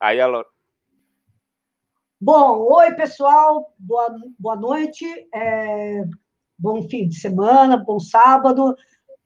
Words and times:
Aí 0.00 0.18
ela. 0.18 0.46
Bom, 2.18 2.66
oi, 2.72 2.94
pessoal, 2.94 3.74
boa, 3.78 4.16
boa 4.38 4.56
noite, 4.56 5.04
é, 5.34 6.02
bom 6.58 6.88
fim 6.88 7.06
de 7.06 7.16
semana, 7.16 7.76
bom 7.76 8.00
sábado. 8.00 8.74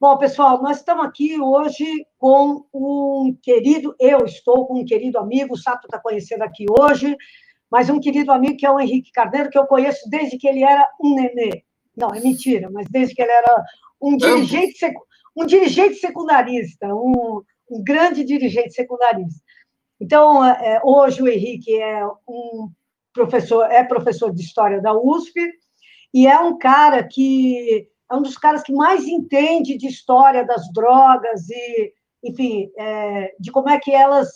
Bom, 0.01 0.19
pessoal, 0.19 0.61
nós 0.61 0.79
estamos 0.79 1.07
aqui 1.07 1.41
hoje 1.41 1.87
com 2.19 2.67
um 2.75 3.37
querido, 3.41 3.95
eu 4.01 4.25
estou 4.25 4.67
com 4.67 4.81
um 4.81 4.85
querido 4.85 5.17
amigo, 5.17 5.55
o 5.55 5.57
Sato 5.57 5.87
está 5.87 5.99
conhecendo 5.99 6.43
aqui 6.43 6.67
hoje, 6.69 7.17
mas 7.71 7.89
um 7.89 8.01
querido 8.01 8.33
amigo 8.33 8.57
que 8.57 8.67
é 8.67 8.71
o 8.71 8.81
Henrique 8.81 9.13
Carneiro, 9.13 9.51
que 9.51 9.59
eu 9.59 9.67
conheço 9.67 10.11
desde 10.11 10.37
que 10.37 10.49
ele 10.49 10.65
era 10.65 10.85
um 11.01 11.15
nenê. 11.15 11.63
Não, 11.97 12.09
é 12.09 12.21
mentira, 12.21 12.69
mas 12.73 12.89
desde 12.91 13.15
que 13.15 13.23
ele 13.23 13.31
era 13.31 13.65
um 14.03 14.17
dirigente, 14.17 14.93
um 15.37 15.47
dirigente 15.47 15.95
secundarista, 15.95 16.93
um, 16.93 17.43
um 17.71 17.83
grande 17.85 18.25
dirigente 18.25 18.75
secundarista. 18.75 19.41
Então, 20.05 20.45
é, 20.45 20.83
hoje 20.85 21.23
o 21.23 21.29
Henrique 21.29 21.81
é 21.81 22.07
um 22.29 22.71
professor, 23.11 23.65
é 23.71 23.83
professor 23.83 24.31
de 24.35 24.43
história 24.43 24.79
da 24.79 24.93
USP 24.93 25.41
e 26.13 26.27
é 26.27 26.39
um 26.39 26.59
cara 26.59 27.03
que 27.03 27.89
é 28.11 28.15
um 28.15 28.21
dos 28.21 28.37
caras 28.37 28.63
que 28.63 28.75
mais 28.75 29.07
entende 29.07 29.79
de 29.79 29.87
história 29.87 30.45
das 30.45 30.71
drogas 30.75 31.49
e, 31.49 31.95
enfim, 32.23 32.71
é, 32.77 33.35
de 33.41 33.51
como 33.51 33.71
é 33.71 33.81
que 33.81 33.93
elas 33.93 34.29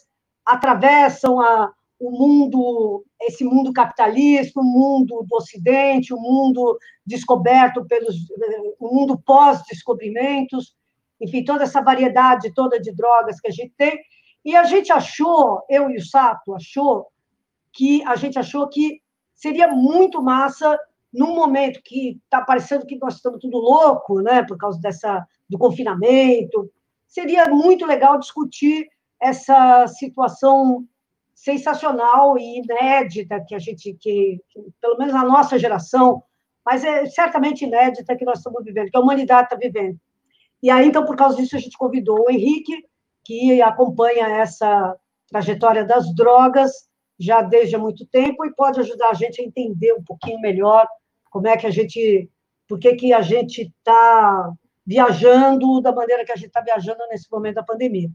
atravessam 0.42 1.38
a, 1.38 1.70
o 2.00 2.12
mundo, 2.12 3.04
esse 3.20 3.44
mundo 3.44 3.70
capitalista, 3.70 4.58
o 4.58 4.64
mundo 4.64 5.22
do 5.28 5.36
Ocidente, 5.36 6.14
o 6.14 6.18
mundo 6.18 6.78
descoberto 7.04 7.84
pelos, 7.84 8.16
o 8.80 8.88
mundo 8.88 9.20
pós-descobrimentos, 9.22 10.74
enfim, 11.20 11.44
toda 11.44 11.64
essa 11.64 11.82
variedade 11.82 12.54
toda 12.54 12.80
de 12.80 12.90
drogas 12.90 13.38
que 13.38 13.48
a 13.48 13.52
gente 13.52 13.74
tem. 13.76 14.00
E 14.48 14.56
a 14.56 14.64
gente 14.64 14.90
achou, 14.90 15.62
eu 15.68 15.90
e 15.90 15.98
o 15.98 16.02
Sato 16.02 16.54
achou, 16.54 17.08
que 17.70 18.02
a 18.04 18.16
gente 18.16 18.38
achou 18.38 18.66
que 18.66 19.02
seria 19.34 19.68
muito 19.68 20.22
massa 20.22 20.74
num 21.12 21.34
momento 21.34 21.82
que 21.84 22.18
está 22.24 22.40
parecendo 22.40 22.86
que 22.86 22.96
nós 22.96 23.16
estamos 23.16 23.40
tudo 23.40 23.58
louco, 23.58 24.22
né, 24.22 24.42
por 24.42 24.56
causa 24.56 24.80
dessa 24.80 25.26
do 25.50 25.58
confinamento, 25.58 26.72
seria 27.06 27.44
muito 27.50 27.84
legal 27.84 28.18
discutir 28.18 28.88
essa 29.20 29.86
situação 29.86 30.88
sensacional 31.34 32.38
e 32.38 32.60
inédita 32.60 33.44
que 33.46 33.54
a 33.54 33.58
gente, 33.58 33.92
que, 34.00 34.40
que, 34.48 34.60
pelo 34.80 34.96
menos 34.96 35.14
a 35.14 35.24
nossa 35.24 35.58
geração, 35.58 36.22
mas 36.64 36.82
é 36.84 37.04
certamente 37.04 37.66
inédita 37.66 38.16
que 38.16 38.24
nós 38.24 38.38
estamos 38.38 38.64
vivendo, 38.64 38.90
que 38.90 38.96
a 38.96 39.00
humanidade 39.00 39.42
está 39.42 39.56
vivendo. 39.56 40.00
E 40.62 40.70
aí, 40.70 40.86
então, 40.86 41.04
por 41.04 41.16
causa 41.16 41.36
disso, 41.36 41.54
a 41.54 41.58
gente 41.58 41.76
convidou 41.76 42.24
o 42.26 42.30
Henrique, 42.30 42.82
que 43.28 43.60
acompanha 43.60 44.26
essa 44.26 44.96
trajetória 45.30 45.84
das 45.84 46.14
drogas 46.14 46.72
já 47.20 47.42
desde 47.42 47.76
há 47.76 47.78
muito 47.78 48.06
tempo 48.06 48.42
e 48.46 48.54
pode 48.54 48.80
ajudar 48.80 49.10
a 49.10 49.14
gente 49.14 49.42
a 49.42 49.44
entender 49.44 49.92
um 49.92 50.02
pouquinho 50.02 50.40
melhor 50.40 50.88
como 51.30 51.46
é 51.46 51.54
que 51.54 51.66
a 51.66 51.70
gente, 51.70 52.30
por 52.66 52.78
que, 52.78 52.94
que 52.94 53.12
a 53.12 53.20
gente 53.20 53.64
está 53.64 54.50
viajando 54.86 55.78
da 55.82 55.92
maneira 55.92 56.24
que 56.24 56.32
a 56.32 56.36
gente 56.36 56.46
está 56.46 56.62
viajando 56.62 57.00
nesse 57.10 57.30
momento 57.30 57.56
da 57.56 57.62
pandemia. 57.62 58.08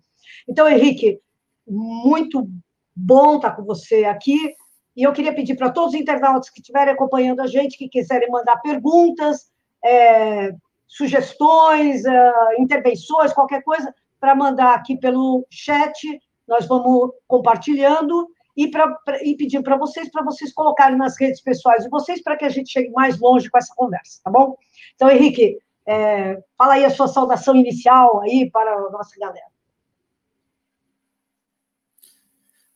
Então, 0.47 0.67
Henrique, 0.67 1.19
muito 1.67 2.49
bom 2.95 3.35
estar 3.35 3.51
com 3.51 3.63
você 3.63 4.05
aqui. 4.05 4.55
E 4.95 5.03
eu 5.03 5.13
queria 5.13 5.35
pedir 5.35 5.55
para 5.55 5.69
todos 5.69 5.93
os 5.93 5.99
internautas 5.99 6.49
que 6.49 6.59
estiverem 6.59 6.91
acompanhando 6.91 7.41
a 7.41 7.47
gente, 7.47 7.77
que 7.77 7.87
quiserem 7.87 8.31
mandar 8.31 8.57
perguntas, 8.61 9.51
é, 9.85 10.55
sugestões, 10.87 12.03
é, 12.03 12.33
intervenções, 12.57 13.31
qualquer 13.31 13.61
coisa, 13.61 13.93
para 14.23 14.35
mandar 14.35 14.75
aqui 14.75 14.97
pelo 14.97 15.45
chat. 15.49 15.99
Nós 16.47 16.65
vamos 16.65 17.11
compartilhando 17.27 18.25
e, 18.55 18.71
pra, 18.71 18.97
e 19.21 19.35
pedindo 19.35 19.65
para 19.65 19.75
vocês, 19.75 20.09
para 20.09 20.23
vocês 20.23 20.53
colocarem 20.53 20.97
nas 20.97 21.19
redes 21.19 21.41
pessoais 21.41 21.83
de 21.83 21.89
vocês, 21.89 22.23
para 22.23 22.37
que 22.37 22.45
a 22.45 22.49
gente 22.49 22.71
chegue 22.71 22.89
mais 22.91 23.19
longe 23.19 23.49
com 23.49 23.57
essa 23.57 23.73
conversa, 23.75 24.21
tá 24.23 24.31
bom? 24.31 24.55
Então, 24.95 25.09
Henrique, 25.09 25.57
é, 25.85 26.41
fala 26.57 26.75
aí 26.75 26.85
a 26.85 26.89
sua 26.89 27.09
saudação 27.09 27.53
inicial 27.53 28.21
aí 28.21 28.49
para 28.49 28.73
a 28.73 28.89
nossa 28.91 29.13
galera. 29.19 29.51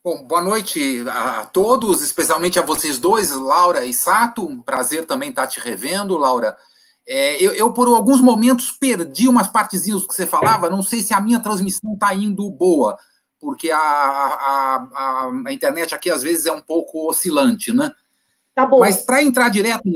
Bom, 0.04 0.22
boa 0.24 0.42
noite 0.42 1.02
a 1.08 1.46
todos, 1.46 2.02
especialmente 2.02 2.58
a 2.58 2.62
vocês 2.62 2.98
dois, 2.98 3.30
Laura 3.30 3.86
e 3.86 3.94
Sato. 3.94 4.46
Um 4.46 4.60
prazer 4.60 5.06
também 5.06 5.30
estar 5.30 5.46
te 5.46 5.60
revendo, 5.60 6.18
Laura. 6.18 6.58
É, 7.10 7.42
eu, 7.42 7.52
eu, 7.54 7.72
por 7.72 7.88
alguns 7.88 8.20
momentos, 8.20 8.70
perdi 8.70 9.26
umas 9.28 9.48
partezinhas 9.48 10.06
que 10.06 10.14
você 10.14 10.26
falava. 10.26 10.68
Não 10.68 10.82
sei 10.82 11.00
se 11.00 11.14
a 11.14 11.20
minha 11.20 11.40
transmissão 11.40 11.94
está 11.94 12.14
indo 12.14 12.50
boa, 12.50 12.98
porque 13.40 13.70
a, 13.70 13.78
a, 13.78 14.88
a, 14.94 15.32
a, 15.46 15.52
internet 15.52 15.94
aqui 15.94 16.10
às 16.10 16.22
vezes 16.22 16.44
é 16.44 16.52
um 16.52 16.60
pouco 16.60 17.08
oscilante, 17.08 17.72
né? 17.72 17.90
Tá 18.54 18.66
bom. 18.66 18.80
Mas 18.80 18.98
para 18.98 19.22
entrar 19.22 19.48
direto, 19.48 19.88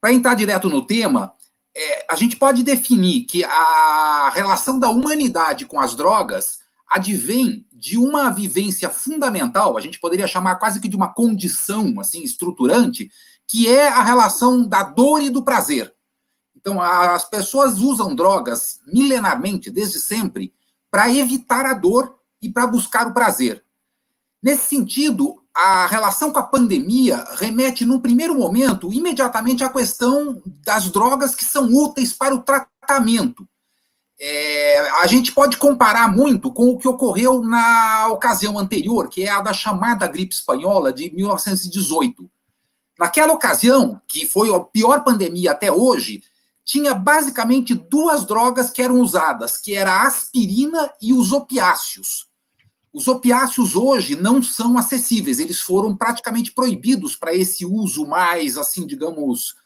para 0.00 0.12
entrar 0.12 0.34
direto 0.34 0.68
no 0.68 0.86
tema, 0.86 1.32
é, 1.76 2.06
a 2.08 2.14
gente 2.14 2.36
pode 2.36 2.62
definir 2.62 3.24
que 3.24 3.42
a 3.42 4.30
relação 4.32 4.78
da 4.78 4.88
humanidade 4.88 5.66
com 5.66 5.80
as 5.80 5.96
drogas 5.96 6.60
advém 6.88 7.66
de 7.72 7.98
uma 7.98 8.30
vivência 8.30 8.88
fundamental, 8.90 9.76
a 9.76 9.80
gente 9.80 9.98
poderia 9.98 10.28
chamar 10.28 10.56
quase 10.56 10.80
que 10.80 10.88
de 10.88 10.94
uma 10.94 11.12
condição 11.12 11.98
assim 11.98 12.22
estruturante, 12.22 13.10
que 13.48 13.68
é 13.68 13.88
a 13.88 14.02
relação 14.02 14.64
da 14.64 14.84
dor 14.84 15.20
e 15.20 15.30
do 15.30 15.42
prazer. 15.42 15.93
Então, 16.64 16.80
as 16.80 17.28
pessoas 17.28 17.78
usam 17.78 18.14
drogas 18.14 18.80
milenarmente, 18.86 19.70
desde 19.70 20.00
sempre, 20.00 20.54
para 20.90 21.12
evitar 21.12 21.66
a 21.66 21.74
dor 21.74 22.18
e 22.40 22.48
para 22.48 22.66
buscar 22.66 23.06
o 23.06 23.12
prazer. 23.12 23.62
Nesse 24.42 24.68
sentido, 24.68 25.42
a 25.54 25.86
relação 25.86 26.32
com 26.32 26.38
a 26.38 26.42
pandemia 26.42 27.22
remete, 27.36 27.84
num 27.84 28.00
primeiro 28.00 28.34
momento, 28.34 28.92
imediatamente 28.92 29.62
à 29.62 29.68
questão 29.68 30.42
das 30.64 30.90
drogas 30.90 31.34
que 31.34 31.44
são 31.44 31.66
úteis 31.72 32.12
para 32.12 32.34
o 32.34 32.42
tratamento 32.42 33.46
é, 34.18 34.80
a 35.02 35.06
gente 35.06 35.32
pode 35.32 35.56
comparar 35.56 36.10
muito 36.10 36.52
com 36.52 36.70
o 36.70 36.78
que 36.78 36.88
ocorreu 36.88 37.42
na 37.42 38.08
ocasião 38.08 38.58
anterior, 38.58 39.08
que 39.08 39.24
é 39.24 39.30
a 39.30 39.40
da 39.40 39.52
chamada 39.52 40.06
gripe 40.06 40.34
espanhola 40.34 40.92
de 40.92 41.14
1918. 41.14 42.30
Naquela 42.98 43.32
ocasião, 43.32 44.00
que 44.06 44.26
foi 44.26 44.54
a 44.54 44.60
pior 44.60 45.02
pandemia 45.02 45.50
até 45.50 45.70
hoje, 45.70 46.22
tinha 46.64 46.94
basicamente 46.94 47.74
duas 47.74 48.24
drogas 48.24 48.70
que 48.70 48.80
eram 48.80 49.00
usadas, 49.00 49.58
que 49.58 49.74
era 49.74 49.92
a 49.92 50.06
aspirina 50.06 50.90
e 51.00 51.12
os 51.12 51.32
opiáceos. 51.32 52.28
Os 52.92 53.08
opiáceos 53.08 53.74
hoje 53.74 54.16
não 54.16 54.42
são 54.42 54.78
acessíveis, 54.78 55.38
eles 55.38 55.60
foram 55.60 55.96
praticamente 55.96 56.52
proibidos 56.52 57.16
para 57.16 57.34
esse 57.34 57.66
uso 57.66 58.06
mais, 58.06 58.56
assim, 58.56 58.86
digamos, 58.86 59.56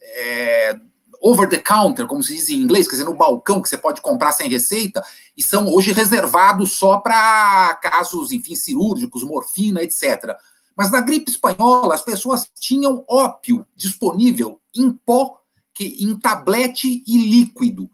é, 0.00 0.78
over 1.20 1.48
the 1.48 1.58
counter, 1.58 2.06
como 2.06 2.22
se 2.22 2.34
diz 2.34 2.48
em 2.48 2.60
inglês, 2.60 2.86
quer 2.86 2.92
dizer, 2.92 3.04
no 3.04 3.14
balcão 3.14 3.60
que 3.60 3.68
você 3.68 3.76
pode 3.76 4.00
comprar 4.00 4.32
sem 4.32 4.48
receita, 4.48 5.04
e 5.36 5.42
são 5.42 5.68
hoje 5.68 5.92
reservados 5.92 6.72
só 6.72 6.98
para 6.98 7.74
casos, 7.82 8.32
enfim, 8.32 8.54
cirúrgicos, 8.54 9.24
morfina, 9.24 9.82
etc. 9.82 10.36
Mas 10.76 10.90
na 10.90 11.00
gripe 11.00 11.30
espanhola, 11.30 11.94
as 11.94 12.02
pessoas 12.02 12.48
tinham 12.54 13.04
ópio 13.08 13.66
disponível 13.74 14.60
em 14.74 14.92
pó, 14.92 15.40
que, 15.76 15.94
em 16.00 16.18
tablete 16.18 17.04
e 17.06 17.18
líquido. 17.18 17.90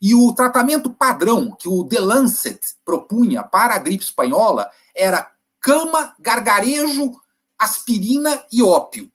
E 0.00 0.14
o 0.14 0.32
tratamento 0.32 0.88
padrão 0.88 1.50
que 1.50 1.68
o 1.68 1.84
The 1.84 1.98
Lancet 1.98 2.60
propunha 2.84 3.42
para 3.42 3.74
a 3.74 3.78
gripe 3.78 4.04
espanhola 4.04 4.70
era 4.94 5.28
cama, 5.60 6.14
gargarejo, 6.20 7.12
aspirina 7.58 8.44
e 8.52 8.62
ópio. 8.62 9.10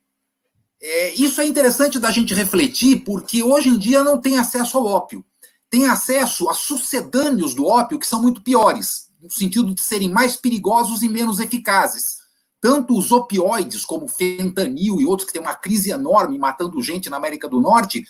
É, 0.82 1.14
isso 1.14 1.40
é 1.40 1.46
interessante 1.46 1.98
da 1.98 2.12
gente 2.12 2.34
refletir, 2.34 3.04
porque 3.06 3.42
hoje 3.42 3.70
em 3.70 3.78
dia 3.78 4.04
não 4.04 4.20
tem 4.20 4.38
acesso 4.38 4.78
ao 4.78 4.86
ópio. 4.86 5.24
Tem 5.70 5.88
acesso 5.88 6.50
a 6.50 6.54
sucedâneos 6.54 7.54
do 7.54 7.66
ópio 7.66 8.00
que 8.00 8.08
são 8.08 8.22
muito 8.22 8.42
piores, 8.42 9.10
no 9.22 9.32
sentido 9.32 9.74
de 9.74 9.82
serem 9.82 10.10
mais 10.10 10.36
perigosos 10.36 11.04
e 11.04 11.10
menos 11.10 11.40
eficazes. 11.40 12.19
Tanto 12.62 12.98
os 12.98 13.12
opioides, 13.12 13.86
como 13.86 14.08
fentanil 14.08 15.00
e 15.00 15.06
outros 15.06 15.28
que 15.28 15.34
têm 15.34 15.42
uma 15.42 15.56
crise 15.56 15.92
enorme 15.92 16.38
matando 16.38 16.82
gente 16.82 17.10
na 17.10 17.18
América 17.18 17.48
do 17.48 17.62
Norte, 17.62 18.06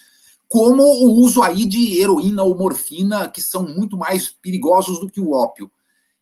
como 0.47 0.81
o 0.81 1.13
uso 1.21 1.43
aí 1.43 1.65
de 1.65 2.01
heroína 2.01 2.43
ou 2.43 2.57
morfina, 2.57 3.29
que 3.29 3.41
são 3.41 3.67
muito 3.67 3.95
mais 3.95 4.29
perigosos 4.29 4.99
do 4.99 5.09
que 5.09 5.21
o 5.21 5.31
ópio. 5.31 5.71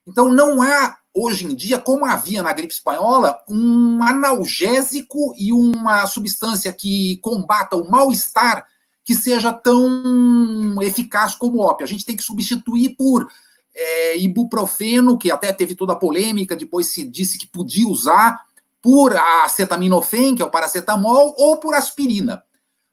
Então 0.05 0.29
não 0.29 0.61
há 0.61 0.97
hoje 1.13 1.45
em 1.45 1.55
dia, 1.55 1.79
como 1.79 2.05
havia 2.05 2.43
na 2.43 2.53
gripe 2.53 2.73
espanhola, 2.73 3.37
um 3.49 4.03
analgésico 4.03 5.33
e 5.37 5.51
uma 5.51 6.05
substância 6.05 6.71
que 6.71 7.17
combata 7.17 7.75
o 7.75 7.89
mal-estar 7.89 8.65
que 9.03 9.15
seja 9.15 9.53
tão 9.53 10.81
eficaz 10.81 11.33
como 11.33 11.57
o 11.57 11.61
ópio. 11.61 11.85
A 11.85 11.87
gente 11.87 12.05
tem 12.05 12.15
que 12.15 12.23
substituir 12.23 12.89
por 12.97 13.27
é, 13.77 14.17
ibuprofeno, 14.17 15.17
que 15.17 15.29
até 15.29 15.53
teve 15.53 15.75
toda 15.75 15.93
a 15.93 15.97
polêmica, 15.97 16.55
depois 16.55 16.87
se 16.87 17.03
disse 17.03 17.37
que 17.37 17.47
podia 17.47 17.87
usar, 17.87 18.41
por 18.81 19.15
acetaminofén, 19.15 20.35
que 20.35 20.41
é 20.41 20.45
o 20.45 20.49
paracetamol, 20.49 21.35
ou 21.37 21.57
por 21.57 21.75
aspirina. 21.75 22.43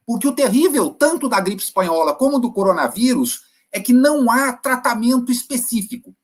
Porque 0.07 0.29
o 0.29 0.35
terrível, 0.35 0.91
tanto 0.91 1.29
da 1.29 1.41
gripe 1.41 1.63
espanhola 1.63 2.15
como 2.15 2.39
do 2.39 2.53
coronavírus, 2.53 3.43
é 3.73 3.81
que 3.81 3.93
não 3.93 4.31
há 4.31 4.53
tratamento 4.53 5.33
específico. 5.33 6.15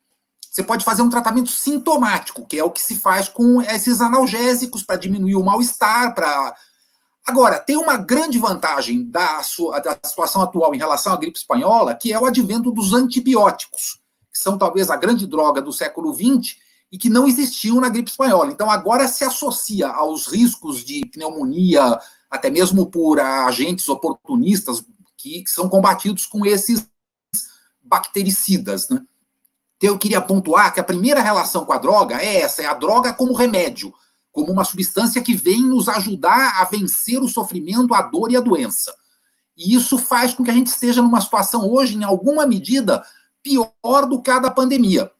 você 0.50 0.62
pode 0.62 0.84
fazer 0.84 1.02
um 1.02 1.10
tratamento 1.10 1.48
sintomático, 1.48 2.46
que 2.46 2.58
é 2.58 2.64
o 2.64 2.70
que 2.70 2.82
se 2.82 2.96
faz 2.96 3.28
com 3.28 3.62
esses 3.62 4.00
analgésicos 4.00 4.82
para 4.82 4.96
diminuir 4.96 5.36
o 5.36 5.44
mal-estar, 5.44 6.14
para 6.14 6.54
Agora, 7.26 7.60
tem 7.60 7.76
uma 7.76 7.96
grande 7.96 8.38
vantagem 8.38 9.04
da, 9.04 9.42
sua, 9.42 9.78
da 9.78 9.96
situação 10.02 10.42
atual 10.42 10.74
em 10.74 10.78
relação 10.78 11.12
à 11.12 11.16
gripe 11.16 11.38
espanhola, 11.38 11.94
que 11.94 12.12
é 12.12 12.18
o 12.18 12.26
advento 12.26 12.72
dos 12.72 12.92
antibióticos, 12.92 13.99
que 14.32 14.38
são 14.38 14.56
talvez 14.56 14.90
a 14.90 14.96
grande 14.96 15.26
droga 15.26 15.60
do 15.60 15.72
século 15.72 16.14
XX 16.14 16.56
e 16.92 16.98
que 16.98 17.08
não 17.08 17.26
existiam 17.26 17.80
na 17.80 17.88
gripe 17.88 18.10
espanhola. 18.10 18.50
Então, 18.50 18.70
agora 18.70 19.06
se 19.06 19.24
associa 19.24 19.88
aos 19.88 20.26
riscos 20.26 20.84
de 20.84 21.06
pneumonia, 21.06 21.98
até 22.30 22.50
mesmo 22.50 22.86
por 22.86 23.20
agentes 23.20 23.88
oportunistas 23.88 24.84
que, 25.16 25.42
que 25.42 25.50
são 25.50 25.68
combatidos 25.68 26.26
com 26.26 26.44
esses 26.44 26.86
bactericidas. 27.82 28.88
Né? 28.88 29.00
Então, 29.76 29.90
eu 29.90 29.98
queria 29.98 30.20
pontuar 30.20 30.72
que 30.72 30.80
a 30.80 30.84
primeira 30.84 31.20
relação 31.20 31.64
com 31.64 31.72
a 31.72 31.78
droga 31.78 32.20
é 32.20 32.40
essa: 32.40 32.62
é 32.62 32.66
a 32.66 32.74
droga 32.74 33.12
como 33.12 33.34
remédio 33.34 33.94
como 34.32 34.52
uma 34.52 34.64
substância 34.64 35.22
que 35.22 35.34
vem 35.34 35.62
nos 35.62 35.88
ajudar 35.88 36.60
a 36.60 36.64
vencer 36.64 37.20
o 37.20 37.28
sofrimento, 37.28 37.94
a 37.94 38.02
dor 38.02 38.30
e 38.30 38.36
a 38.36 38.40
doença. 38.40 38.94
E 39.56 39.74
isso 39.74 39.98
faz 39.98 40.32
com 40.32 40.44
que 40.44 40.50
a 40.50 40.54
gente 40.54 40.68
esteja 40.68 41.02
numa 41.02 41.20
situação 41.20 41.68
hoje, 41.68 41.96
em 41.96 42.04
alguma 42.04 42.46
medida, 42.46 43.04
pior 43.42 44.06
do 44.06 44.20
que 44.20 44.30
a 44.30 44.38
da 44.38 44.50
pandemia. 44.50 45.10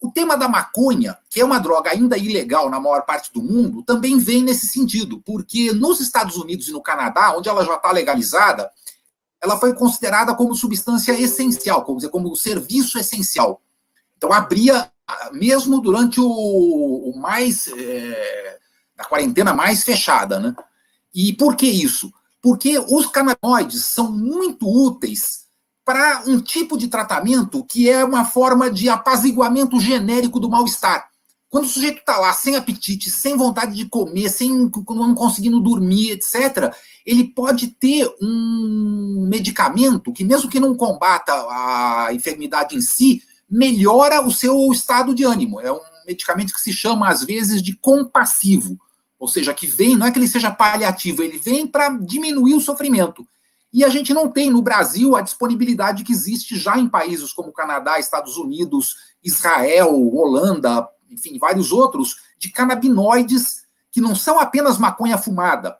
O 0.00 0.10
tema 0.10 0.36
da 0.36 0.48
maconha, 0.48 1.18
que 1.30 1.40
é 1.40 1.44
uma 1.44 1.58
droga 1.58 1.90
ainda 1.90 2.18
ilegal 2.18 2.68
na 2.68 2.78
maior 2.78 3.02
parte 3.06 3.32
do 3.32 3.42
mundo, 3.42 3.82
também 3.82 4.18
vem 4.18 4.42
nesse 4.42 4.66
sentido, 4.66 5.22
porque 5.24 5.72
nos 5.72 6.00
Estados 6.00 6.36
Unidos 6.36 6.68
e 6.68 6.72
no 6.72 6.82
Canadá, 6.82 7.34
onde 7.36 7.48
ela 7.48 7.64
já 7.64 7.76
está 7.76 7.90
legalizada, 7.90 8.70
ela 9.42 9.58
foi 9.58 9.74
considerada 9.74 10.34
como 10.34 10.54
substância 10.54 11.12
essencial, 11.12 11.84
como 11.84 11.98
dizer, 11.98 12.10
como 12.10 12.34
serviço 12.36 12.98
essencial. 12.98 13.62
Então 14.16 14.32
abria 14.32 14.90
mesmo 15.32 15.80
durante 15.80 16.20
o, 16.20 16.26
o 16.26 17.18
mais 17.18 17.68
é, 17.68 18.58
a 18.98 19.04
quarentena 19.04 19.54
mais 19.54 19.84
fechada, 19.84 20.38
né? 20.38 20.54
E 21.14 21.32
por 21.32 21.56
que 21.56 21.66
isso? 21.66 22.12
Porque 22.42 22.78
os 22.78 23.06
canabinoides 23.06 23.84
são 23.84 24.10
muito 24.10 24.68
úteis 24.68 25.45
para 25.86 26.24
um 26.26 26.40
tipo 26.40 26.76
de 26.76 26.88
tratamento 26.88 27.64
que 27.64 27.88
é 27.88 28.04
uma 28.04 28.24
forma 28.24 28.68
de 28.68 28.88
apaziguamento 28.88 29.78
genérico 29.78 30.40
do 30.40 30.50
mal-estar. 30.50 31.08
Quando 31.48 31.66
o 31.66 31.68
sujeito 31.68 32.00
está 32.00 32.18
lá 32.18 32.32
sem 32.32 32.56
apetite, 32.56 33.08
sem 33.08 33.36
vontade 33.36 33.72
de 33.76 33.86
comer, 33.88 34.28
sem 34.28 34.50
não 34.50 35.14
conseguindo 35.14 35.60
dormir, 35.60 36.10
etc., 36.10 36.74
ele 37.06 37.22
pode 37.22 37.68
ter 37.68 38.12
um 38.20 39.28
medicamento 39.30 40.12
que, 40.12 40.24
mesmo 40.24 40.50
que 40.50 40.58
não 40.58 40.74
combata 40.74 41.32
a 41.32 42.08
enfermidade 42.12 42.74
em 42.74 42.80
si, 42.80 43.22
melhora 43.48 44.26
o 44.26 44.32
seu 44.32 44.72
estado 44.72 45.14
de 45.14 45.22
ânimo. 45.22 45.60
É 45.60 45.70
um 45.70 45.78
medicamento 46.04 46.52
que 46.52 46.60
se 46.60 46.72
chama, 46.72 47.08
às 47.08 47.22
vezes, 47.22 47.62
de 47.62 47.76
compassivo. 47.76 48.76
Ou 49.20 49.28
seja, 49.28 49.54
que 49.54 49.68
vem, 49.68 49.96
não 49.96 50.08
é 50.08 50.10
que 50.10 50.18
ele 50.18 50.26
seja 50.26 50.50
paliativo, 50.50 51.22
ele 51.22 51.38
vem 51.38 51.64
para 51.64 51.90
diminuir 51.90 52.54
o 52.54 52.60
sofrimento. 52.60 53.24
E 53.72 53.84
a 53.84 53.88
gente 53.88 54.14
não 54.14 54.30
tem 54.30 54.50
no 54.50 54.62
Brasil 54.62 55.16
a 55.16 55.20
disponibilidade 55.20 56.04
que 56.04 56.12
existe 56.12 56.56
já 56.56 56.78
em 56.78 56.88
países 56.88 57.32
como 57.32 57.52
Canadá, 57.52 57.98
Estados 57.98 58.36
Unidos, 58.36 58.96
Israel, 59.22 59.92
Holanda, 60.14 60.88
enfim, 61.10 61.38
vários 61.38 61.72
outros, 61.72 62.16
de 62.38 62.50
canabinoides 62.50 63.64
que 63.90 64.00
não 64.00 64.14
são 64.14 64.38
apenas 64.38 64.78
maconha 64.78 65.18
fumada. 65.18 65.76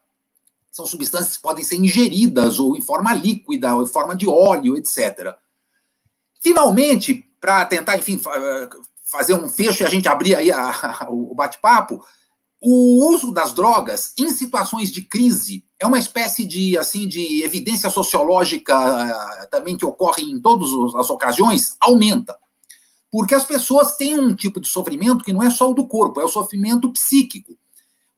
São 0.72 0.86
substâncias 0.86 1.36
que 1.36 1.42
podem 1.42 1.64
ser 1.64 1.76
ingeridas 1.76 2.58
ou 2.58 2.76
em 2.76 2.82
forma 2.82 3.14
líquida, 3.14 3.74
ou 3.74 3.82
em 3.82 3.86
forma 3.86 4.14
de 4.14 4.28
óleo, 4.28 4.76
etc. 4.76 5.34
Finalmente, 6.42 7.26
para 7.40 7.64
tentar, 7.64 7.96
enfim, 7.96 8.20
eh, 8.24 8.68
fazer 9.04 9.34
um 9.34 9.48
fecho 9.48 9.82
e 9.82 9.86
a 9.86 9.88
gente 9.88 10.08
abrir 10.08 10.34
aí 10.34 10.50
a, 10.50 10.70
a, 10.70 11.06
o 11.12 11.34
bate-papo, 11.34 12.04
o 12.68 13.14
uso 13.14 13.30
das 13.30 13.52
drogas 13.52 14.12
em 14.18 14.28
situações 14.28 14.90
de 14.90 15.00
crise 15.00 15.64
é 15.78 15.86
uma 15.86 16.00
espécie 16.00 16.44
de 16.44 16.76
assim 16.76 17.06
de 17.06 17.44
evidência 17.44 17.88
sociológica 17.88 18.74
eh, 18.74 19.46
também 19.46 19.76
que 19.76 19.86
ocorre 19.86 20.24
em 20.24 20.40
todas 20.40 20.70
as 20.96 21.08
ocasiões 21.08 21.76
aumenta. 21.78 22.36
Porque 23.08 23.36
as 23.36 23.44
pessoas 23.44 23.94
têm 23.96 24.18
um 24.18 24.34
tipo 24.34 24.60
de 24.60 24.66
sofrimento 24.66 25.22
que 25.22 25.32
não 25.32 25.44
é 25.44 25.48
só 25.48 25.70
o 25.70 25.74
do 25.74 25.86
corpo 25.86 26.20
é 26.20 26.24
o 26.24 26.28
sofrimento 26.28 26.92
psíquico. 26.92 27.56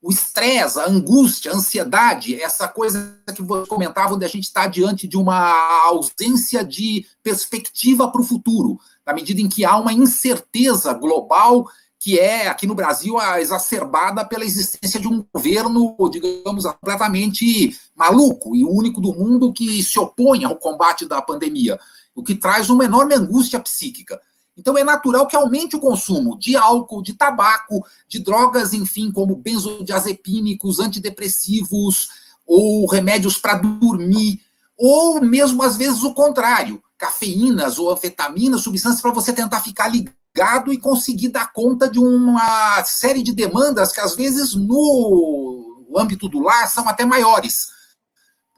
O 0.01 0.11
estresse, 0.11 0.79
a 0.79 0.89
angústia, 0.89 1.51
a 1.51 1.55
ansiedade, 1.55 2.41
essa 2.41 2.67
coisa 2.67 3.21
que 3.35 3.43
você 3.43 3.67
comentava, 3.67 4.15
onde 4.15 4.25
a 4.25 4.29
gente 4.29 4.45
está 4.45 4.65
diante 4.65 5.07
de 5.07 5.15
uma 5.15 5.53
ausência 5.85 6.65
de 6.65 7.05
perspectiva 7.21 8.11
para 8.11 8.21
o 8.21 8.25
futuro, 8.25 8.79
na 9.05 9.13
medida 9.13 9.41
em 9.41 9.47
que 9.47 9.63
há 9.63 9.77
uma 9.77 9.93
incerteza 9.93 10.91
global 10.93 11.67
que 11.99 12.17
é, 12.17 12.47
aqui 12.47 12.65
no 12.65 12.73
Brasil, 12.73 13.19
exacerbada 13.37 14.23
pela 14.23 14.45
existência 14.45 14.99
de 14.99 15.07
um 15.07 15.25
governo, 15.33 15.97
digamos, 16.09 16.65
completamente 16.65 17.77
maluco 17.93 18.55
e 18.55 18.63
único 18.63 19.01
do 19.01 19.13
mundo 19.13 19.51
que 19.51 19.83
se 19.83 19.99
opõe 19.99 20.45
ao 20.45 20.55
combate 20.55 21.05
da 21.05 21.21
pandemia, 21.21 21.77
o 22.15 22.23
que 22.23 22.35
traz 22.35 22.69
uma 22.69 22.85
enorme 22.85 23.13
angústia 23.15 23.59
psíquica. 23.59 24.19
Então 24.57 24.77
é 24.77 24.83
natural 24.83 25.27
que 25.27 25.35
aumente 25.35 25.75
o 25.75 25.79
consumo 25.79 26.39
de 26.39 26.55
álcool, 26.55 27.01
de 27.01 27.13
tabaco, 27.13 27.85
de 28.07 28.19
drogas, 28.19 28.73
enfim, 28.73 29.11
como 29.11 29.35
benzodiazepínicos, 29.35 30.79
antidepressivos 30.79 32.09
ou 32.47 32.85
remédios 32.87 33.37
para 33.37 33.55
dormir, 33.55 34.41
ou 34.77 35.21
mesmo 35.21 35.61
às 35.63 35.75
vezes 35.75 36.01
o 36.03 36.13
contrário, 36.13 36.81
cafeínas 36.99 37.79
ou 37.79 37.91
anfetaminas, 37.91 38.61
substâncias 38.61 39.01
para 39.01 39.13
você 39.13 39.33
tentar 39.33 39.61
ficar 39.61 39.87
ligado 39.87 40.71
e 40.71 40.77
conseguir 40.77 41.29
dar 41.29 41.51
conta 41.51 41.89
de 41.89 41.97
uma 41.97 42.83
série 42.83 43.23
de 43.23 43.33
demandas 43.33 43.91
que 43.91 43.99
às 43.99 44.15
vezes 44.15 44.53
no 44.53 45.87
âmbito 45.97 46.29
do 46.29 46.39
lar 46.39 46.69
são 46.69 46.87
até 46.87 47.03
maiores 47.05 47.79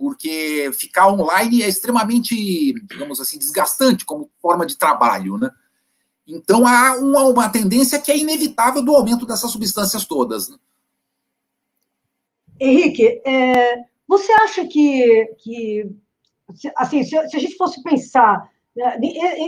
porque 0.01 0.71
ficar 0.73 1.09
online 1.09 1.61
é 1.61 1.69
extremamente, 1.69 2.73
digamos 2.89 3.21
assim, 3.21 3.37
desgastante 3.37 4.03
como 4.03 4.31
forma 4.41 4.65
de 4.65 4.75
trabalho, 4.75 5.37
né? 5.37 5.51
Então 6.27 6.65
há 6.65 6.95
uma, 6.95 7.23
uma 7.25 7.49
tendência 7.49 7.99
que 7.99 8.11
é 8.11 8.17
inevitável 8.17 8.83
do 8.83 8.95
aumento 8.95 9.27
dessas 9.27 9.51
substâncias 9.51 10.03
todas. 10.03 10.49
Né? 10.49 10.57
Henrique, 12.59 13.21
é, 13.23 13.75
você 14.07 14.31
acha 14.31 14.65
que, 14.65 15.35
que 15.37 15.91
assim, 16.75 17.03
se, 17.03 17.09
se, 17.29 17.37
a 17.37 17.39
gente 17.39 17.55
fosse 17.55 17.81
pensar, 17.83 18.49
né, 18.75 18.97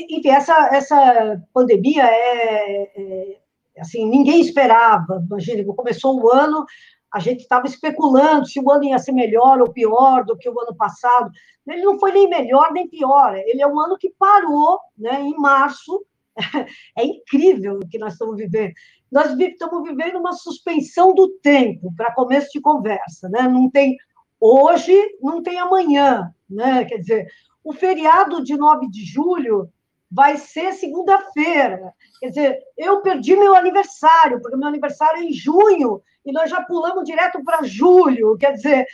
enfim, 0.09 0.29
essa, 0.29 0.69
essa 0.73 1.41
pandemia 1.53 2.03
é, 2.03 2.91
é, 2.95 3.37
assim, 3.79 4.07
ninguém 4.09 4.41
esperava, 4.41 5.23
imagina, 5.25 5.63
começou 5.73 6.19
o 6.19 6.31
ano, 6.31 6.65
a 7.13 7.19
gente 7.19 7.41
estava 7.41 7.67
especulando 7.67 8.47
se 8.47 8.59
o 8.59 8.71
ano 8.71 8.85
ia 8.85 8.97
ser 8.97 9.11
melhor 9.11 9.61
ou 9.61 9.71
pior 9.71 10.25
do 10.25 10.37
que 10.37 10.49
o 10.49 10.59
ano 10.59 10.75
passado. 10.75 11.29
Ele 11.67 11.83
não 11.83 11.99
foi 11.99 12.11
nem 12.11 12.27
melhor 12.27 12.73
nem 12.73 12.89
pior, 12.89 13.35
ele 13.35 13.61
é 13.61 13.67
um 13.67 13.79
ano 13.79 13.97
que 13.97 14.09
parou 14.17 14.79
né, 14.97 15.21
em 15.21 15.35
março, 15.37 16.03
É 16.97 17.03
incrível 17.03 17.79
o 17.79 17.87
que 17.87 17.97
nós 17.97 18.13
estamos 18.13 18.37
vivendo. 18.37 18.73
Nós 19.11 19.37
estamos 19.37 19.83
vivendo 19.83 20.17
uma 20.17 20.33
suspensão 20.33 21.13
do 21.13 21.29
tempo 21.39 21.93
para 21.95 22.13
começo 22.13 22.49
de 22.51 22.61
conversa, 22.61 23.29
né? 23.29 23.43
Não 23.43 23.69
tem 23.69 23.95
hoje, 24.39 24.93
não 25.21 25.41
tem 25.41 25.59
amanhã, 25.59 26.33
né? 26.53 26.85
Quer 26.85 26.97
dizer, 26.97 27.27
o 27.63 27.73
feriado 27.73 28.43
de 28.43 28.55
9 28.55 28.89
de 28.89 29.05
julho 29.05 29.69
vai 30.11 30.37
ser 30.37 30.73
segunda-feira. 30.73 31.93
Quer 32.19 32.29
dizer, 32.29 32.59
eu 32.77 33.01
perdi 33.01 33.35
meu 33.35 33.55
aniversário, 33.55 34.39
porque 34.41 34.55
meu 34.55 34.67
aniversário 34.67 35.21
é 35.21 35.25
em 35.25 35.33
junho, 35.33 36.01
e 36.25 36.31
nós 36.31 36.49
já 36.49 36.61
pulamos 36.63 37.03
direto 37.03 37.43
para 37.43 37.63
julho. 37.63 38.37
Quer 38.37 38.53
dizer, 38.53 38.85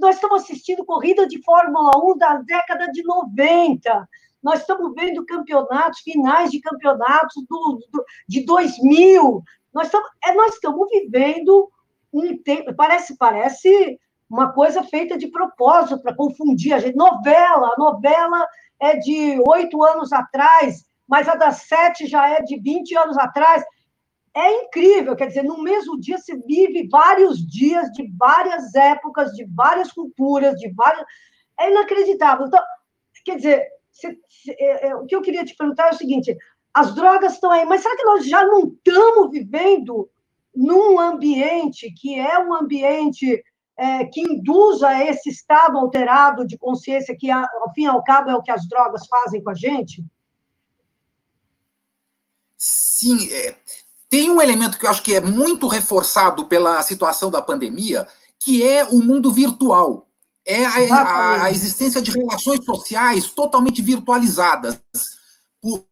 nós 0.00 0.14
estamos 0.14 0.42
assistindo 0.42 0.84
corrida 0.84 1.26
de 1.26 1.42
Fórmula 1.42 1.90
1 1.96 2.18
da 2.18 2.34
década 2.36 2.86
de 2.92 3.02
90. 3.02 4.08
Nós 4.42 4.60
estamos 4.60 4.94
vendo 4.94 5.26
campeonatos, 5.26 6.00
finais 6.00 6.50
de 6.50 6.60
campeonatos 6.60 7.44
do, 7.48 7.80
do, 7.90 8.04
de 8.28 8.44
2000. 8.44 9.42
Nós 9.74 9.86
estamos, 9.86 10.08
é, 10.24 10.34
nós 10.34 10.54
estamos 10.54 10.88
vivendo 10.90 11.68
um 12.12 12.36
tempo. 12.38 12.74
Parece, 12.74 13.16
parece 13.16 13.98
uma 14.30 14.52
coisa 14.52 14.84
feita 14.84 15.18
de 15.18 15.26
propósito 15.26 16.00
para 16.00 16.14
confundir 16.14 16.72
a 16.72 16.78
gente. 16.78 16.96
Novela, 16.96 17.74
a 17.74 17.78
novela 17.78 18.46
é 18.80 18.96
de 18.96 19.42
oito 19.48 19.82
anos 19.82 20.12
atrás, 20.12 20.84
mas 21.06 21.28
a 21.28 21.34
das 21.34 21.62
sete 21.62 22.06
já 22.06 22.28
é 22.28 22.40
de 22.40 22.58
20 22.60 22.96
anos 22.96 23.18
atrás. 23.18 23.64
É 24.32 24.62
incrível, 24.62 25.16
quer 25.16 25.26
dizer, 25.26 25.42
no 25.42 25.60
mesmo 25.60 25.98
dia 25.98 26.16
se 26.16 26.36
vive 26.46 26.86
vários 26.88 27.44
dias 27.44 27.90
de 27.90 28.08
várias 28.16 28.72
épocas, 28.76 29.32
de 29.32 29.44
várias 29.44 29.90
culturas, 29.90 30.54
de 30.54 30.72
várias. 30.72 31.04
É 31.58 31.68
inacreditável. 31.68 32.46
Então, 32.46 32.62
quer 33.24 33.36
dizer, 33.36 33.66
se, 33.90 34.16
se, 34.28 34.52
é, 34.52 34.88
é, 34.88 34.94
o 34.94 35.04
que 35.04 35.16
eu 35.16 35.22
queria 35.22 35.44
te 35.44 35.56
perguntar 35.56 35.88
é 35.88 35.90
o 35.90 35.98
seguinte: 35.98 36.36
as 36.72 36.94
drogas 36.94 37.34
estão 37.34 37.50
aí, 37.50 37.64
mas 37.64 37.82
será 37.82 37.96
que 37.96 38.04
nós 38.04 38.24
já 38.24 38.44
não 38.44 38.68
estamos 38.68 39.32
vivendo 39.32 40.08
num 40.54 41.00
ambiente 41.00 41.92
que 41.92 42.18
é 42.18 42.38
um 42.38 42.54
ambiente 42.54 43.42
é, 43.80 44.04
que 44.04 44.20
induza 44.20 44.92
esse 45.04 45.30
estado 45.30 45.78
alterado 45.78 46.46
de 46.46 46.58
consciência, 46.58 47.16
que, 47.16 47.30
ao 47.30 47.72
fim 47.74 47.84
e 47.84 47.86
ao 47.86 48.04
cabo, 48.04 48.28
é 48.28 48.36
o 48.36 48.42
que 48.42 48.50
as 48.50 48.68
drogas 48.68 49.06
fazem 49.06 49.42
com 49.42 49.48
a 49.48 49.54
gente? 49.54 50.04
Sim, 52.58 53.32
é, 53.32 53.56
tem 54.06 54.30
um 54.30 54.42
elemento 54.42 54.78
que 54.78 54.84
eu 54.84 54.90
acho 54.90 55.02
que 55.02 55.14
é 55.14 55.20
muito 55.22 55.66
reforçado 55.66 56.44
pela 56.44 56.82
situação 56.82 57.30
da 57.30 57.40
pandemia, 57.40 58.06
que 58.38 58.62
é 58.62 58.84
o 58.84 58.98
mundo 58.98 59.32
virtual. 59.32 60.06
É 60.44 60.66
a, 60.66 60.96
a, 60.96 61.44
a 61.44 61.50
existência 61.50 62.02
de 62.02 62.10
relações 62.10 62.62
sociais 62.62 63.30
totalmente 63.30 63.80
virtualizadas. 63.80 64.78
Por, 65.58 65.86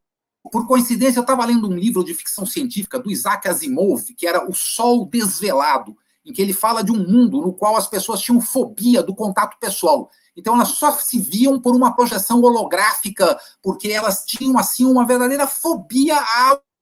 por 0.53 0.67
coincidência, 0.67 1.21
eu 1.21 1.23
estava 1.23 1.47
lendo 1.47 1.67
um 1.67 1.75
livro 1.75 2.05
de 2.05 2.13
ficção 2.13 2.45
científica 2.45 2.99
do 2.99 3.11
Isaac 3.11 3.49
Asimov, 3.49 4.13
que 4.15 4.27
era 4.27 4.47
O 4.47 4.55
Sol 4.55 5.07
Desvelado, 5.07 5.97
em 6.29 6.33
que 6.33 6.43
ele 6.43 6.53
fala 6.53 6.85
de 6.85 6.93
um 6.93 7.09
mundo 7.09 7.41
no 7.41 7.55
qual 7.55 7.75
as 7.75 7.87
pessoas 7.87 8.21
tinham 8.21 8.39
fobia 8.39 9.03
do 9.03 9.15
contato 9.15 9.57
pessoal. 9.59 10.11
Então 10.37 10.55
elas 10.55 10.69
só 10.69 10.93
se 10.93 11.19
viam 11.19 11.59
por 11.59 11.75
uma 11.75 11.97
projeção 11.97 12.43
holográfica, 12.43 13.41
porque 13.63 13.89
elas 13.89 14.25
tinham 14.27 14.59
assim 14.59 14.85
uma 14.85 15.07
verdadeira 15.07 15.47
fobia 15.47 16.17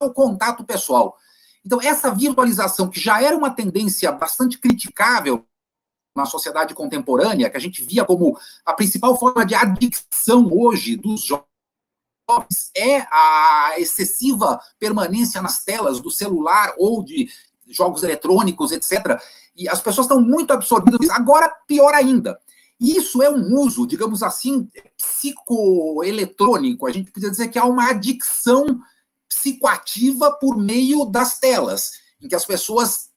ao 0.01 0.13
contato 0.13 0.65
pessoal. 0.65 1.17
Então 1.65 1.81
essa 1.81 2.13
virtualização 2.13 2.91
que 2.91 2.99
já 2.99 3.23
era 3.23 3.37
uma 3.37 3.49
tendência 3.51 4.11
bastante 4.11 4.59
criticável 4.59 5.47
na 6.15 6.27
sociedade 6.27 6.75
contemporânea, 6.75 7.49
que 7.49 7.57
a 7.57 7.61
gente 7.61 7.85
via 7.85 8.05
como 8.05 8.37
a 8.65 8.73
principal 8.73 9.17
forma 9.17 9.47
de 9.47 9.55
adicção 9.55 10.51
hoje 10.51 10.97
dos 10.97 11.23
jovens 11.23 11.47
é 12.77 13.07
a 13.11 13.75
excessiva 13.79 14.61
permanência 14.79 15.41
nas 15.41 15.63
telas 15.63 16.01
do 16.01 16.11
celular 16.11 16.75
ou 16.77 17.05
de 17.05 17.31
jogos 17.69 18.03
eletrônicos, 18.03 18.73
etc. 18.73 19.21
E 19.57 19.69
as 19.69 19.81
pessoas 19.81 20.07
estão 20.07 20.21
muito 20.21 20.53
absorvidas. 20.53 21.09
Agora, 21.11 21.49
pior 21.67 21.95
ainda. 21.95 22.39
Isso 22.79 23.23
é 23.23 23.31
um 23.31 23.59
uso, 23.59 23.87
digamos 23.87 24.23
assim, 24.23 24.69
psicoeletrônico. 24.97 26.87
A 26.87 26.93
gente 26.93 27.11
podia 27.11 27.31
dizer 27.31 27.49
que 27.49 27.59
há 27.59 27.65
uma 27.65 27.91
adicção 27.91 28.81
psicoativa 29.29 30.33
por 30.33 30.57
meio 30.57 31.07
das 31.07 31.39
telas, 31.39 31.93
em 32.21 32.29
que 32.29 32.35
as 32.35 32.45
pessoas 32.45 33.11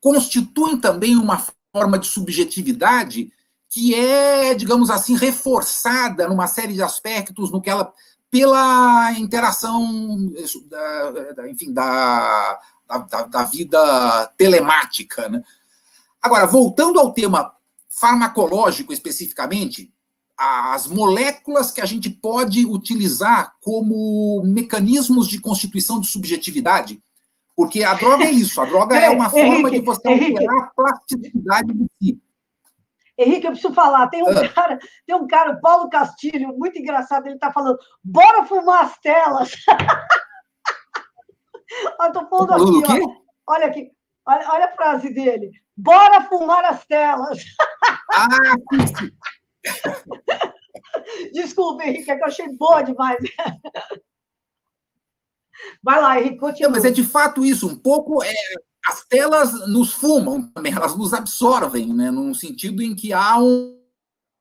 constituem 0.00 0.76
também 0.76 1.16
uma 1.16 1.44
forma 1.72 1.98
de 1.98 2.06
subjetividade 2.06 3.32
que 3.68 3.94
é, 3.94 4.54
digamos 4.54 4.90
assim, 4.90 5.16
reforçada 5.16 6.28
numa 6.28 6.46
série 6.46 6.74
de 6.74 6.82
aspectos 6.82 7.50
no 7.50 7.60
que 7.60 7.70
ela 7.70 7.90
pela 8.30 9.12
interação, 9.12 10.30
da, 10.66 11.50
enfim, 11.50 11.72
da, 11.72 12.58
da, 12.98 13.22
da, 13.24 13.44
vida 13.44 14.26
telemática. 14.36 15.28
Né? 15.28 15.42
Agora, 16.20 16.46
voltando 16.46 16.98
ao 16.98 17.12
tema 17.12 17.52
farmacológico 17.88 18.92
especificamente, 18.92 19.92
as 20.38 20.86
moléculas 20.86 21.70
que 21.70 21.80
a 21.80 21.86
gente 21.86 22.10
pode 22.10 22.66
utilizar 22.66 23.54
como 23.60 24.42
mecanismos 24.44 25.28
de 25.28 25.40
constituição 25.40 26.00
de 26.00 26.08
subjetividade, 26.08 27.02
porque 27.54 27.84
a 27.84 27.94
droga 27.94 28.24
é 28.24 28.30
isso, 28.30 28.60
a 28.60 28.64
droga 28.64 28.96
é 28.96 29.08
uma 29.10 29.30
forma 29.30 29.70
de 29.70 29.80
você 29.80 30.08
alterar 30.08 30.58
a 30.58 30.70
plasticidade 30.74 31.72
do 31.72 31.86
si. 31.98 32.20
Henrique, 33.16 33.46
eu 33.46 33.52
preciso 33.52 33.74
falar, 33.74 34.08
tem 34.08 34.22
um 34.22 34.28
ah. 34.28 34.48
cara, 34.48 34.78
tem 35.06 35.14
um 35.14 35.26
cara, 35.26 35.56
Paulo 35.56 35.88
Castilho, 35.90 36.56
muito 36.56 36.78
engraçado, 36.78 37.26
ele 37.26 37.34
está 37.34 37.52
falando, 37.52 37.78
bora 38.02 38.46
fumar 38.46 38.84
as 38.84 38.98
telas. 38.98 39.52
eu 42.00 42.12
tô 42.12 42.26
falando 42.28 42.52
aqui, 42.52 43.02
ó, 43.02 43.52
olha 43.52 43.66
aqui, 43.66 43.90
olha, 44.26 44.50
olha 44.50 44.64
a 44.66 44.72
frase 44.76 45.12
dele, 45.12 45.50
bora 45.76 46.24
fumar 46.24 46.64
as 46.64 46.84
telas. 46.86 47.42
Ah, 48.14 48.56
Desculpa, 51.32 51.84
Henrique, 51.84 52.10
é 52.10 52.16
que 52.16 52.22
eu 52.22 52.26
achei 52.26 52.48
boa 52.56 52.82
demais. 52.82 53.18
Vai 55.82 56.00
lá, 56.00 56.20
Henrique, 56.20 56.38
continua. 56.38 56.68
Não, 56.68 56.76
mas 56.76 56.84
é 56.84 56.90
de 56.90 57.04
fato 57.04 57.44
isso, 57.44 57.68
um 57.68 57.76
pouco 57.76 58.22
é, 58.22 58.34
as 58.86 59.04
telas 59.04 59.68
nos 59.68 59.92
fumam 59.92 60.42
também, 60.50 60.72
elas 60.72 60.96
nos 60.96 61.14
absorvem, 61.14 61.92
né, 61.94 62.10
num 62.10 62.34
sentido 62.34 62.82
em 62.82 62.94
que 62.94 63.12
há 63.12 63.38
um, 63.38 63.80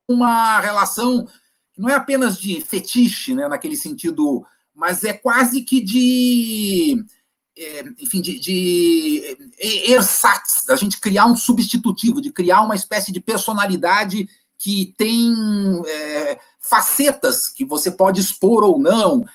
uma 0.10 0.60
relação 0.60 1.28
não 1.78 1.90
é 1.90 1.96
apenas 1.96 2.38
de 2.40 2.62
fetiche, 2.62 3.34
né, 3.34 3.48
naquele 3.48 3.76
sentido, 3.76 4.46
mas 4.74 5.04
é 5.04 5.14
quase 5.14 5.62
que 5.62 5.82
de, 5.82 7.04
enfim, 8.00 8.22
de, 8.22 8.40
de 8.40 9.38
ersatz, 9.60 10.64
da 10.66 10.76
gente 10.76 11.00
criar 11.00 11.26
um 11.26 11.36
substitutivo, 11.36 12.22
de 12.22 12.32
criar 12.32 12.62
uma 12.62 12.76
espécie 12.76 13.12
de 13.12 13.20
personalidade 13.20 14.28
que 14.58 14.94
tem 14.98 15.34
é, 15.88 16.40
facetas 16.60 17.48
que 17.48 17.66
você 17.66 17.90
pode 17.92 18.22
expor 18.22 18.64
ou 18.64 18.80
não. 18.80 19.26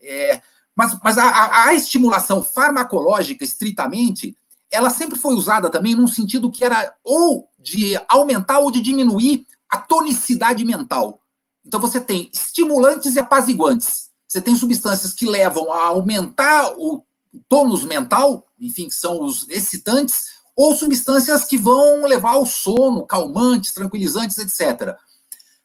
É, 0.00 0.42
mas, 0.74 0.98
mas 1.02 1.18
a, 1.18 1.66
a, 1.66 1.74
estimulação 1.74 2.42
farmacológica, 2.42 3.44
estritamente, 3.44 4.36
ela 4.70 4.90
sempre 4.90 5.18
foi 5.18 5.34
usada 5.34 5.70
também 5.70 5.94
num 5.94 6.08
sentido 6.08 6.50
que 6.50 6.64
era 6.64 6.94
ou 7.04 7.48
de 7.58 7.98
aumentar 8.08 8.58
ou 8.58 8.70
de 8.70 8.80
diminuir 8.80 9.46
a 9.68 9.78
tonicidade 9.78 10.64
mental. 10.64 11.20
Então 11.64 11.78
você 11.78 12.00
tem 12.00 12.28
estimulantes 12.32 13.14
e 13.14 13.20
apaziguantes. 13.20 14.10
Você 14.26 14.40
tem 14.40 14.56
substâncias 14.56 15.12
que 15.12 15.26
levam 15.26 15.72
a 15.72 15.86
aumentar 15.86 16.72
o 16.76 17.04
tônus 17.48 17.84
mental, 17.84 18.46
enfim, 18.58 18.88
que 18.88 18.94
são 18.94 19.22
os 19.22 19.48
excitantes, 19.48 20.32
ou 20.54 20.74
substâncias 20.74 21.44
que 21.44 21.56
vão 21.56 22.04
levar 22.04 22.32
ao 22.32 22.44
sono, 22.44 23.06
calmantes, 23.06 23.72
tranquilizantes, 23.72 24.38
etc. 24.38 24.96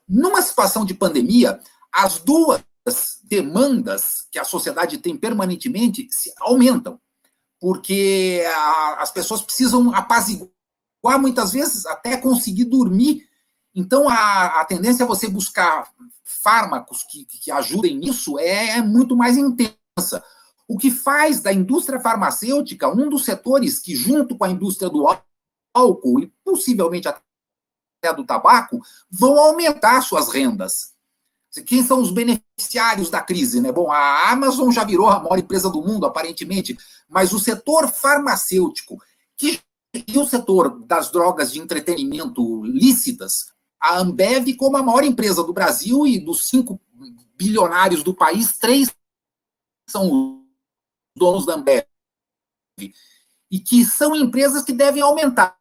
Numa 0.07 0.41
situação 0.41 0.85
de 0.85 0.93
pandemia, 0.93 1.59
as 1.91 2.19
duas 2.19 2.63
demandas 3.23 4.25
que 4.31 4.39
a 4.39 4.45
sociedade 4.45 4.97
tem 4.97 5.17
permanentemente 5.17 6.07
aumentam, 6.39 6.99
porque 7.59 8.43
a, 8.47 9.01
as 9.01 9.11
pessoas 9.11 9.41
precisam 9.41 9.93
apaziguar 9.93 11.19
muitas 11.19 11.51
vezes 11.51 11.85
até 11.85 12.15
conseguir 12.17 12.65
dormir. 12.65 13.27
Então, 13.75 14.07
a, 14.07 14.61
a 14.61 14.65
tendência 14.65 15.03
é 15.03 15.07
você 15.07 15.27
buscar 15.27 15.89
fármacos 16.23 17.03
que, 17.03 17.25
que 17.25 17.51
ajudem 17.51 17.97
nisso 17.97 18.39
é, 18.39 18.77
é 18.77 18.81
muito 18.81 19.15
mais 19.15 19.37
intensa. 19.37 20.23
O 20.67 20.77
que 20.77 20.91
faz 20.91 21.39
da 21.39 21.53
indústria 21.53 21.99
farmacêutica 21.99 22.89
um 22.89 23.09
dos 23.09 23.23
setores 23.23 23.79
que, 23.79 23.95
junto 23.95 24.37
com 24.37 24.43
a 24.43 24.49
indústria 24.49 24.89
do 24.89 25.05
álcool 25.73 26.19
e 26.19 26.27
possivelmente 26.43 27.07
até 27.07 28.13
do 28.13 28.25
tabaco, 28.25 28.81
vão 29.09 29.39
aumentar 29.39 30.01
suas 30.01 30.29
rendas. 30.29 30.93
Quem 31.65 31.83
são 31.83 32.01
os 32.01 32.11
beneficiários 32.11 33.09
da 33.09 33.21
crise? 33.21 33.61
Né? 33.61 33.71
Bom, 33.71 33.91
a 33.91 34.29
Amazon 34.29 34.71
já 34.71 34.83
virou 34.83 35.07
a 35.07 35.19
maior 35.19 35.39
empresa 35.39 35.69
do 35.69 35.81
mundo, 35.81 36.05
aparentemente, 36.05 36.77
mas 37.07 37.31
o 37.33 37.39
setor 37.39 37.87
farmacêutico 37.87 39.01
que, 39.35 39.59
e 39.93 40.17
o 40.17 40.25
setor 40.25 40.85
das 40.85 41.09
drogas 41.11 41.51
de 41.51 41.59
entretenimento 41.59 42.63
lícitas, 42.63 43.53
a 43.79 43.97
Ambev, 43.97 44.53
como 44.55 44.77
a 44.77 44.83
maior 44.83 45.03
empresa 45.03 45.43
do 45.43 45.53
Brasil 45.53 46.05
e 46.05 46.19
dos 46.19 46.47
cinco 46.47 46.79
bilionários 47.35 48.03
do 48.03 48.13
país, 48.13 48.57
três 48.57 48.93
são 49.87 50.43
donos 51.17 51.45
da 51.45 51.55
Ambev, 51.55 51.83
e 53.49 53.59
que 53.59 53.83
são 53.85 54.15
empresas 54.15 54.63
que 54.63 54.73
devem 54.73 55.01
aumentar. 55.01 55.57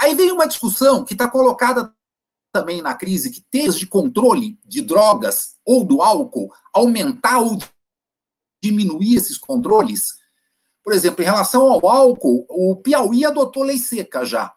Aí 0.00 0.14
vem 0.14 0.30
uma 0.30 0.46
discussão 0.46 1.04
que 1.04 1.14
está 1.14 1.28
colocada 1.28 1.92
também 2.52 2.80
na 2.82 2.94
crise, 2.94 3.30
que 3.30 3.40
teias 3.50 3.78
de 3.78 3.86
controle 3.86 4.58
de 4.64 4.80
drogas 4.80 5.56
ou 5.64 5.84
do 5.84 6.02
álcool, 6.02 6.52
aumentar 6.72 7.38
ou 7.38 7.58
diminuir 8.62 9.16
esses 9.16 9.38
controles. 9.38 10.14
Por 10.82 10.92
exemplo, 10.92 11.22
em 11.22 11.26
relação 11.26 11.70
ao 11.70 11.86
álcool, 11.88 12.46
o 12.48 12.76
Piauí 12.76 13.24
adotou 13.24 13.62
lei 13.62 13.78
seca 13.78 14.24
já. 14.24 14.52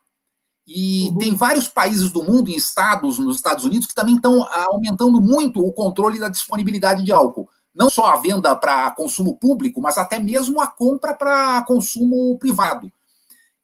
E 0.66 1.10
uhum. 1.10 1.18
tem 1.18 1.36
vários 1.36 1.68
países 1.68 2.12
do 2.12 2.24
mundo, 2.24 2.50
em 2.50 2.56
estados, 2.56 3.20
nos 3.20 3.36
Estados 3.36 3.66
Unidos, 3.66 3.88
que 3.88 3.96
também 3.96 4.16
estão 4.16 4.44
aumentando 4.44 5.20
muito 5.20 5.60
o 5.60 5.74
controle 5.74 6.20
da 6.20 6.30
disponibilidade 6.30 7.04
de 7.04 7.12
álcool 7.12 7.50
não 7.74 7.90
só 7.90 8.08
a 8.08 8.18
venda 8.18 8.56
para 8.56 8.92
consumo 8.92 9.38
público, 9.38 9.82
mas 9.82 9.98
até 9.98 10.20
mesmo 10.20 10.62
a 10.62 10.68
compra 10.68 11.14
para 11.14 11.64
consumo 11.64 12.38
privado. 12.38 12.92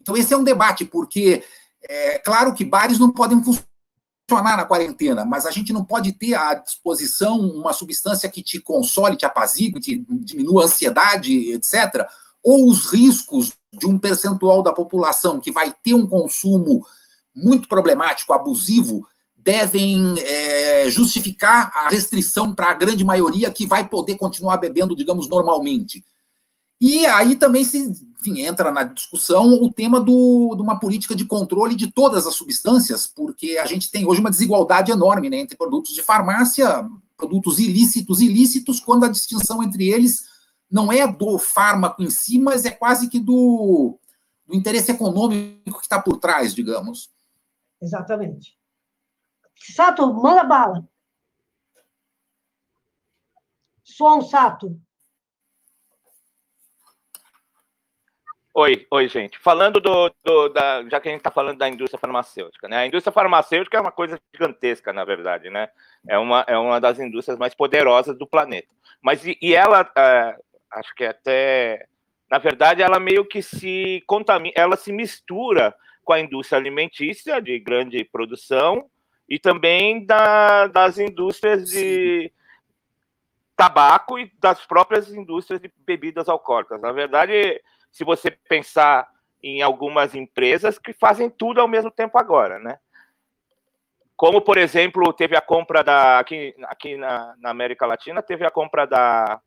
Então, 0.02 0.16
esse 0.16 0.34
é 0.34 0.38
um 0.38 0.44
debate, 0.44 0.86
porque 0.86 1.44
é 1.84 2.20
claro 2.20 2.54
que 2.54 2.64
bares 2.64 2.98
não 2.98 3.12
podem 3.12 3.42
funcionar 3.44 4.58
na 4.58 4.66
quarentena, 4.66 5.26
mas 5.26 5.46
a 5.46 5.52
gente 5.52 5.74
não 5.74 5.84
pode 5.84 6.14
ter 6.14 6.34
à 6.34 6.54
disposição 6.54 7.40
uma 7.40 7.74
substância 7.74 8.30
que 8.30 8.42
te 8.42 8.60
console, 8.60 9.18
te 9.18 9.26
apazigue, 9.26 9.80
te 9.80 10.06
diminua 10.10 10.64
a 10.64 10.66
ansiedade, 10.66 11.52
etc. 11.52 12.08
Ou 12.44 12.70
os 12.70 12.92
riscos 12.92 13.54
de 13.74 13.86
um 13.86 14.00
percentual 14.00 14.64
da 14.64 14.72
população 14.72 15.40
que 15.40 15.52
vai 15.52 15.74
ter 15.84 15.94
um 15.94 16.08
consumo 16.08 16.86
muito 17.36 17.68
problemático, 17.68 18.34
abusivo, 18.34 19.08
devem 19.48 20.14
é, 20.20 20.90
justificar 20.90 21.72
a 21.74 21.88
restrição 21.88 22.54
para 22.54 22.70
a 22.70 22.74
grande 22.74 23.06
maioria 23.06 23.50
que 23.50 23.66
vai 23.66 23.88
poder 23.88 24.18
continuar 24.18 24.58
bebendo, 24.58 24.94
digamos, 24.94 25.30
normalmente. 25.30 26.04
E 26.82 27.06
aí 27.06 27.38
também 27.38 27.64
se 27.64 27.94
enfim, 28.20 28.42
entra 28.42 28.74
na 28.74 28.84
discussão 28.84 29.54
o 29.64 29.72
tema 29.72 30.02
do, 30.02 30.54
de 30.54 30.62
uma 30.62 30.78
política 30.78 31.16
de 31.16 31.24
controle 31.24 31.76
de 31.76 31.90
todas 31.90 32.28
as 32.28 32.36
substâncias, 32.36 33.08
porque 33.08 33.58
a 33.58 33.66
gente 33.66 33.90
tem 33.90 34.06
hoje 34.06 34.20
uma 34.20 34.30
desigualdade 34.30 34.92
enorme 34.92 35.30
né, 35.30 35.38
entre 35.38 35.56
produtos 35.56 35.94
de 35.94 36.04
farmácia, 36.04 36.86
produtos 37.16 37.58
ilícitos 37.58 38.20
ilícitos, 38.20 38.82
quando 38.82 39.06
a 39.06 39.10
distinção 39.10 39.64
entre 39.64 39.88
eles 39.88 40.26
não 40.70 40.92
é 40.92 41.08
do 41.08 41.38
fármaco 41.40 42.04
em 42.04 42.10
si, 42.10 42.38
mas 42.38 42.66
é 42.66 42.70
quase 42.70 43.08
que 43.08 43.18
do, 43.18 43.98
do 44.46 44.54
interesse 44.54 44.92
econômico 44.92 45.80
que 45.80 45.84
está 45.84 46.02
por 46.02 46.18
trás, 46.18 46.54
digamos. 46.54 47.10
Exatamente. 47.82 48.57
Sato, 49.60 50.14
manda 50.14 50.44
bala. 50.44 50.88
Som, 53.84 54.22
Sato. 54.22 54.80
Oi, 58.60 58.88
oi, 58.90 59.08
gente. 59.08 59.38
Falando 59.38 59.80
do, 59.80 60.12
do 60.24 60.50
da, 60.50 60.84
já 60.90 61.00
que 61.00 61.08
a 61.08 61.12
gente 61.12 61.20
está 61.20 61.30
falando 61.30 61.60
da 61.60 61.70
indústria 61.70 62.00
farmacêutica, 62.00 62.68
né? 62.68 62.78
A 62.78 62.88
indústria 62.88 63.14
farmacêutica 63.14 63.78
é 63.78 63.80
uma 63.80 63.92
coisa 63.92 64.20
gigantesca, 64.34 64.92
na 64.92 65.06
verdade, 65.06 65.50
né? 65.52 65.70
É 66.08 66.18
uma, 66.18 66.44
é 66.48 66.58
uma 66.58 66.80
das 66.82 67.00
indústrias 67.00 67.38
mais 67.38 67.54
poderosas 67.54 68.18
do 68.18 68.26
planeta. 68.26 68.68
Mas 69.00 69.24
e, 69.28 69.38
e 69.40 69.54
ela, 69.54 69.88
é, 69.96 70.36
acho 70.72 70.96
que 70.96 71.06
até, 71.06 71.86
na 72.32 72.40
verdade, 72.40 72.82
ela 72.82 73.00
meio 73.00 73.24
que 73.26 73.44
se 73.44 74.04
contamina, 74.08 74.54
ela 74.56 74.76
se 74.76 74.92
mistura 74.92 75.76
com 76.04 76.14
a 76.14 76.20
indústria 76.20 76.58
alimentícia 76.58 77.40
de 77.40 77.60
grande 77.60 78.04
produção 78.06 78.90
e 79.28 79.38
também 79.38 80.06
da, 80.06 80.68
das 80.68 80.98
indústrias 80.98 81.70
de 81.70 82.32
tabaco 83.56 84.20
e 84.20 84.32
das 84.40 84.66
próprias 84.66 85.12
indústrias 85.12 85.60
de 85.60 85.72
bebidas 85.80 86.30
alcoólicas. 86.30 86.80
Na 86.80 86.92
verdade, 86.92 87.62
se 87.92 88.04
você 88.04 88.32
pensar 88.32 89.10
em 89.42 89.62
algumas 89.62 90.16
empresas 90.16 90.78
que 90.78 90.94
fazem 90.94 91.30
tudo 91.30 91.60
ao 91.60 91.68
mesmo 91.68 91.92
tempo 91.92 92.18
agora, 92.18 92.60
né? 92.60 92.80
Como, 94.16 94.42
por 94.42 94.58
exemplo, 94.58 95.14
teve 95.14 95.36
a 95.36 95.42
compra 95.42 95.84
da. 95.84 96.20
Aqui, 96.20 96.56
aqui 96.64 96.98
na, 96.98 97.36
na 97.38 97.50
América 97.52 97.86
Latina, 97.86 98.24
teve 98.24 98.46
a 98.46 98.52
compra 98.52 98.86
da. 98.88 99.40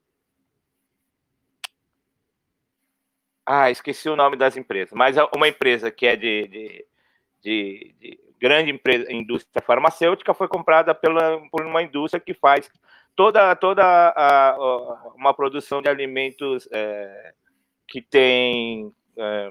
Ah, 3.44 3.68
esqueci 3.68 4.08
o 4.08 4.14
nome 4.14 4.37
das 4.37 4.56
empresas, 4.56 4.92
mas 4.92 5.16
é 5.16 5.25
uma 5.34 5.49
empresa 5.49 5.90
que 5.90 6.06
é 6.06 6.14
de, 6.14 6.46
de, 6.46 6.87
de, 7.42 7.94
de 7.99 8.29
grande 8.40 8.70
empresa, 8.70 9.12
indústria 9.12 9.62
farmacêutica 9.62 10.32
foi 10.32 10.49
comprada 10.49 10.94
pela, 10.94 11.38
por 11.50 11.66
uma 11.66 11.82
indústria 11.82 12.20
que 12.20 12.32
faz 12.32 12.70
toda, 13.14 13.54
toda 13.54 13.85
a, 13.85 14.50
a, 14.50 15.12
uma 15.14 15.35
produção 15.35 15.82
de 15.82 15.88
alimentos 15.88 16.66
é, 16.73 17.35
que 17.87 18.00
tem. 18.00 18.92
É... 19.16 19.50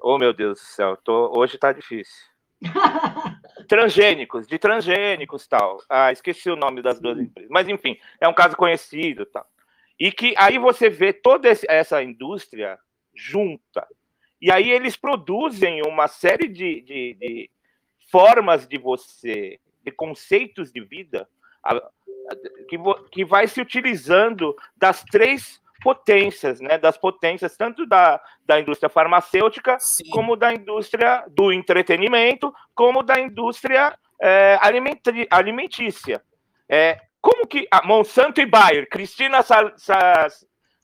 Oh, 0.00 0.18
meu 0.18 0.32
Deus 0.32 0.60
do 0.60 0.64
céu, 0.64 0.96
tô... 0.96 1.36
hoje 1.36 1.58
tá 1.58 1.72
difícil. 1.72 2.14
transgênicos, 3.68 4.46
de 4.46 4.58
transgênicos 4.58 5.48
tal. 5.48 5.78
Ah, 5.88 6.12
esqueci 6.12 6.48
o 6.48 6.56
nome 6.56 6.80
das 6.80 7.00
duas 7.00 7.18
empresas. 7.18 7.50
Mas, 7.50 7.68
enfim, 7.68 7.98
é 8.20 8.28
um 8.28 8.34
caso 8.34 8.56
conhecido 8.56 9.26
tal. 9.26 9.46
E 9.98 10.12
que 10.12 10.34
aí 10.36 10.58
você 10.58 10.88
vê 10.88 11.12
toda 11.12 11.48
essa 11.48 12.02
indústria 12.02 12.78
junta. 13.14 13.86
E 14.40 14.50
aí 14.50 14.70
eles 14.70 14.96
produzem 14.96 15.82
uma 15.82 16.08
série 16.08 16.48
de, 16.48 16.80
de, 16.82 17.14
de 17.14 17.50
formas 18.10 18.66
de 18.66 18.78
você, 18.78 19.58
de 19.82 19.90
conceitos 19.90 20.70
de 20.70 20.80
vida, 20.80 21.28
que, 22.68 22.78
que 23.10 23.24
vai 23.24 23.46
se 23.48 23.60
utilizando 23.60 24.54
das 24.76 25.02
três 25.04 25.60
potências, 25.82 26.60
né, 26.60 26.78
das 26.78 26.98
potências 26.98 27.56
tanto 27.56 27.86
da, 27.86 28.20
da 28.44 28.60
indústria 28.60 28.88
farmacêutica, 28.88 29.78
Sim. 29.78 30.08
como 30.10 30.36
da 30.36 30.52
indústria 30.52 31.24
do 31.28 31.52
entretenimento, 31.52 32.52
como 32.74 33.02
da 33.02 33.20
indústria 33.20 33.96
é, 34.20 34.58
alimentícia. 35.30 36.22
É, 36.68 37.00
como 37.20 37.46
que 37.46 37.66
a 37.70 37.86
Monsanto 37.86 38.40
e 38.40 38.46
Bayer, 38.46 38.88
Cristina 38.88 39.42
Sa, 39.42 39.72
Sa, 39.76 40.28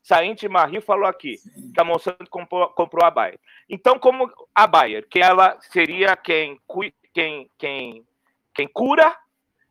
Sainte 0.03 0.49
Marie 0.49 0.81
falou 0.81 1.07
aqui, 1.07 1.37
que 1.73 1.81
a 1.81 1.85
Monsanto 1.85 2.29
comprou, 2.29 2.69
comprou 2.71 3.07
a 3.07 3.11
Bayer. 3.11 3.39
Então, 3.69 3.99
como 3.99 4.31
a 4.55 4.67
Bayer, 4.67 5.07
que 5.09 5.21
ela 5.21 5.57
seria 5.61 6.17
quem, 6.17 6.59
quem, 7.15 7.51
quem, 7.57 8.07
quem 8.55 8.69
cura, 8.69 9.17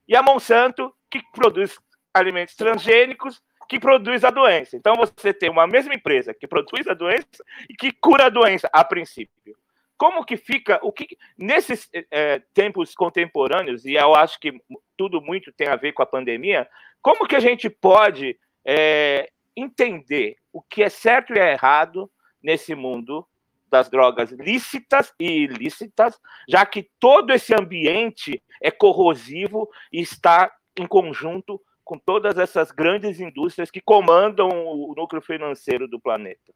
e 0.08 0.16
a 0.16 0.24
Monsanto, 0.24 0.94
que 1.10 1.22
produz 1.34 1.78
alimentos 2.14 2.56
transgênicos 2.56 3.42
que 3.72 3.80
produz 3.80 4.26
a 4.26 4.30
doença. 4.30 4.76
Então 4.76 4.96
você 4.98 5.34
tem 5.34 5.50
uma 5.50 5.66
mesma 5.66 5.96
empresa 5.96 6.34
que 6.34 6.46
produz 6.46 6.86
a 6.90 6.94
doença 6.94 7.26
e 7.70 7.74
que 7.74 7.94
cura 7.94 8.26
a 8.26 8.30
doença 8.30 8.70
a 8.74 8.84
princípio. 8.84 9.56
Como 9.98 10.26
que 10.26 10.36
fica 10.36 10.78
o 10.84 10.92
que 10.92 11.18
nesses 11.38 11.90
é, 12.12 12.42
tempos 12.54 12.94
contemporâneos 12.94 13.86
e 13.86 13.94
eu 13.94 14.14
acho 14.14 14.38
que 14.42 14.62
tudo 14.98 15.22
muito 15.22 15.54
tem 15.54 15.70
a 15.70 15.78
ver 15.78 15.94
com 15.94 16.04
a 16.04 16.06
pandemia? 16.06 16.68
Como 17.02 17.26
que 17.26 17.36
a 17.36 17.40
gente 17.40 17.70
pode 17.70 18.38
é, 18.66 19.32
entender 19.62 20.38
o 20.52 20.62
que 20.62 20.84
é 20.84 20.90
certo 20.90 21.34
e 21.34 21.40
é 21.40 21.54
errado 21.54 22.10
nesse 22.42 22.76
mundo 22.76 23.26
das 23.70 23.90
drogas 23.90 24.32
lícitas 24.32 25.14
e 25.18 25.44
ilícitas, 25.44 26.20
já 26.48 26.66
que 26.66 26.90
todo 27.00 27.32
esse 27.32 27.54
ambiente 27.54 28.42
é 28.62 28.70
corrosivo 28.70 29.70
e 29.92 30.02
está 30.02 30.52
em 30.78 30.86
conjunto 30.86 31.62
com 31.84 31.98
todas 31.98 32.38
essas 32.38 32.72
grandes 32.72 33.20
indústrias 33.20 33.72
que 33.72 33.82
comandam 33.82 34.50
o 34.50 34.94
núcleo 34.96 35.22
financeiro 35.22 35.88
do 35.88 36.00
planeta. 36.00 36.54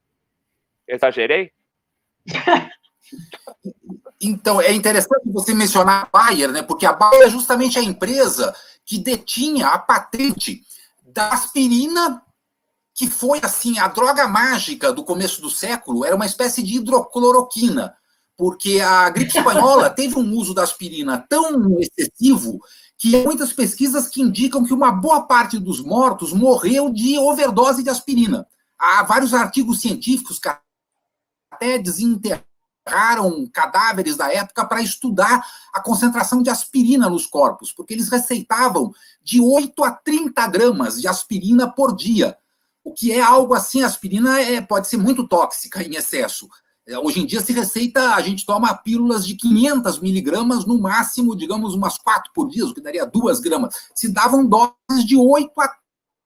Exagerei? 0.87 1.51
Então, 4.19 4.59
é 4.59 4.71
interessante 4.71 5.29
você 5.31 5.53
mencionar 5.53 6.03
a 6.03 6.09
Bayer, 6.17 6.51
né? 6.51 6.63
Porque 6.63 6.85
a 6.85 6.93
Bayer 6.93 7.27
é 7.27 7.29
justamente 7.29 7.77
a 7.77 7.83
empresa 7.83 8.55
que 8.83 8.97
detinha 8.97 9.67
a 9.67 9.77
patente 9.77 10.63
da 11.03 11.29
aspirina, 11.29 12.23
que 12.95 13.09
foi 13.09 13.41
assim 13.43 13.77
a 13.77 13.89
droga 13.89 14.25
mágica 14.25 14.93
do 14.93 15.03
começo 15.03 15.41
do 15.41 15.49
século, 15.49 16.05
era 16.05 16.15
uma 16.15 16.25
espécie 16.25 16.63
de 16.63 16.77
hidrocloroquina, 16.77 17.93
porque 18.37 18.79
a 18.79 19.09
gripe 19.09 19.37
espanhola 19.37 19.89
teve 19.91 20.17
um 20.17 20.33
uso 20.33 20.53
da 20.53 20.63
aspirina 20.63 21.17
tão 21.29 21.77
excessivo 21.77 22.57
que 22.97 23.17
há 23.17 23.23
muitas 23.23 23.51
pesquisas 23.51 24.07
que 24.07 24.21
indicam 24.21 24.63
que 24.63 24.73
uma 24.73 24.93
boa 24.93 25.23
parte 25.23 25.59
dos 25.59 25.81
mortos 25.81 26.31
morreu 26.31 26.89
de 26.89 27.19
overdose 27.19 27.83
de 27.83 27.89
aspirina. 27.89 28.47
Há 28.79 29.03
vários 29.03 29.33
artigos 29.33 29.81
científicos 29.81 30.39
que 30.39 30.49
até 31.51 31.77
desenterraram 31.77 32.45
cadáveres 33.51 34.15
da 34.15 34.31
época 34.31 34.65
para 34.65 34.81
estudar 34.81 35.45
a 35.73 35.81
concentração 35.81 36.41
de 36.41 36.49
aspirina 36.49 37.09
nos 37.09 37.25
corpos, 37.25 37.73
porque 37.73 37.93
eles 37.93 38.07
receitavam 38.07 38.93
de 39.21 39.41
8 39.41 39.83
a 39.83 39.91
30 39.91 40.47
gramas 40.47 41.01
de 41.01 41.09
aspirina 41.09 41.69
por 41.69 41.93
dia, 41.93 42.37
o 42.85 42.93
que 42.93 43.11
é 43.11 43.19
algo 43.19 43.55
assim, 43.55 43.81
a 43.81 43.87
aspirina 43.87 44.39
é, 44.39 44.61
pode 44.61 44.87
ser 44.87 44.97
muito 44.97 45.27
tóxica 45.27 45.83
em 45.83 45.95
excesso. 45.95 46.47
É, 46.87 46.99
hoje 46.99 47.19
em 47.19 47.25
dia 47.25 47.41
se 47.41 47.51
receita, 47.51 48.13
a 48.13 48.21
gente 48.21 48.45
toma 48.45 48.77
pílulas 48.77 49.25
de 49.25 49.35
500 49.35 49.99
miligramas, 49.99 50.65
no 50.65 50.79
máximo, 50.79 51.35
digamos, 51.35 51.73
umas 51.73 51.97
quatro 51.97 52.31
por 52.31 52.47
dia, 52.47 52.63
o 52.63 52.71
que 52.71 52.79
daria 52.79 53.03
duas 53.03 53.39
gramas. 53.39 53.73
Se 53.95 54.07
davam 54.07 54.45
doses 54.45 55.03
de 55.03 55.17
8 55.17 55.59
a 55.59 55.75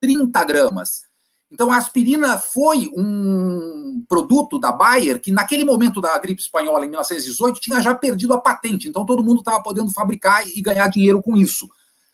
30 0.02 0.44
gramas. 0.44 1.04
Então, 1.50 1.72
a 1.72 1.78
aspirina 1.78 2.38
foi 2.38 2.92
um 2.96 4.04
produto 4.08 4.60
da 4.60 4.74
Bayer 4.74 5.20
que, 5.22 5.32
naquele 5.32 5.64
momento 5.64 6.02
da 6.02 6.18
gripe 6.20 6.42
espanhola, 6.42 6.86
em 6.86 6.90
1918, 6.90 7.60
tinha 7.62 7.82
já 7.82 7.96
perdido 7.96 8.34
a 8.34 8.42
patente. 8.42 8.88
Então, 8.88 9.06
todo 9.06 9.24
mundo 9.24 9.40
estava 9.40 9.64
podendo 9.64 9.90
fabricar 9.92 10.46
e 10.46 10.62
ganhar 10.62 10.90
dinheiro 10.90 11.24
com 11.24 11.38
isso. 11.38 11.70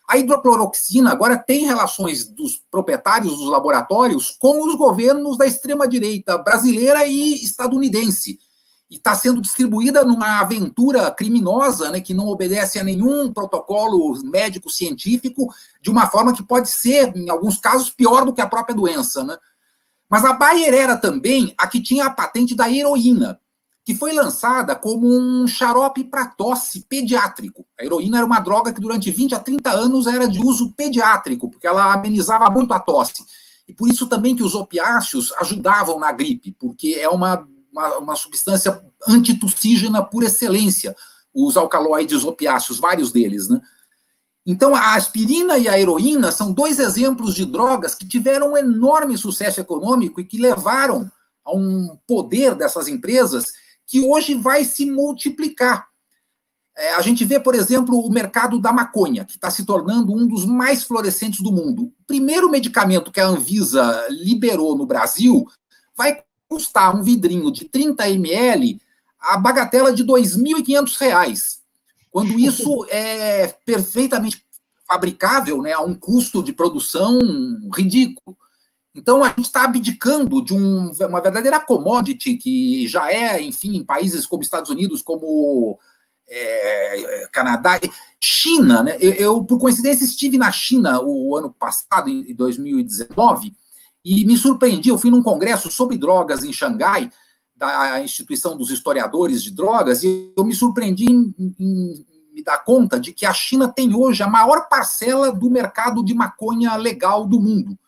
A 0.07 0.17
hidrocloroxina 0.17 1.11
agora 1.11 1.37
tem 1.37 1.65
relações 1.65 2.27
dos 2.27 2.61
proprietários 2.69 3.37
dos 3.37 3.49
laboratórios 3.49 4.35
com 4.39 4.67
os 4.67 4.75
governos 4.75 5.37
da 5.37 5.47
extrema-direita 5.47 6.37
brasileira 6.37 7.05
e 7.07 7.33
estadunidense. 7.43 8.37
E 8.89 8.97
está 8.97 9.15
sendo 9.15 9.41
distribuída 9.41 10.03
numa 10.05 10.39
aventura 10.39 11.09
criminosa, 11.09 11.89
né, 11.89 11.99
que 11.99 12.13
não 12.13 12.27
obedece 12.27 12.77
a 12.77 12.83
nenhum 12.83 13.33
protocolo 13.33 14.21
médico-científico, 14.23 15.51
de 15.81 15.89
uma 15.89 16.05
forma 16.07 16.35
que 16.35 16.43
pode 16.43 16.69
ser, 16.69 17.15
em 17.15 17.29
alguns 17.29 17.57
casos, 17.57 17.89
pior 17.89 18.25
do 18.25 18.33
que 18.33 18.41
a 18.41 18.47
própria 18.47 18.75
doença. 18.75 19.23
Né? 19.23 19.35
Mas 20.07 20.23
a 20.23 20.33
Bayer 20.33 20.73
era 20.73 20.95
também 20.95 21.51
a 21.57 21.67
que 21.67 21.81
tinha 21.81 22.05
a 22.05 22.11
patente 22.11 22.53
da 22.53 22.69
heroína 22.69 23.39
que 23.85 23.93
foi 23.93 24.13
lançada 24.13 24.75
como 24.75 25.07
um 25.07 25.47
xarope 25.47 26.03
para 26.03 26.25
tosse 26.25 26.81
pediátrico. 26.89 27.63
A 27.79 27.85
heroína 27.85 28.17
era 28.17 28.25
uma 28.25 28.39
droga 28.39 28.73
que 28.73 28.81
durante 28.81 29.11
20 29.11 29.35
a 29.35 29.39
30 29.39 29.69
anos 29.69 30.07
era 30.07 30.27
de 30.27 30.39
uso 30.39 30.71
pediátrico, 30.71 31.51
porque 31.51 31.67
ela 31.67 31.93
amenizava 31.93 32.49
muito 32.49 32.73
a 32.73 32.79
tosse. 32.79 33.23
E 33.67 33.73
por 33.73 33.87
isso 33.87 34.07
também 34.07 34.35
que 34.35 34.41
os 34.41 34.55
opiáceos 34.55 35.31
ajudavam 35.33 35.99
na 35.99 36.11
gripe, 36.11 36.51
porque 36.59 36.97
é 36.99 37.07
uma, 37.07 37.47
uma, 37.71 37.97
uma 37.99 38.15
substância 38.15 38.83
antitussígena 39.07 40.03
por 40.03 40.23
excelência, 40.23 40.95
os 41.31 41.55
alcaloides 41.55 42.23
opiáceos, 42.23 42.79
vários 42.79 43.11
deles, 43.11 43.47
né? 43.47 43.61
Então, 44.47 44.75
a 44.75 44.95
aspirina 44.95 45.57
e 45.59 45.67
a 45.67 45.79
heroína 45.79 46.31
são 46.31 46.51
dois 46.51 46.79
exemplos 46.79 47.35
de 47.35 47.45
drogas 47.45 47.93
que 47.93 48.07
tiveram 48.07 48.53
um 48.53 48.57
enorme 48.57 49.17
sucesso 49.17 49.59
econômico 49.59 50.19
e 50.19 50.25
que 50.25 50.37
levaram 50.39 51.09
a 51.43 51.55
um 51.55 51.97
poder 52.07 52.55
dessas 52.55 52.87
empresas 52.87 53.53
que 53.85 54.01
hoje 54.01 54.33
vai 54.33 54.63
se 54.63 54.85
multiplicar. 54.85 55.87
É, 56.77 56.95
a 56.95 57.01
gente 57.01 57.23
vê, 57.23 57.39
por 57.39 57.55
exemplo, 57.55 57.99
o 57.99 58.11
mercado 58.11 58.59
da 58.59 58.73
maconha, 58.73 59.23
que 59.23 59.35
está 59.35 59.49
se 59.49 59.65
tornando 59.65 60.13
um 60.13 60.27
dos 60.27 60.45
mais 60.45 60.83
florescentes 60.83 61.39
do 61.41 61.51
mundo. 61.51 61.83
O 61.83 62.05
primeiro 62.05 62.49
medicamento 62.49 63.11
que 63.11 63.21
a 63.21 63.27
Anvisa 63.27 64.07
liberou 64.09 64.77
no 64.77 64.85
Brasil 64.85 65.47
vai 65.95 66.21
custar 66.49 66.95
um 66.95 67.01
vidrinho 67.01 67.51
de 67.51 67.65
30 67.65 68.09
ml 68.09 68.79
a 69.19 69.37
bagatela 69.37 69.91
de 69.91 70.03
R$ 70.03 70.09
2.500, 70.09 71.59
quando 72.11 72.39
isso 72.39 72.85
é 72.91 73.47
perfeitamente 73.65 74.45
fabricável 74.87 75.61
né, 75.61 75.73
a 75.73 75.81
um 75.81 75.95
custo 75.95 76.43
de 76.43 76.53
produção 76.53 77.19
ridículo. 77.73 78.37
Então, 78.95 79.23
a 79.23 79.27
gente 79.27 79.41
está 79.41 79.65
abdicando 79.65 80.41
de 80.41 80.53
um, 80.53 80.91
uma 80.91 81.21
verdadeira 81.21 81.59
commodity 81.59 82.37
que 82.37 82.87
já 82.87 83.11
é, 83.11 83.41
enfim, 83.41 83.75
em 83.75 83.83
países 83.83 84.25
como 84.25 84.41
Estados 84.41 84.69
Unidos, 84.69 85.01
como 85.01 85.77
é, 86.27 87.27
Canadá, 87.31 87.79
China, 88.19 88.83
né? 88.83 88.97
Eu, 88.99 89.11
eu, 89.13 89.43
por 89.43 89.59
coincidência, 89.59 90.05
estive 90.05 90.37
na 90.37 90.51
China 90.51 91.01
o 91.01 91.35
ano 91.35 91.51
passado, 91.51 92.09
em 92.09 92.33
2019, 92.33 93.53
e 94.03 94.25
me 94.25 94.37
surpreendi. 94.37 94.89
Eu 94.89 94.97
fui 94.97 95.11
num 95.11 95.21
congresso 95.21 95.69
sobre 95.69 95.97
drogas 95.97 96.43
em 96.43 96.53
Xangai, 96.53 97.11
da 97.55 98.01
instituição 98.01 98.57
dos 98.57 98.69
historiadores 98.69 99.43
de 99.43 99.51
drogas, 99.51 100.03
e 100.03 100.33
eu 100.37 100.43
me 100.43 100.55
surpreendi 100.55 101.05
em, 101.05 101.33
em 101.59 102.05
me 102.33 102.43
dar 102.43 102.59
conta 102.59 102.99
de 102.99 103.13
que 103.13 103.25
a 103.25 103.33
China 103.33 103.67
tem 103.67 103.95
hoje 103.95 104.21
a 104.21 104.27
maior 104.27 104.67
parcela 104.67 105.31
do 105.31 105.49
mercado 105.49 106.03
de 106.03 106.13
maconha 106.13 106.75
legal 106.75 107.25
do 107.25 107.39
mundo, 107.39 107.79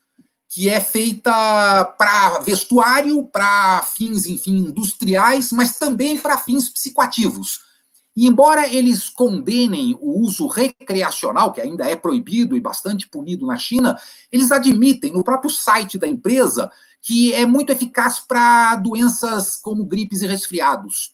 que 0.50 0.70
é 0.70 0.80
feita 0.80 1.86
para 1.98 2.40
vestuário, 2.40 3.24
para 3.26 3.84
fins, 3.84 4.26
enfim, 4.26 4.58
industriais, 4.58 5.52
mas 5.52 5.78
também 5.78 6.18
para 6.18 6.38
fins 6.38 6.70
psicoativos. 6.70 7.62
E 8.16 8.26
embora 8.26 8.68
eles 8.68 9.10
condenem 9.10 9.96
o 10.02 10.20
uso 10.20 10.48
recreacional, 10.48 11.54
que 11.54 11.62
ainda 11.62 11.86
é 11.86 11.96
proibido 11.96 12.58
e 12.58 12.60
bastante 12.60 13.08
punido 13.08 13.46
na 13.46 13.58
China, 13.58 14.00
eles 14.32 14.52
admitem 14.52 15.14
no 15.14 15.24
próprio 15.24 15.52
site 15.52 15.98
da 16.00 16.08
empresa 16.08 16.72
que 17.02 17.34
é 17.34 17.46
muito 17.46 17.72
eficaz 17.72 18.20
para 18.20 18.76
doenças 18.78 19.56
como 19.58 19.86
gripes 19.86 20.22
e 20.22 20.28
resfriados. 20.28 21.14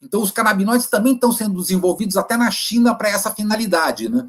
Então, 0.00 0.22
os 0.22 0.30
canabinoides 0.30 0.86
também 0.86 1.14
estão 1.14 1.30
sendo 1.32 1.60
desenvolvidos 1.60 2.16
até 2.16 2.36
na 2.36 2.50
China 2.50 2.94
para 2.94 3.10
essa 3.10 3.30
finalidade. 3.30 4.08
Né? 4.08 4.26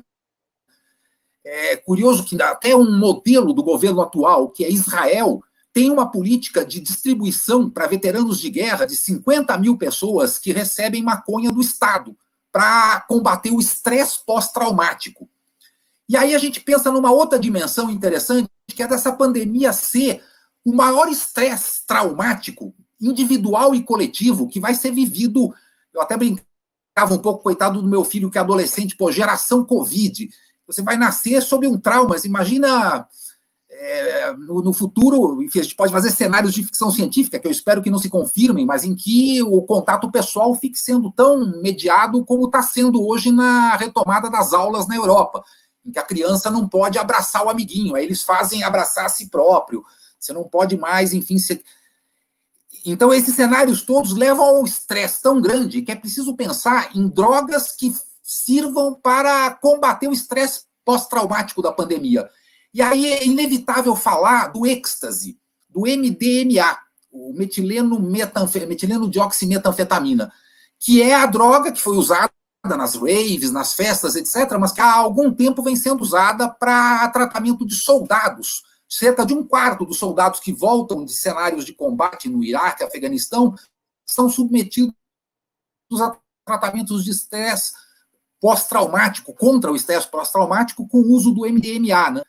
É 1.44 1.76
curioso 1.76 2.24
que 2.24 2.40
até 2.42 2.76
um 2.76 2.98
modelo 2.98 3.54
do 3.54 3.64
governo 3.64 4.02
atual, 4.02 4.50
que 4.50 4.64
é 4.64 4.72
Israel, 4.72 5.42
tem 5.74 5.90
uma 5.90 6.12
política 6.12 6.66
de 6.66 6.80
distribuição 6.80 7.70
para 7.70 7.88
veteranos 7.88 8.40
de 8.40 8.50
guerra 8.50 8.86
de 8.86 8.96
50 8.96 9.58
mil 9.58 9.78
pessoas 9.78 10.38
que 10.38 10.52
recebem 10.52 11.02
maconha 11.04 11.52
do 11.52 11.62
Estado 11.62 12.16
para 12.52 13.02
combater 13.02 13.52
o 13.52 13.60
estresse 13.60 14.20
pós-traumático. 14.26 15.30
E 16.10 16.18
aí 16.18 16.36
a 16.36 16.38
gente 16.38 16.60
pensa 16.60 16.92
numa 16.92 17.12
outra 17.12 17.40
dimensão 17.40 17.90
interessante, 17.90 18.50
que 18.68 18.84
é 18.84 18.88
dessa 18.88 19.14
pandemia 19.14 19.72
ser 19.72 20.22
o 20.66 20.74
maior 20.74 21.08
estresse 21.08 21.86
traumático 21.88 22.76
individual 23.00 23.74
e 23.74 23.82
coletivo 23.82 24.48
que 24.48 24.60
vai 24.60 24.76
ser 24.76 24.92
vivido. 24.92 25.54
Eu 25.94 26.02
até 26.02 26.18
brincava 26.18 27.14
um 27.14 27.18
pouco, 27.18 27.42
coitado 27.42 27.82
do 27.82 27.88
meu 27.88 28.04
filho 28.04 28.30
que 28.30 28.38
é 28.38 28.42
adolescente, 28.42 28.96
pô, 28.96 29.10
geração 29.10 29.64
Covid. 29.64 30.30
Você 30.72 30.82
vai 30.82 30.98
nascer 30.98 31.42
sob 31.42 31.68
um 31.68 31.78
trauma, 31.78 32.10
mas 32.10 32.26
imagina 32.26 33.08
é, 33.82 34.34
no, 34.34 34.62
no, 34.62 34.74
futuro, 34.74 35.42
enfim, 35.42 35.60
a 35.60 35.64
gente 35.64 35.76
pode 35.76 35.92
fazer 35.92 36.12
cenários 36.12 36.54
de 36.54 36.64
ficção 36.64 36.92
científica, 36.92 37.40
que 37.40 37.48
eu 37.48 37.52
espero 37.52 37.82
que 37.82 37.90
não 37.90 37.98
se 37.98 38.10
confirmem, 38.10 38.66
mas 38.66 38.84
em 38.84 38.94
que 38.94 39.42
o 39.42 39.62
contato 39.64 40.12
pessoal 40.12 40.54
fique 40.54 40.78
sendo 40.78 41.12
tão 41.12 41.62
mediado 41.62 42.24
como 42.24 42.46
está 42.46 42.62
sendo 42.62 43.04
hoje 43.04 43.32
na 43.32 43.76
retomada 43.76 44.30
das 44.30 44.54
aulas 44.54 44.88
na 44.88 44.96
Europa, 44.96 45.44
em 45.84 45.92
que 45.92 45.98
a 45.98 46.04
criança 46.04 46.52
não 46.52 46.68
pode 46.68 47.00
abraçar 47.00 47.44
o 47.44 47.50
amiguinho, 47.50 47.96
aí 47.96 48.06
eles 48.06 48.22
fazem 48.22 48.64
abraçar 48.64 49.06
a 49.06 49.10
si 49.10 49.30
próprio, 49.30 49.84
você 50.20 50.32
não 50.32 50.44
pode 50.44 50.78
mais, 50.78 51.12
enfim. 51.12 51.38
Então, 52.86 53.12
esses 53.12 53.36
cenários 53.36 53.82
todos 53.82 54.14
levam 54.14 54.46
ao 54.46 54.64
estresse 54.64 55.24
tão 55.24 55.42
grande 55.42 55.82
que 55.82 55.92
é 55.92 55.96
preciso 55.96 56.36
pensar 56.36 56.96
em 56.96 57.08
drogas 57.08 57.72
que 57.72 57.92
sirvam 58.32 58.94
para 58.94 59.52
combater 59.56 60.08
o 60.08 60.14
estresse 60.14 60.62
pós-traumático 60.86 61.62
da 61.62 61.72
pandemia. 61.72 62.30
E 62.74 62.82
aí 62.82 63.12
é 63.12 63.26
inevitável 63.26 63.94
falar 63.94 64.48
do 64.48 64.66
êxtase, 64.66 65.38
do 65.70 65.82
MDMA, 65.82 66.78
o 67.12 67.34
metileno, 67.34 68.00
metileno 68.00 69.10
dioximetanfetamina, 69.10 70.32
que 70.80 71.02
é 71.02 71.14
a 71.14 71.26
droga 71.26 71.74
que 71.74 71.82
foi 71.82 71.98
usada 71.98 72.32
nas 72.64 72.96
raves, 72.96 73.52
nas 73.52 73.74
festas, 73.74 74.16
etc., 74.16 74.58
mas 74.58 74.72
que 74.72 74.80
há 74.80 74.94
algum 74.94 75.34
tempo 75.34 75.62
vem 75.62 75.76
sendo 75.76 76.02
usada 76.02 76.48
para 76.48 77.10
tratamento 77.10 77.66
de 77.66 77.76
soldados. 77.76 78.64
Cerca 78.88 79.26
de 79.26 79.34
um 79.34 79.46
quarto 79.46 79.86
dos 79.86 79.98
soldados 79.98 80.40
que 80.40 80.54
voltam 80.54 81.04
de 81.04 81.12
cenários 81.12 81.66
de 81.66 81.74
combate 81.74 82.30
no 82.30 82.42
Iraque, 82.42 82.84
Afeganistão, 82.84 83.56
são 84.06 84.30
submetidos 84.30 84.94
a 86.00 86.16
tratamentos 86.46 87.04
de 87.04 87.12
estresse 87.12 87.74
pós-traumático, 88.42 89.34
contra 89.34 89.72
o 89.72 89.76
estresse 89.76 90.10
pós-traumático, 90.10 90.88
com 90.88 90.98
o 90.98 91.12
uso 91.12 91.32
do 91.32 91.42
MDMA. 91.42 92.12
Né? 92.12 92.22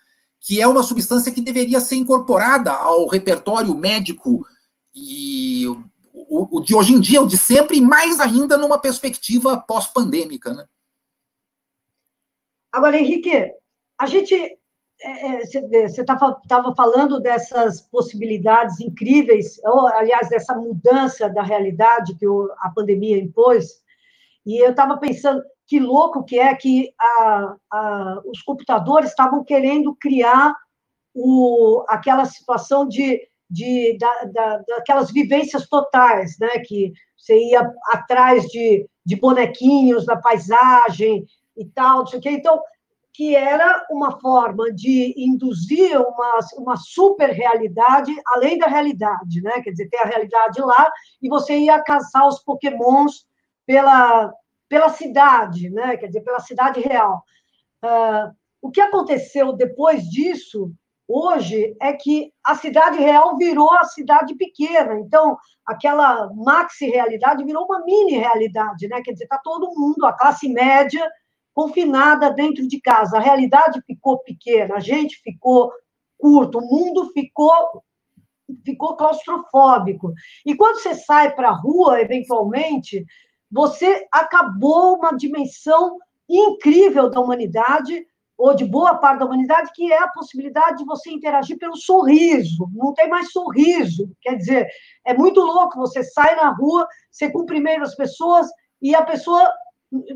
que 0.42 0.60
é 0.60 0.66
uma 0.66 0.82
substância 0.82 1.32
que 1.32 1.40
deveria 1.40 1.80
ser 1.80 1.94
incorporada 1.94 2.72
ao 2.72 3.06
repertório 3.06 3.74
médico 3.76 4.44
e 4.92 5.66
o, 6.12 6.58
o 6.58 6.60
de 6.60 6.74
hoje 6.74 6.92
em 6.92 7.00
dia, 7.00 7.22
o 7.22 7.26
de 7.26 7.38
sempre, 7.38 7.78
e 7.78 7.80
mais 7.80 8.18
ainda 8.18 8.56
numa 8.58 8.78
perspectiva 8.78 9.56
pós-pandêmica. 9.56 10.52
Né? 10.52 10.66
Agora, 12.72 12.98
Henrique, 12.98 13.52
a 13.98 14.06
gente. 14.06 14.58
Você 15.42 15.58
é, 15.58 15.84
estava 15.84 16.40
é, 16.48 16.74
falando 16.76 17.18
dessas 17.18 17.80
possibilidades 17.80 18.78
incríveis, 18.80 19.58
ou, 19.64 19.88
aliás, 19.88 20.28
dessa 20.28 20.54
mudança 20.54 21.28
da 21.28 21.42
realidade 21.42 22.14
que 22.14 22.24
a 22.58 22.70
pandemia 22.70 23.18
impôs, 23.18 23.82
e 24.46 24.64
eu 24.64 24.70
estava 24.70 24.96
pensando, 24.98 25.42
que 25.72 25.80
louco 25.80 26.22
que 26.22 26.38
é 26.38 26.54
que 26.54 26.92
a, 27.00 27.56
a, 27.72 28.22
os 28.26 28.42
computadores 28.42 29.08
estavam 29.08 29.42
querendo 29.42 29.96
criar 29.96 30.54
o, 31.14 31.82
aquela 31.88 32.26
situação 32.26 32.86
de, 32.86 33.26
de 33.48 33.96
da, 33.96 34.24
da, 34.24 34.58
daquelas 34.68 35.10
vivências 35.10 35.66
totais, 35.66 36.36
né? 36.38 36.58
Que 36.58 36.92
você 37.16 37.38
ia 37.38 37.72
atrás 37.90 38.44
de, 38.48 38.86
de 39.02 39.16
bonequinhos 39.16 40.04
na 40.04 40.20
paisagem 40.20 41.24
e 41.56 41.64
tal, 41.64 42.00
não 42.00 42.06
sei 42.06 42.18
o 42.18 42.22
quê. 42.22 42.30
Então, 42.32 42.60
que 43.14 43.34
era 43.34 43.86
uma 43.90 44.20
forma 44.20 44.70
de 44.74 45.14
induzir 45.16 45.98
uma, 45.98 46.38
uma 46.58 46.76
super 46.76 47.30
realidade 47.30 48.14
além 48.26 48.58
da 48.58 48.66
realidade, 48.66 49.40
né? 49.40 49.62
Quer 49.62 49.70
dizer, 49.70 49.88
tem 49.88 50.00
a 50.00 50.06
realidade 50.06 50.60
lá 50.60 50.92
e 51.22 51.30
você 51.30 51.56
ia 51.56 51.82
caçar 51.82 52.28
os 52.28 52.40
pokémons 52.40 53.24
pela, 53.64 54.30
pela 54.72 54.88
cidade, 54.88 55.68
né? 55.68 55.98
quer 55.98 56.06
dizer, 56.06 56.22
pela 56.22 56.40
cidade 56.40 56.80
real. 56.80 57.22
Uh, 57.84 58.34
o 58.62 58.70
que 58.70 58.80
aconteceu 58.80 59.52
depois 59.52 60.02
disso, 60.04 60.72
hoje, 61.06 61.76
é 61.78 61.92
que 61.92 62.32
a 62.42 62.54
cidade 62.54 62.96
real 62.96 63.36
virou 63.36 63.70
a 63.74 63.84
cidade 63.84 64.34
pequena. 64.34 64.98
Então, 64.98 65.36
aquela 65.66 66.32
maxi-realidade 66.32 67.44
virou 67.44 67.66
uma 67.66 67.84
mini-realidade, 67.84 68.88
né? 68.88 69.02
quer 69.02 69.12
dizer, 69.12 69.24
está 69.24 69.36
todo 69.44 69.78
mundo, 69.78 70.06
a 70.06 70.14
classe 70.14 70.48
média, 70.48 71.06
confinada 71.52 72.30
dentro 72.30 72.66
de 72.66 72.80
casa. 72.80 73.18
A 73.18 73.20
realidade 73.20 73.78
ficou 73.86 74.20
pequena, 74.20 74.76
a 74.76 74.80
gente 74.80 75.20
ficou 75.22 75.70
curto, 76.16 76.60
o 76.60 76.66
mundo 76.66 77.10
ficou 77.12 77.82
ficou 78.64 78.96
claustrofóbico. 78.96 80.14
E 80.46 80.54
quando 80.54 80.78
você 80.78 80.94
sai 80.94 81.34
para 81.34 81.48
a 81.48 81.54
rua, 81.54 82.00
eventualmente, 82.00 83.04
você 83.52 84.06
acabou 84.10 84.96
uma 84.96 85.12
dimensão 85.12 85.98
incrível 86.28 87.10
da 87.10 87.20
humanidade, 87.20 88.06
ou 88.38 88.54
de 88.54 88.64
boa 88.64 88.96
parte 88.96 89.20
da 89.20 89.26
humanidade, 89.26 89.70
que 89.74 89.92
é 89.92 89.98
a 89.98 90.08
possibilidade 90.08 90.78
de 90.78 90.84
você 90.84 91.10
interagir 91.10 91.58
pelo 91.58 91.76
sorriso. 91.76 92.66
Não 92.74 92.92
tem 92.94 93.08
mais 93.08 93.30
sorriso. 93.30 94.10
Quer 94.20 94.36
dizer, 94.36 94.68
é 95.04 95.14
muito 95.14 95.40
louco. 95.40 95.78
Você 95.78 96.02
sai 96.02 96.34
na 96.34 96.48
rua, 96.48 96.88
você 97.10 97.30
cumprimenta 97.30 97.82
as 97.82 97.94
pessoas 97.94 98.48
e 98.80 98.94
a 98.94 99.02
pessoa 99.02 99.48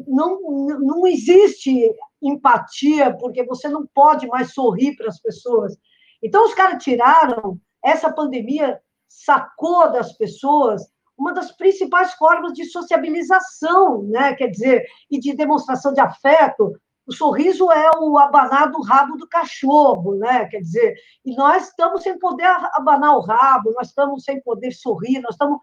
não, 0.09 0.40
não 0.81 1.07
existe 1.07 1.94
empatia, 2.20 3.14
porque 3.16 3.44
você 3.44 3.68
não 3.68 3.87
pode 3.94 4.27
mais 4.27 4.55
sorrir 4.55 4.96
para 4.96 5.09
as 5.09 5.20
pessoas. 5.20 5.77
Então, 6.22 6.46
os 6.46 6.55
caras 6.55 6.83
tiraram, 6.83 7.61
essa 7.85 8.11
pandemia 8.11 8.81
sacou 9.09 9.92
das 9.92 10.12
pessoas 10.14 10.83
uma 11.16 11.33
das 11.33 11.50
principais 11.52 12.12
formas 12.14 12.52
de 12.52 12.64
sociabilização, 12.66 14.02
né? 14.02 14.35
quer 14.35 14.48
dizer, 14.48 14.87
e 15.11 15.18
de 15.18 15.35
demonstração 15.35 15.92
de 15.92 16.00
afeto. 16.00 16.79
O 17.07 17.12
sorriso 17.12 17.70
é 17.70 17.90
o 17.98 18.18
abanar 18.18 18.70
do 18.70 18.83
rabo 18.83 19.16
do 19.16 19.29
cachorro, 19.29 20.16
né? 20.16 20.46
quer 20.46 20.61
dizer, 20.61 20.94
e 21.24 21.35
nós 21.35 21.68
estamos 21.68 22.02
sem 22.02 22.18
poder 22.18 22.46
abanar 22.74 23.16
o 23.16 23.20
rabo, 23.20 23.72
nós 23.72 23.88
estamos 23.88 24.24
sem 24.24 24.40
poder 24.42 24.72
sorrir, 24.72 25.20
nós 25.20 25.33
estamos. 25.33 25.59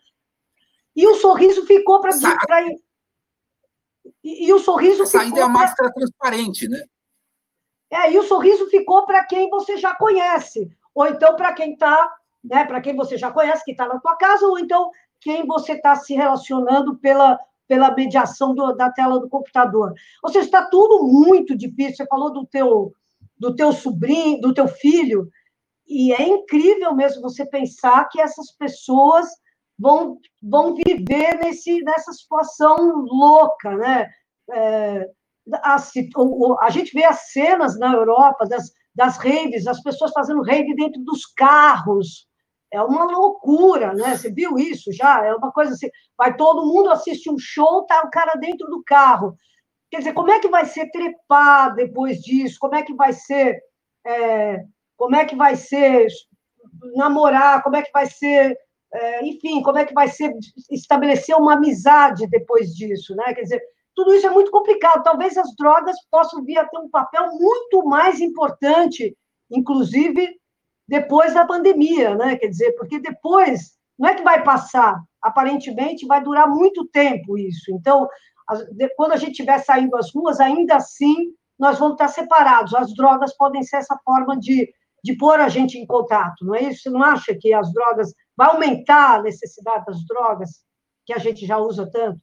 E 0.96 1.06
o 1.06 1.16
sorriso 1.16 1.66
ficou 1.66 2.00
para. 2.00 2.12
E, 4.24 4.48
e 4.48 4.54
o 4.54 4.60
sorriso. 4.60 5.04
A 5.04 5.06
saída 5.06 5.40
é 5.40 5.44
a 5.44 5.50
máscara 5.50 5.92
pra... 5.92 6.02
transparente, 6.02 6.68
né? 6.68 6.84
É, 7.94 8.12
e 8.12 8.18
o 8.18 8.24
sorriso 8.24 8.68
ficou 8.70 9.06
para 9.06 9.24
quem 9.26 9.50
você 9.52 9.78
já 9.78 9.94
conhece, 9.96 10.68
ou 10.96 11.06
então 11.06 11.36
para 11.36 11.54
quem 11.54 11.74
está, 11.74 12.12
né, 12.44 12.66
para 12.66 12.82
quem 12.82 12.96
você 12.96 13.20
já 13.20 13.32
conhece, 13.32 13.64
que 13.64 13.72
está 13.72 13.88
na 13.88 14.00
tua 14.00 14.16
casa, 14.16 14.48
ou 14.48 14.58
então 14.58 14.90
quem 15.24 15.46
você 15.46 15.74
está 15.74 15.96
se 15.96 16.14
relacionando 16.14 16.98
pela, 16.98 17.40
pela 17.68 17.94
mediação 17.94 18.54
do, 18.54 18.74
da 18.74 18.92
tela 18.92 19.20
do 19.20 19.30
computador. 19.30 19.94
Ou 20.22 20.30
seja, 20.30 20.46
está 20.46 20.66
tudo 20.66 21.08
muito 21.08 21.56
difícil. 21.56 21.98
Você 21.98 22.06
falou 22.08 22.32
do 22.32 22.46
teu, 22.46 22.94
do 23.38 23.56
teu 23.56 23.72
sobrinho, 23.72 24.42
do 24.42 24.54
teu 24.54 24.68
filho, 24.68 25.30
e 25.88 26.14
é 26.14 26.28
incrível 26.28 26.96
mesmo 26.96 27.22
você 27.22 27.46
pensar 27.46 28.08
que 28.10 28.20
essas 28.20 28.52
pessoas 28.52 29.28
vão, 29.78 30.18
vão 30.42 30.76
viver 30.76 31.38
nesse, 31.40 31.82
nessa 31.84 32.12
situação 32.14 33.06
louca, 33.06 33.76
né? 33.76 34.10
É, 34.52 35.10
a, 35.62 35.76
a, 36.62 36.70
gente 36.70 36.94
vê 36.94 37.04
as 37.04 37.32
cenas 37.32 37.78
na 37.78 37.94
Europa 37.94 38.46
das, 38.46 38.72
das 38.96 39.18
raves, 39.18 39.68
as 39.68 39.82
pessoas 39.82 40.12
fazendo 40.12 40.42
rave 40.42 40.76
dentro 40.76 41.02
dos 41.04 41.26
carros. 41.26 42.28
É 42.74 42.82
uma 42.82 43.06
loucura, 43.06 43.94
né? 43.94 44.18
Você 44.18 44.32
viu 44.32 44.58
isso 44.58 44.92
já? 44.92 45.24
É 45.24 45.36
uma 45.36 45.52
coisa 45.52 45.74
assim, 45.74 45.90
vai 46.18 46.36
todo 46.36 46.66
mundo 46.66 46.90
assistir 46.90 47.30
um 47.30 47.38
show, 47.38 47.86
tá 47.86 48.02
o 48.04 48.10
cara 48.10 48.34
dentro 48.34 48.68
do 48.68 48.82
carro. 48.84 49.36
Quer 49.92 50.00
dizer, 50.00 50.14
como 50.14 50.32
é 50.32 50.40
que 50.40 50.48
vai 50.48 50.66
ser 50.66 50.90
trepar 50.90 51.76
depois 51.76 52.20
disso? 52.20 52.58
Como 52.60 52.74
é 52.74 52.82
que 52.82 52.96
vai 52.96 53.14
ser, 53.14 53.62
é, 54.04 54.64
como 54.98 55.16
é 55.16 55.24
que 55.24 55.36
vai 55.36 55.56
ser 55.56 56.08
namorar? 56.96 57.62
Como 57.62 57.76
é 57.76 57.84
que 57.84 57.92
vai 57.92 58.08
ser, 58.08 58.58
é, 58.92 59.24
enfim, 59.24 59.62
como 59.62 59.78
é 59.78 59.86
que 59.86 59.94
vai 59.94 60.08
ser 60.08 60.34
estabelecer 60.72 61.36
uma 61.36 61.54
amizade 61.54 62.26
depois 62.28 62.74
disso, 62.74 63.16
né? 63.16 63.36
Quer 63.36 63.44
dizer, 63.44 63.62
tudo 63.96 64.16
isso 64.16 64.26
é 64.26 64.32
muito 64.32 64.50
complicado. 64.50 65.04
Talvez 65.04 65.38
as 65.38 65.56
drogas 65.56 65.96
possam 66.10 66.44
vir 66.44 66.58
a 66.58 66.66
ter 66.66 66.80
um 66.80 66.90
papel 66.90 67.28
muito 67.34 67.86
mais 67.86 68.20
importante, 68.20 69.16
inclusive 69.52 70.42
depois 70.88 71.34
da 71.34 71.46
pandemia, 71.46 72.16
né? 72.16 72.36
Quer 72.36 72.48
dizer, 72.48 72.74
porque 72.74 73.00
depois 73.00 73.74
não 73.98 74.10
é 74.10 74.16
que 74.16 74.24
vai 74.24 74.44
passar, 74.44 75.02
aparentemente 75.22 76.06
vai 76.06 76.22
durar 76.22 76.48
muito 76.50 76.86
tempo 76.88 77.38
isso. 77.38 77.72
Então, 77.72 78.08
quando 78.96 79.14
a 79.14 79.18
gente 79.18 79.32
estiver 79.32 79.60
saindo 79.60 79.96
às 79.96 80.14
ruas, 80.14 80.40
ainda 80.40 80.76
assim 80.76 81.34
nós 81.58 81.80
vamos 81.80 81.94
estar 81.94 82.10
separados. 82.10 82.74
As 82.74 82.94
drogas 82.94 83.36
podem 83.38 83.64
ser 83.64 83.78
essa 83.78 83.98
forma 84.04 84.38
de, 84.38 84.70
de 85.04 85.16
pôr 85.16 85.40
a 85.40 85.48
gente 85.48 85.78
em 85.78 85.86
contato, 85.86 86.46
não 86.46 86.56
é 86.56 86.64
isso? 86.64 86.84
Você 86.84 86.90
não 86.90 87.04
acha 87.04 87.36
que 87.40 87.54
as 87.54 87.72
drogas 87.72 88.14
vai 88.36 88.50
aumentar 88.50 89.16
a 89.16 89.22
necessidade 89.22 89.86
das 89.86 90.06
drogas 90.06 90.64
que 91.06 91.14
a 91.14 91.18
gente 91.18 91.46
já 91.46 91.58
usa 91.58 91.90
tanto? 91.90 92.20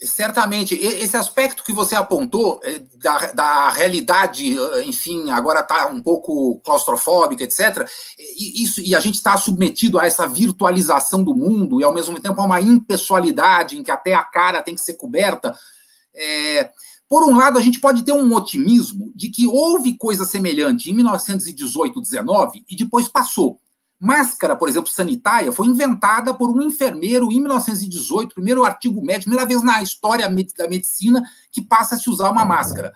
Certamente, 0.00 0.74
esse 0.74 1.16
aspecto 1.16 1.62
que 1.62 1.72
você 1.72 1.94
apontou 1.94 2.60
é, 2.64 2.80
da, 2.96 3.32
da 3.32 3.70
realidade, 3.70 4.56
enfim, 4.84 5.30
agora 5.30 5.60
está 5.60 5.86
um 5.86 6.02
pouco 6.02 6.60
claustrofóbica, 6.64 7.44
etc. 7.44 7.88
E, 8.18 8.64
isso, 8.64 8.80
e 8.80 8.94
a 8.94 9.00
gente 9.00 9.14
está 9.14 9.36
submetido 9.36 9.98
a 9.98 10.06
essa 10.06 10.26
virtualização 10.26 11.22
do 11.22 11.34
mundo 11.34 11.80
e, 11.80 11.84
ao 11.84 11.94
mesmo 11.94 12.20
tempo, 12.20 12.40
a 12.40 12.44
uma 12.44 12.60
impessoalidade 12.60 13.78
em 13.78 13.84
que 13.84 13.90
até 13.90 14.14
a 14.14 14.24
cara 14.24 14.62
tem 14.62 14.74
que 14.74 14.80
ser 14.80 14.94
coberta. 14.94 15.56
É, 16.14 16.70
por 17.08 17.22
um 17.22 17.36
lado, 17.36 17.58
a 17.58 17.62
gente 17.62 17.78
pode 17.78 18.02
ter 18.02 18.12
um 18.12 18.34
otimismo 18.34 19.12
de 19.14 19.28
que 19.28 19.46
houve 19.46 19.96
coisa 19.96 20.24
semelhante 20.24 20.90
em 20.90 20.94
1918, 20.94 22.00
19 22.00 22.64
e 22.68 22.76
depois 22.76 23.06
passou. 23.06 23.60
Máscara, 24.04 24.54
por 24.54 24.68
exemplo, 24.68 24.90
sanitária, 24.90 25.50
foi 25.50 25.66
inventada 25.66 26.34
por 26.34 26.50
um 26.50 26.60
enfermeiro 26.60 27.32
em 27.32 27.40
1918, 27.40 28.34
primeiro 28.34 28.62
artigo 28.62 29.00
médico, 29.00 29.30
primeira 29.30 29.48
vez 29.48 29.62
na 29.62 29.82
história 29.82 30.28
da 30.28 30.68
medicina 30.68 31.22
que 31.50 31.62
passa 31.62 31.94
a 31.94 31.98
se 31.98 32.10
usar 32.10 32.30
uma 32.30 32.44
máscara. 32.44 32.92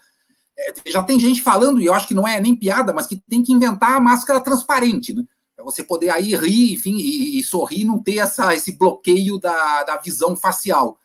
É, 0.59 0.75
já 0.91 1.03
tem 1.03 1.19
gente 1.19 1.41
falando, 1.41 1.81
e 1.81 1.87
eu 1.87 1.95
acho 1.95 2.07
que 2.07 2.13
não 2.13 2.29
é 2.29 2.39
nem 2.39 2.55
piada, 2.55 2.93
mas 2.93 3.07
que 3.07 3.17
tem 3.17 3.43
que 3.43 3.55
inventar 3.55 3.93
a 3.93 4.01
máscara 4.01 4.39
transparente, 4.39 5.15
né? 5.15 5.25
Para 5.57 5.65
você 5.65 5.83
poder 5.83 6.11
aí 6.11 6.37
rir, 6.37 6.75
enfim, 6.75 6.99
e, 6.99 7.39
e 7.39 7.43
sorrir, 7.43 7.87
não 7.87 8.03
ter 8.03 8.19
essa, 8.19 8.55
esse 8.55 8.73
bloqueio 8.73 9.39
da, 9.39 9.85
da 9.85 9.97
visão 9.97 10.37
facial. 10.37 10.99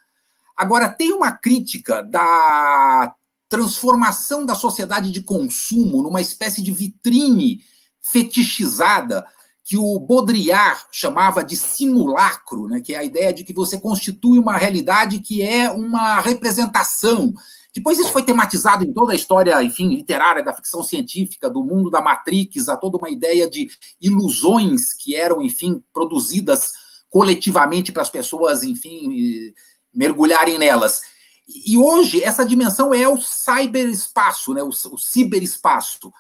Agora, 0.58 0.90
tem 0.90 1.14
uma 1.14 1.32
crítica 1.32 2.04
da 2.04 3.16
transformação 3.48 4.46
da 4.46 4.54
sociedade 4.54 5.12
de 5.12 5.22
consumo 5.22 6.04
numa 6.04 6.20
espécie 6.20 6.62
de 6.62 6.74
vitrine 6.74 7.62
fetichizada 8.02 9.26
que 9.64 9.78
o 9.78 9.98
Baudrillard 9.98 10.82
chamava 10.92 11.44
de 11.44 11.56
simulacro, 11.56 12.68
né, 12.68 12.82
que 12.82 12.94
é 12.94 12.98
a 12.98 13.04
ideia 13.04 13.34
de 13.34 13.44
que 13.44 13.54
você 13.54 13.80
constitui 13.80 14.38
uma 14.38 14.58
realidade 14.58 15.20
que 15.20 15.42
é 15.42 15.72
uma 15.72 16.20
representação. 16.20 17.34
Depois 17.74 17.98
isso 17.98 18.12
foi 18.12 18.24
tematizado 18.24 18.84
em 18.84 18.92
toda 18.92 19.14
a 19.14 19.16
história, 19.16 19.64
enfim, 19.64 19.96
literária 19.96 20.44
da 20.44 20.54
ficção 20.54 20.84
científica, 20.84 21.50
do 21.50 21.64
mundo 21.64 21.90
da 21.90 22.02
Matrix, 22.02 22.68
a 22.68 22.76
toda 22.76 22.98
uma 22.98 23.10
ideia 23.10 23.50
de 23.50 23.70
ilusões 24.02 24.94
que 24.94 25.16
eram, 25.16 25.42
enfim, 25.42 25.82
produzidas 25.94 26.74
coletivamente 27.10 27.92
para 27.92 28.02
as 28.02 28.10
pessoas, 28.10 28.64
enfim, 28.64 29.54
mergulharem 29.94 30.58
nelas. 30.58 31.02
E 31.48 31.78
hoje 31.78 32.22
essa 32.22 32.46
dimensão 32.46 32.94
é 32.94 33.08
o 33.08 33.18
cyberespaço, 33.18 34.54
né, 34.54 34.62
o, 34.62 34.70
o 34.70 34.98
ciberespaço 34.98 36.12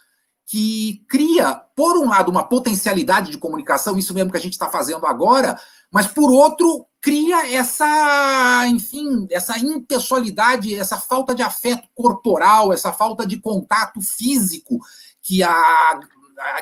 que 0.45 1.03
cria, 1.07 1.55
por 1.75 1.97
um 1.97 2.09
lado, 2.09 2.29
uma 2.29 2.43
potencialidade 2.43 3.31
de 3.31 3.37
comunicação, 3.37 3.97
isso 3.97 4.13
mesmo 4.13 4.31
que 4.31 4.37
a 4.37 4.41
gente 4.41 4.53
está 4.53 4.69
fazendo 4.69 5.05
agora, 5.05 5.59
mas 5.91 6.07
por 6.07 6.31
outro, 6.31 6.85
cria 6.99 7.53
essa, 7.53 8.65
enfim, 8.67 9.27
essa 9.29 9.57
impessoalidade, 9.59 10.75
essa 10.75 10.97
falta 10.97 11.35
de 11.35 11.41
afeto 11.41 11.87
corporal, 11.93 12.73
essa 12.73 12.91
falta 12.91 13.25
de 13.25 13.37
contato 13.37 14.01
físico 14.01 14.79
que 15.21 15.43
a 15.43 15.99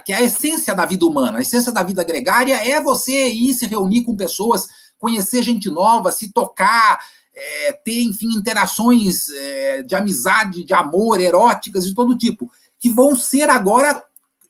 que 0.03 0.11
é 0.11 0.17
a 0.17 0.21
essência 0.21 0.75
da 0.75 0.85
vida 0.85 1.05
humana, 1.05 1.37
a 1.37 1.41
essência 1.41 1.71
da 1.71 1.81
vida 1.81 2.03
gregária 2.03 2.55
é 2.55 2.79
você 2.81 3.29
ir 3.29 3.53
se 3.53 3.65
reunir 3.65 4.03
com 4.03 4.15
pessoas, 4.15 4.67
conhecer 4.99 5.41
gente 5.41 5.69
nova, 5.69 6.11
se 6.11 6.31
tocar, 6.31 6.99
é, 7.33 7.71
ter, 7.71 8.03
enfim, 8.03 8.27
interações 8.37 9.29
é, 9.29 9.81
de 9.83 9.95
amizade, 9.95 10.65
de 10.65 10.73
amor, 10.73 11.19
eróticas 11.19 11.85
de 11.85 11.95
todo 11.95 12.17
tipo 12.17 12.51
que 12.81 12.89
vão 12.89 13.15
ser 13.15 13.47
agora 13.49 14.03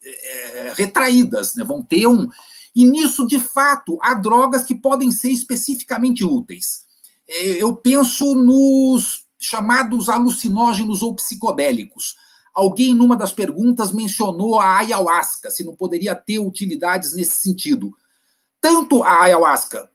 é, 0.04 0.74
retraídas, 0.76 1.54
né? 1.56 1.64
vão 1.66 1.84
ter 1.84 2.08
um. 2.08 2.30
E 2.74 2.86
nisso, 2.86 3.28
de 3.28 3.38
fato, 3.38 4.00
há 4.02 4.14
drogas 4.14 4.64
que 4.64 4.74
podem 4.74 5.12
ser 5.12 5.30
especificamente 5.30 6.24
úteis. 6.24 6.86
É, 7.28 7.62
eu 7.62 7.76
penso 7.76 8.34
nos 8.34 9.26
chamados 9.38 10.08
alucinógenos 10.08 11.02
ou 11.02 11.14
psicodélicos. 11.14 12.16
Alguém, 12.54 12.94
numa 12.94 13.18
das 13.18 13.34
perguntas, 13.34 13.92
mencionou 13.92 14.60
a 14.60 14.78
ayahuasca, 14.78 15.52
se 15.52 15.64
não 15.64 15.76
poderia 15.76 16.16
ter 16.16 16.40
utilidades 16.40 17.14
nesse 17.14 17.42
sentido. 17.42 17.94
Tanto 18.62 19.04
a 19.04 19.24
ayahuasca 19.24 19.90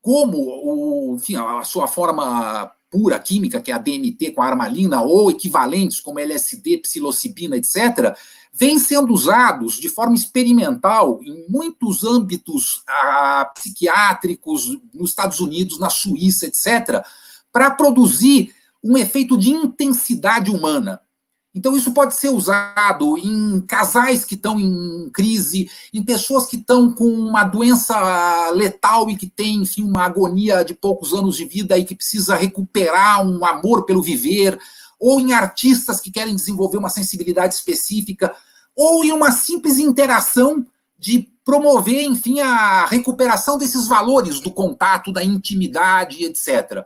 como 0.00 0.38
o, 0.38 1.16
enfim, 1.16 1.36
a 1.36 1.64
sua 1.64 1.88
forma 1.88 2.72
pura 2.96 3.18
química, 3.18 3.60
que 3.60 3.70
é 3.70 3.74
a 3.74 3.78
DMT 3.78 4.30
com 4.30 4.40
a 4.40 4.46
armalina, 4.46 5.02
ou 5.02 5.30
equivalentes 5.30 6.00
como 6.00 6.18
LSD, 6.18 6.78
psilocibina, 6.78 7.54
etc., 7.54 8.16
vêm 8.50 8.78
sendo 8.78 9.12
usados 9.12 9.74
de 9.74 9.90
forma 9.90 10.14
experimental 10.14 11.20
em 11.22 11.44
muitos 11.46 12.04
âmbitos 12.04 12.82
ah, 12.88 13.52
psiquiátricos 13.54 14.78
nos 14.94 15.10
Estados 15.10 15.40
Unidos, 15.40 15.78
na 15.78 15.90
Suíça, 15.90 16.46
etc., 16.46 17.04
para 17.52 17.70
produzir 17.70 18.54
um 18.82 18.96
efeito 18.96 19.36
de 19.36 19.50
intensidade 19.50 20.50
humana. 20.50 20.98
Então, 21.56 21.74
isso 21.74 21.90
pode 21.94 22.14
ser 22.14 22.28
usado 22.28 23.16
em 23.16 23.62
casais 23.62 24.26
que 24.26 24.34
estão 24.34 24.60
em 24.60 25.08
crise, 25.08 25.70
em 25.90 26.02
pessoas 26.02 26.44
que 26.44 26.56
estão 26.56 26.92
com 26.92 27.08
uma 27.08 27.44
doença 27.44 28.50
letal 28.50 29.08
e 29.08 29.16
que 29.16 29.26
têm, 29.26 29.62
enfim, 29.62 29.82
uma 29.82 30.04
agonia 30.04 30.62
de 30.62 30.74
poucos 30.74 31.14
anos 31.14 31.34
de 31.34 31.46
vida 31.46 31.78
e 31.78 31.84
que 31.86 31.94
precisa 31.94 32.36
recuperar 32.36 33.26
um 33.26 33.42
amor 33.42 33.86
pelo 33.86 34.02
viver, 34.02 34.58
ou 35.00 35.18
em 35.18 35.32
artistas 35.32 35.98
que 35.98 36.10
querem 36.10 36.36
desenvolver 36.36 36.76
uma 36.76 36.90
sensibilidade 36.90 37.54
específica, 37.54 38.36
ou 38.76 39.02
em 39.02 39.12
uma 39.12 39.32
simples 39.32 39.78
interação 39.78 40.62
de 40.98 41.26
promover, 41.42 42.02
enfim, 42.04 42.38
a 42.40 42.84
recuperação 42.84 43.56
desses 43.56 43.86
valores 43.86 44.40
do 44.40 44.50
contato, 44.50 45.10
da 45.10 45.24
intimidade, 45.24 46.22
etc. 46.22 46.84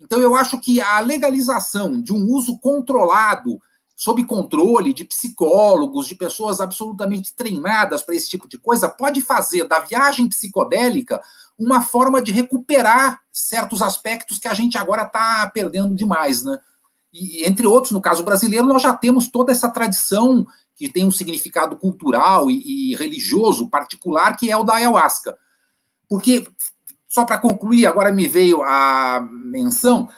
Então, 0.00 0.18
eu 0.18 0.34
acho 0.34 0.60
que 0.60 0.80
a 0.80 0.98
legalização 0.98 2.02
de 2.02 2.12
um 2.12 2.26
uso 2.26 2.58
controlado 2.58 3.60
sob 4.02 4.24
controle 4.24 4.92
de 4.92 5.04
psicólogos, 5.04 6.08
de 6.08 6.16
pessoas 6.16 6.60
absolutamente 6.60 7.32
treinadas 7.36 8.02
para 8.02 8.16
esse 8.16 8.28
tipo 8.28 8.48
de 8.48 8.58
coisa, 8.58 8.88
pode 8.88 9.20
fazer 9.20 9.68
da 9.68 9.78
viagem 9.78 10.28
psicodélica 10.28 11.22
uma 11.56 11.82
forma 11.82 12.20
de 12.20 12.32
recuperar 12.32 13.20
certos 13.30 13.80
aspectos 13.80 14.40
que 14.40 14.48
a 14.48 14.54
gente 14.54 14.76
agora 14.76 15.02
está 15.04 15.48
perdendo 15.54 15.94
demais, 15.94 16.42
né? 16.42 16.58
E, 17.12 17.48
entre 17.48 17.64
outros, 17.64 17.92
no 17.92 18.00
caso 18.00 18.24
brasileiro, 18.24 18.66
nós 18.66 18.82
já 18.82 18.92
temos 18.92 19.28
toda 19.28 19.52
essa 19.52 19.70
tradição 19.70 20.44
que 20.74 20.88
tem 20.88 21.06
um 21.06 21.12
significado 21.12 21.76
cultural 21.76 22.50
e, 22.50 22.90
e 22.90 22.96
religioso 22.96 23.70
particular, 23.70 24.36
que 24.36 24.50
é 24.50 24.56
o 24.56 24.64
da 24.64 24.74
ayahuasca. 24.74 25.38
Porque, 26.08 26.44
só 27.06 27.24
para 27.24 27.38
concluir, 27.38 27.86
agora 27.86 28.10
me 28.10 28.26
veio 28.26 28.64
a 28.64 29.20
menção, 29.30 30.08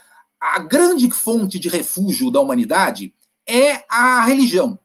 a 0.41 0.59
grande 0.61 1.11
fonte 1.11 1.59
de 1.59 1.69
refúgio 1.69 2.31
da 2.31 2.41
humanidade 2.41 3.13
é 3.47 3.85
a 3.89 4.25
religião. 4.25 4.79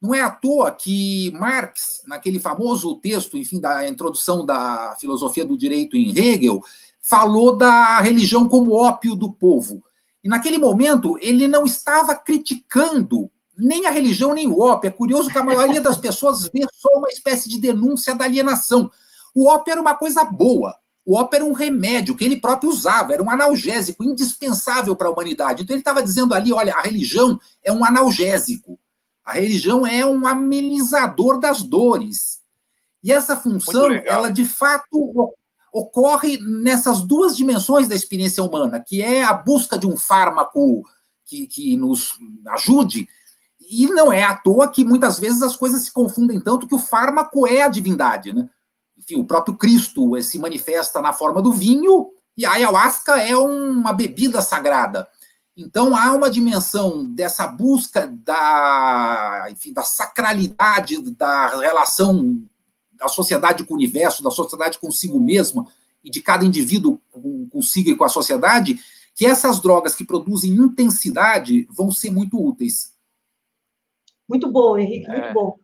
Não 0.00 0.14
é 0.14 0.22
à 0.22 0.30
toa 0.30 0.70
que 0.70 1.30
Marx, 1.32 2.02
naquele 2.06 2.40
famoso 2.40 2.96
texto, 2.96 3.36
enfim, 3.36 3.60
da 3.60 3.86
introdução 3.86 4.46
da 4.46 4.96
filosofia 4.98 5.44
do 5.44 5.58
direito 5.58 5.96
em 5.96 6.08
Hegel, 6.16 6.62
falou 7.00 7.56
da 7.56 8.00
religião 8.00 8.48
como 8.48 8.72
ópio 8.72 9.14
do 9.14 9.30
povo. 9.30 9.82
E 10.24 10.28
naquele 10.28 10.58
momento 10.58 11.18
ele 11.20 11.46
não 11.46 11.64
estava 11.64 12.14
criticando 12.14 13.30
nem 13.56 13.86
a 13.86 13.90
religião 13.90 14.32
nem 14.32 14.48
o 14.48 14.60
ópio. 14.60 14.88
É 14.88 14.90
curioso 14.90 15.30
que 15.30 15.38
a 15.38 15.44
maioria 15.44 15.80
das 15.80 15.98
pessoas 15.98 16.44
vê 16.44 16.66
só 16.72 16.88
uma 16.96 17.08
espécie 17.08 17.48
de 17.48 17.60
denúncia 17.60 18.14
da 18.14 18.24
alienação. 18.24 18.90
O 19.34 19.46
ópio 19.48 19.72
era 19.72 19.80
uma 19.80 19.94
coisa 19.94 20.24
boa. 20.24 20.74
O 21.04 21.16
ópio 21.16 21.36
era 21.36 21.44
um 21.44 21.52
remédio 21.52 22.14
que 22.14 22.24
ele 22.24 22.40
próprio 22.40 22.70
usava, 22.70 23.12
era 23.12 23.22
um 23.22 23.30
analgésico 23.30 24.04
indispensável 24.04 24.94
para 24.94 25.08
a 25.08 25.10
humanidade. 25.10 25.62
Então 25.62 25.74
ele 25.74 25.80
estava 25.80 26.02
dizendo 26.02 26.34
ali: 26.34 26.52
olha, 26.52 26.74
a 26.74 26.82
religião 26.82 27.40
é 27.62 27.72
um 27.72 27.84
analgésico. 27.84 28.78
A 29.24 29.34
religião 29.34 29.86
é 29.86 30.04
um 30.04 30.26
amenizador 30.26 31.38
das 31.38 31.62
dores. 31.62 32.40
E 33.02 33.12
essa 33.12 33.36
função, 33.36 33.90
ela 34.04 34.30
de 34.30 34.44
fato 34.44 35.34
ocorre 35.72 36.38
nessas 36.38 37.02
duas 37.02 37.36
dimensões 37.36 37.88
da 37.88 37.94
experiência 37.94 38.42
humana, 38.42 38.80
que 38.80 39.00
é 39.00 39.22
a 39.22 39.32
busca 39.32 39.78
de 39.78 39.86
um 39.86 39.96
fármaco 39.96 40.82
que, 41.24 41.46
que 41.46 41.76
nos 41.76 42.18
ajude, 42.48 43.08
e 43.60 43.86
não 43.86 44.12
é 44.12 44.24
à 44.24 44.34
toa 44.34 44.68
que 44.68 44.84
muitas 44.84 45.18
vezes 45.18 45.42
as 45.42 45.56
coisas 45.56 45.82
se 45.82 45.92
confundem 45.92 46.40
tanto 46.40 46.66
que 46.66 46.74
o 46.74 46.78
fármaco 46.78 47.46
é 47.46 47.62
a 47.62 47.68
divindade, 47.68 48.32
né? 48.32 48.50
Enfim, 49.10 49.20
o 49.20 49.24
próprio 49.24 49.56
Cristo 49.56 50.16
eh, 50.16 50.22
se 50.22 50.38
manifesta 50.38 51.00
na 51.00 51.12
forma 51.12 51.42
do 51.42 51.52
vinho 51.52 52.10
e 52.36 52.46
a 52.46 52.52
ayahuasca 52.52 53.20
é 53.20 53.36
uma 53.36 53.92
bebida 53.92 54.40
sagrada. 54.40 55.08
Então 55.56 55.96
há 55.96 56.12
uma 56.12 56.30
dimensão 56.30 57.04
dessa 57.04 57.46
busca 57.48 58.06
da, 58.06 59.48
enfim, 59.50 59.72
da 59.72 59.82
sacralidade 59.82 60.98
da 61.10 61.48
relação 61.48 62.40
da 62.92 63.08
sociedade 63.08 63.64
com 63.64 63.74
o 63.74 63.76
universo, 63.76 64.22
da 64.22 64.30
sociedade 64.30 64.78
consigo 64.78 65.18
mesma 65.18 65.66
e 66.04 66.10
de 66.10 66.22
cada 66.22 66.44
indivíduo 66.44 67.00
consigo 67.50 67.90
e 67.90 67.96
com 67.96 68.04
a 68.04 68.08
sociedade, 68.08 68.78
que 69.14 69.26
essas 69.26 69.60
drogas 69.60 69.94
que 69.94 70.04
produzem 70.04 70.52
intensidade 70.52 71.66
vão 71.70 71.90
ser 71.90 72.10
muito 72.10 72.40
úteis. 72.40 72.94
Muito 74.28 74.50
bom, 74.50 74.78
Henrique, 74.78 75.08
muito 75.08 75.24
é. 75.24 75.32
bom. 75.32 75.58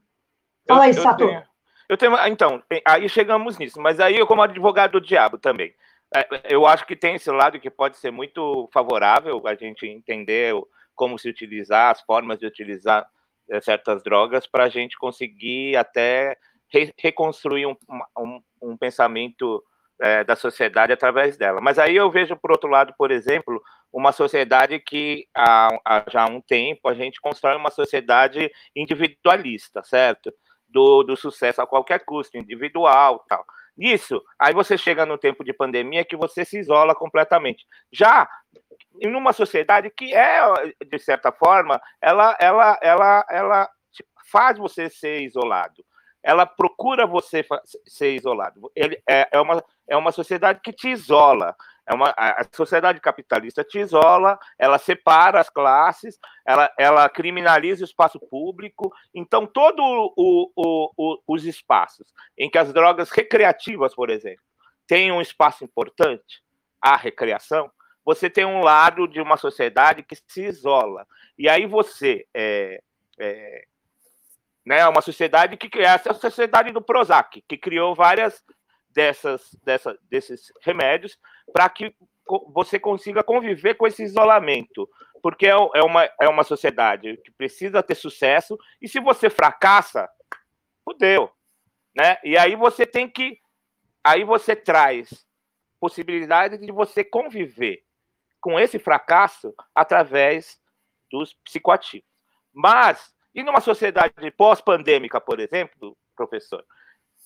Fala 0.66 0.84
aí, 0.84 0.94
Sato. 0.94 1.22
Eu 1.22 1.28
tenho, 1.28 1.45
eu 1.88 1.96
tenho, 1.96 2.14
então, 2.26 2.62
aí 2.84 3.08
chegamos 3.08 3.58
nisso, 3.58 3.80
mas 3.80 4.00
aí 4.00 4.16
eu 4.16 4.26
como 4.26 4.42
advogado 4.42 4.92
do 4.92 5.00
diabo 5.00 5.38
também. 5.38 5.74
É, 6.14 6.26
eu 6.48 6.66
acho 6.66 6.86
que 6.86 6.96
tem 6.96 7.16
esse 7.16 7.30
lado 7.30 7.58
que 7.58 7.70
pode 7.70 7.96
ser 7.96 8.10
muito 8.10 8.68
favorável 8.72 9.42
a 9.46 9.54
gente 9.54 9.86
entender 9.86 10.54
como 10.94 11.18
se 11.18 11.28
utilizar, 11.28 11.90
as 11.90 12.00
formas 12.02 12.38
de 12.38 12.46
utilizar 12.46 13.06
é, 13.50 13.60
certas 13.60 14.02
drogas 14.02 14.46
para 14.46 14.64
a 14.64 14.68
gente 14.68 14.96
conseguir 14.96 15.76
até 15.76 16.36
re 16.72 16.92
reconstruir 16.98 17.66
um, 17.66 17.76
um, 18.18 18.40
um 18.62 18.76
pensamento 18.76 19.62
é, 20.00 20.24
da 20.24 20.36
sociedade 20.36 20.92
através 20.92 21.36
dela. 21.36 21.60
Mas 21.60 21.78
aí 21.78 21.96
eu 21.96 22.10
vejo, 22.10 22.36
por 22.36 22.50
outro 22.50 22.68
lado, 22.68 22.94
por 22.98 23.10
exemplo, 23.10 23.62
uma 23.92 24.12
sociedade 24.12 24.78
que 24.78 25.26
há, 25.34 25.68
há 25.84 26.04
já 26.10 26.26
um 26.26 26.40
tempo 26.40 26.88
a 26.88 26.94
gente 26.94 27.20
constrói 27.20 27.56
uma 27.56 27.70
sociedade 27.70 28.50
individualista, 28.74 29.82
certo? 29.84 30.32
Do, 30.68 31.02
do 31.02 31.16
sucesso 31.16 31.62
a 31.62 31.66
qualquer 31.66 32.04
custo, 32.04 32.36
individual 32.36 33.24
tal. 33.28 33.44
Isso, 33.78 34.22
aí 34.38 34.54
você 34.54 34.76
chega 34.76 35.04
no 35.04 35.18
tempo 35.18 35.44
de 35.44 35.52
pandemia 35.52 36.04
que 36.04 36.16
você 36.16 36.44
se 36.44 36.58
isola 36.58 36.94
completamente. 36.94 37.64
Já 37.92 38.28
em 39.00 39.14
uma 39.14 39.32
sociedade 39.32 39.90
que 39.90 40.14
é, 40.14 40.40
de 40.84 40.98
certa 40.98 41.30
forma, 41.30 41.80
ela, 42.00 42.36
ela, 42.40 42.78
ela, 42.82 43.26
ela 43.30 43.70
faz 44.30 44.58
você 44.58 44.88
ser 44.88 45.20
isolado 45.20 45.84
ela 46.26 46.44
procura 46.44 47.06
você 47.06 47.46
ser 47.86 48.16
isolado. 48.16 48.68
Ele 48.74 49.00
é, 49.08 49.28
é, 49.30 49.40
uma, 49.40 49.64
é 49.88 49.96
uma 49.96 50.10
sociedade 50.10 50.58
que 50.60 50.72
te 50.72 50.88
isola. 50.88 51.54
É 51.88 51.94
uma, 51.94 52.12
a 52.16 52.44
sociedade 52.52 53.00
capitalista 53.00 53.62
te 53.62 53.78
isola, 53.78 54.38
ela 54.58 54.76
separa 54.76 55.40
as 55.40 55.48
classes, 55.48 56.18
ela, 56.44 56.72
ela 56.78 57.08
criminaliza 57.08 57.82
o 57.82 57.86
espaço 57.86 58.18
público. 58.18 58.92
Então, 59.14 59.46
todos 59.46 59.84
os 61.26 61.44
espaços 61.44 62.06
em 62.36 62.50
que 62.50 62.58
as 62.58 62.72
drogas 62.72 63.10
recreativas, 63.10 63.94
por 63.94 64.10
exemplo, 64.10 64.42
têm 64.86 65.12
um 65.12 65.20
espaço 65.20 65.64
importante, 65.64 66.42
a 66.80 66.96
recreação, 66.96 67.70
você 68.04 68.28
tem 68.28 68.44
um 68.44 68.62
lado 68.62 69.06
de 69.06 69.20
uma 69.20 69.36
sociedade 69.36 70.02
que 70.02 70.16
se 70.28 70.44
isola. 70.44 71.06
E 71.38 71.48
aí 71.48 71.66
você 71.66 72.26
é, 72.34 72.80
é, 73.18 73.64
né? 74.66 74.86
Uma 74.88 75.00
sociedade 75.00 75.56
que 75.56 75.78
é 75.78 75.88
a 75.88 76.14
sociedade 76.14 76.72
do 76.72 76.82
Prozac, 76.82 77.40
que 77.48 77.56
criou 77.56 77.94
várias 77.94 78.42
dessas, 78.96 79.54
dessa, 79.62 79.98
desses 80.08 80.50
remédios 80.62 81.18
para 81.52 81.68
que 81.68 81.94
você 82.48 82.80
consiga 82.80 83.22
conviver 83.22 83.74
com 83.74 83.86
esse 83.86 84.02
isolamento, 84.02 84.88
porque 85.22 85.46
é, 85.46 85.50
é, 85.50 85.82
uma, 85.82 86.10
é 86.18 86.28
uma 86.28 86.42
sociedade 86.42 87.18
que 87.18 87.30
precisa 87.30 87.82
ter 87.82 87.94
sucesso 87.94 88.58
e 88.80 88.88
se 88.88 88.98
você 88.98 89.28
fracassa, 89.28 90.08
fudeu, 90.82 91.30
né? 91.94 92.16
E 92.24 92.38
aí 92.38 92.56
você 92.56 92.86
tem 92.86 93.08
que, 93.08 93.38
aí 94.02 94.24
você 94.24 94.56
traz 94.56 95.26
possibilidade 95.78 96.56
de 96.56 96.72
você 96.72 97.04
conviver 97.04 97.84
com 98.40 98.58
esse 98.58 98.78
fracasso 98.78 99.54
através 99.74 100.58
dos 101.10 101.34
psicoativos. 101.44 102.08
Mas 102.52 103.14
e 103.34 103.42
numa 103.42 103.60
sociedade 103.60 104.30
pós-pandêmica, 104.30 105.20
por 105.20 105.38
exemplo, 105.38 105.96
professor, 106.16 106.64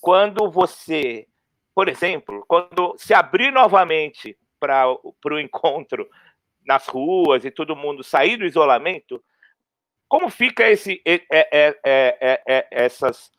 quando 0.01 0.49
você, 0.49 1.27
por 1.73 1.87
exemplo, 1.87 2.43
quando 2.47 2.95
se 2.97 3.13
abrir 3.13 3.51
novamente 3.51 4.37
para 4.59 4.87
o 4.89 5.39
encontro 5.39 6.09
nas 6.65 6.87
ruas 6.87 7.43
e 7.43 7.51
todo 7.51 7.75
mundo 7.75 8.03
sair 8.03 8.37
do 8.37 8.45
isolamento, 8.45 9.23
como 10.07 10.29
fica 10.29 10.69
esse, 10.69 11.01
é, 11.05 11.23
é, 11.31 11.79
é, 11.83 12.43
é 12.45 12.67
essas, 12.69 13.31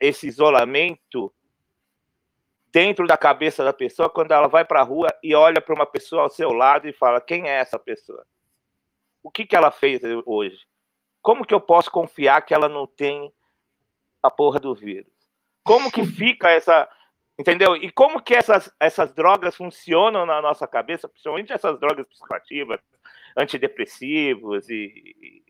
esse 0.00 0.26
isolamento 0.26 1.32
dentro 2.76 3.06
da 3.06 3.16
cabeça 3.16 3.64
da 3.64 3.72
pessoa 3.72 4.10
quando 4.10 4.32
ela 4.32 4.48
vai 4.48 4.62
para 4.62 4.80
a 4.80 4.84
rua 4.84 5.08
e 5.22 5.34
olha 5.34 5.62
para 5.62 5.74
uma 5.74 5.86
pessoa 5.86 6.24
ao 6.24 6.28
seu 6.28 6.52
lado 6.52 6.86
e 6.86 6.92
fala: 6.92 7.22
quem 7.22 7.48
é 7.48 7.54
essa 7.54 7.78
pessoa? 7.78 8.26
O 9.22 9.30
que, 9.30 9.46
que 9.46 9.56
ela 9.56 9.70
fez 9.70 10.02
hoje? 10.26 10.58
Como 11.22 11.46
que 11.46 11.54
eu 11.54 11.60
posso 11.60 11.90
confiar 11.90 12.42
que 12.42 12.52
ela 12.52 12.68
não 12.68 12.86
tem 12.86 13.32
a 14.22 14.30
porra 14.30 14.60
do 14.60 14.74
vírus? 14.74 15.10
Como 15.64 15.90
que 15.90 16.04
fica 16.06 16.50
essa. 16.50 16.86
Entendeu? 17.38 17.76
E 17.76 17.90
como 17.90 18.22
que 18.22 18.34
essas, 18.34 18.72
essas 18.80 19.12
drogas 19.12 19.54
funcionam 19.54 20.24
na 20.24 20.40
nossa 20.40 20.66
cabeça, 20.66 21.08
principalmente 21.08 21.52
essas 21.52 21.78
drogas 21.78 22.06
psicoativas, 22.08 22.80
antidepressivos 23.36 24.70
e, 24.70 25.42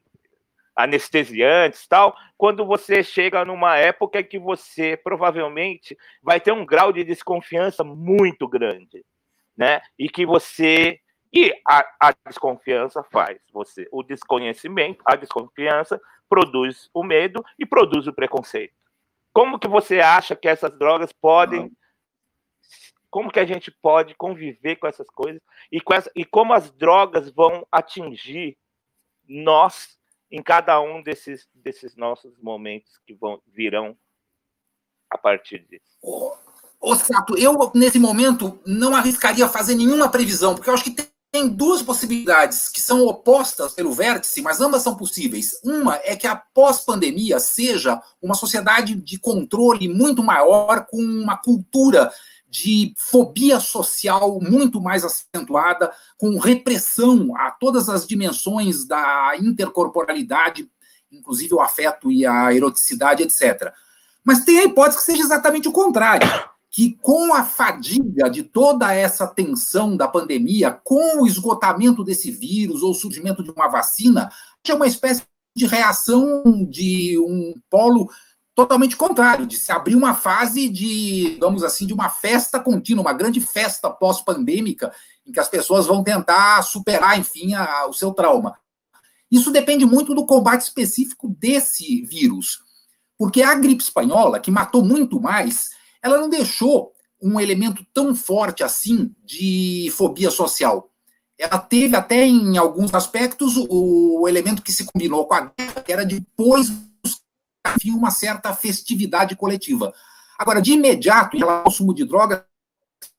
anestesiantes 0.77 1.87
tal, 1.87 2.14
quando 2.37 2.66
você 2.66 3.03
chega 3.03 3.44
numa 3.46 3.79
época 3.79 4.22
que 4.22 4.38
você 4.38 4.94
provavelmente 4.94 5.96
vai 6.22 6.38
ter 6.38 6.53
um 6.53 6.66
grau 6.66 6.92
de 6.92 7.03
desconfiança 7.03 7.83
muito 7.83 8.46
grande, 8.46 9.03
né? 9.57 9.81
E 9.99 10.09
que 10.09 10.27
você 10.27 11.01
e 11.33 11.53
a, 11.66 11.85
a, 12.01 12.14
desconfiança 12.27 13.03
faz 13.05 13.38
você, 13.53 13.88
o 13.90 14.03
desconhecimento, 14.03 15.03
a 15.05 15.16
desconfiança 15.16 16.01
produz 16.29 16.90
o 16.92 17.03
medo 17.03 17.42
e 17.59 17.64
produz 17.64 18.07
o 18.07 18.12
preconceito. 18.12 18.75
Como 19.37 19.59
que 19.59 19.68
você 19.68 20.01
acha 20.01 20.35
que 20.35 20.49
essas 20.49 20.72
drogas 20.79 21.12
podem 21.12 21.70
como 23.11 23.31
que 23.31 23.38
a 23.38 23.44
gente 23.44 23.70
pode 23.70 24.14
conviver 24.14 24.77
com 24.77 24.87
essas 24.87 25.11
coisas 25.11 25.42
e, 25.70 25.79
com 25.79 25.92
essa, 25.92 26.11
e 26.16 26.25
como 26.25 26.55
as 26.55 26.70
drogas 26.70 27.31
vão 27.31 27.66
atingir 27.70 28.57
nós 29.29 29.99
em 30.31 30.42
cada 30.42 30.81
um 30.81 31.03
desses, 31.03 31.46
desses 31.55 31.94
nossos 31.96 32.38
momentos 32.38 32.99
que 33.06 33.13
vão 33.13 33.38
virão 33.46 33.94
a 35.11 35.19
partir 35.19 35.67
disso. 35.67 35.98
Ô, 36.81 36.94
Sato, 36.94 37.37
eu 37.37 37.52
nesse 37.75 37.98
momento 37.98 38.58
não 38.67 38.96
arriscaria 38.96 39.46
fazer 39.50 39.75
nenhuma 39.75 40.11
previsão, 40.11 40.54
porque 40.54 40.71
eu 40.71 40.75
acho 40.75 40.85
que 40.85 40.92
tem 40.92 41.06
tem 41.37 41.49
duas 41.49 41.83
possibilidades 41.83 42.71
que 42.71 42.81
são 42.81 43.07
opostas 43.07 43.75
pelo 43.75 43.93
vértice, 43.93 44.41
mas 44.41 44.59
ambas 44.59 44.81
são 44.81 44.97
possíveis. 44.97 45.61
Uma 45.63 46.01
é 46.03 46.17
que 46.17 46.27
a 46.27 46.35
pós-pandemia 46.35 47.39
seja 47.39 48.01
uma 48.23 48.35
sociedade 48.35 48.95
de 48.95 49.19
controle 49.19 49.87
muito 49.87 50.23
maior, 50.23 50.87
com 50.87 50.97
uma 50.97 51.37
cultura 51.37 52.11
de 52.49 52.95
fobia 52.97 53.61
social 53.61 54.41
muito 54.41 54.81
mais 54.81 55.05
acentuada, 55.05 55.93
com 56.17 56.39
repressão 56.39 57.37
a 57.37 57.51
todas 57.51 57.91
as 57.91 58.07
dimensões 58.07 58.87
da 58.87 59.35
intercorporalidade, 59.39 60.67
inclusive 61.13 61.53
o 61.53 61.61
afeto 61.61 62.11
e 62.11 62.25
a 62.25 62.55
eroticidade, 62.55 63.23
etc. 63.23 63.75
Mas 64.25 64.43
tem 64.43 64.61
a 64.61 64.65
hipótese 64.65 64.97
que 64.97 65.05
seja 65.05 65.23
exatamente 65.23 65.69
o 65.69 65.73
contrário 65.73 66.27
que 66.77 66.92
com 67.00 67.33
a 67.33 67.42
fadiga 67.42 68.29
de 68.29 68.42
toda 68.42 68.92
essa 68.92 69.27
tensão 69.27 69.96
da 69.96 70.06
pandemia, 70.06 70.70
com 70.70 71.22
o 71.22 71.27
esgotamento 71.27 72.04
desse 72.04 72.31
vírus 72.31 72.83
ou 72.83 72.90
o 72.90 72.94
surgimento 72.94 73.42
de 73.42 73.50
uma 73.50 73.66
vacina, 73.66 74.31
é 74.62 74.74
uma 74.74 74.87
espécie 74.87 75.22
de 75.56 75.64
reação 75.64 76.66
de 76.68 77.18
um 77.18 77.54
polo 77.70 78.10
totalmente 78.54 78.94
contrário, 78.94 79.46
de 79.46 79.56
se 79.56 79.72
abrir 79.72 79.96
uma 79.96 80.12
fase 80.12 80.68
de, 80.68 81.31
digamos 81.31 81.64
assim, 81.64 81.87
de 81.87 81.94
uma 81.94 82.10
festa 82.10 82.60
contínua, 82.60 83.00
uma 83.00 83.14
grande 83.14 83.40
festa 83.40 83.88
pós-pandêmica, 83.88 84.92
em 85.27 85.33
que 85.33 85.40
as 85.40 85.48
pessoas 85.48 85.87
vão 85.87 86.04
tentar 86.04 86.60
superar, 86.60 87.18
enfim, 87.18 87.54
a, 87.54 87.87
o 87.87 87.94
seu 87.94 88.12
trauma. 88.12 88.54
Isso 89.31 89.50
depende 89.50 89.87
muito 89.87 90.14
do 90.14 90.27
combate 90.27 90.64
específico 90.64 91.27
desse 91.27 92.02
vírus, 92.02 92.58
porque 93.16 93.42
a 93.42 93.54
gripe 93.54 93.83
espanhola, 93.83 94.38
que 94.38 94.50
matou 94.50 94.85
muito 94.85 95.18
mais, 95.18 95.70
ela 96.03 96.19
não 96.19 96.29
deixou 96.29 96.92
um 97.21 97.40
elemento 97.40 97.85
tão 97.92 98.15
forte 98.15 98.63
assim 98.63 99.15
de 99.25 99.92
fobia 99.97 100.31
social. 100.31 100.90
Ela 101.38 101.59
teve 101.59 101.94
até 101.97 102.25
em 102.25 102.57
alguns 102.57 102.94
aspectos 102.94 103.55
o 103.57 104.27
elemento 104.29 104.63
que 104.63 104.73
se 104.73 104.85
combinou 104.85 105.27
com 105.27 105.35
a 105.35 105.53
guerra, 105.57 105.83
que 105.83 105.92
era 105.92 106.05
depois 106.05 106.71
enfim, 107.75 107.90
uma 107.90 108.11
certa 108.11 108.55
festividade 108.55 109.35
coletiva. 109.37 109.92
Agora, 110.38 110.61
de 110.61 110.73
imediato, 110.73 111.37
em 111.37 111.40
relação 111.40 111.59
ao 111.59 111.65
consumo 111.65 111.94
de 111.94 112.05
drogas, 112.05 112.42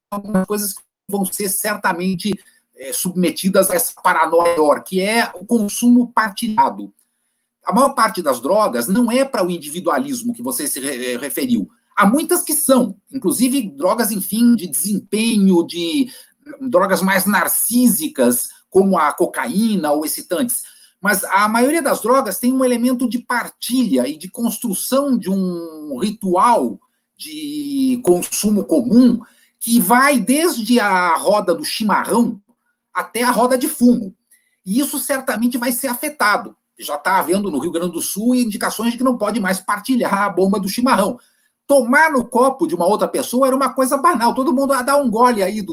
algumas 0.10 0.46
coisas 0.46 0.76
vão 1.08 1.26
ser 1.26 1.50
certamente 1.50 2.34
é, 2.76 2.94
submetidas 2.94 3.70
a 3.70 3.76
essa 3.76 3.94
paranoia 4.02 4.82
que 4.82 5.02
é 5.02 5.32
o 5.36 5.46
consumo 5.46 6.12
partilhado. 6.12 6.94
A 7.66 7.74
maior 7.74 7.94
parte 7.94 8.22
das 8.22 8.40
drogas 8.40 8.88
não 8.88 9.12
é 9.12 9.26
para 9.26 9.46
o 9.46 9.52
individualismo 9.52 10.34
que 10.34 10.42
você 10.42 10.68
se 10.68 10.80
referiu. 11.18 11.70
Há 11.98 12.06
muitas 12.06 12.44
que 12.44 12.54
são, 12.54 12.96
inclusive 13.12 13.72
drogas, 13.72 14.12
enfim, 14.12 14.56
de 14.56 14.68
desempenho, 14.68 15.66
de 15.66 16.12
drogas 16.62 17.02
mais 17.02 17.26
narcísicas, 17.26 18.50
como 18.70 19.00
a 19.00 19.12
cocaína 19.12 19.92
ou 19.92 20.06
excitantes. 20.06 20.62
Mas 21.02 21.24
a 21.24 21.48
maioria 21.48 21.82
das 21.82 22.00
drogas 22.00 22.38
tem 22.38 22.54
um 22.54 22.64
elemento 22.64 23.10
de 23.10 23.18
partilha 23.18 24.08
e 24.08 24.16
de 24.16 24.30
construção 24.30 25.18
de 25.18 25.28
um 25.28 25.98
ritual 26.00 26.80
de 27.18 28.00
consumo 28.04 28.64
comum 28.64 29.20
que 29.60 29.80
vai 29.80 30.20
desde 30.20 30.80
a 30.80 31.16
roda 31.18 31.56
do 31.56 31.66
chimarrão 31.66 32.40
até 32.94 33.24
a 33.24 33.32
roda 33.32 33.58
de 33.58 33.68
fumo. 33.68 34.16
E 34.64 34.80
isso 34.80 35.00
certamente 35.00 35.58
vai 35.58 35.72
ser 35.72 35.88
afetado. 35.88 36.56
Já 36.78 36.94
está 36.94 37.18
havendo 37.18 37.50
no 37.50 37.58
Rio 37.58 37.72
Grande 37.72 37.94
do 37.94 38.02
Sul 38.04 38.36
indicações 38.36 38.92
de 38.92 39.00
que 39.00 39.04
não 39.04 39.18
pode 39.18 39.40
mais 39.40 39.60
partilhar 39.60 40.14
a 40.14 40.30
bomba 40.30 40.60
do 40.60 40.70
chimarrão 40.70 41.18
tomar 41.68 42.10
no 42.12 42.26
copo 42.26 42.66
de 42.66 42.74
uma 42.74 42.88
outra 42.88 43.08
pessoa 43.08 43.46
era 43.46 43.56
uma 43.56 43.74
coisa 43.74 43.98
banal. 43.98 44.34
Todo 44.34 44.54
mundo 44.54 44.72
ah, 44.72 44.82
dá 44.82 44.96
um 44.96 45.12
gole 45.12 45.44
aí 45.44 45.64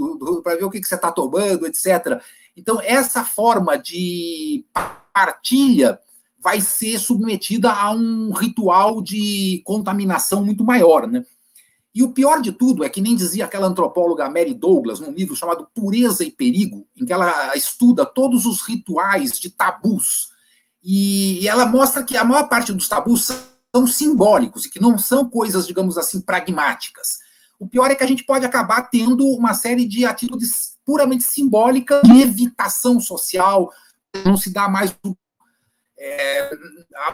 para 0.43 0.57
ver 0.57 0.65
o 0.65 0.71
que, 0.71 0.81
que 0.81 0.89
você 0.89 0.97
está 0.97 1.13
tomando, 1.13 1.67
etc. 1.67 2.21
Então, 2.57 2.81
essa 2.83 3.25
forma 3.25 3.79
de 3.79 4.67
partilha 5.13 5.99
vai 6.41 6.61
ser 6.61 6.99
submetida 6.99 7.73
a 7.73 7.93
um 7.93 8.33
ritual 8.33 9.01
de 9.01 9.63
contaminação 9.65 10.45
muito 10.45 10.65
maior, 10.65 11.07
né? 11.07 11.25
E 11.95 12.03
o 12.03 12.11
pior 12.11 12.43
de 12.43 12.51
tudo 12.51 12.83
é 12.83 12.89
que 12.89 13.01
nem 13.01 13.15
dizia 13.15 13.45
aquela 13.45 13.69
antropóloga 13.69 14.29
Mary 14.29 14.53
Douglas, 14.53 14.99
num 14.99 15.13
livro 15.13 15.37
chamado 15.37 15.69
Pureza 15.73 16.25
e 16.25 16.31
Perigo, 16.31 16.85
em 16.97 17.07
que 17.07 17.13
ela 17.13 17.57
estuda 17.57 18.05
todos 18.05 18.47
os 18.47 18.63
rituais 18.63 19.39
de 19.39 19.49
tabus. 19.49 20.31
E 20.83 21.47
ela 21.47 21.65
mostra 21.65 22.03
que 22.03 22.17
a 22.17 22.25
maior 22.25 22.49
parte 22.49 22.73
dos 22.73 22.89
tabus 22.89 23.31
são 23.75 23.87
simbólicos 23.87 24.64
e 24.64 24.70
que 24.70 24.81
não 24.81 24.97
são 24.97 25.29
coisas, 25.29 25.66
digamos 25.66 25.99
assim, 25.99 26.20
pragmáticas. 26.20 27.18
O 27.59 27.66
pior 27.66 27.91
é 27.91 27.95
que 27.95 28.05
a 28.05 28.07
gente 28.07 28.25
pode 28.25 28.45
acabar 28.45 28.83
tendo 28.83 29.27
uma 29.29 29.55
série 29.55 29.87
de 29.87 30.05
atitudes 30.05 30.77
puramente 30.85 31.25
simbólicas 31.25 32.03
de 32.03 32.20
evitação 32.20 33.01
social, 33.01 33.72
não 34.25 34.37
se 34.37 34.53
dá 34.53 34.68
mais 34.68 34.95
é, 35.99 36.51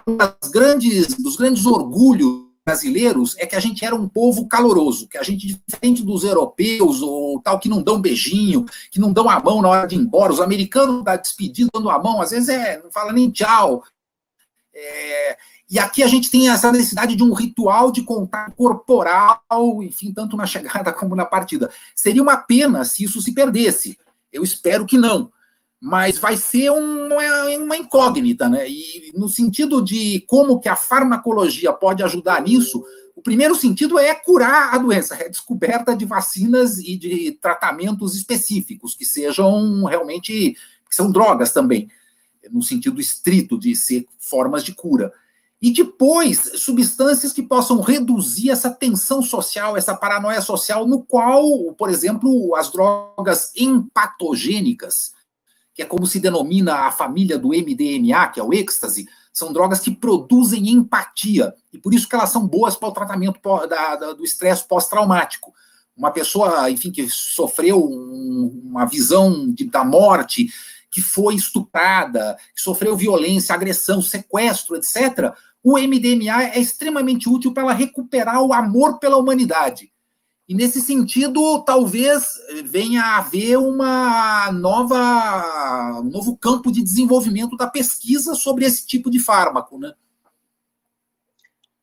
um 0.07 0.17
grandes, 0.51 1.15
dos 1.15 1.37
grandes 1.37 1.65
orgulhos 1.67 2.51
brasileiros 2.65 3.37
é 3.39 3.47
que 3.47 3.57
a 3.57 3.61
gente 3.61 3.85
era 3.85 3.95
um 3.95 4.09
povo 4.09 4.47
caloroso, 4.47 5.09
que 5.09 5.17
a 5.17 5.23
gente, 5.23 5.61
diferente 5.67 6.03
dos 6.03 6.25
europeus 6.25 7.01
ou 7.01 7.41
tal, 7.41 7.59
que 7.59 7.69
não 7.69 7.83
dão 7.83 8.01
beijinho, 8.01 8.67
que 8.91 9.01
não 9.01 9.13
dão 9.13 9.29
a 9.29 9.41
mão 9.41 9.63
na 9.63 9.69
hora 9.69 9.89
de 9.89 9.95
ir 9.95 9.99
embora, 9.99 10.33
os 10.33 10.41
americanos 10.41 11.03
da 11.03 11.17
despedida 11.17 11.71
dando 11.73 11.91
a 11.91 11.99
mão, 11.99 12.21
às 12.21 12.31
vezes 12.31 12.49
é, 12.49 12.81
não 12.83 12.91
fala 12.93 13.13
nem 13.13 13.31
tchau. 13.31 13.83
É, 14.73 15.39
e 15.71 15.79
aqui 15.79 16.03
a 16.03 16.09
gente 16.09 16.29
tem 16.29 16.51
essa 16.51 16.73
necessidade 16.73 17.15
de 17.15 17.23
um 17.23 17.33
ritual 17.33 17.93
de 17.93 18.03
contato 18.03 18.53
corporal, 18.57 19.41
enfim, 19.85 20.13
tanto 20.13 20.37
na 20.37 20.45
chegada 20.45 20.93
como 20.93 21.15
na 21.15 21.25
partida. 21.25 21.71
Seria 21.95 22.21
uma 22.21 22.37
pena 22.37 22.85
se 22.85 23.05
isso 23.05 23.23
se 23.23 23.33
perdesse. 23.33 23.97
Eu 24.33 24.43
espero 24.43 24.85
que 24.85 24.99
não. 24.99 25.31
Mas 25.81 26.19
vai 26.19 26.37
ser 26.37 26.71
uma, 26.71 27.57
uma 27.57 27.77
incógnita, 27.77 28.49
né? 28.49 28.69
E 28.69 29.13
no 29.15 29.29
sentido 29.29 29.81
de 29.81 30.25
como 30.27 30.59
que 30.59 30.69
a 30.69 30.75
farmacologia 30.75 31.73
pode 31.73 32.03
ajudar 32.03 32.43
nisso, 32.43 32.85
o 33.15 33.23
primeiro 33.23 33.55
sentido 33.55 33.97
é 33.97 34.13
curar 34.13 34.75
a 34.75 34.79
doença, 34.79 35.15
é 35.15 35.29
descoberta 35.29 35.95
de 35.95 36.05
vacinas 36.05 36.79
e 36.79 36.97
de 36.97 37.39
tratamentos 37.41 38.17
específicos, 38.17 38.97
que 38.97 39.05
sejam 39.05 39.85
realmente, 39.85 40.57
que 40.89 40.95
são 40.97 41.13
drogas 41.13 41.53
também, 41.53 41.89
no 42.51 42.63
sentido 42.63 43.01
estrito 43.01 43.57
de 43.57 43.77
ser 43.77 44.07
formas 44.19 44.65
de 44.65 44.75
cura. 44.75 45.13
E 45.63 45.71
depois, 45.71 46.53
substâncias 46.57 47.35
que 47.35 47.43
possam 47.43 47.83
reduzir 47.83 48.51
essa 48.51 48.71
tensão 48.71 49.23
social, 49.23 49.77
essa 49.77 49.95
paranoia 49.95 50.41
social, 50.41 50.87
no 50.87 51.03
qual, 51.03 51.75
por 51.75 51.91
exemplo, 51.91 52.55
as 52.57 52.71
drogas 52.71 53.53
empatogênicas, 53.55 55.13
que 55.75 55.83
é 55.83 55.85
como 55.85 56.07
se 56.07 56.19
denomina 56.19 56.87
a 56.87 56.91
família 56.91 57.39
do 57.39 57.49
MDMA, 57.49 58.29
que 58.29 58.41
é 58.41 58.43
o 58.43 58.55
êxtase, 58.55 59.07
são 59.33 59.53
drogas 59.53 59.81
que 59.81 59.91
produzem 59.91 60.71
empatia. 60.71 61.55
E 61.73 61.79
por 61.79 61.93
isso 61.93 62.09
que 62.09 62.15
elas 62.15 62.31
são 62.31 62.47
boas 62.47 62.75
para 62.75 62.89
o 62.89 62.93
tratamento 62.93 63.39
do 64.17 64.25
estresse 64.25 64.67
pós-traumático. 64.67 65.53
Uma 65.95 66.11
pessoa, 66.11 66.71
enfim, 66.71 66.91
que 66.91 67.07
sofreu 67.11 67.85
um, 67.85 68.63
uma 68.65 68.87
visão 68.87 69.53
de, 69.53 69.65
da 69.65 69.85
morte, 69.85 70.49
que 70.91 71.01
foi 71.01 71.35
estuprada, 71.35 72.37
que 72.55 72.61
sofreu 72.61 72.97
violência, 72.97 73.55
agressão, 73.55 74.03
sequestro, 74.03 74.77
etc., 74.77 75.33
o 75.63 75.79
MDMA 75.79 76.45
é 76.55 76.59
extremamente 76.59 77.29
útil 77.29 77.53
para 77.53 77.65
ela 77.65 77.73
recuperar 77.73 78.43
o 78.43 78.53
amor 78.53 78.99
pela 78.99 79.17
humanidade. 79.17 79.93
E 80.49 80.55
nesse 80.55 80.81
sentido, 80.81 81.63
talvez 81.65 82.35
venha 82.65 83.05
a 83.05 83.19
haver 83.19 83.57
uma 83.57 84.51
nova, 84.51 86.01
um 86.01 86.11
novo 86.11 86.37
campo 86.37 86.73
de 86.73 86.83
desenvolvimento 86.83 87.57
da 87.57 87.69
pesquisa 87.69 88.35
sobre 88.35 88.65
esse 88.65 88.85
tipo 88.85 89.11
de 89.11 89.21
fármaco, 89.21 89.79
né? 89.79 89.93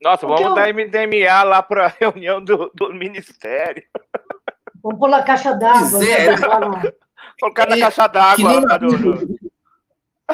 Nossa, 0.01 0.27
vamos 0.27 0.41
eu... 0.41 0.53
dar 0.53 0.73
MDMA 0.73 1.43
lá 1.43 1.63
para 1.63 1.85
a 1.85 1.93
reunião 1.97 2.43
do, 2.43 2.69
do 2.75 2.93
Ministério. 2.93 3.83
Vamos 4.83 4.99
pôr 4.99 5.09
na 5.09 5.23
caixa 5.23 5.53
d'água. 5.53 6.05
É. 6.05 6.31
Né? 6.31 6.91
Colocar 7.39 7.69
na 7.69 7.79
caixa 7.79 8.07
d'água. 8.07 8.79
Do, 8.79 8.97
do... 8.97 9.36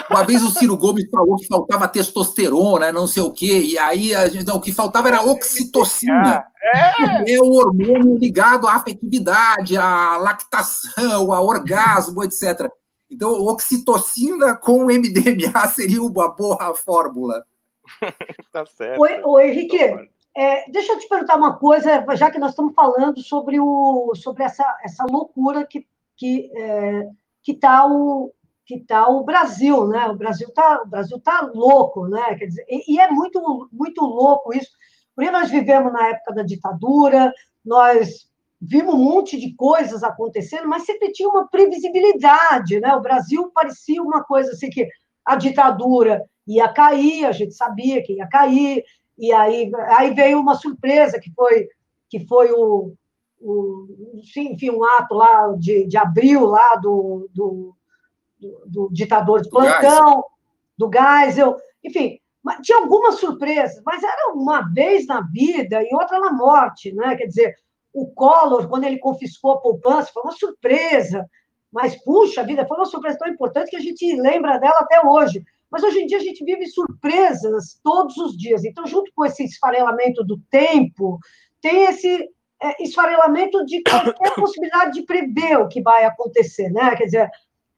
Uma 0.10 0.24
vez 0.24 0.42
o 0.42 0.50
Ciro 0.50 0.76
Gomes 0.76 1.08
falou 1.10 1.36
que 1.36 1.48
faltava 1.48 1.88
testosterona, 1.88 2.92
não 2.92 3.06
sei 3.06 3.22
o 3.22 3.32
quê, 3.32 3.60
e 3.62 3.78
aí 3.78 4.14
a 4.16 4.28
gente, 4.28 4.46
não, 4.46 4.56
o 4.56 4.62
que 4.62 4.72
faltava 4.72 5.08
era 5.08 5.24
oxitocina. 5.24 6.44
É. 6.64 7.36
é 7.36 7.40
o 7.40 7.52
hormônio 7.52 8.18
ligado 8.18 8.68
à 8.68 8.76
afetividade, 8.76 9.78
à 9.78 10.18
lactação, 10.18 11.32
ao 11.32 11.46
orgasmo, 11.46 12.24
etc. 12.24 12.72
Então, 13.12 13.32
oxitocina 13.46 14.56
com 14.56 14.86
MDMA 14.86 15.68
seria 15.68 16.02
uma 16.02 16.30
boa 16.30 16.74
fórmula. 16.74 17.46
tá 18.52 18.66
certo. 18.66 19.00
Oi, 19.00 19.22
oi 19.24 19.50
Henrique, 19.50 19.78
é, 20.36 20.72
deixa 20.72 20.94
eu 20.94 21.00
te 21.00 21.08
perguntar 21.08 21.36
uma 21.36 21.58
coisa, 21.58 22.04
já 22.16 22.32
que 22.32 22.40
nós 22.40 22.52
estamos 22.52 22.74
falando 22.74 23.22
sobre, 23.22 23.60
o, 23.60 24.14
sobre 24.16 24.44
essa, 24.44 24.66
essa 24.84 25.06
loucura 25.06 25.66
que 25.66 25.86
que 26.16 26.52
é, 26.56 27.10
que 27.42 27.52
está 27.52 27.86
o, 27.86 28.32
que 28.66 28.76
está 28.76 29.08
o 29.08 29.24
Brasil, 29.24 29.88
né? 29.88 30.08
O 30.08 30.16
Brasil 30.16 30.48
está 30.48 30.82
o 30.84 30.88
Brasil 30.88 31.20
tá 31.20 31.42
louco, 31.54 32.08
né? 32.08 32.36
Quer 32.36 32.46
dizer, 32.46 32.66
e, 32.70 32.96
e, 32.96 33.00
é 33.00 33.10
muito 33.10 33.70
muito 33.72 34.04
louco 34.04 34.54
isso, 34.54 34.72
porque 35.16 35.32
nós 35.32 35.50
vivemos 35.50 35.92
na 35.92 36.10
época 36.10 36.34
da 36.34 36.44
ditadura, 36.44 37.34
nós 37.64 38.28
vimos 38.62 38.94
um 38.94 38.98
monte 38.98 39.38
de 39.38 39.54
coisas 39.56 40.04
acontecendo, 40.04 40.68
mas 40.68 40.86
sempre 40.86 41.12
tinha 41.12 41.28
uma 41.28 41.48
previsibilidade, 41.48 42.80
né? 42.80 42.96
O 42.96 43.02
Brasil 43.02 43.52
parecia 43.54 44.02
uma 44.02 44.24
coisa 44.24 44.52
assim 44.52 44.70
que 44.70 44.88
a 45.26 45.36
ditadura 45.36 46.24
ia 46.48 46.68
cair, 46.70 47.26
a 47.26 47.32
gente 47.32 47.54
sabia 47.54 48.02
que 48.04 48.14
ia 48.14 48.28
cair, 48.28 48.84
e 49.18 49.32
aí 49.34 49.70
aí 49.90 50.14
veio 50.14 50.40
uma 50.40 50.56
surpresa 50.56 51.20
que 51.20 51.32
foi 51.32 51.68
que 52.10 52.26
foi 52.28 52.52
o, 52.52 52.94
o 53.42 53.88
enfim, 54.16 54.70
um 54.70 54.84
ato 54.84 55.16
lá 55.16 55.54
de, 55.58 55.86
de 55.88 55.98
abril 55.98 56.46
lá 56.46 56.76
do, 56.76 57.28
do 57.34 57.76
do, 58.44 58.64
do 58.66 58.90
ditador 58.92 59.42
de 59.42 59.50
plantão, 59.50 60.24
do 60.78 60.90
Geisel, 60.92 61.58
enfim, 61.84 62.20
tinha 62.62 62.78
algumas 62.80 63.16
surpresas, 63.16 63.82
mas 63.86 64.04
era 64.04 64.34
uma 64.34 64.62
vez 64.62 65.08
na 65.08 65.22
vida 65.22 65.82
e 65.82 65.94
outra 65.94 66.20
na 66.20 66.32
morte, 66.32 66.94
né? 66.94 67.16
Quer 67.16 67.28
dizer, 67.28 67.56
o 67.94 68.08
Collor, 68.08 68.68
quando 68.68 68.84
ele 68.84 68.98
confiscou 68.98 69.52
a 69.52 69.62
poupança, 69.62 70.12
foi 70.14 70.24
uma 70.24 70.34
surpresa. 70.34 71.26
Mas, 71.72 71.96
puxa 72.04 72.44
vida, 72.44 72.68
foi 72.68 72.78
uma 72.78 72.86
surpresa 72.86 73.18
tão 73.18 73.30
importante 73.30 73.70
que 73.70 73.78
a 73.78 73.82
gente 73.82 74.16
lembra 74.16 74.58
dela 74.58 74.80
até 74.80 75.06
hoje. 75.06 75.44
Mas 75.72 75.84
hoje 75.84 76.02
em 76.02 76.06
dia 76.06 76.18
a 76.18 76.22
gente 76.22 76.44
vive 76.44 76.68
surpresas 76.68 77.80
todos 77.84 78.18
os 78.18 78.38
dias. 78.38 78.64
Então, 78.64 78.86
junto 78.86 79.12
com 79.16 79.26
esse 79.26 79.44
esfarelamento 79.44 80.24
do 80.24 80.40
tempo, 80.52 81.18
tem 81.62 81.86
esse 81.86 82.30
é, 82.62 82.84
esfarelamento 82.84 83.66
de 83.66 83.82
qualquer 83.82 84.34
possibilidade 84.36 84.94
de 84.94 85.04
prever 85.04 85.58
o 85.58 85.68
que 85.68 85.82
vai 85.82 86.06
acontecer, 86.06 86.70
né? 86.70 86.96
Quer 86.96 87.06
dizer, 87.06 87.30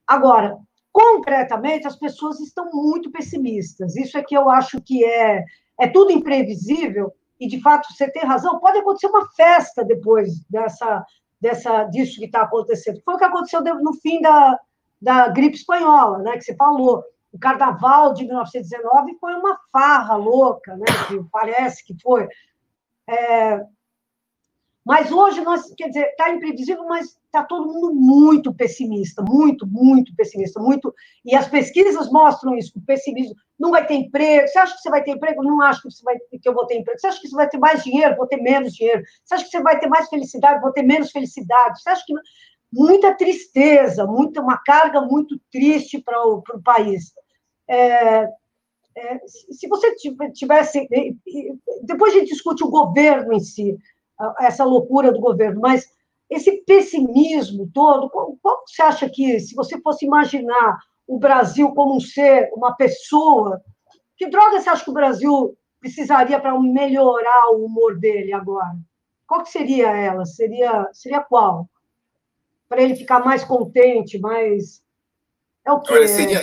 agora, 0.08 0.58
concretamente, 0.92 1.88
as 1.88 1.96
pessoas 1.96 2.40
estão 2.40 2.70
muito 2.72 3.12
pessimistas. 3.12 3.96
Isso 3.96 4.18
é 4.18 4.24
que 4.24 4.36
eu 4.36 4.50
acho 4.50 4.82
que 4.82 5.04
é, 5.04 5.44
é 5.80 5.88
tudo 5.88 6.12
imprevisível, 6.12 7.14
e 7.40 7.48
de 7.48 7.62
fato 7.62 7.92
você 7.94 8.10
tem 8.10 8.24
razão, 8.24 8.60
pode 8.60 8.78
acontecer 8.78 9.08
uma 9.08 9.30
festa 9.32 9.84
depois 9.84 10.40
dessa, 10.50 11.06
dessa 11.40 11.84
disso 11.86 12.20
que 12.20 12.26
está 12.26 12.42
acontecendo. 12.44 13.02
Foi 13.04 13.16
o 13.16 13.18
que 13.18 13.26
aconteceu 13.26 13.62
no 13.62 13.94
fim 13.96 14.22
da, 14.22 14.58
da 15.02 15.28
gripe 15.28 15.58
espanhola, 15.58 16.20
né, 16.20 16.38
que 16.38 16.44
você 16.44 16.56
falou. 16.56 17.04
O 17.32 17.38
carnaval 17.38 18.14
de 18.14 18.24
1919 18.24 19.18
foi 19.20 19.34
uma 19.36 19.60
farra 19.72 20.16
louca, 20.16 20.76
né, 20.78 20.86
que 21.08 21.22
parece 21.30 21.86
que 21.86 21.94
foi. 22.02 22.28
É, 23.08 23.62
mas 24.86 25.12
hoje 25.12 25.42
nós, 25.42 25.74
quer 25.76 25.88
dizer, 25.88 26.10
está 26.10 26.30
imprevisível, 26.30 26.86
mas 26.86 27.18
está 27.26 27.44
todo 27.44 27.74
mundo 27.74 27.96
muito 27.96 28.54
pessimista, 28.54 29.24
muito, 29.24 29.66
muito 29.66 30.16
pessimista, 30.16 30.62
muito. 30.62 30.94
E 31.26 31.36
as 31.36 31.48
pesquisas 31.50 32.12
mostram 32.12 32.56
isso, 32.56 32.78
o 32.78 32.82
pessimismo. 32.82 33.36
Não 33.58 33.72
vai 33.72 33.86
ter 33.88 33.96
emprego. 33.96 34.48
Você 34.48 34.60
acha 34.60 34.76
que 34.76 34.82
você 34.82 34.90
vai 34.92 35.04
ter 35.04 35.12
emprego? 35.12 35.44
Não 35.44 35.60
acho 35.64 35.82
que, 35.82 35.90
você 35.90 36.04
vai, 36.04 36.18
que 36.20 36.48
eu 36.48 36.54
vou 36.54 36.68
ter 36.68 36.78
emprego. 36.78 37.00
Você 37.00 37.08
acha 37.08 37.20
que 37.20 37.28
você 37.28 37.36
vai 37.36 37.50
ter 37.50 37.58
mais 37.58 37.84
dinheiro? 37.84 38.16
Vou 38.16 38.28
ter 38.28 38.38
menos 38.38 38.74
dinheiro. 38.74 39.02
Você 39.24 39.34
acha 39.34 39.46
que 39.46 39.50
você 39.50 39.62
vai 39.62 39.80
ter 39.80 39.88
mais 39.88 40.08
felicidade? 40.08 40.62
Vou 40.62 40.72
ter 40.72 40.84
menos 40.84 41.10
felicidade. 41.10 41.82
Você 41.82 41.90
acha 41.90 42.04
que 42.06 42.14
muita 42.72 43.16
tristeza, 43.16 44.06
muita 44.06 44.40
uma 44.40 44.58
carga 44.60 45.02
muito 45.02 45.40
triste 45.52 46.00
para 46.00 46.24
o 46.28 46.44
país. 46.64 47.12
É, 47.68 48.30
é, 48.98 49.20
se 49.28 49.68
você 49.68 49.96
tivesse, 50.32 50.88
depois 51.84 52.14
a 52.14 52.20
gente 52.20 52.30
discute 52.30 52.64
o 52.64 52.70
governo 52.70 53.34
em 53.34 53.40
si, 53.40 53.78
essa 54.40 54.64
loucura 54.64 55.12
do 55.12 55.20
governo, 55.20 55.62
mas 55.62 55.90
esse 56.30 56.64
pessimismo 56.66 57.70
todo, 57.74 58.10
qual, 58.10 58.36
qual 58.42 58.64
você 58.66 58.82
acha 58.82 59.10
que, 59.10 59.40
se 59.40 59.54
você 59.54 59.80
fosse 59.82 60.06
imaginar 60.06 60.80
o 61.08 61.20
Brasil 61.20 61.72
como 61.72 61.96
um 61.96 62.00
ser, 62.00 62.50
uma 62.54 62.76
pessoa, 62.76 63.62
que 64.18 64.28
droga 64.28 64.60
você 64.60 64.70
acha 64.70 64.84
que 64.84 64.90
o 64.90 64.94
Brasil 64.94 65.58
precisaria 65.80 66.40
para 66.40 66.60
melhorar 66.60 67.52
o 67.52 67.66
humor 67.66 68.00
dele 68.00 68.34
agora? 68.34 68.76
Qual 69.28 69.44
que 69.44 69.52
seria 69.52 69.88
ela? 69.96 70.26
Seria, 70.26 70.90
seria 70.94 71.22
qual? 71.22 71.70
Para 72.68 72.82
ele 72.82 72.96
ficar 72.96 73.24
mais 73.24 73.44
contente, 73.44 74.20
mais. 74.20 74.84
É 75.66 75.72
o 75.72 75.82
quê? 75.82 75.94
Olha, 75.94 76.08
seria 76.08 76.42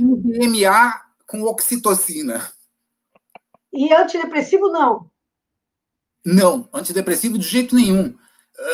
MDMA 0.00 1.00
com 1.26 1.42
oxitocina. 1.42 2.50
E 3.72 3.92
antidepressivo, 3.92 4.68
não. 4.68 5.10
Não, 6.24 6.68
antidepressivo 6.72 7.38
de 7.38 7.46
jeito 7.46 7.74
nenhum. 7.74 8.14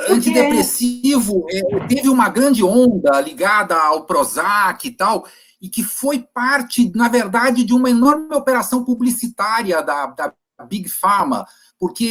Antidepressivo 0.09 1.46
é, 1.51 1.86
teve 1.86 2.09
uma 2.09 2.28
grande 2.28 2.62
onda 2.62 3.20
ligada 3.20 3.74
ao 3.74 4.05
Prozac 4.05 4.86
e 4.86 4.90
tal, 4.90 5.26
e 5.61 5.68
que 5.68 5.82
foi 5.82 6.20
parte, 6.20 6.92
na 6.94 7.09
verdade, 7.09 7.64
de 7.64 7.74
uma 7.74 7.90
enorme 7.90 8.34
operação 8.34 8.84
publicitária 8.84 9.82
da, 9.82 10.07
da 10.07 10.32
Big 10.66 10.88
Pharma, 10.88 11.46
porque 11.78 12.05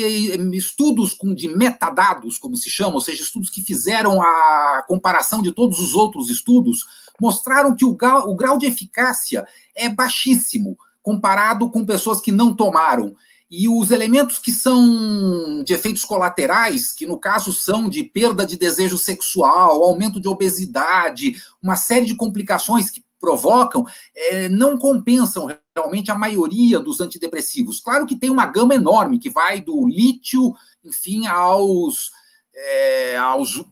estudos 0.53 1.13
com, 1.13 1.33
de 1.33 1.47
metadados, 1.47 2.39
como 2.39 2.55
se 2.55 2.69
chama, 2.69 2.95
ou 2.95 3.01
seja, 3.01 3.21
estudos 3.21 3.49
que 3.49 3.61
fizeram 3.61 4.21
a 4.21 4.83
comparação 4.87 5.41
de 5.41 5.51
todos 5.51 5.79
os 5.79 5.93
outros 5.93 6.29
estudos, 6.29 6.85
mostraram 7.21 7.75
que 7.75 7.85
o 7.85 7.93
grau, 7.93 8.29
o 8.29 8.35
grau 8.35 8.57
de 8.57 8.65
eficácia 8.65 9.47
é 9.75 9.87
baixíssimo 9.87 10.75
comparado 11.03 11.69
com 11.69 11.85
pessoas 11.85 12.19
que 12.19 12.31
não 12.31 12.55
tomaram. 12.55 13.15
E 13.52 13.68
os 13.68 13.89
elementos 13.89 14.38
que 14.38 14.52
são 14.52 15.64
de 15.64 15.74
efeitos 15.74 16.06
colaterais, 16.06 16.91
que 16.91 17.08
no 17.08 17.18
caso 17.18 17.52
são 17.52 17.89
de 17.89 18.04
perda 18.04 18.45
de 18.45 18.56
desejo 18.56 18.95
sexual, 18.95 19.84
aumento 19.84 20.20
de 20.20 20.28
obesidade, 20.28 21.41
uma 21.62 21.76
série 21.76 22.06
de 22.06 22.16
complicações 22.16 22.91
que 22.91 23.04
provocam, 23.20 23.86
é, 24.16 24.47
não 24.50 24.78
compensam 24.78 25.47
realmente 25.76 26.12
a 26.12 26.16
maioria 26.16 26.80
dos 26.80 27.02
antidepressivos. 27.02 27.82
Claro 27.82 28.06
que 28.06 28.16
tem 28.16 28.30
uma 28.30 28.45
gama 28.45 28.76
enorme 28.76 29.18
que 29.18 29.32
vai 29.32 29.60
do 29.60 29.88
lítio, 29.88 30.56
enfim, 30.84 31.26
aos, 31.26 32.12
é, 32.54 33.18
aos 33.18 33.66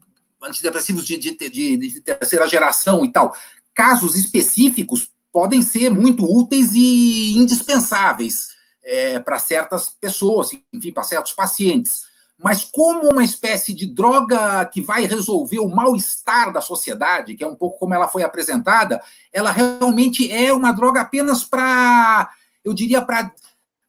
antidepressivos 0.43 1.05
de, 1.05 1.17
de, 1.17 1.35
de, 1.37 1.77
de 1.77 2.01
terceira 2.01 2.47
geração 2.47 3.05
e 3.05 3.11
tal. 3.11 3.35
Casos 3.75 4.15
específicos 4.15 5.11
podem 5.31 5.61
ser 5.61 5.91
muito 5.91 6.25
úteis 6.25 6.73
e 6.73 7.37
indispensáveis 7.37 8.56
é, 8.87 9.19
para 9.19 9.37
certas 9.37 9.89
pessoas, 9.89 10.51
enfim, 10.73 10.93
para 10.93 11.03
certos 11.03 11.33
pacientes. 11.33 12.07
Mas 12.41 12.63
como 12.63 13.09
uma 13.09 13.23
espécie 13.23 13.73
de 13.73 13.85
droga 13.85 14.63
que 14.65 14.79
vai 14.79 15.05
resolver 15.05 15.59
o 15.59 15.67
mal-estar 15.67 16.53
da 16.53 16.61
sociedade, 16.61 17.35
que 17.35 17.43
é 17.43 17.47
um 17.47 17.55
pouco 17.55 17.79
como 17.79 17.93
ela 17.93 18.07
foi 18.07 18.23
apresentada, 18.23 19.01
ela 19.33 19.51
realmente 19.51 20.31
é 20.31 20.53
uma 20.53 20.71
droga 20.71 21.01
apenas 21.01 21.43
para, 21.43 22.31
eu 22.63 22.73
diria, 22.73 23.01
para 23.01 23.33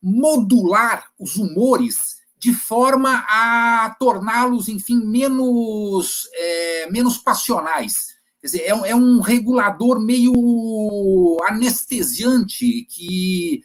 modular 0.03 1.05
os 1.19 1.37
humores 1.37 2.19
de 2.39 2.53
forma 2.53 3.25
a 3.29 3.95
torná-los, 4.01 4.69
enfim, 4.69 5.05
menos, 5.05 6.29
é, 6.33 6.91
menos 6.91 7.19
passionais. 7.19 8.17
Quer 8.41 8.47
dizer, 8.47 8.63
é, 8.63 8.91
é 8.91 8.97
um 8.97 9.21
regulador 9.21 10.01
meio 10.01 11.37
anestesiante 11.49 12.83
que 12.89 13.63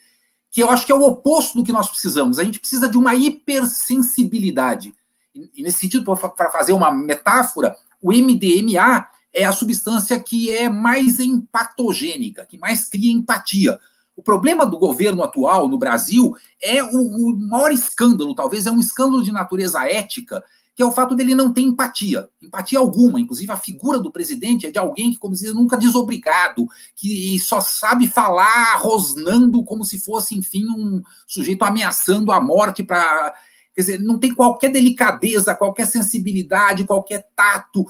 que 0.53 0.61
eu 0.61 0.69
acho 0.69 0.85
que 0.85 0.91
é 0.91 0.95
o 0.95 1.01
oposto 1.01 1.57
do 1.57 1.63
que 1.63 1.71
nós 1.71 1.89
precisamos. 1.89 2.37
A 2.37 2.43
gente 2.43 2.59
precisa 2.59 2.87
de 2.87 2.95
uma 2.95 3.15
hipersensibilidade. 3.15 4.93
E, 5.33 5.63
nesse 5.63 5.79
sentido, 5.79 6.05
para 6.05 6.51
fazer 6.51 6.73
uma 6.73 6.91
metáfora, 6.91 7.75
o 7.99 8.11
MDMA 8.13 9.07
é 9.33 9.45
a 9.45 9.51
substância 9.51 10.19
que 10.19 10.51
é 10.51 10.69
mais 10.69 11.19
empatogênica, 11.19 12.45
que 12.45 12.59
mais 12.59 12.87
cria 12.87 13.11
empatia. 13.11 13.79
O 14.15 14.21
problema 14.21 14.63
do 14.63 14.77
governo 14.77 15.23
atual 15.23 15.67
no 15.67 15.79
Brasil 15.79 16.35
é 16.61 16.83
o, 16.83 16.99
o 16.99 17.35
maior 17.35 17.71
escândalo, 17.71 18.35
talvez 18.35 18.67
é 18.67 18.71
um 18.71 18.79
escândalo 18.79 19.23
de 19.23 19.31
natureza 19.31 19.83
ética, 19.89 20.43
que 20.75 20.81
é 20.81 20.85
o 20.85 20.91
fato 20.91 21.15
dele 21.15 21.35
não 21.35 21.53
ter 21.53 21.61
empatia, 21.61 22.27
empatia 22.41 22.79
alguma. 22.79 23.19
Inclusive, 23.19 23.51
a 23.51 23.57
figura 23.57 23.99
do 23.99 24.11
presidente 24.11 24.65
é 24.65 24.71
de 24.71 24.79
alguém 24.79 25.11
que, 25.11 25.19
como 25.19 25.33
dizer, 25.33 25.53
nunca 25.53 25.77
desobrigado, 25.77 26.67
que 26.95 27.39
só 27.39 27.61
sabe 27.61 28.07
falar 28.07 28.77
rosnando 28.77 29.63
como 29.63 29.85
se 29.85 29.99
fosse, 29.99 30.35
enfim, 30.35 30.65
um 30.69 31.01
sujeito 31.27 31.63
ameaçando 31.63 32.31
a 32.31 32.41
morte 32.41 32.83
para. 32.83 33.35
Quer 33.75 33.81
dizer, 33.81 33.99
não 33.99 34.19
tem 34.19 34.33
qualquer 34.33 34.69
delicadeza, 34.71 35.55
qualquer 35.55 35.87
sensibilidade, 35.87 36.85
qualquer 36.85 37.27
tato. 37.35 37.85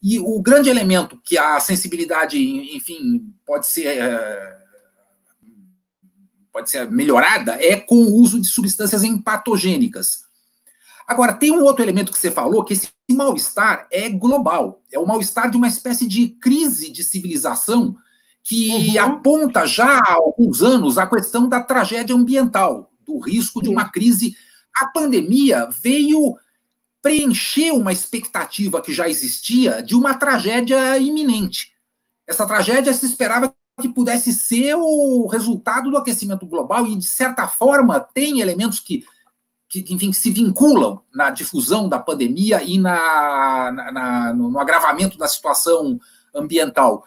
E 0.00 0.20
o 0.20 0.40
grande 0.40 0.70
elemento 0.70 1.20
que 1.24 1.36
a 1.36 1.58
sensibilidade, 1.58 2.38
enfim, 2.76 3.34
pode 3.44 3.66
ser. 3.66 3.98
É, 3.98 4.58
pode 6.52 6.70
ser 6.70 6.90
melhorada 6.90 7.52
é 7.62 7.76
com 7.76 7.96
o 7.96 8.14
uso 8.14 8.40
de 8.40 8.48
substâncias 8.48 9.04
empatogênicas 9.04 10.27
Agora, 11.08 11.32
tem 11.32 11.50
um 11.50 11.62
outro 11.64 11.82
elemento 11.82 12.12
que 12.12 12.18
você 12.18 12.30
falou, 12.30 12.62
que 12.62 12.74
esse 12.74 12.90
mal-estar 13.10 13.88
é 13.90 14.10
global. 14.10 14.82
É 14.92 14.98
o 14.98 15.06
mal-estar 15.06 15.50
de 15.50 15.56
uma 15.56 15.66
espécie 15.66 16.06
de 16.06 16.28
crise 16.28 16.92
de 16.92 17.02
civilização 17.02 17.96
que 18.44 18.96
uhum. 18.98 19.02
aponta 19.02 19.66
já 19.66 19.98
há 20.00 20.12
alguns 20.12 20.62
anos 20.62 20.98
a 20.98 21.06
questão 21.06 21.48
da 21.48 21.62
tragédia 21.62 22.14
ambiental, 22.14 22.92
do 23.06 23.18
risco 23.18 23.62
de 23.62 23.70
uma 23.70 23.88
crise. 23.88 24.36
A 24.76 24.86
pandemia 24.86 25.66
veio 25.82 26.36
preencher 27.00 27.70
uma 27.72 27.92
expectativa 27.92 28.82
que 28.82 28.92
já 28.92 29.08
existia 29.08 29.82
de 29.82 29.94
uma 29.94 30.12
tragédia 30.12 30.98
iminente. 30.98 31.72
Essa 32.26 32.46
tragédia 32.46 32.92
se 32.92 33.06
esperava 33.06 33.54
que 33.80 33.88
pudesse 33.88 34.32
ser 34.32 34.74
o 34.76 35.26
resultado 35.26 35.90
do 35.90 35.96
aquecimento 35.96 36.44
global 36.44 36.86
e, 36.86 36.96
de 36.96 37.06
certa 37.06 37.48
forma, 37.48 37.98
tem 38.00 38.40
elementos 38.40 38.80
que 38.80 39.04
que, 39.68 39.84
enfim, 39.90 40.12
se 40.12 40.30
vinculam 40.30 41.02
na 41.14 41.30
difusão 41.30 41.88
da 41.88 41.98
pandemia 41.98 42.62
e 42.62 42.78
na, 42.78 43.70
na, 43.70 43.92
na 43.92 44.32
no 44.32 44.58
agravamento 44.58 45.18
da 45.18 45.28
situação 45.28 46.00
ambiental. 46.34 47.04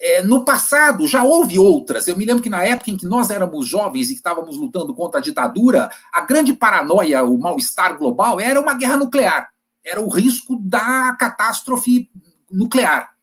É, 0.00 0.22
no 0.22 0.44
passado 0.44 1.06
já 1.06 1.22
houve 1.22 1.58
outras. 1.58 2.08
Eu 2.08 2.16
me 2.16 2.24
lembro 2.24 2.42
que 2.42 2.50
na 2.50 2.64
época 2.64 2.90
em 2.90 2.96
que 2.96 3.06
nós 3.06 3.30
éramos 3.30 3.66
jovens 3.66 4.10
e 4.10 4.14
que 4.14 4.18
estávamos 4.18 4.56
lutando 4.56 4.92
contra 4.92 5.20
a 5.20 5.22
ditadura, 5.22 5.88
a 6.12 6.20
grande 6.22 6.52
paranoia, 6.52 7.22
o 7.22 7.38
mal-estar 7.38 7.96
global 7.96 8.40
era 8.40 8.60
uma 8.60 8.74
guerra 8.74 8.96
nuclear. 8.96 9.48
Era 9.84 10.00
o 10.00 10.08
risco 10.08 10.58
da 10.60 11.14
catástrofe 11.18 12.10
nuclear. 12.50 13.13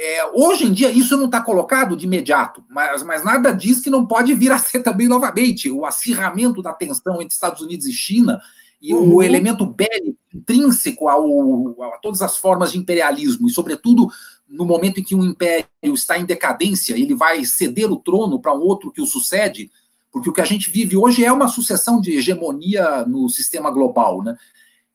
É, 0.00 0.24
hoje 0.32 0.64
em 0.64 0.72
dia, 0.72 0.92
isso 0.92 1.16
não 1.16 1.24
está 1.24 1.40
colocado 1.40 1.96
de 1.96 2.06
imediato, 2.06 2.64
mas, 2.70 3.02
mas 3.02 3.24
nada 3.24 3.50
diz 3.50 3.80
que 3.80 3.90
não 3.90 4.06
pode 4.06 4.32
vir 4.32 4.52
a 4.52 4.58
ser 4.58 4.80
também 4.84 5.08
novamente. 5.08 5.68
O 5.68 5.84
acirramento 5.84 6.62
da 6.62 6.72
tensão 6.72 7.20
entre 7.20 7.34
Estados 7.34 7.60
Unidos 7.60 7.84
e 7.84 7.92
China 7.92 8.40
E 8.80 8.94
uhum. 8.94 9.16
o 9.16 9.22
elemento 9.24 9.66
bélico 9.66 10.16
intrínseco 10.32 11.08
ao, 11.08 11.82
a 11.82 11.98
todas 11.98 12.22
as 12.22 12.36
formas 12.36 12.70
de 12.70 12.78
imperialismo, 12.78 13.48
e 13.48 13.50
sobretudo 13.50 14.08
no 14.48 14.64
momento 14.64 15.00
em 15.00 15.02
que 15.02 15.16
um 15.16 15.24
império 15.24 15.66
está 15.82 16.16
em 16.16 16.24
decadência, 16.24 16.94
ele 16.94 17.16
vai 17.16 17.44
ceder 17.44 17.90
o 17.90 17.96
trono 17.96 18.40
para 18.40 18.54
um 18.54 18.60
outro 18.60 18.92
que 18.92 19.02
o 19.02 19.06
sucede, 19.06 19.68
porque 20.12 20.30
o 20.30 20.32
que 20.32 20.40
a 20.40 20.44
gente 20.44 20.70
vive 20.70 20.96
hoje 20.96 21.24
é 21.24 21.32
uma 21.32 21.48
sucessão 21.48 22.00
de 22.00 22.16
hegemonia 22.16 23.04
no 23.04 23.28
sistema 23.28 23.68
global, 23.68 24.22
né? 24.22 24.36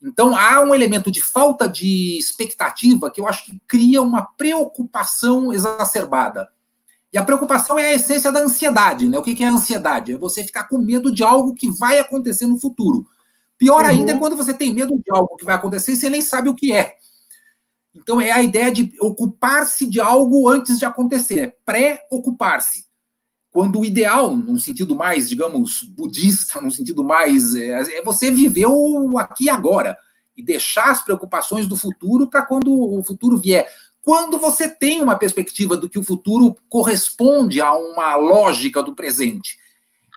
Então 0.04 0.36
há 0.36 0.60
um 0.60 0.76
elemento 0.76 1.10
de 1.10 1.22
falta 1.22 1.68
de 1.68 2.18
expectativa 2.20 3.10
que 3.10 3.22
eu 3.22 3.28
acho 3.28 3.46
que 3.46 3.62
cria 3.66 4.02
uma 4.02 4.22
preocupação 4.22 5.54
exacerbada. 5.54 6.50
E 7.12 7.18
a 7.18 7.24
preocupação 7.24 7.80
é 7.80 7.90
a 7.90 7.94
essência 7.94 8.32
da 8.32 8.42
ansiedade, 8.42 9.08
né? 9.08 9.18
O 9.18 9.22
que 9.22 9.44
é 9.44 9.48
a 9.48 9.52
ansiedade? 9.52 10.14
É 10.14 10.18
você 10.18 10.44
ficar 10.44 10.64
com 10.66 10.80
medo 10.80 11.14
de 11.14 11.24
algo 11.24 11.54
que 11.54 11.70
vai 11.70 12.00
acontecer 12.00 12.48
no 12.48 12.60
futuro. 12.60 13.06
Pior 13.58 13.86
ainda 13.86 14.12
é 14.12 14.14
uhum. 14.16 14.20
quando 14.20 14.36
você 14.36 14.54
tem 14.54 14.74
medo 14.74 14.98
de 14.98 15.12
algo 15.12 15.38
que 15.38 15.46
vai 15.46 15.56
acontecer 15.56 15.94
e 15.94 15.96
você 15.96 16.10
nem 16.10 16.22
sabe 16.22 16.50
o 16.50 16.56
que 16.56 16.74
é. 16.74 16.98
Então 17.96 18.20
é 18.20 18.32
a 18.32 18.42
ideia 18.42 18.72
de 18.72 18.92
ocupar-se 19.00 19.86
de 19.86 20.02
algo 20.02 20.50
antes 20.50 20.80
de 20.80 20.86
acontecer, 20.86 21.40
é 21.40 21.56
pré-ocupar-se. 21.64 22.83
Quando 23.54 23.80
o 23.80 23.86
ideal, 23.86 24.36
num 24.36 24.58
sentido 24.58 24.96
mais, 24.96 25.30
digamos, 25.30 25.84
budista, 25.84 26.60
num 26.60 26.72
sentido 26.72 27.04
mais. 27.04 27.54
É, 27.54 28.00
é 28.00 28.02
você 28.04 28.32
viver 28.32 28.66
o 28.66 29.16
aqui 29.20 29.46
e 29.46 29.50
agora 29.50 29.96
e 30.36 30.44
deixar 30.44 30.90
as 30.90 31.04
preocupações 31.04 31.68
do 31.68 31.78
futuro 31.78 32.26
para 32.26 32.42
quando 32.42 32.74
o 32.74 33.04
futuro 33.04 33.38
vier. 33.38 33.72
Quando 34.02 34.40
você 34.40 34.68
tem 34.68 35.04
uma 35.04 35.16
perspectiva 35.16 35.78
do 35.78 35.88
que 35.88 36.00
o 36.00 36.04
futuro 36.04 36.58
corresponde 36.68 37.62
a 37.62 37.72
uma 37.74 38.16
lógica 38.16 38.82
do 38.82 38.96
presente. 38.96 39.58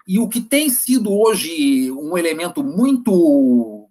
E 0.09 0.19
o 0.19 0.29
que 0.29 0.41
tem 0.41 0.71
sido 0.71 1.13
hoje 1.13 1.91
um 1.93 2.17
elemento 2.17 2.65
muito 2.65 3.87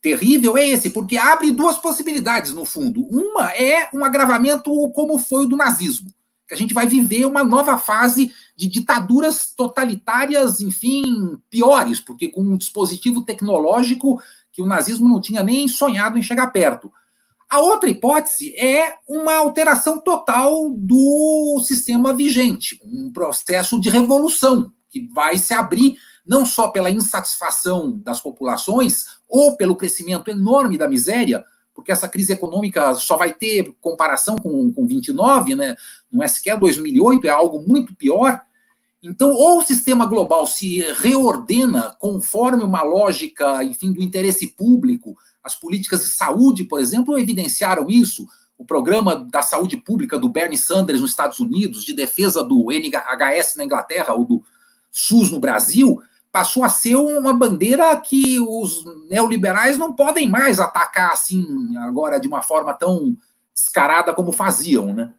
terrível 0.00 0.56
é 0.56 0.68
esse, 0.68 0.90
porque 0.90 1.16
abre 1.16 1.50
duas 1.50 1.78
possibilidades, 1.78 2.52
no 2.52 2.64
fundo. 2.64 3.04
Uma 3.10 3.50
é 3.50 3.88
um 3.92 4.04
agravamento 4.04 4.70
como 4.90 5.18
foi 5.18 5.46
o 5.46 5.48
do 5.48 5.56
nazismo, 5.56 6.12
que 6.46 6.54
a 6.54 6.56
gente 6.56 6.72
vai 6.72 6.86
viver 6.86 7.24
uma 7.26 7.42
nova 7.42 7.76
fase 7.76 8.32
de 8.56 8.68
ditaduras 8.68 9.52
totalitárias, 9.54 10.60
enfim, 10.60 11.38
piores, 11.48 12.00
porque 12.00 12.28
com 12.28 12.42
um 12.42 12.56
dispositivo 12.56 13.22
tecnológico 13.22 14.20
que 14.52 14.62
o 14.62 14.66
nazismo 14.66 15.08
não 15.08 15.20
tinha 15.20 15.42
nem 15.42 15.66
sonhado 15.66 16.18
em 16.18 16.22
chegar 16.22 16.48
perto. 16.48 16.92
A 17.48 17.60
outra 17.60 17.90
hipótese 17.90 18.54
é 18.56 18.94
uma 19.06 19.34
alteração 19.34 19.98
total 19.98 20.70
do 20.70 21.62
sistema 21.66 22.14
vigente, 22.14 22.80
um 22.82 23.10
processo 23.12 23.80
de 23.80 23.90
revolução, 23.90 24.72
que 24.88 25.06
vai 25.12 25.36
se 25.36 25.52
abrir 25.52 25.96
não 26.24 26.46
só 26.46 26.68
pela 26.68 26.90
insatisfação 26.90 27.98
das 27.98 28.20
populações 28.20 29.04
ou 29.28 29.56
pelo 29.56 29.76
crescimento 29.76 30.30
enorme 30.30 30.78
da 30.78 30.88
miséria, 30.88 31.44
porque 31.74 31.92
essa 31.92 32.08
crise 32.08 32.32
econômica 32.32 32.94
só 32.94 33.16
vai 33.16 33.32
ter 33.32 33.74
comparação 33.80 34.36
com, 34.36 34.72
com 34.72 34.86
29, 34.86 35.54
né? 35.54 35.76
não 36.10 36.22
é 36.22 36.28
sequer 36.28 36.58
2008, 36.58 37.26
é 37.26 37.30
algo 37.30 37.62
muito 37.66 37.94
pior. 37.94 38.40
Então, 39.02 39.30
ou 39.30 39.58
o 39.58 39.64
sistema 39.64 40.06
global 40.06 40.46
se 40.46 40.80
reordena 40.98 41.96
conforme 41.98 42.62
uma 42.62 42.82
lógica, 42.82 43.64
enfim, 43.64 43.92
do 43.92 44.02
interesse 44.02 44.46
público, 44.48 45.16
as 45.42 45.56
políticas 45.56 46.02
de 46.02 46.08
saúde, 46.08 46.64
por 46.64 46.78
exemplo, 46.78 47.18
evidenciaram 47.18 47.90
isso. 47.90 48.28
O 48.56 48.64
programa 48.64 49.16
da 49.16 49.42
saúde 49.42 49.76
pública 49.76 50.16
do 50.16 50.28
Bernie 50.28 50.56
Sanders 50.56 51.00
nos 51.00 51.10
Estados 51.10 51.40
Unidos, 51.40 51.84
de 51.84 51.94
defesa 51.94 52.44
do 52.44 52.70
NHS 52.70 53.56
na 53.56 53.64
Inglaterra, 53.64 54.14
ou 54.14 54.24
do 54.24 54.44
SUS 54.92 55.32
no 55.32 55.40
Brasil, 55.40 56.00
passou 56.32 56.64
a 56.64 56.68
ser 56.70 56.96
uma 56.96 57.34
bandeira 57.34 57.94
que 57.98 58.40
os 58.40 58.84
neoliberais 59.10 59.76
não 59.76 59.92
podem 59.92 60.28
mais 60.28 60.58
atacar 60.58 61.12
assim, 61.12 61.76
agora 61.76 62.18
de 62.18 62.26
uma 62.26 62.40
forma 62.40 62.72
tão 62.72 63.14
descarada 63.54 64.14
como 64.14 64.32
faziam, 64.32 64.94
né? 64.94 65.12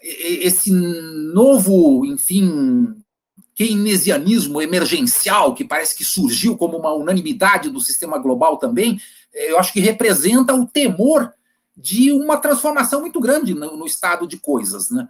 Esse 0.00 0.70
novo, 0.70 2.06
enfim, 2.06 2.94
keynesianismo 3.56 4.62
emergencial, 4.62 5.52
que 5.52 5.64
parece 5.64 5.96
que 5.96 6.04
surgiu 6.04 6.56
como 6.56 6.78
uma 6.78 6.92
unanimidade 6.92 7.68
do 7.68 7.80
sistema 7.80 8.16
global 8.16 8.56
também, 8.56 9.00
eu 9.34 9.58
acho 9.58 9.72
que 9.72 9.80
representa 9.80 10.54
o 10.54 10.64
temor 10.64 11.32
de 11.76 12.12
uma 12.12 12.36
transformação 12.36 13.00
muito 13.00 13.18
grande 13.18 13.52
no, 13.52 13.76
no 13.76 13.86
estado 13.86 14.28
de 14.28 14.36
coisas, 14.38 14.90
né? 14.90 15.08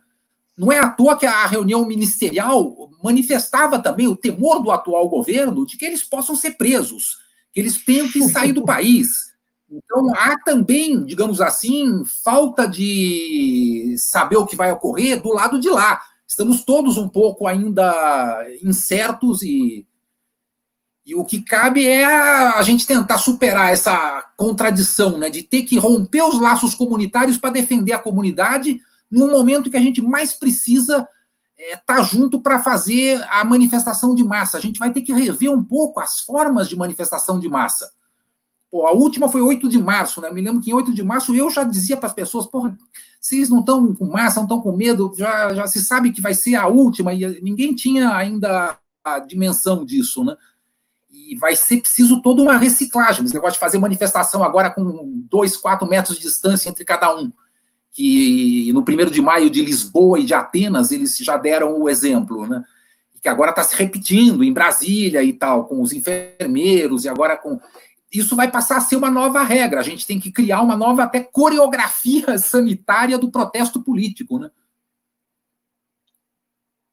Não 0.57 0.73
é 0.73 0.79
à 0.79 0.89
toa 0.89 1.19
que 1.19 1.27
a 1.27 1.47
reunião 1.47 1.87
ministerial 1.87 2.91
manifestava 3.03 3.79
também 3.79 4.09
o 4.09 4.17
temor 4.17 4.63
do 4.63 4.71
atual 4.71 5.09
governo 5.09 5.67
de 5.67 5.77
que 5.77 5.85
eles 5.85 6.03
possam 6.03 6.35
ser 6.35 6.53
presos, 6.53 7.19
que 7.53 7.61
eles 7.61 7.85
tenham 7.85 8.09
que 8.09 8.27
sair 8.29 8.53
do 8.53 8.65
país. 8.67 9.27
Então, 9.71 10.15
há 10.15 10.39
também, 10.45 11.05
digamos 11.05 11.41
assim, 11.41 12.05
falta 12.23 12.67
de 12.67 13.97
saber 13.99 14.37
o 14.37 14.47
que 14.47 14.57
vai 14.57 14.73
ocorrer 14.73 15.21
do 15.21 15.33
lado 15.33 15.61
de 15.61 15.69
lá. 15.69 16.01
Estamos 16.27 16.65
todos 16.65 16.97
um 16.97 17.09
pouco 17.09 17.47
ainda 17.47 18.47
incertos 18.63 19.43
e, 19.43 19.87
e 21.05 21.15
o 21.15 21.25
que 21.25 21.43
cabe 21.43 21.87
é 21.87 22.05
a, 22.05 22.59
a 22.59 22.63
gente 22.63 22.87
tentar 22.87 23.19
superar 23.19 23.73
essa 23.73 24.25
contradição 24.37 25.19
né, 25.19 25.29
de 25.29 25.43
ter 25.43 25.63
que 25.63 25.79
romper 25.79 26.23
os 26.23 26.41
laços 26.41 26.75
comunitários 26.75 27.37
para 27.37 27.51
defender 27.51 27.93
a 27.93 27.99
comunidade 27.99 28.81
num 29.17 29.31
momento 29.31 29.71
que 29.71 29.77
a 29.77 29.81
gente 29.81 30.03
mais 30.03 30.35
precisa 30.35 31.09
estar 31.57 31.73
é, 31.73 31.77
tá 31.77 32.03
junto 32.03 32.39
para 32.39 32.63
fazer 32.63 33.25
a 33.31 33.43
manifestação 33.45 34.15
de 34.15 34.23
massa. 34.23 34.59
A 34.59 34.61
gente 34.61 34.79
vai 34.79 34.93
ter 34.93 35.01
que 35.01 35.13
rever 35.13 35.51
um 35.51 35.65
pouco 35.65 36.01
as 36.01 36.21
formas 36.21 36.69
de 36.69 36.77
manifestação 36.77 37.41
de 37.41 37.49
massa. 37.49 37.91
Pô, 38.71 38.87
a 38.87 38.93
última 38.93 39.29
foi 39.29 39.41
8 39.41 39.69
de 39.71 39.79
março, 39.79 40.21
né? 40.21 40.31
Me 40.31 40.43
lembro 40.43 40.61
que 40.61 40.71
em 40.71 40.75
8 40.75 40.93
de 40.93 41.03
março 41.03 41.35
eu 41.35 41.49
já 41.49 41.65
dizia 41.65 41.97
para 41.97 42.09
as 42.09 42.13
pessoas, 42.13 42.47
porra, 42.47 42.77
vocês 43.19 43.49
não 43.49 43.61
estão 43.61 43.95
com 43.95 44.05
massa, 44.05 44.37
não 44.37 44.45
estão 44.45 44.61
com 44.61 44.77
medo, 44.77 45.13
já, 45.17 45.55
já 45.55 45.67
se 45.67 45.83
sabe 45.83 46.13
que 46.13 46.21
vai 46.21 46.35
ser 46.35 46.57
a 46.57 46.67
última, 46.67 47.15
e 47.15 47.41
ninguém 47.41 47.75
tinha 47.75 48.15
ainda 48.15 48.79
a 49.03 49.19
dimensão 49.19 49.85
disso, 49.85 50.25
né? 50.25 50.37
E 51.09 51.37
vai 51.37 51.57
ser 51.57 51.81
preciso 51.81 52.21
toda 52.21 52.43
uma 52.43 52.59
reciclagem. 52.59 53.25
Esse 53.25 53.33
negócio 53.33 53.55
de 53.55 53.61
fazer 53.61 53.79
manifestação 53.79 54.45
agora 54.45 54.71
com 54.71 55.25
dois, 55.31 55.57
quatro 55.57 55.89
metros 55.89 56.17
de 56.17 56.25
distância 56.25 56.69
entre 56.69 56.85
cada 56.85 57.17
um 57.17 57.33
que 57.97 58.71
no 58.75 58.85
primeiro 58.85 59.11
de 59.11 59.23
maio 59.23 59.49
de 59.49 59.63
Lisboa 59.63 60.21
e 60.21 60.25
de 60.25 60.35
Atenas 60.35 60.93
eles 60.93 61.17
já 61.17 61.39
deram 61.39 61.81
o 61.81 61.89
exemplo, 61.89 62.47
né? 62.47 62.63
Que 63.23 63.29
agora 63.29 63.51
está 63.51 63.65
se 63.65 63.75
repetindo 63.75 64.45
em 64.45 64.53
Brasília 64.53 65.23
e 65.23 65.33
tal, 65.33 65.65
com 65.65 65.81
os 65.81 65.95
enfermeiros 65.95 67.07
e 67.07 67.09
agora 67.09 67.39
com. 67.39 67.59
Isso 68.13 68.37
vai 68.37 68.51
passar 68.51 68.77
a 68.77 68.81
ser 68.83 68.97
uma 68.97 69.11
nova 69.11 69.43
regra. 69.43 69.81
A 69.81 69.83
gente 69.83 70.07
tem 70.07 70.21
que 70.21 70.31
criar 70.31 70.61
uma 70.61 70.77
nova 70.77 71.05
até 71.05 71.21
coreografia 71.21 72.37
sanitária 72.37 73.17
do 73.17 73.31
protesto 73.31 73.83
político, 73.83 74.39
né? 74.39 74.51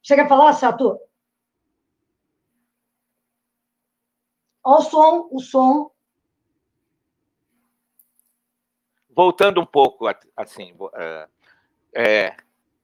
Chega 0.02 0.24
a 0.24 0.28
falar, 0.28 0.54
Sato? 0.54 0.98
Olha 4.64 4.80
o 4.80 4.82
som, 4.82 5.28
o 5.32 5.40
som. 5.42 5.93
Voltando 9.16 9.62
um 9.62 9.66
pouco, 9.66 10.06
assim, 10.36 10.76
é, 10.96 11.28
é, 11.96 12.36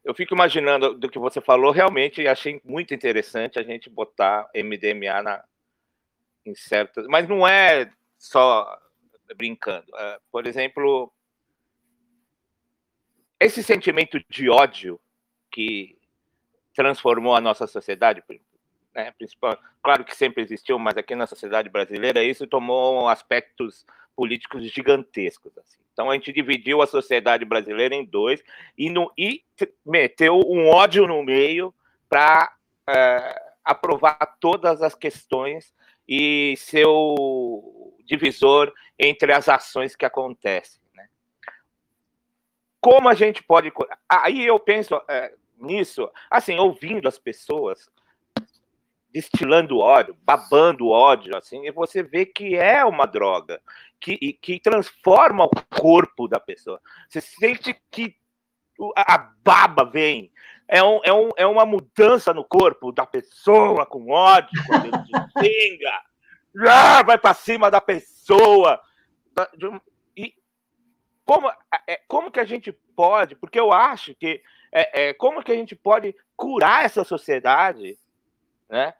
eu 0.04 0.14
fico 0.14 0.34
imaginando 0.34 0.94
do 0.94 1.10
que 1.10 1.20
você 1.20 1.42
falou, 1.42 1.72
realmente 1.72 2.28
achei 2.28 2.62
muito 2.64 2.94
interessante 2.94 3.60
a 3.60 3.64
gente 3.64 3.90
botar 3.90 4.50
MDMA 4.56 5.22
na, 5.22 5.44
em 6.46 6.56
certas. 6.56 7.06
Mas 7.08 7.28
não 7.28 7.48
é 7.48 7.92
só 8.18 8.80
brincando. 9.36 9.86
É, 9.96 10.20
por 10.32 10.48
exemplo, 10.48 11.12
esse 13.40 13.64
sentimento 13.64 14.20
de 14.30 14.50
ódio 14.50 15.00
que 15.52 15.98
transformou 16.74 17.36
a 17.36 17.42
nossa 17.42 17.68
sociedade, 17.68 18.24
né, 18.96 19.14
claro 19.82 20.04
que 20.04 20.16
sempre 20.16 20.44
existiu, 20.44 20.80
mas 20.80 20.98
aqui 20.98 21.16
na 21.16 21.28
sociedade 21.28 21.70
brasileira 21.70 22.24
isso 22.24 22.48
tomou 22.48 23.08
aspectos 23.08 23.86
políticos 24.16 24.64
gigantescos. 24.72 25.58
Assim. 25.58 25.79
Então 26.00 26.10
a 26.10 26.14
gente 26.14 26.32
dividiu 26.32 26.82
a 26.82 26.88
sociedade 26.88 27.44
brasileira 27.44 27.94
em 27.94 28.06
dois 28.06 28.42
e, 28.78 28.90
no, 28.90 29.12
e 29.18 29.44
meteu 29.86 30.40
um 30.48 30.70
ódio 30.70 31.06
no 31.06 31.22
meio 31.22 31.76
para 32.08 32.50
é, 32.90 33.42
aprovar 33.66 34.38
todas 34.40 34.82
as 34.82 34.96
questões 34.96 35.74
e 36.08 36.56
ser 36.56 36.86
o 36.88 37.98
divisor 38.06 38.74
entre 38.98 39.34
as 39.34 39.50
ações 39.50 39.94
que 39.94 40.06
acontecem. 40.06 40.82
Né? 40.96 41.06
Como 42.80 43.10
a 43.10 43.14
gente 43.14 43.44
pode. 43.44 43.70
Aí 44.08 44.46
eu 44.46 44.58
penso 44.58 45.02
é, 45.06 45.34
nisso, 45.58 46.10
assim, 46.32 46.58
ouvindo 46.58 47.10
as 47.10 47.20
pessoas, 47.20 47.90
destilando 49.12 49.80
ódio, 49.80 50.16
babando 50.22 50.88
ódio, 50.88 51.36
assim, 51.36 51.66
e 51.68 51.72
você 51.72 52.02
vê 52.02 52.26
que 52.26 52.56
é 52.56 52.86
uma 52.86 53.06
droga, 53.06 53.62
que, 54.00 54.34
que 54.34 54.60
transforma 54.60 55.46
o 55.46 55.50
corpo 55.76 56.28
da 56.28 56.40
pessoa. 56.40 56.82
Você 57.08 57.22
sente 57.22 57.76
que 57.92 58.16
a 58.96 59.18
baba 59.44 59.84
vem. 59.86 60.32
É, 60.68 60.84
um, 60.84 61.02
é, 61.04 61.14
um, 61.14 61.30
é 61.36 61.46
uma 61.46 61.66
mudança 61.66 62.34
no 62.34 62.44
corpo 62.44 62.92
da 62.92 63.06
pessoa 63.06 63.86
com 63.86 64.12
ódio, 64.12 64.50
ele 64.74 64.92
xinga. 65.40 66.02
ah, 66.70 67.04
vai 67.04 67.18
para 67.18 67.34
cima 67.34 67.72
da 67.72 67.82
pessoa. 67.82 68.80
E 70.16 70.34
como, 71.26 71.50
é, 71.88 72.02
como 72.08 72.32
que 72.32 72.40
a 72.40 72.46
gente 72.46 72.72
pode, 72.96 73.36
porque 73.36 73.60
eu 73.60 73.72
acho 73.72 74.14
que 74.16 74.42
é, 74.72 75.10
é, 75.10 75.14
como 75.14 75.44
que 75.44 75.52
a 75.52 75.56
gente 75.56 75.76
pode 75.76 76.16
curar 76.36 76.86
essa 76.86 77.04
sociedade, 77.04 77.98
né? 78.70 78.94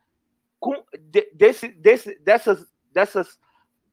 Com, 0.60 0.84
de, 1.00 1.30
desse, 1.34 1.68
desse, 1.70 2.20
dessas, 2.20 2.68
dessas, 2.92 3.40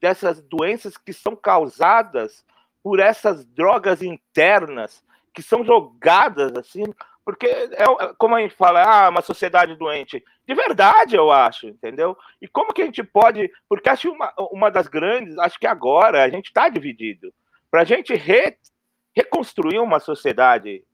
dessas 0.00 0.40
doenças 0.42 0.96
que 0.96 1.12
são 1.12 1.34
causadas 1.34 2.44
por 2.82 3.00
essas 3.00 3.44
drogas 3.44 4.02
internas 4.02 5.04
que 5.34 5.42
são 5.42 5.64
jogadas 5.64 6.56
assim, 6.56 6.84
porque 7.22 7.46
é 7.46 7.84
como 8.16 8.36
a 8.36 8.40
gente 8.40 8.54
fala, 8.54 8.82
ah, 8.84 9.08
uma 9.10 9.20
sociedade 9.20 9.74
doente. 9.74 10.24
De 10.46 10.54
verdade, 10.54 11.16
eu 11.16 11.30
acho, 11.30 11.66
entendeu? 11.66 12.16
E 12.40 12.46
como 12.46 12.72
que 12.72 12.80
a 12.80 12.84
gente 12.84 13.02
pode, 13.02 13.50
porque 13.68 13.90
acho 13.90 14.10
uma, 14.10 14.32
uma 14.52 14.70
das 14.70 14.86
grandes, 14.86 15.36
acho 15.36 15.58
que 15.58 15.66
agora 15.66 16.22
a 16.22 16.28
gente 16.30 16.46
está 16.46 16.68
dividido. 16.68 17.34
Para 17.68 17.82
a 17.82 17.84
gente 17.84 18.14
re, 18.14 18.56
reconstruir 19.14 19.80
uma 19.80 19.98
sociedade 19.98 20.84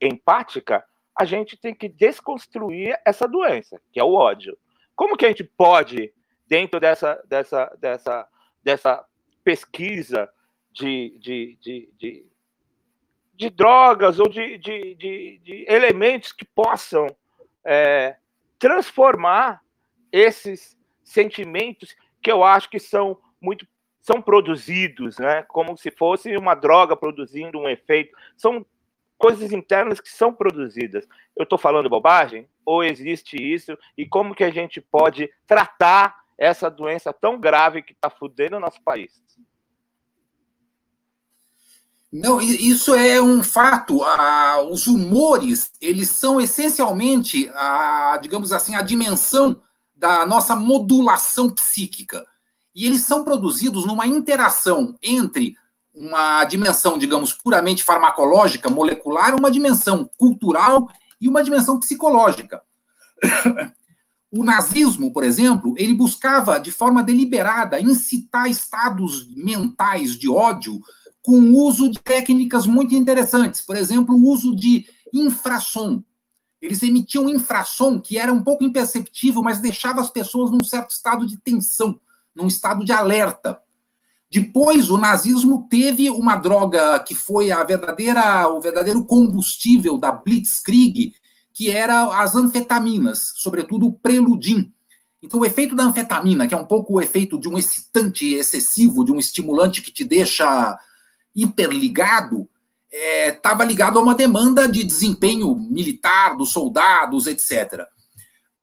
empática, 0.00 0.82
a 1.14 1.26
gente 1.26 1.56
tem 1.58 1.74
que 1.74 1.88
desconstruir 1.88 2.98
essa 3.04 3.28
doença, 3.28 3.78
que 3.92 4.00
é 4.00 4.04
o 4.04 4.14
ódio. 4.14 4.56
Como 4.96 5.16
que 5.16 5.26
a 5.26 5.28
gente 5.28 5.44
pode, 5.44 6.12
dentro 6.50 6.80
dessa, 6.80 7.22
dessa, 7.28 7.66
dessa, 7.78 8.28
dessa 8.60 9.04
pesquisa 9.44 10.28
de, 10.72 11.16
de, 11.20 11.58
de, 11.60 11.92
de, 11.96 12.26
de 13.34 13.50
drogas 13.50 14.18
ou 14.18 14.28
de, 14.28 14.58
de, 14.58 14.96
de, 14.96 15.38
de, 15.44 15.64
elementos 15.68 16.32
que 16.32 16.44
possam 16.44 17.06
é, 17.64 18.16
transformar 18.58 19.62
esses 20.10 20.76
sentimentos 21.04 21.94
que 22.20 22.32
eu 22.32 22.42
acho 22.42 22.68
que 22.68 22.80
são 22.80 23.16
muito 23.40 23.64
são 24.00 24.20
produzidos, 24.20 25.18
né? 25.18 25.42
Como 25.42 25.76
se 25.76 25.90
fosse 25.90 26.34
uma 26.36 26.54
droga 26.54 26.96
produzindo 26.96 27.58
um 27.58 27.68
efeito. 27.68 28.16
São 28.34 28.64
coisas 29.18 29.52
internas 29.52 30.00
que 30.00 30.08
são 30.08 30.32
produzidas. 30.32 31.06
Eu 31.36 31.44
estou 31.44 31.58
falando 31.58 31.88
bobagem? 31.88 32.48
Ou 32.64 32.82
existe 32.82 33.36
isso? 33.36 33.76
E 33.96 34.06
como 34.06 34.34
que 34.34 34.42
a 34.42 34.50
gente 34.50 34.80
pode 34.80 35.30
tratar 35.46 36.19
essa 36.40 36.70
doença 36.70 37.12
tão 37.12 37.38
grave 37.38 37.82
que 37.82 37.92
está 37.92 38.08
fudendo 38.08 38.56
o 38.56 38.60
nosso 38.60 38.82
país? 38.82 39.12
Não, 42.10 42.40
isso 42.40 42.94
é 42.94 43.20
um 43.20 43.42
fato. 43.42 44.02
Ah, 44.02 44.62
os 44.68 44.86
humores, 44.86 45.70
eles 45.80 46.08
são 46.08 46.40
essencialmente, 46.40 47.48
a, 47.54 48.18
digamos 48.20 48.52
assim, 48.52 48.74
a 48.74 48.82
dimensão 48.82 49.62
da 49.94 50.24
nossa 50.24 50.56
modulação 50.56 51.50
psíquica. 51.50 52.26
E 52.74 52.86
eles 52.86 53.02
são 53.02 53.22
produzidos 53.22 53.84
numa 53.84 54.06
interação 54.06 54.96
entre 55.02 55.54
uma 55.94 56.44
dimensão, 56.44 56.96
digamos, 56.96 57.34
puramente 57.34 57.84
farmacológica, 57.84 58.70
molecular, 58.70 59.34
uma 59.36 59.50
dimensão 59.50 60.08
cultural 60.16 60.88
e 61.20 61.28
uma 61.28 61.44
dimensão 61.44 61.78
psicológica. 61.78 62.62
O 64.32 64.44
nazismo, 64.44 65.12
por 65.12 65.24
exemplo, 65.24 65.74
ele 65.76 65.92
buscava 65.92 66.60
de 66.60 66.70
forma 66.70 67.02
deliberada 67.02 67.80
incitar 67.80 68.48
estados 68.48 69.28
mentais 69.34 70.16
de 70.16 70.28
ódio 70.28 70.80
com 71.20 71.38
o 71.40 71.66
uso 71.66 71.90
de 71.90 71.98
técnicas 71.98 72.66
muito 72.66 72.94
interessantes. 72.94 73.60
Por 73.60 73.76
exemplo, 73.76 74.14
o 74.14 74.28
uso 74.28 74.54
de 74.54 74.86
infrassom. 75.12 76.02
Eles 76.62 76.82
emitiam 76.82 77.28
infrassom 77.28 77.98
que 77.98 78.18
era 78.18 78.32
um 78.32 78.42
pouco 78.42 78.62
imperceptível, 78.62 79.42
mas 79.42 79.60
deixava 79.60 80.00
as 80.00 80.10
pessoas 80.10 80.50
num 80.50 80.62
certo 80.62 80.90
estado 80.90 81.26
de 81.26 81.36
tensão, 81.38 81.98
num 82.34 82.46
estado 82.46 82.84
de 82.84 82.92
alerta. 82.92 83.60
Depois, 84.30 84.90
o 84.90 84.96
nazismo 84.96 85.66
teve 85.68 86.08
uma 86.08 86.36
droga 86.36 87.00
que 87.00 87.16
foi 87.16 87.50
a 87.50 87.64
verdadeira, 87.64 88.46
o 88.48 88.60
verdadeiro 88.60 89.04
combustível 89.04 89.98
da 89.98 90.12
Blitzkrieg, 90.12 91.14
que 91.52 91.70
era 91.70 92.20
as 92.20 92.34
anfetaminas, 92.34 93.32
sobretudo 93.36 93.86
o 93.86 93.92
preludim. 93.92 94.72
Então, 95.22 95.40
o 95.40 95.44
efeito 95.44 95.74
da 95.74 95.84
anfetamina, 95.84 96.48
que 96.48 96.54
é 96.54 96.56
um 96.56 96.64
pouco 96.64 96.94
o 96.94 97.00
efeito 97.00 97.38
de 97.38 97.48
um 97.48 97.58
excitante 97.58 98.34
excessivo, 98.34 99.04
de 99.04 99.12
um 99.12 99.18
estimulante 99.18 99.82
que 99.82 99.92
te 99.92 100.04
deixa 100.04 100.78
hiperligado, 101.34 102.48
estava 102.90 103.64
é, 103.64 103.66
ligado 103.66 103.98
a 103.98 104.02
uma 104.02 104.14
demanda 104.14 104.66
de 104.66 104.82
desempenho 104.82 105.54
militar 105.54 106.36
dos 106.36 106.50
soldados, 106.50 107.26
etc. 107.26 107.84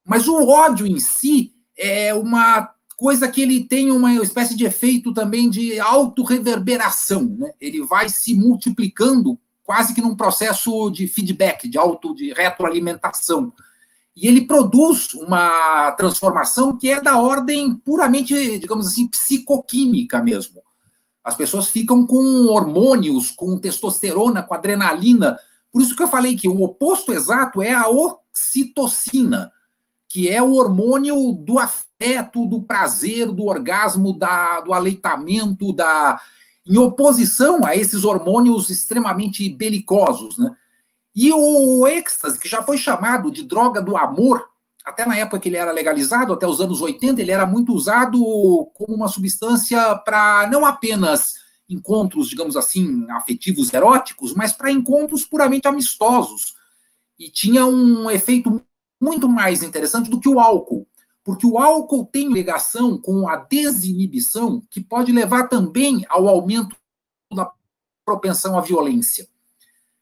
Mas 0.04 0.28
o 0.28 0.48
ódio 0.48 0.88
em 0.88 1.00
si 1.00 1.54
é 1.78 2.14
uma 2.14 2.74
coisa 2.98 3.28
que 3.28 3.42
ele 3.42 3.64
tem 3.64 3.92
uma 3.92 4.14
espécie 4.16 4.56
de 4.56 4.66
efeito 4.66 5.14
também 5.14 5.50
de 5.50 5.80
autorreverberação. 5.80 7.24
Né? 7.38 7.52
Ele 7.62 7.84
vai 7.84 8.10
se 8.10 8.34
multiplicando 8.34 9.40
quase 9.68 9.94
que 9.94 10.00
num 10.00 10.16
processo 10.16 10.90
de 10.90 11.10
feedback, 11.10 11.68
de 11.68 11.78
auto, 11.78 12.16
de 12.16 12.32
retroalimentação. 12.32 13.52
E 14.16 14.26
ele 14.26 14.48
produz 14.48 15.14
uma 15.14 15.92
transformação 15.92 16.78
que 16.78 16.90
é 16.90 17.02
da 17.02 17.20
ordem 17.20 17.76
puramente, 17.76 18.58
digamos 18.60 18.88
assim, 18.88 19.10
psicoquímica 19.10 20.24
mesmo. 20.24 20.64
As 21.22 21.36
pessoas 21.36 21.68
ficam 21.68 22.08
com 22.08 22.46
hormônios, 22.48 23.30
com 23.30 23.60
testosterona, 23.60 24.42
com 24.42 24.54
adrenalina. 24.54 25.38
Por 25.70 25.82
isso 25.82 25.98
que 25.98 26.02
eu 26.02 26.08
falei 26.08 26.38
que 26.38 26.48
o 26.48 26.64
oposto 26.64 27.12
exato 27.12 27.62
é 27.62 27.74
a 27.74 27.90
oxitocina, 27.90 29.52
que 30.08 30.30
é 30.30 30.42
o 30.42 30.54
hormônio 30.54 31.34
do 31.34 31.60
afeto, 31.60 32.46
do 32.46 32.62
prazer, 32.62 33.30
do 33.34 33.44
orgasmo, 33.44 34.18
da, 34.18 34.62
do 34.62 34.72
aleitamento, 34.72 35.74
da 35.74 36.22
em 36.68 36.78
oposição 36.78 37.66
a 37.66 37.76
esses 37.76 38.04
hormônios 38.04 38.70
extremamente 38.70 39.48
belicosos, 39.50 40.38
né? 40.38 40.56
E 41.16 41.32
o 41.34 41.88
êxtase, 41.88 42.40
que 42.40 42.48
já 42.48 42.62
foi 42.62 42.78
chamado 42.78 43.32
de 43.32 43.44
droga 43.44 43.82
do 43.82 43.98
amor, 43.98 44.48
até 44.86 45.06
na 45.06 45.18
época 45.18 45.40
que 45.40 45.50
ele 45.50 45.58
era 45.58 45.72
legalizado, 45.72 46.32
até 46.32 46.46
os 46.46 46.62
anos 46.62 46.80
80, 46.80 47.20
ele 47.20 47.32
era 47.32 47.46
muito 47.46 47.74
usado 47.74 48.20
como 48.74 48.94
uma 48.96 49.08
substância 49.08 49.96
para 49.98 50.48
não 50.52 50.66
apenas 50.66 51.36
encontros, 51.68 52.30
digamos 52.30 52.56
assim, 52.56 53.06
afetivos 53.10 53.74
eróticos, 53.74 54.34
mas 54.34 54.54
para 54.54 54.72
encontros 54.72 55.26
puramente 55.26 55.68
amistosos. 55.68 56.56
E 57.18 57.30
tinha 57.30 57.66
um 57.66 58.10
efeito 58.12 58.62
muito 59.02 59.28
mais 59.28 59.64
interessante 59.64 60.10
do 60.10 60.20
que 60.20 60.30
o 60.30 60.40
álcool, 60.40 60.88
porque 61.28 61.46
o 61.46 61.58
álcool 61.58 62.06
tem 62.06 62.32
ligação 62.32 62.98
com 62.98 63.28
a 63.28 63.36
desinibição, 63.36 64.64
que 64.72 64.80
pode 64.80 65.12
levar 65.12 65.50
também 65.50 66.06
ao 66.08 66.26
aumento 66.26 66.74
da 67.36 67.52
propensão 68.06 68.58
à 68.58 68.62
violência. 68.62 69.28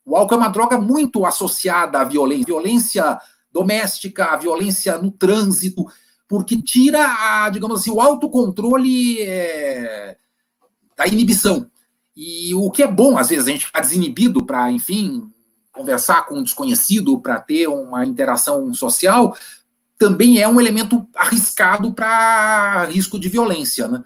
O 0.05 0.15
álcool 0.15 0.36
é 0.36 0.38
uma 0.38 0.49
droga 0.49 0.80
muito 0.80 1.26
associada 1.26 1.97
à 1.99 2.03
violência, 2.03 2.45
violência 2.45 3.19
doméstica, 3.51 4.26
a 4.26 4.38
violência 4.38 4.99
no 4.99 5.09
trânsito, 5.09 5.88
porque 6.28 6.61
tira, 6.61 7.03
a, 7.03 7.49
digamos 7.49 7.80
assim, 7.80 7.89
o 7.89 7.99
autocontrole 7.99 9.19
é, 9.23 10.17
da 10.95 11.07
inibição. 11.07 11.67
E 12.15 12.53
o 12.53 12.69
que 12.69 12.84
é 12.84 12.88
bom, 12.88 13.17
às 13.17 13.30
vezes, 13.30 13.47
a 13.47 13.51
gente 13.51 13.65
ficar 13.65 13.82
desinibido 13.82 14.45
para, 14.45 14.71
enfim, 14.71 15.28
conversar 15.71 16.28
com 16.28 16.36
um 16.36 16.43
desconhecido, 16.43 17.19
para 17.19 17.39
ter 17.39 17.67
uma 17.67 18.05
interação 18.05 18.71
social, 18.76 19.36
também 19.98 20.39
é 20.39 20.48
um 20.48 20.60
elemento 20.60 21.08
arriscado 21.16 21.93
para 21.93 22.86
risco 22.86 23.20
de 23.20 23.30
violência, 23.30 23.88
né? 23.88 24.04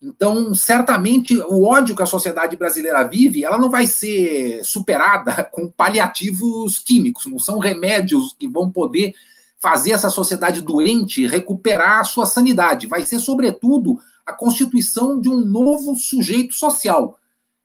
Então, 0.00 0.54
certamente, 0.54 1.36
o 1.36 1.64
ódio 1.64 1.96
que 1.96 2.02
a 2.02 2.06
sociedade 2.06 2.56
brasileira 2.56 3.02
vive, 3.02 3.44
ela 3.44 3.58
não 3.58 3.68
vai 3.68 3.86
ser 3.86 4.64
superada 4.64 5.42
com 5.52 5.68
paliativos 5.68 6.78
químicos, 6.78 7.26
não 7.26 7.38
são 7.38 7.58
remédios 7.58 8.34
que 8.38 8.46
vão 8.46 8.70
poder 8.70 9.12
fazer 9.60 9.90
essa 9.90 10.08
sociedade 10.08 10.62
doente 10.62 11.26
recuperar 11.26 11.98
a 11.98 12.04
sua 12.04 12.26
sanidade. 12.26 12.86
Vai 12.86 13.04
ser, 13.04 13.18
sobretudo, 13.18 13.98
a 14.24 14.32
constituição 14.32 15.20
de 15.20 15.28
um 15.28 15.40
novo 15.40 15.96
sujeito 15.96 16.54
social, 16.54 17.18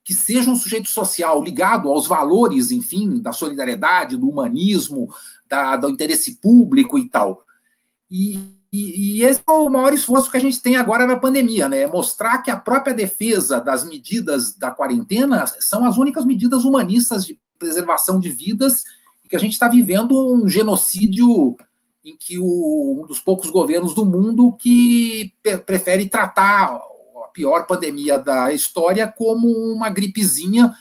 que 0.03 0.13
seja 0.13 0.49
um 0.49 0.55
sujeito 0.55 0.89
social 0.89 1.41
ligado 1.43 1.87
aos 1.87 2.07
valores, 2.07 2.71
enfim, 2.71 3.21
da 3.21 3.31
solidariedade, 3.31 4.17
do 4.17 4.27
humanismo, 4.27 5.13
da, 5.47 5.77
do 5.77 5.87
interesse 5.87 6.35
público 6.37 6.97
e 6.97 7.07
tal. 7.07 7.42
E, 8.15 8.39
e, 8.71 9.17
e, 9.17 9.23
esse 9.23 9.41
é 9.47 9.51
o 9.51 9.67
maior 9.71 9.91
esforço 9.91 10.29
que 10.29 10.37
a 10.37 10.39
gente 10.39 10.61
tem 10.61 10.75
agora 10.75 11.07
na 11.07 11.17
pandemia, 11.17 11.67
né? 11.67 11.81
É 11.81 11.87
mostrar 11.87 12.43
que 12.43 12.51
a 12.51 12.55
própria 12.55 12.93
defesa 12.93 13.59
das 13.59 13.83
medidas 13.83 14.55
da 14.55 14.69
quarentena 14.69 15.47
são 15.47 15.83
as 15.83 15.97
únicas 15.97 16.23
medidas 16.23 16.63
humanistas 16.63 17.25
de 17.25 17.39
preservação 17.57 18.19
de 18.19 18.29
vidas 18.29 18.83
e 19.25 19.27
que 19.27 19.35
a 19.35 19.39
gente 19.39 19.53
está 19.53 19.67
vivendo 19.67 20.31
um 20.31 20.47
genocídio 20.47 21.57
em 22.05 22.15
que 22.15 22.37
o, 22.37 23.01
um 23.01 23.07
dos 23.07 23.19
poucos 23.19 23.49
governos 23.49 23.95
do 23.95 24.05
mundo 24.05 24.55
que 24.59 25.33
prefere 25.65 26.07
tratar 26.07 26.65
a 26.65 27.27
pior 27.33 27.65
pandemia 27.65 28.19
da 28.19 28.53
história 28.53 29.07
como 29.07 29.47
uma 29.47 29.89
gripezinha 29.89 30.71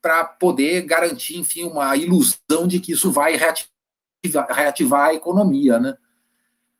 para 0.00 0.24
poder 0.24 0.82
garantir, 0.82 1.38
enfim, 1.38 1.64
uma 1.64 1.96
ilusão 1.96 2.68
de 2.68 2.78
que 2.78 2.92
isso 2.92 3.10
vai 3.10 3.36
reativar, 3.36 4.46
reativar 4.48 5.08
a 5.08 5.14
economia, 5.14 5.80
né? 5.80 5.96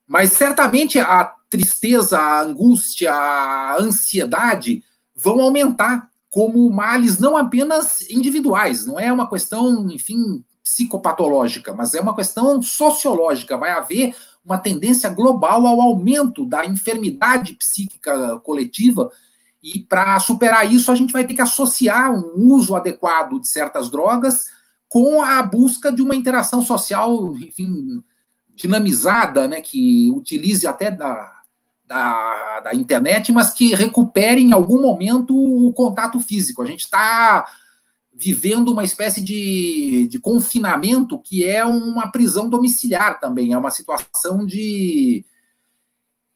Mas 0.09 0.33
certamente 0.33 0.99
a 0.99 1.25
tristeza, 1.51 2.19
a 2.19 2.41
angústia, 2.41 3.13
a 3.13 3.77
ansiedade 3.79 4.83
vão 5.15 5.41
aumentar 5.41 6.09
como 6.31 6.71
males 6.71 7.19
não 7.19 7.37
apenas 7.37 8.01
individuais, 8.11 8.87
não 8.87 8.99
é 8.99 9.13
uma 9.13 9.29
questão, 9.29 9.91
enfim, 9.91 10.45
psicopatológica, 10.63 11.75
mas 11.75 11.95
é 11.95 12.01
uma 12.01 12.15
questão 12.15 12.61
sociológica. 12.63 13.57
Vai 13.57 13.71
haver 13.71 14.15
uma 14.45 14.59
tendência 14.59 15.11
global 15.11 15.67
ao 15.67 15.81
aumento 15.81 16.45
da 16.45 16.65
enfermidade 16.65 17.55
psíquica 17.55 18.39
coletiva 18.41 19.11
e 19.63 19.81
para 19.81 20.19
superar 20.21 20.71
isso, 20.73 20.91
a 20.91 20.95
gente 20.95 21.13
vai 21.13 21.27
ter 21.27 21.35
que 21.35 21.43
associar 21.43 22.13
um 22.13 22.53
uso 22.53 22.77
adequado 22.77 23.41
de 23.41 23.49
certas 23.49 23.91
drogas 23.91 24.47
com 24.89 25.21
a 25.23 25.43
busca 25.43 25.93
de 25.93 26.01
uma 26.01 26.15
interação 26.15 26.63
social, 26.63 27.35
enfim, 27.37 28.03
dinamizada, 28.59 29.47
né, 29.47 29.61
que 29.61 30.11
utilize 30.11 30.67
até 30.67 30.91
da, 30.91 31.43
da, 31.87 32.61
da 32.61 32.75
internet, 32.75 33.33
mas 33.33 33.53
que 33.53 33.75
recupere 33.75 34.43
em 34.43 34.53
algum 34.53 34.83
momento 34.83 35.35
o 35.35 35.73
contato 35.73 36.21
físico. 36.21 36.61
A 36.61 36.67
gente 36.67 36.81
está 36.81 37.47
vivendo 38.13 38.73
uma 38.73 38.83
espécie 38.83 39.21
de, 39.21 40.09
de 40.09 40.19
confinamento 40.19 41.21
que 41.21 41.47
é 41.47 41.65
uma 41.65 42.11
prisão 42.11 42.51
domiciliar 42.51 43.21
também, 43.21 43.53
é 43.53 43.59
uma 43.59 43.71
situação 43.71 44.45
de. 44.45 45.25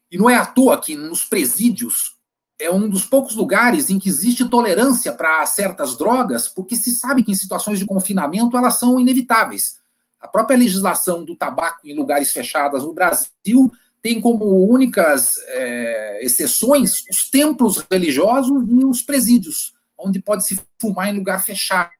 E 0.09 0.17
não 0.17 0.29
é 0.29 0.35
à 0.35 0.45
toa 0.45 0.79
que 0.79 0.95
nos 0.95 1.25
presídios 1.25 2.15
é 2.59 2.71
um 2.71 2.87
dos 2.87 3.03
poucos 3.03 3.35
lugares 3.35 3.89
em 3.89 3.99
que 3.99 4.07
existe 4.07 4.47
tolerância 4.47 5.11
para 5.11 5.45
certas 5.45 5.97
drogas, 5.97 6.47
porque 6.47 6.75
se 6.75 6.91
sabe 6.91 7.23
que 7.23 7.31
em 7.31 7.35
situações 7.35 7.79
de 7.79 7.85
confinamento 7.85 8.55
elas 8.55 8.75
são 8.75 8.99
inevitáveis. 8.99 9.82
A 10.23 10.27
própria 10.29 10.57
legislação 10.57 11.25
do 11.25 11.35
tabaco 11.35 11.85
em 11.85 11.93
lugares 11.93 12.31
fechados 12.31 12.83
no 12.83 12.93
Brasil 12.93 13.69
tem 14.01 14.21
como 14.21 14.45
únicas 14.65 15.37
é, 15.49 16.23
exceções 16.23 17.03
os 17.09 17.29
templos 17.29 17.85
religiosos 17.91 18.63
e 18.69 18.85
os 18.85 19.01
presídios, 19.01 19.73
onde 19.97 20.21
pode 20.21 20.45
se 20.45 20.57
fumar 20.79 21.09
em 21.09 21.17
lugar 21.17 21.43
fechado. 21.43 21.91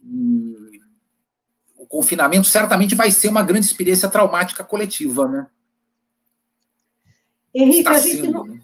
E 0.00 0.80
o 1.76 1.84
confinamento 1.88 2.46
certamente 2.46 2.94
vai 2.94 3.10
ser 3.10 3.28
uma 3.28 3.42
grande 3.42 3.66
experiência 3.66 4.08
traumática 4.08 4.62
coletiva, 4.62 5.26
né? 5.26 5.48
Henrique, 7.52 7.88
a 7.88 7.98
gente, 7.98 8.28
não, 8.28 8.44
né? 8.44 8.60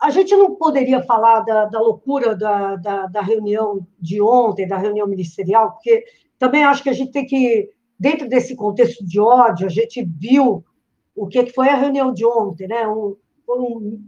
a 0.00 0.10
gente 0.10 0.36
não 0.36 0.54
poderia 0.54 1.02
falar 1.02 1.40
da, 1.40 1.64
da 1.64 1.80
loucura 1.80 2.36
da, 2.36 2.76
da, 2.76 3.06
da, 3.06 3.20
reunião 3.20 3.84
de 4.00 4.22
ontem, 4.22 4.68
da 4.68 4.78
reunião 4.78 5.06
ministerial, 5.08 5.72
porque 5.72 6.04
também 6.42 6.64
acho 6.64 6.82
que 6.82 6.90
a 6.90 6.92
gente 6.92 7.12
tem 7.12 7.24
que, 7.24 7.70
dentro 7.96 8.28
desse 8.28 8.56
contexto 8.56 9.06
de 9.06 9.20
ódio, 9.20 9.64
a 9.64 9.70
gente 9.70 10.02
viu 10.02 10.64
o 11.14 11.28
que 11.28 11.46
foi 11.52 11.68
a 11.68 11.76
reunião 11.76 12.12
de 12.12 12.26
ontem, 12.26 12.66
né? 12.66 12.84
Um, 12.88 13.16
um 13.48 14.02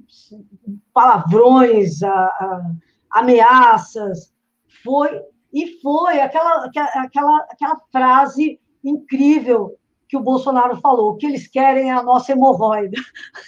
palavrões, 0.93 2.03
a, 2.03 2.11
a, 2.11 2.73
ameaças, 3.13 4.35
foi 4.83 5.23
e 5.53 5.81
foi 5.81 6.21
aquela, 6.21 6.65
aquela, 6.97 7.39
aquela 7.49 7.81
frase 7.93 8.59
incrível 8.83 9.79
que 10.09 10.17
o 10.17 10.23
Bolsonaro 10.23 10.81
falou, 10.81 11.13
o 11.13 11.17
que 11.17 11.27
eles 11.27 11.47
querem 11.47 11.91
é 11.91 11.93
a 11.93 12.03
nossa 12.03 12.33
hemorroida. 12.33 13.01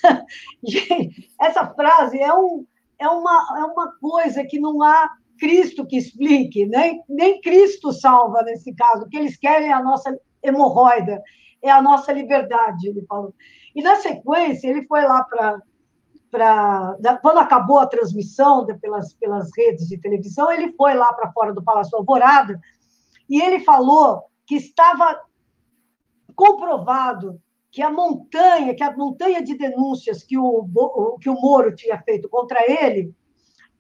essa 1.41 1.67
frase 1.75 2.21
é, 2.21 2.33
um, 2.33 2.65
é, 3.01 3.09
uma, 3.09 3.59
é 3.59 3.65
uma 3.65 3.91
coisa 3.99 4.45
que 4.45 4.61
não 4.61 4.81
há 4.81 5.11
Cristo 5.39 5.87
que 5.87 5.97
explique, 5.97 6.67
nem, 6.67 7.03
nem 7.09 7.41
Cristo 7.41 7.93
salva 7.93 8.43
nesse 8.43 8.75
caso. 8.75 9.05
O 9.05 9.09
que 9.09 9.17
eles 9.17 9.37
querem 9.37 9.69
é 9.69 9.73
a 9.73 9.83
nossa 9.83 10.19
hemorroida, 10.43 11.23
é 11.63 11.71
a 11.71 11.83
nossa 11.83 12.13
liberdade, 12.13 12.89
ele 12.89 13.05
falou. 13.07 13.35
E, 13.75 13.83
na 13.83 13.97
sequência, 13.97 14.69
ele 14.69 14.87
foi 14.87 15.03
lá 15.03 15.25
para. 15.25 15.61
Quando 17.23 17.39
acabou 17.39 17.79
a 17.79 17.87
transmissão 17.87 18.65
de, 18.65 18.75
pelas, 18.75 19.15
pelas 19.15 19.51
redes 19.57 19.89
de 19.89 19.99
televisão, 19.99 20.51
ele 20.51 20.73
foi 20.73 20.95
lá 20.95 21.13
para 21.13 21.33
fora 21.33 21.53
do 21.55 21.63
Palácio 21.63 21.97
Alvorada 21.97 22.61
e 23.29 23.41
ele 23.41 23.61
falou 23.61 24.25
que 24.47 24.57
estava 24.57 25.19
comprovado 26.35 27.41
que 27.71 27.83
a 27.83 27.91
montanha, 27.91 28.75
que 28.75 28.83
a 28.83 28.97
montanha 28.97 29.43
de 29.43 29.57
denúncias 29.57 30.23
que 30.23 30.37
o, 30.39 31.19
que 31.21 31.29
o 31.29 31.35
Moro 31.35 31.75
tinha 31.75 32.01
feito 32.03 32.29
contra 32.29 32.59
ele, 32.67 33.15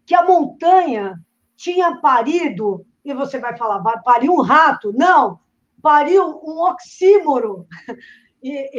que 0.04 0.14
a 0.14 0.24
montanha 0.24 1.18
tinha 1.56 1.96
parido, 1.96 2.84
e 3.04 3.14
você 3.14 3.38
vai 3.38 3.56
falar, 3.56 3.80
pariu 4.02 4.32
um 4.32 4.42
rato. 4.42 4.92
Não, 4.92 5.40
pariu 5.82 6.24
um 6.44 6.60
oxímoro. 6.70 7.66
E 8.42 8.70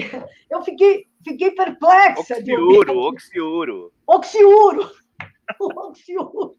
eu 0.49 0.63
fiquei, 0.63 1.07
fiquei 1.25 1.51
perplexa. 1.51 2.38
Oxiuro, 2.38 2.99
oxiuro. 2.99 3.93
Oxiuro. 4.07 4.91
O 5.59 5.88
oxiuro. 5.88 6.57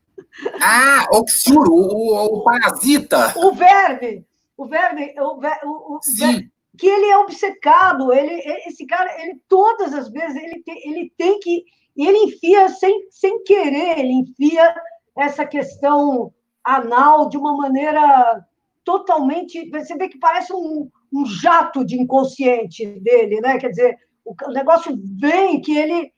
Ah, 0.60 1.06
oxiuro, 1.12 1.72
o, 1.72 2.38
o 2.38 2.42
parasita. 2.42 3.32
O 3.36 3.52
verme. 3.52 4.26
O 4.56 4.66
verme, 4.66 5.14
o, 5.18 5.40
o, 5.64 5.96
o 5.96 6.02
Sim 6.02 6.50
que 6.78 6.86
ele 6.86 7.06
é 7.06 7.18
obcecado, 7.18 8.12
ele, 8.12 8.40
esse 8.66 8.86
cara, 8.86 9.20
ele 9.20 9.40
todas 9.48 9.92
as 9.92 10.08
vezes 10.08 10.36
ele 10.36 10.62
tem, 10.62 10.88
ele 10.88 11.12
tem 11.18 11.40
que, 11.40 11.64
e 11.96 12.06
ele 12.06 12.18
enfia 12.18 12.68
sem, 12.68 13.08
sem 13.10 13.42
querer, 13.42 13.98
ele 13.98 14.12
enfia 14.12 14.74
essa 15.18 15.44
questão 15.44 16.32
anal 16.62 17.28
de 17.28 17.36
uma 17.36 17.56
maneira 17.56 18.46
totalmente, 18.84 19.68
você 19.68 19.96
vê 19.96 20.08
que 20.08 20.18
parece 20.18 20.52
um, 20.52 20.88
um 21.12 21.26
jato 21.26 21.84
de 21.84 22.00
inconsciente 22.00 22.86
dele, 23.00 23.40
né? 23.40 23.58
Quer 23.58 23.70
dizer, 23.70 23.98
o, 24.24 24.34
negócio 24.52 24.98
vem 25.20 25.60
que 25.60 25.76
ele, 25.76 26.12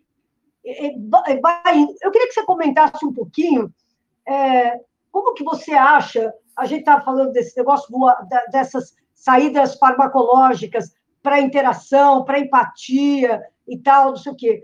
vai. 1.41 1.83
Eu 2.03 2.11
queria 2.11 2.29
que 2.29 2.35
você 2.35 2.45
comentasse 2.45 3.05
um 3.05 3.13
pouquinho 3.13 3.73
é, 4.29 4.79
como 5.11 5.35
que 5.35 5.43
você 5.43 5.73
acha. 5.73 6.33
A 6.57 6.67
gente 6.67 6.81
estava 6.81 7.03
falando 7.03 7.33
desse 7.33 7.57
negócio 7.57 7.89
dessas 8.53 8.95
saídas 9.15 9.77
farmacológicas 9.77 10.95
para 11.23 11.41
interação, 11.41 12.25
para 12.25 12.39
empatia 12.39 13.43
e 13.67 13.79
tal, 13.79 14.11
não 14.11 14.17
sei 14.17 14.33
o 14.33 14.37
quê. 14.37 14.63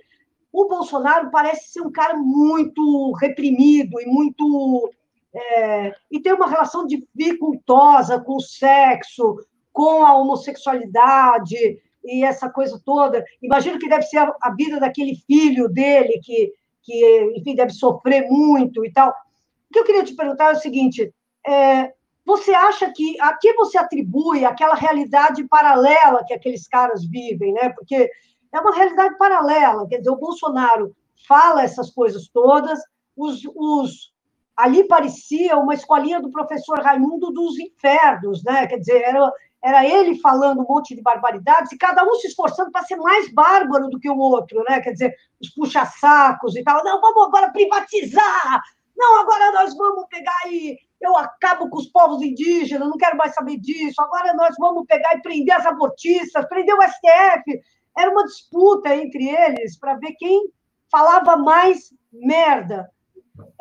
O 0.57 0.67
Bolsonaro 0.67 1.31
parece 1.31 1.71
ser 1.71 1.83
um 1.83 1.93
cara 1.93 2.17
muito 2.17 3.13
reprimido 3.13 4.01
e 4.01 4.07
muito. 4.07 4.91
É, 5.35 5.95
e 6.11 6.19
tem 6.19 6.33
uma 6.33 6.49
relação 6.49 6.87
dificultosa 6.87 8.19
com 8.19 8.37
o 8.37 8.41
sexo, 8.41 9.37
com 9.71 10.03
a 10.03 10.17
homossexualidade 10.17 11.79
e 12.03 12.25
essa 12.25 12.49
coisa 12.49 12.81
toda. 12.83 13.23
Imagino 13.43 13.79
que 13.79 13.87
deve 13.87 14.05
ser 14.05 14.17
a, 14.17 14.51
vida 14.57 14.81
daquele 14.81 15.17
filho 15.27 15.69
dele, 15.69 16.23
que, 16.25 16.55
que, 16.83 17.33
enfim, 17.37 17.55
deve 17.55 17.73
sofrer 17.73 18.27
muito 18.27 18.83
e 18.83 18.91
tal. 18.91 19.11
O 19.11 19.75
que 19.75 19.79
eu 19.81 19.85
queria 19.85 20.05
te 20.05 20.17
perguntar 20.17 20.55
é 20.55 20.57
o 20.57 20.61
seguinte: 20.61 21.13
é, 21.47 21.93
você 22.25 22.55
acha 22.55 22.91
que 22.97 23.21
a 23.21 23.37
que 23.37 23.53
você 23.53 23.77
atribui 23.77 24.47
aquela 24.47 24.75
realidade 24.75 25.47
paralela 25.47 26.25
que 26.27 26.33
aqueles 26.33 26.67
caras 26.67 27.05
vivem, 27.05 27.53
né? 27.53 27.69
Porque 27.69 28.11
é 28.57 28.61
uma 28.61 28.75
realidade 28.75 29.17
paralela, 29.19 29.87
quer 29.89 29.99
dizer, 29.99 30.11
o 30.11 30.17
Bolsonaro 30.17 30.95
fala 31.29 31.63
essas 31.63 31.91
coisas 31.91 32.29
todas, 32.29 32.81
os, 33.17 33.43
os 33.55 34.13
ali 34.57 34.85
parecia 34.85 35.57
uma 35.59 35.75
escolinha 35.75 36.21
do 36.21 36.31
professor 36.31 36.81
Raimundo 36.81 37.31
dos 37.31 37.59
infernos, 37.59 38.43
né? 38.43 38.67
Quer 38.67 38.79
dizer, 38.79 39.03
era, 39.03 39.33
era 39.63 39.87
ele 39.87 40.19
falando 40.21 40.63
um 40.63 40.67
monte 40.67 40.95
de 40.95 41.03
barbaridades 41.03 41.71
e 41.73 41.79
cada 41.79 42.03
um 42.05 42.15
se 42.15 42.29
esforçando 42.29 42.71
para 42.71 42.85
ser 42.85 42.97
mais 42.97 43.31
bárbaro 43.33 43.89
do 43.89 44.01
que 44.01 44.09
o 44.09 44.19
outro, 44.19 44.65
né? 44.69 44.81
Quer 44.81 44.93
dizer, 44.93 45.15
os 45.41 45.51
puxa-sacos 45.51 46.57
e 46.57 46.63
tal. 46.63 46.83
Não, 46.83 47.01
vamos 47.01 47.27
agora 47.27 47.53
privatizar! 47.53 48.63
Não, 48.97 49.21
agora 49.21 49.53
nós 49.53 49.77
vamos 49.77 50.07
pegar 50.09 50.41
e 50.47 50.79
eu 51.03 51.15
acabo 51.19 51.69
com 51.69 51.77
os 51.77 51.87
povos 51.89 52.23
indígenas, 52.23 52.89
não 52.89 52.97
quero 52.97 53.17
mais 53.17 53.35
saber 53.35 53.59
disso, 53.59 54.01
agora 54.01 54.33
nós 54.33 54.55
vamos 54.59 54.87
pegar 54.87 55.15
e 55.15 55.21
prender 55.21 55.55
as 55.55 55.67
abortistas, 55.67 56.49
prender 56.49 56.75
o 56.75 56.83
STF. 56.83 57.61
Era 57.97 58.11
uma 58.11 58.25
disputa 58.25 58.95
entre 58.95 59.29
eles 59.29 59.79
para 59.79 59.95
ver 59.95 60.13
quem 60.19 60.51
falava 60.91 61.37
mais 61.37 61.93
merda. 62.13 62.91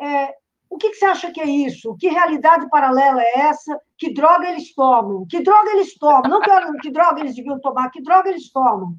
É, 0.00 0.34
o 0.68 0.76
que, 0.76 0.90
que, 0.90 0.96
você 0.96 1.04
acha 1.06 1.30
que 1.30 1.40
é 1.40 1.46
isso? 1.46 1.96
Que 1.96 2.08
realidade 2.08 2.68
paralela 2.68 3.22
é 3.22 3.40
essa? 3.40 3.78
Que 3.96 4.12
droga 4.12 4.48
eles 4.48 4.74
tomam? 4.74 5.26
Que 5.26 5.40
droga 5.42 5.70
eles 5.70 5.96
tomam? 5.96 6.28
Não 6.28 6.40
quero 6.40 6.72
que 6.78 6.90
droga 6.90 7.20
eles 7.20 7.34
deviam 7.34 7.60
tomar, 7.60 7.90
que 7.90 8.02
droga 8.02 8.28
eles 8.28 8.50
tomam? 8.50 8.96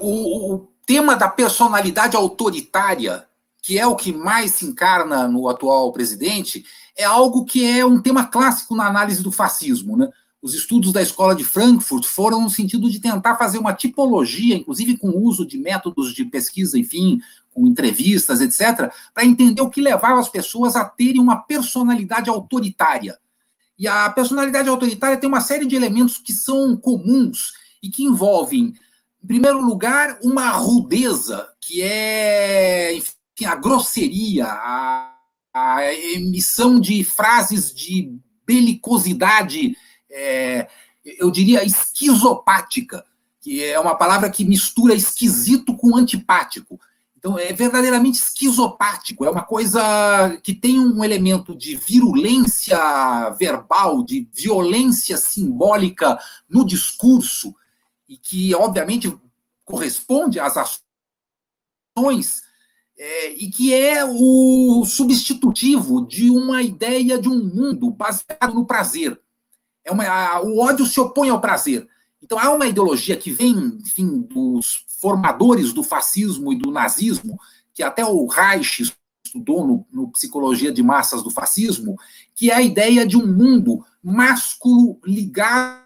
O, 0.00 0.54
o 0.54 0.68
tema 0.86 1.14
da 1.14 1.28
personalidade 1.28 2.16
autoritária 2.16 3.28
que 3.64 3.78
é 3.78 3.86
o 3.86 3.96
que 3.96 4.12
mais 4.12 4.50
se 4.50 4.66
encarna 4.66 5.26
no 5.26 5.48
atual 5.48 5.90
presidente, 5.90 6.66
é 6.94 7.02
algo 7.02 7.46
que 7.46 7.64
é 7.64 7.82
um 7.82 7.98
tema 7.98 8.26
clássico 8.26 8.76
na 8.76 8.86
análise 8.86 9.22
do 9.22 9.32
fascismo. 9.32 9.96
Né? 9.96 10.06
Os 10.44 10.52
estudos 10.52 10.92
da 10.92 11.00
escola 11.00 11.34
de 11.34 11.42
Frankfurt 11.42 12.04
foram 12.04 12.42
no 12.42 12.50
sentido 12.50 12.90
de 12.90 13.00
tentar 13.00 13.34
fazer 13.36 13.56
uma 13.56 13.72
tipologia, 13.72 14.54
inclusive 14.54 14.98
com 14.98 15.08
o 15.08 15.22
uso 15.22 15.46
de 15.46 15.56
métodos 15.56 16.12
de 16.12 16.22
pesquisa, 16.22 16.78
enfim, 16.78 17.18
com 17.54 17.66
entrevistas, 17.66 18.42
etc., 18.42 18.92
para 19.14 19.24
entender 19.24 19.62
o 19.62 19.70
que 19.70 19.80
levava 19.80 20.20
as 20.20 20.28
pessoas 20.28 20.76
a 20.76 20.84
terem 20.84 21.18
uma 21.18 21.36
personalidade 21.36 22.28
autoritária. 22.28 23.18
E 23.78 23.88
a 23.88 24.10
personalidade 24.10 24.68
autoritária 24.68 25.16
tem 25.16 25.26
uma 25.26 25.40
série 25.40 25.64
de 25.64 25.76
elementos 25.76 26.18
que 26.18 26.34
são 26.34 26.76
comuns 26.76 27.54
e 27.82 27.88
que 27.88 28.04
envolvem, 28.04 28.74
em 29.22 29.26
primeiro 29.26 29.62
lugar, 29.64 30.18
uma 30.22 30.50
rudeza, 30.50 31.48
que 31.58 31.80
é 31.80 32.94
enfim, 32.94 33.46
a 33.46 33.54
grosseria, 33.54 34.44
a, 34.44 35.10
a, 35.54 35.94
emissão 35.94 36.78
de 36.78 37.02
frases 37.02 37.74
de 37.74 38.14
belicosidade, 38.46 39.74
é, 40.14 40.68
eu 41.04 41.30
diria 41.30 41.64
esquizopática, 41.64 43.04
que 43.40 43.62
é 43.62 43.78
uma 43.78 43.96
palavra 43.96 44.30
que 44.30 44.44
mistura 44.44 44.94
esquisito 44.94 45.76
com 45.76 45.96
antipático. 45.96 46.80
Então, 47.18 47.38
é 47.38 47.52
verdadeiramente 47.52 48.18
esquizopático, 48.18 49.24
é 49.24 49.30
uma 49.30 49.42
coisa 49.42 50.38
que 50.42 50.54
tem 50.54 50.78
um 50.78 51.02
elemento 51.02 51.56
de 51.56 51.74
virulência 51.74 52.78
verbal, 53.38 54.04
de 54.04 54.28
violência 54.32 55.16
simbólica 55.16 56.18
no 56.48 56.66
discurso, 56.66 57.54
e 58.06 58.18
que, 58.18 58.54
obviamente, 58.54 59.14
corresponde 59.64 60.38
às 60.38 60.54
ações, 61.96 62.42
é, 62.96 63.32
e 63.32 63.50
que 63.50 63.72
é 63.72 64.04
o 64.04 64.84
substitutivo 64.84 66.06
de 66.06 66.30
uma 66.30 66.62
ideia 66.62 67.18
de 67.18 67.28
um 67.28 67.42
mundo 67.42 67.90
baseado 67.90 68.54
no 68.54 68.66
prazer. 68.66 69.18
É 69.84 69.92
uma, 69.92 70.06
a, 70.06 70.42
o 70.42 70.58
ódio 70.58 70.86
se 70.86 70.98
opõe 70.98 71.28
ao 71.28 71.40
prazer. 71.40 71.88
Então, 72.22 72.38
há 72.38 72.50
uma 72.50 72.66
ideologia 72.66 73.16
que 73.16 73.30
vem, 73.30 73.54
enfim, 73.54 74.22
dos 74.22 74.86
formadores 74.98 75.74
do 75.74 75.82
fascismo 75.82 76.52
e 76.52 76.58
do 76.58 76.70
nazismo, 76.70 77.38
que 77.74 77.82
até 77.82 78.04
o 78.04 78.26
Reich 78.26 78.82
estudou 79.24 79.66
no, 79.66 79.86
no, 79.92 80.10
Psicologia 80.12 80.72
de 80.72 80.82
Massas 80.82 81.22
do 81.22 81.30
Fascismo, 81.30 81.96
que 82.34 82.50
é 82.50 82.54
a 82.54 82.62
ideia 82.62 83.06
de 83.06 83.16
um 83.16 83.26
mundo 83.26 83.84
másculo 84.02 84.98
ligado. 85.04 85.84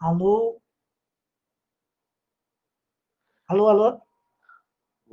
Alô? 0.00 0.60
Alô, 3.48 3.68
alô? 3.68 4.03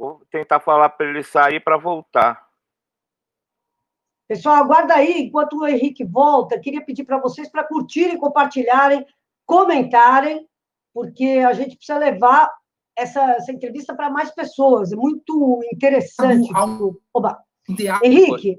Vou 0.01 0.25
tentar 0.31 0.59
falar 0.59 0.89
para 0.89 1.07
ele 1.07 1.21
sair 1.21 1.59
para 1.59 1.77
voltar. 1.77 2.49
Pessoal, 4.27 4.55
aguarda 4.55 4.95
aí, 4.95 5.27
enquanto 5.27 5.59
o 5.59 5.67
Henrique 5.67 6.03
volta, 6.03 6.59
queria 6.59 6.83
pedir 6.83 7.03
para 7.03 7.19
vocês 7.19 7.47
para 7.51 7.67
curtirem, 7.67 8.17
compartilharem, 8.17 9.05
comentarem, 9.45 10.49
porque 10.91 11.43
a 11.47 11.53
gente 11.53 11.75
precisa 11.75 11.99
levar 11.99 12.49
essa, 12.97 13.33
essa 13.33 13.51
entrevista 13.51 13.95
para 13.95 14.09
mais 14.09 14.31
pessoas. 14.31 14.91
É 14.91 14.95
muito 14.95 15.61
interessante. 15.71 16.49
Oba. 17.13 17.39
Henrique, 18.03 18.57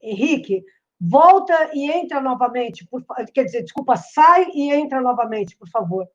Henrique, 0.00 0.64
volta 1.00 1.72
e 1.74 1.90
entra 1.90 2.20
novamente, 2.20 2.86
por, 2.86 3.04
quer 3.34 3.42
dizer, 3.42 3.62
desculpa, 3.64 3.96
sai 3.96 4.52
e 4.54 4.72
entra 4.72 5.00
novamente, 5.00 5.56
por 5.56 5.68
favor. 5.68 6.08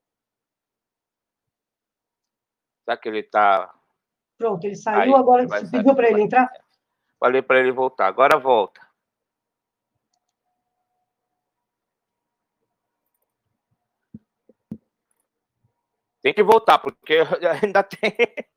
Será 2.89 2.97
que 2.97 3.07
ele 3.07 3.19
está. 3.19 3.71
Pronto, 4.35 4.65
ele 4.65 4.75
saiu, 4.75 4.99
Aí, 4.99 5.13
agora 5.13 5.47
você 5.47 5.69
pediu 5.69 5.93
para 5.93 6.09
ele 6.09 6.23
entrar? 6.23 6.51
Falei 7.19 7.39
para 7.39 7.59
ele 7.59 7.71
voltar. 7.71 8.07
Agora 8.07 8.39
volta. 8.39 8.81
Tem 16.19 16.33
que 16.33 16.41
voltar, 16.41 16.79
porque 16.79 17.17
ainda 17.61 17.83
tem. 17.83 18.11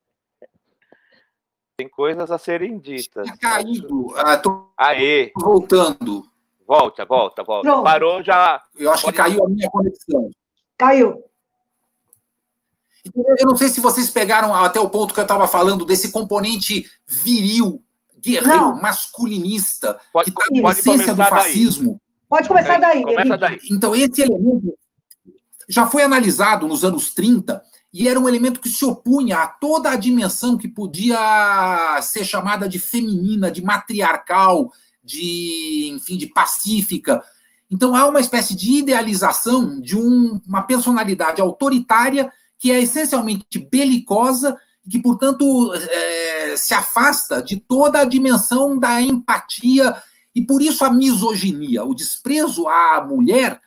Tem 1.77 1.87
coisas 1.89 2.31
a 2.31 2.37
serem 2.39 2.79
ditas. 2.79 3.27
Tá 3.27 3.37
caído. 3.37 4.13
Ah, 4.15 4.37
tô 4.37 4.71
Aê. 4.77 5.31
voltando. 5.35 6.23
Volta, 6.67 7.03
volta, 7.03 7.43
volta. 7.43 7.67
Pronto. 7.67 7.83
Parou 7.83 8.23
já. 8.23 8.63
Eu 8.75 8.91
acho 8.91 9.03
Pode... 9.03 9.17
que 9.17 9.23
caiu 9.23 9.43
a 9.43 9.49
minha 9.49 9.69
conexão. 9.69 10.29
Caiu. 10.77 11.23
Eu 13.15 13.47
não 13.47 13.55
sei 13.55 13.69
se 13.69 13.81
vocês 13.81 14.09
pegaram 14.09 14.55
até 14.55 14.79
o 14.79 14.89
ponto 14.89 15.13
que 15.13 15.19
eu 15.19 15.23
estava 15.23 15.47
falando 15.47 15.85
desse 15.85 16.11
componente 16.11 16.89
viril 17.07 17.83
guerreiro, 18.23 18.57
não. 18.57 18.81
masculinista, 18.81 19.99
pode, 20.13 20.31
que 20.31 20.41
está 20.41 20.61
na 20.61 20.71
essência 20.71 21.13
do 21.13 21.23
fascismo. 21.25 21.91
Daí. 21.91 21.99
Pode 22.29 22.47
começar 22.47 22.79
daí. 22.79 23.03
Começa 23.03 23.37
daí. 23.37 23.59
Então, 23.69 23.93
esse 23.93 24.21
elemento 24.21 24.73
já 25.67 25.85
foi 25.87 26.03
analisado 26.03 26.67
nos 26.67 26.85
anos 26.85 27.13
30 27.13 27.61
e 27.93 28.07
era 28.07 28.19
um 28.19 28.27
elemento 28.27 28.59
que 28.59 28.69
se 28.69 28.83
opunha 28.85 29.39
a 29.39 29.47
toda 29.47 29.91
a 29.91 29.95
dimensão 29.95 30.57
que 30.57 30.67
podia 30.67 31.99
ser 32.01 32.23
chamada 32.23 32.67
de 32.67 32.79
feminina, 32.79 33.51
de 33.51 33.61
matriarcal, 33.61 34.71
de, 35.03 35.91
enfim, 35.93 36.17
de 36.17 36.27
pacífica. 36.27 37.23
Então 37.69 37.95
há 37.95 38.07
uma 38.07 38.19
espécie 38.19 38.55
de 38.55 38.79
idealização 38.79 39.79
de 39.79 39.97
um, 39.97 40.41
uma 40.47 40.63
personalidade 40.63 41.41
autoritária 41.41 42.31
que 42.63 42.71
é 42.71 42.81
essencialmente 42.81 43.59
belicosa 43.59 44.57
e 44.85 44.89
que, 44.89 45.01
portanto, 45.01 45.73
é, 45.73 46.55
se 46.55 46.73
afasta 46.73 47.43
de 47.43 47.57
toda 47.57 47.99
a 47.99 48.05
dimensão 48.05 48.79
da 48.79 49.01
empatia 49.01 50.01
e, 50.33 50.41
por 50.41 50.61
isso, 50.61 50.85
a 50.85 50.89
misoginia. 50.89 51.83
O 51.83 51.93
desprezo 51.93 52.65
à 52.69 53.05
mulher 53.05 53.59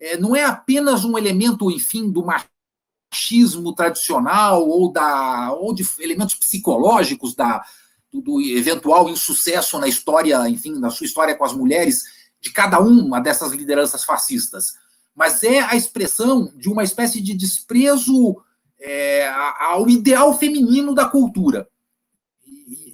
é, 0.00 0.16
não 0.16 0.36
é 0.36 0.44
apenas 0.44 1.04
um 1.04 1.18
elemento, 1.18 1.68
enfim, 1.68 2.08
do 2.08 2.24
machismo 2.24 3.74
tradicional 3.74 4.64
ou, 4.68 4.92
da, 4.92 5.52
ou 5.54 5.74
de 5.74 5.84
elementos 5.98 6.36
psicológicos 6.36 7.34
da, 7.34 7.60
do, 8.12 8.20
do 8.20 8.40
eventual 8.40 9.08
insucesso 9.08 9.80
na 9.80 9.88
história, 9.88 10.48
enfim, 10.48 10.78
na 10.78 10.90
sua 10.90 11.06
história 11.06 11.34
com 11.34 11.44
as 11.44 11.52
mulheres 11.52 12.04
de 12.40 12.52
cada 12.52 12.78
uma 12.78 13.20
dessas 13.20 13.50
lideranças 13.50 14.04
fascistas, 14.04 14.74
mas 15.14 15.42
é 15.42 15.60
a 15.60 15.76
expressão 15.76 16.52
de 16.56 16.68
uma 16.68 16.82
espécie 16.82 17.20
de 17.20 17.34
desprezo 17.34 18.36
é, 18.80 19.28
ao 19.60 19.88
ideal 19.88 20.36
feminino 20.36 20.94
da 20.94 21.06
cultura. 21.06 21.68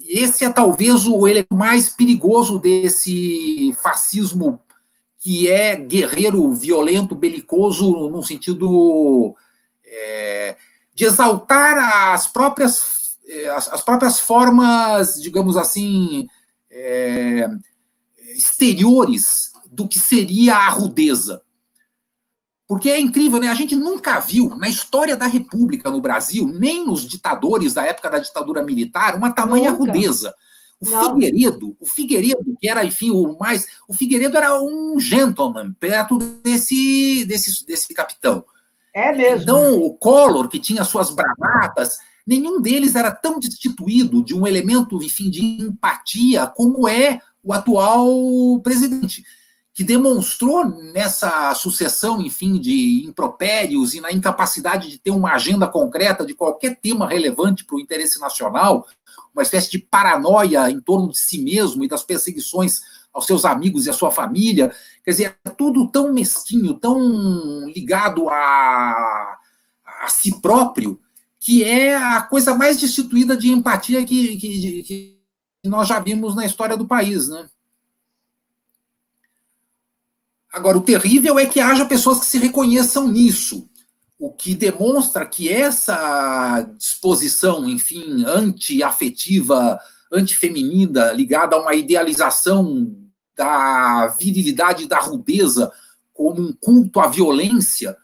Esse 0.07 0.43
é 0.43 0.49
talvez 0.49 1.07
o 1.07 1.27
elemento 1.27 1.55
mais 1.55 1.89
perigoso 1.89 2.59
desse 2.59 3.73
fascismo 3.81 4.59
que 5.17 5.47
é 5.47 5.75
guerreiro, 5.75 6.51
violento, 6.53 7.15
belicoso, 7.15 8.09
no 8.09 8.23
sentido 8.23 9.35
é, 9.85 10.57
de 10.95 11.05
exaltar 11.05 12.11
as 12.13 12.27
próprias, 12.27 13.17
é, 13.27 13.49
as, 13.49 13.71
as, 13.71 13.81
próprias 13.83 14.19
formas, 14.19 15.21
digamos 15.21 15.57
assim, 15.57 16.27
é, 16.71 17.47
exteriores 18.35 19.51
do 19.71 19.87
que 19.87 19.99
seria 19.99 20.55
a 20.55 20.69
rudeza. 20.69 21.41
Porque 22.71 22.89
é 22.89 22.97
incrível, 22.97 23.37
né? 23.37 23.49
A 23.49 23.53
gente 23.53 23.75
nunca 23.75 24.17
viu 24.21 24.55
na 24.55 24.69
história 24.69 25.17
da 25.17 25.27
República 25.27 25.91
no 25.91 25.99
Brasil, 25.99 26.47
nem 26.47 26.85
nos 26.85 27.05
ditadores 27.05 27.73
da 27.73 27.85
época 27.85 28.09
da 28.09 28.17
ditadura 28.17 28.63
militar, 28.63 29.13
uma 29.13 29.29
tamanha 29.29 29.71
nunca. 29.71 29.91
rudeza. 29.91 30.33
O 30.79 30.89
Não. 30.89 31.15
Figueiredo, 31.15 31.75
o 31.81 31.85
Figueiredo, 31.85 32.55
que 32.57 32.69
era, 32.69 32.85
enfim, 32.85 33.11
o 33.11 33.37
mais. 33.37 33.67
O 33.89 33.93
Figueiredo 33.93 34.37
era 34.37 34.57
um 34.63 34.97
gentleman 35.01 35.73
perto 35.81 36.17
desse, 36.17 37.25
desse, 37.25 37.65
desse 37.65 37.93
capitão. 37.93 38.45
É 38.95 39.11
mesmo. 39.11 39.41
Então, 39.41 39.77
o 39.77 39.93
Collor, 39.93 40.47
que 40.47 40.57
tinha 40.57 40.85
suas 40.85 41.09
bravatas, 41.09 41.97
nenhum 42.25 42.61
deles 42.61 42.95
era 42.95 43.11
tão 43.11 43.37
destituído 43.37 44.23
de 44.23 44.33
um 44.33 44.47
elemento, 44.47 45.03
enfim, 45.03 45.29
de 45.29 45.43
empatia 45.61 46.47
como 46.47 46.87
é 46.87 47.19
o 47.43 47.51
atual 47.51 48.07
presidente 48.63 49.25
que 49.81 49.83
demonstrou 49.83 50.63
nessa 50.93 51.55
sucessão, 51.55 52.21
enfim, 52.21 52.59
de 52.59 53.03
impropérios 53.03 53.95
e 53.95 53.99
na 53.99 54.11
incapacidade 54.11 54.87
de 54.87 54.99
ter 54.99 55.09
uma 55.09 55.33
agenda 55.33 55.67
concreta 55.67 56.23
de 56.23 56.35
qualquer 56.35 56.79
tema 56.79 57.07
relevante 57.07 57.65
para 57.65 57.75
o 57.75 57.79
interesse 57.79 58.19
nacional, 58.19 58.85
uma 59.33 59.41
espécie 59.41 59.71
de 59.71 59.79
paranoia 59.79 60.69
em 60.69 60.79
torno 60.79 61.09
de 61.09 61.17
si 61.17 61.41
mesmo 61.41 61.83
e 61.83 61.87
das 61.87 62.03
perseguições 62.03 62.81
aos 63.11 63.25
seus 63.25 63.43
amigos 63.43 63.87
e 63.87 63.89
à 63.89 63.93
sua 63.93 64.11
família. 64.11 64.71
Quer 65.03 65.11
dizer, 65.11 65.37
é 65.43 65.49
tudo 65.49 65.87
tão 65.87 66.13
mesquinho, 66.13 66.75
tão 66.75 67.67
ligado 67.67 68.29
a, 68.29 69.39
a 70.03 70.07
si 70.09 70.39
próprio, 70.41 70.99
que 71.39 71.63
é 71.63 71.95
a 71.95 72.21
coisa 72.21 72.53
mais 72.53 72.79
destituída 72.79 73.35
de 73.35 73.49
empatia 73.49 74.05
que, 74.05 74.37
que, 74.37 74.83
que 74.83 75.19
nós 75.65 75.87
já 75.87 75.99
vimos 75.99 76.35
na 76.35 76.45
história 76.45 76.77
do 76.77 76.85
país, 76.85 77.29
né? 77.29 77.49
Agora, 80.51 80.77
o 80.77 80.81
terrível 80.81 81.39
é 81.39 81.45
que 81.45 81.61
haja 81.61 81.85
pessoas 81.85 82.19
que 82.19 82.25
se 82.25 82.37
reconheçam 82.37 83.07
nisso, 83.07 83.69
o 84.19 84.29
que 84.29 84.53
demonstra 84.53 85.25
que 85.25 85.49
essa 85.49 86.61
disposição, 86.77 87.67
enfim, 87.67 88.25
anti-afetiva, 88.25 89.79
antifeminina, 90.11 91.13
ligada 91.13 91.55
a 91.55 91.61
uma 91.61 91.73
idealização 91.73 92.93
da 93.35 94.07
virilidade 94.19 94.87
da 94.87 94.99
rudeza 94.99 95.71
como 96.13 96.41
um 96.41 96.53
culto 96.53 96.99
à 96.99 97.07
violência, 97.07 97.97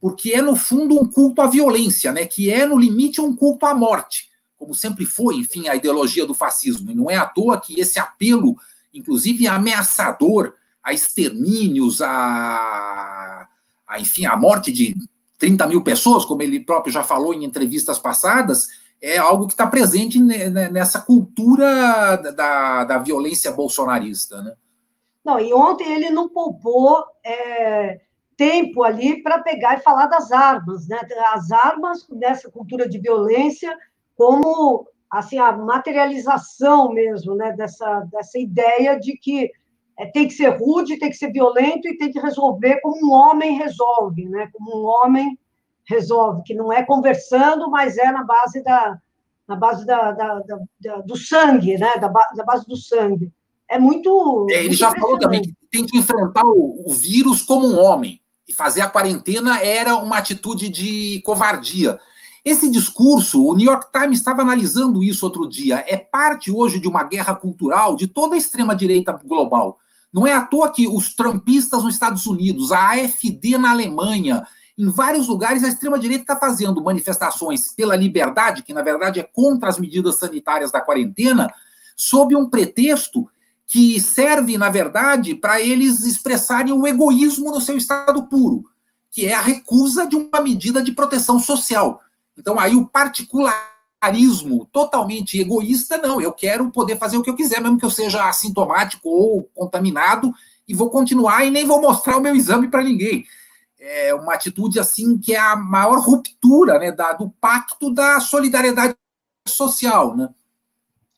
porque 0.00 0.32
é, 0.32 0.42
no 0.42 0.56
fundo, 0.56 1.00
um 1.00 1.06
culto 1.06 1.40
à 1.40 1.46
violência, 1.46 2.12
né, 2.12 2.26
que 2.26 2.50
é, 2.50 2.66
no 2.66 2.76
limite, 2.76 3.20
um 3.20 3.34
culto 3.34 3.64
à 3.64 3.74
morte. 3.74 4.28
como 4.56 4.74
sempre 4.74 5.06
foi, 5.06 5.36
enfim, 5.36 5.68
a 5.68 5.76
ideologia 5.76 6.26
do 6.26 6.34
fascismo. 6.34 6.90
E 6.90 6.94
não 6.94 7.10
é 7.10 7.16
à 7.16 7.26
toa 7.26 7.60
que 7.60 7.78
esse 7.78 7.98
apelo, 7.98 8.56
inclusive 8.92 9.46
ameaçador, 9.46 10.54
a 10.84 10.92
extermínios, 10.92 12.02
a, 12.02 13.48
a 13.88 13.98
enfim, 13.98 14.26
a 14.26 14.36
morte 14.36 14.70
de 14.70 14.94
30 15.38 15.66
mil 15.66 15.82
pessoas, 15.82 16.24
como 16.24 16.42
ele 16.42 16.60
próprio 16.60 16.92
já 16.92 17.02
falou 17.02 17.32
em 17.32 17.44
entrevistas 17.44 17.98
passadas, 17.98 18.68
é 19.00 19.18
algo 19.18 19.46
que 19.46 19.54
está 19.54 19.66
presente 19.66 20.20
nessa 20.20 21.00
cultura 21.00 22.16
da, 22.16 22.84
da 22.84 22.98
violência 22.98 23.50
bolsonarista, 23.50 24.42
né? 24.42 24.54
Não, 25.24 25.40
e 25.40 25.52
ontem 25.54 25.90
ele 25.90 26.10
não 26.10 26.28
poupou 26.28 27.02
é, 27.24 28.00
tempo 28.36 28.82
ali 28.82 29.22
para 29.22 29.38
pegar 29.38 29.78
e 29.78 29.82
falar 29.82 30.06
das 30.06 30.30
armas, 30.30 30.86
né? 30.86 31.00
As 31.32 31.50
armas 31.50 32.06
dessa 32.10 32.50
cultura 32.50 32.88
de 32.88 32.98
violência 32.98 33.74
como 34.16 34.86
assim 35.10 35.38
a 35.38 35.52
materialização 35.52 36.92
mesmo, 36.92 37.34
né? 37.34 37.52
Dessa 37.52 38.00
dessa 38.10 38.38
ideia 38.38 38.98
de 38.98 39.16
que 39.16 39.50
é, 39.98 40.06
tem 40.06 40.26
que 40.26 40.34
ser 40.34 40.48
rude, 40.48 40.98
tem 40.98 41.10
que 41.10 41.16
ser 41.16 41.32
violento 41.32 41.86
e 41.88 41.96
tem 41.96 42.10
que 42.10 42.18
resolver 42.18 42.80
como 42.80 43.06
um 43.06 43.12
homem 43.12 43.56
resolve, 43.56 44.28
né? 44.28 44.48
Como 44.52 44.82
um 44.82 44.86
homem 44.86 45.38
resolve, 45.84 46.42
que 46.44 46.54
não 46.54 46.72
é 46.72 46.82
conversando, 46.82 47.70
mas 47.70 47.96
é 47.98 48.10
na 48.10 48.24
base 48.24 48.62
da 48.62 48.98
na 49.46 49.56
base 49.56 49.84
da, 49.84 50.10
da, 50.12 50.42
da 50.80 50.96
do 51.02 51.16
sangue, 51.16 51.76
né? 51.76 51.96
Da, 51.96 52.08
da 52.08 52.44
base 52.44 52.66
do 52.66 52.76
sangue. 52.76 53.30
É 53.68 53.78
muito. 53.78 54.46
É, 54.50 54.54
ele 54.54 54.68
muito 54.68 54.78
já 54.78 54.90
falou 54.92 55.18
também 55.18 55.42
que 55.42 55.54
tem 55.70 55.84
que 55.84 55.98
enfrentar 55.98 56.44
o, 56.44 56.84
o 56.86 56.92
vírus 56.92 57.42
como 57.42 57.66
um 57.66 57.78
homem 57.78 58.20
e 58.48 58.52
fazer 58.52 58.80
a 58.80 58.88
quarentena 58.88 59.60
era 59.60 59.96
uma 59.96 60.18
atitude 60.18 60.68
de 60.68 61.20
covardia. 61.24 61.98
Esse 62.44 62.70
discurso, 62.70 63.42
o 63.42 63.54
New 63.54 63.70
York 63.70 63.86
Times 63.90 64.18
estava 64.18 64.42
analisando 64.42 65.02
isso 65.02 65.24
outro 65.24 65.48
dia, 65.48 65.82
é 65.88 65.96
parte 65.96 66.50
hoje 66.50 66.78
de 66.78 66.86
uma 66.86 67.02
guerra 67.02 67.34
cultural 67.34 67.96
de 67.96 68.06
toda 68.06 68.34
a 68.34 68.38
extrema-direita 68.38 69.18
global. 69.24 69.78
Não 70.14 70.24
é 70.24 70.32
à 70.32 70.42
toa 70.42 70.70
que 70.70 70.86
os 70.86 71.12
trumpistas 71.12 71.82
nos 71.82 71.94
Estados 71.94 72.24
Unidos, 72.24 72.70
a 72.70 72.92
AFD 72.92 73.58
na 73.58 73.72
Alemanha, 73.72 74.46
em 74.78 74.88
vários 74.88 75.26
lugares 75.26 75.64
a 75.64 75.68
extrema-direita 75.68 76.22
está 76.22 76.36
fazendo 76.36 76.80
manifestações 76.80 77.72
pela 77.72 77.96
liberdade, 77.96 78.62
que 78.62 78.72
na 78.72 78.80
verdade 78.80 79.18
é 79.18 79.24
contra 79.24 79.68
as 79.68 79.76
medidas 79.76 80.14
sanitárias 80.14 80.70
da 80.70 80.80
quarentena, 80.80 81.52
sob 81.96 82.36
um 82.36 82.48
pretexto 82.48 83.28
que 83.66 84.00
serve, 84.00 84.56
na 84.56 84.70
verdade, 84.70 85.34
para 85.34 85.60
eles 85.60 86.04
expressarem 86.04 86.72
o 86.72 86.86
egoísmo 86.86 87.50
no 87.50 87.60
seu 87.60 87.76
estado 87.76 88.22
puro, 88.28 88.64
que 89.10 89.26
é 89.26 89.34
a 89.34 89.40
recusa 89.40 90.06
de 90.06 90.14
uma 90.14 90.40
medida 90.40 90.80
de 90.80 90.92
proteção 90.92 91.40
social. 91.40 92.00
Então, 92.38 92.60
aí 92.60 92.76
o 92.76 92.86
totalmente 94.72 95.40
egoísta, 95.40 95.98
não, 95.98 96.20
eu 96.20 96.32
quero 96.32 96.70
poder 96.70 96.98
fazer 96.98 97.16
o 97.16 97.22
que 97.22 97.30
eu 97.30 97.36
quiser, 97.36 97.60
mesmo 97.60 97.78
que 97.78 97.84
eu 97.84 97.90
seja 97.90 98.28
assintomático 98.28 99.08
ou 99.08 99.44
contaminado, 99.54 100.32
e 100.66 100.74
vou 100.74 100.90
continuar 100.90 101.44
e 101.44 101.50
nem 101.50 101.66
vou 101.66 101.80
mostrar 101.80 102.16
o 102.16 102.20
meu 102.20 102.34
exame 102.34 102.68
para 102.68 102.82
ninguém. 102.82 103.24
É 103.78 104.14
uma 104.14 104.34
atitude 104.34 104.80
assim 104.80 105.18
que 105.18 105.34
é 105.34 105.38
a 105.38 105.56
maior 105.56 105.98
ruptura 105.98 106.78
né, 106.78 106.90
da, 106.90 107.12
do 107.12 107.30
pacto 107.40 107.92
da 107.92 108.20
solidariedade 108.20 108.94
social. 109.46 110.16
Né? 110.16 110.28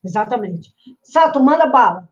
Exatamente. 0.04 0.74
Sato, 1.02 1.40
manda 1.40 1.66
bala. 1.66 2.08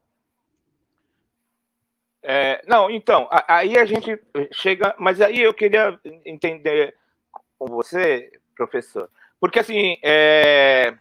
É, 2.27 2.65
não, 2.67 2.91
então, 2.91 3.29
aí 3.47 3.77
a 3.77 3.85
gente 3.85 4.19
chega, 4.53 4.95
mas 4.99 5.21
aí 5.21 5.43
eu 5.43 5.53
queria 5.53 6.01
entender 6.25 6.97
com 7.59 7.67
você, 7.67 8.33
professor, 8.57 9.11
porque 9.45 9.59
assim, 9.59 9.99
é, 10.03 10.97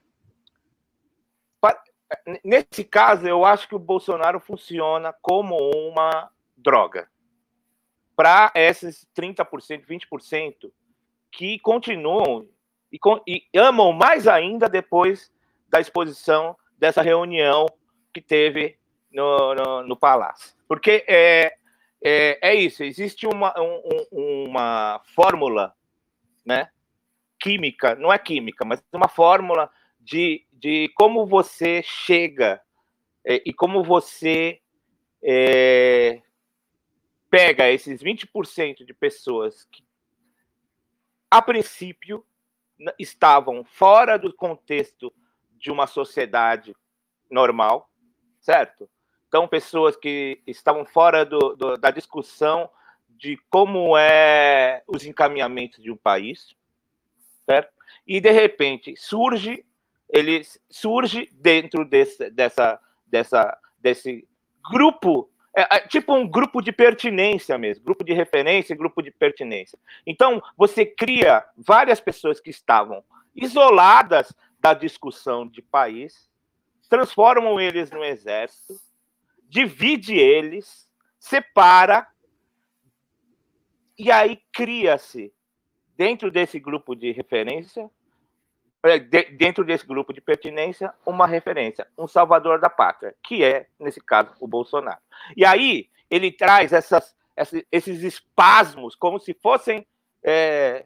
nesse 2.43 2.83
caso, 2.83 3.25
eu 3.25 3.45
acho 3.45 3.69
que 3.69 3.75
o 3.75 3.79
Bolsonaro 3.79 4.37
funciona 4.37 5.15
como 5.21 5.55
uma 5.71 6.29
droga 6.57 7.07
para 8.17 8.51
esses 8.53 9.07
30%, 9.17 9.85
20% 9.85 10.69
que 11.31 11.57
continuam 11.59 12.45
e, 12.91 12.99
e 13.25 13.57
amam 13.57 13.93
mais 13.93 14.27
ainda 14.27 14.67
depois 14.67 15.31
da 15.69 15.79
exposição 15.79 16.53
dessa 16.77 17.01
reunião 17.01 17.65
que 18.13 18.19
teve 18.19 18.77
no, 19.09 19.55
no, 19.55 19.83
no 19.83 19.95
Palácio. 19.95 20.53
Porque 20.67 21.05
é, 21.07 21.55
é, 22.03 22.49
é 22.49 22.55
isso, 22.55 22.83
existe 22.83 23.25
uma, 23.25 23.53
um, 23.57 24.47
uma 24.47 25.01
fórmula 25.15 25.73
né, 26.45 26.67
química, 27.43 27.93
não 27.95 28.11
é 28.11 28.17
química, 28.17 28.63
mas 28.63 28.81
uma 28.93 29.09
fórmula 29.09 29.69
de, 29.99 30.47
de 30.53 30.87
como 30.95 31.25
você 31.25 31.83
chega 31.83 32.61
é, 33.25 33.43
e 33.45 33.53
como 33.53 33.83
você 33.83 34.61
é, 35.21 36.21
pega 37.29 37.69
esses 37.69 38.01
20% 38.01 38.85
de 38.85 38.93
pessoas 38.93 39.65
que, 39.65 39.83
a 41.29 41.41
princípio, 41.41 42.25
estavam 42.97 43.65
fora 43.65 44.17
do 44.17 44.33
contexto 44.33 45.13
de 45.51 45.69
uma 45.69 45.85
sociedade 45.85 46.73
normal, 47.29 47.89
certo? 48.39 48.89
Então, 49.27 49.49
pessoas 49.49 49.97
que 49.97 50.41
estavam 50.47 50.85
fora 50.85 51.25
do, 51.25 51.55
do, 51.57 51.75
da 51.75 51.91
discussão 51.91 52.69
de 53.09 53.37
como 53.49 53.97
é 53.97 54.81
os 54.87 55.05
encaminhamentos 55.05 55.83
de 55.83 55.91
um 55.91 55.97
país, 55.97 56.55
certo? 57.45 57.71
E 58.05 58.19
de 58.19 58.31
repente 58.31 58.95
surge, 58.97 59.65
ele 60.09 60.41
surge 60.69 61.29
dentro 61.33 61.85
desse, 61.85 62.29
dessa, 62.29 62.79
dessa, 63.05 63.57
desse 63.79 64.27
grupo, 64.69 65.29
é, 65.55 65.77
é, 65.77 65.79
tipo 65.87 66.13
um 66.13 66.27
grupo 66.27 66.61
de 66.61 66.71
pertinência 66.71 67.57
mesmo, 67.57 67.83
grupo 67.83 68.03
de 68.03 68.13
referência, 68.13 68.75
grupo 68.75 69.01
de 69.01 69.11
pertinência. 69.11 69.77
Então 70.05 70.41
você 70.57 70.85
cria 70.85 71.45
várias 71.57 71.99
pessoas 71.99 72.39
que 72.39 72.49
estavam 72.49 73.03
isoladas 73.35 74.33
da 74.59 74.73
discussão 74.73 75.47
de 75.47 75.61
país, 75.61 76.29
transformam 76.89 77.59
eles 77.59 77.91
no 77.91 78.03
exército 78.03 78.75
divide 79.53 80.15
eles, 80.15 80.89
separa, 81.19 82.07
e 83.95 84.11
aí 84.11 84.41
cria-se, 84.51 85.31
dentro 85.95 86.31
desse 86.31 86.59
grupo 86.59 86.95
de 86.95 87.11
referência, 87.11 87.89
é, 88.83 88.99
dentro 88.99 89.63
desse 89.63 89.85
grupo 89.85 90.13
de 90.13 90.19
pertinência, 90.19 90.93
uma 91.05 91.25
referência, 91.25 91.87
um 91.97 92.07
salvador 92.07 92.59
da 92.59 92.69
pátria, 92.69 93.15
que 93.23 93.43
é, 93.43 93.67
nesse 93.79 94.01
caso, 94.01 94.31
o 94.39 94.47
Bolsonaro. 94.47 94.99
E 95.37 95.45
aí 95.45 95.89
ele 96.09 96.31
traz 96.31 96.73
essas, 96.73 97.15
esses 97.71 98.03
espasmos 98.03 98.95
como 98.95 99.19
se 99.19 99.33
fossem 99.33 99.87
é, 100.21 100.85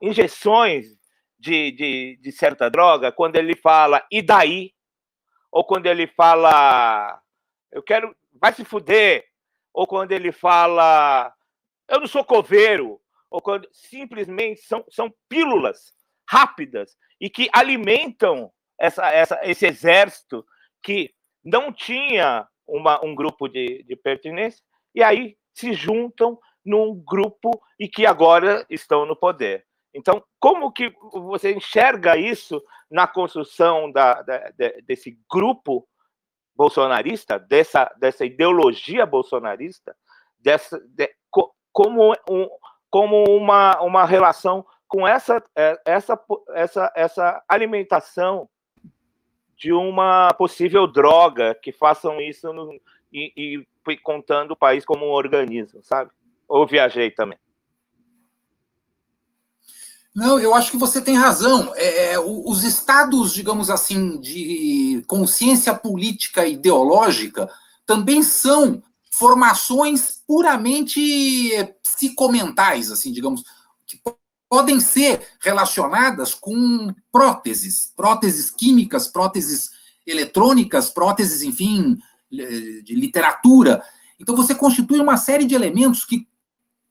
injeções 0.00 0.96
de, 1.38 1.70
de, 1.72 2.18
de 2.22 2.32
certa 2.32 2.70
droga, 2.70 3.12
quando 3.12 3.36
ele 3.36 3.54
fala, 3.54 4.04
e 4.10 4.22
daí? 4.22 4.72
Ou 5.52 5.64
quando 5.64 5.86
ele 5.86 6.06
fala, 6.06 7.20
eu 7.70 7.82
quero, 7.82 8.16
vai 8.40 8.52
se 8.52 8.64
fuder, 8.64 9.24
ou 9.72 9.86
quando 9.86 10.12
ele 10.12 10.32
fala, 10.32 11.32
eu 11.86 12.00
não 12.00 12.06
sou 12.06 12.24
coveiro, 12.24 13.00
ou 13.34 13.42
quando 13.42 13.68
simplesmente 13.72 14.60
são, 14.60 14.84
são 14.88 15.12
pílulas 15.28 15.92
rápidas 16.30 16.96
e 17.20 17.28
que 17.28 17.50
alimentam 17.52 18.48
essa, 18.78 19.08
essa, 19.08 19.40
esse 19.42 19.66
exército 19.66 20.46
que 20.80 21.12
não 21.44 21.72
tinha 21.72 22.46
uma, 22.64 23.04
um 23.04 23.12
grupo 23.12 23.48
de, 23.48 23.82
de 23.82 23.96
pertinência, 23.96 24.62
e 24.94 25.02
aí 25.02 25.36
se 25.52 25.72
juntam 25.72 26.38
num 26.64 26.94
grupo 26.94 27.50
e 27.76 27.88
que 27.88 28.06
agora 28.06 28.64
estão 28.70 29.04
no 29.04 29.16
poder. 29.16 29.66
Então, 29.92 30.24
como 30.38 30.70
que 30.70 30.94
você 31.12 31.52
enxerga 31.52 32.16
isso 32.16 32.62
na 32.88 33.08
construção 33.08 33.90
da, 33.90 34.22
da, 34.22 34.52
desse 34.84 35.18
grupo 35.28 35.84
bolsonarista, 36.54 37.36
dessa, 37.36 37.92
dessa 37.98 38.24
ideologia 38.24 39.04
bolsonarista, 39.04 39.96
dessa, 40.38 40.78
de, 40.78 41.12
como, 41.72 42.14
um, 42.30 42.48
como 42.94 43.24
uma, 43.24 43.80
uma 43.80 44.04
relação 44.04 44.64
com 44.86 45.04
essa, 45.04 45.42
é, 45.56 45.76
essa, 45.84 46.16
essa, 46.50 46.92
essa 46.94 47.42
alimentação 47.48 48.48
de 49.56 49.72
uma 49.72 50.32
possível 50.34 50.86
droga 50.86 51.56
que 51.60 51.72
façam 51.72 52.20
isso 52.20 52.52
no, 52.52 52.72
e, 53.12 53.66
e 53.88 53.96
contando 53.96 54.52
o 54.52 54.56
país 54.56 54.84
como 54.84 55.06
um 55.06 55.10
organismo, 55.10 55.82
sabe? 55.82 56.12
Ou 56.46 56.64
viajei 56.68 57.10
também. 57.10 57.36
Não, 60.14 60.38
eu 60.38 60.54
acho 60.54 60.70
que 60.70 60.76
você 60.76 61.02
tem 61.02 61.16
razão. 61.16 61.72
É, 61.74 62.12
é 62.12 62.20
os 62.20 62.62
estados, 62.62 63.34
digamos 63.34 63.70
assim, 63.70 64.20
de 64.20 65.04
consciência 65.08 65.74
política 65.74 66.46
ideológica 66.46 67.50
também 67.84 68.22
são 68.22 68.80
formações 69.18 70.22
puramente 70.26 71.00
psicomentais, 71.82 72.90
assim, 72.90 73.12
digamos, 73.12 73.44
que 73.86 74.00
podem 74.48 74.80
ser 74.80 75.26
relacionadas 75.40 76.34
com 76.34 76.92
próteses, 77.12 77.92
próteses 77.96 78.50
químicas, 78.50 79.06
próteses 79.06 79.70
eletrônicas, 80.06 80.90
próteses, 80.90 81.42
enfim, 81.42 81.96
de 82.30 82.94
literatura. 82.94 83.82
Então 84.18 84.34
você 84.34 84.54
constitui 84.54 84.98
uma 85.00 85.16
série 85.16 85.44
de 85.44 85.54
elementos 85.54 86.04
que 86.04 86.26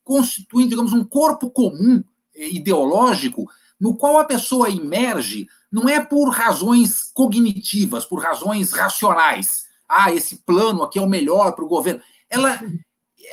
constituem, 0.03 0.67
digamos, 0.67 0.93
um 0.93 1.03
corpo 1.03 1.49
comum 1.49 2.03
eh, 2.35 2.49
ideológico 2.49 3.49
no 3.79 3.95
qual 3.95 4.17
a 4.17 4.25
pessoa 4.25 4.69
emerge 4.69 5.47
não 5.71 5.89
é 5.89 5.99
por 5.99 6.29
razões 6.29 7.11
cognitivas, 7.13 8.05
por 8.05 8.21
razões 8.21 8.71
racionais. 8.71 9.65
Ah, 9.87 10.11
esse 10.11 10.37
plano 10.37 10.83
aqui 10.83 10.99
é 10.99 11.01
o 11.01 11.09
melhor 11.09 11.53
para 11.53 11.65
o 11.65 11.67
governo. 11.67 12.01
Ela, 12.29 12.59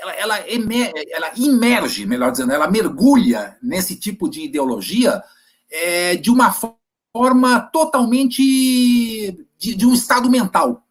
ela, 0.01 0.13
ela, 0.15 0.51
emer, 0.51 0.93
ela 1.11 1.33
emerge, 1.37 2.07
melhor 2.07 2.31
dizendo, 2.31 2.53
ela 2.53 2.71
mergulha 2.71 3.57
nesse 3.63 3.97
tipo 3.97 4.29
de 4.29 4.43
ideologia 4.43 5.23
é, 5.71 6.17
de 6.17 6.31
uma 6.31 6.53
forma 6.53 7.61
totalmente 7.73 8.43
de, 9.59 9.75
de, 9.75 9.87
um 9.87 9.95
estado 9.95 10.31
mental. 10.31 10.85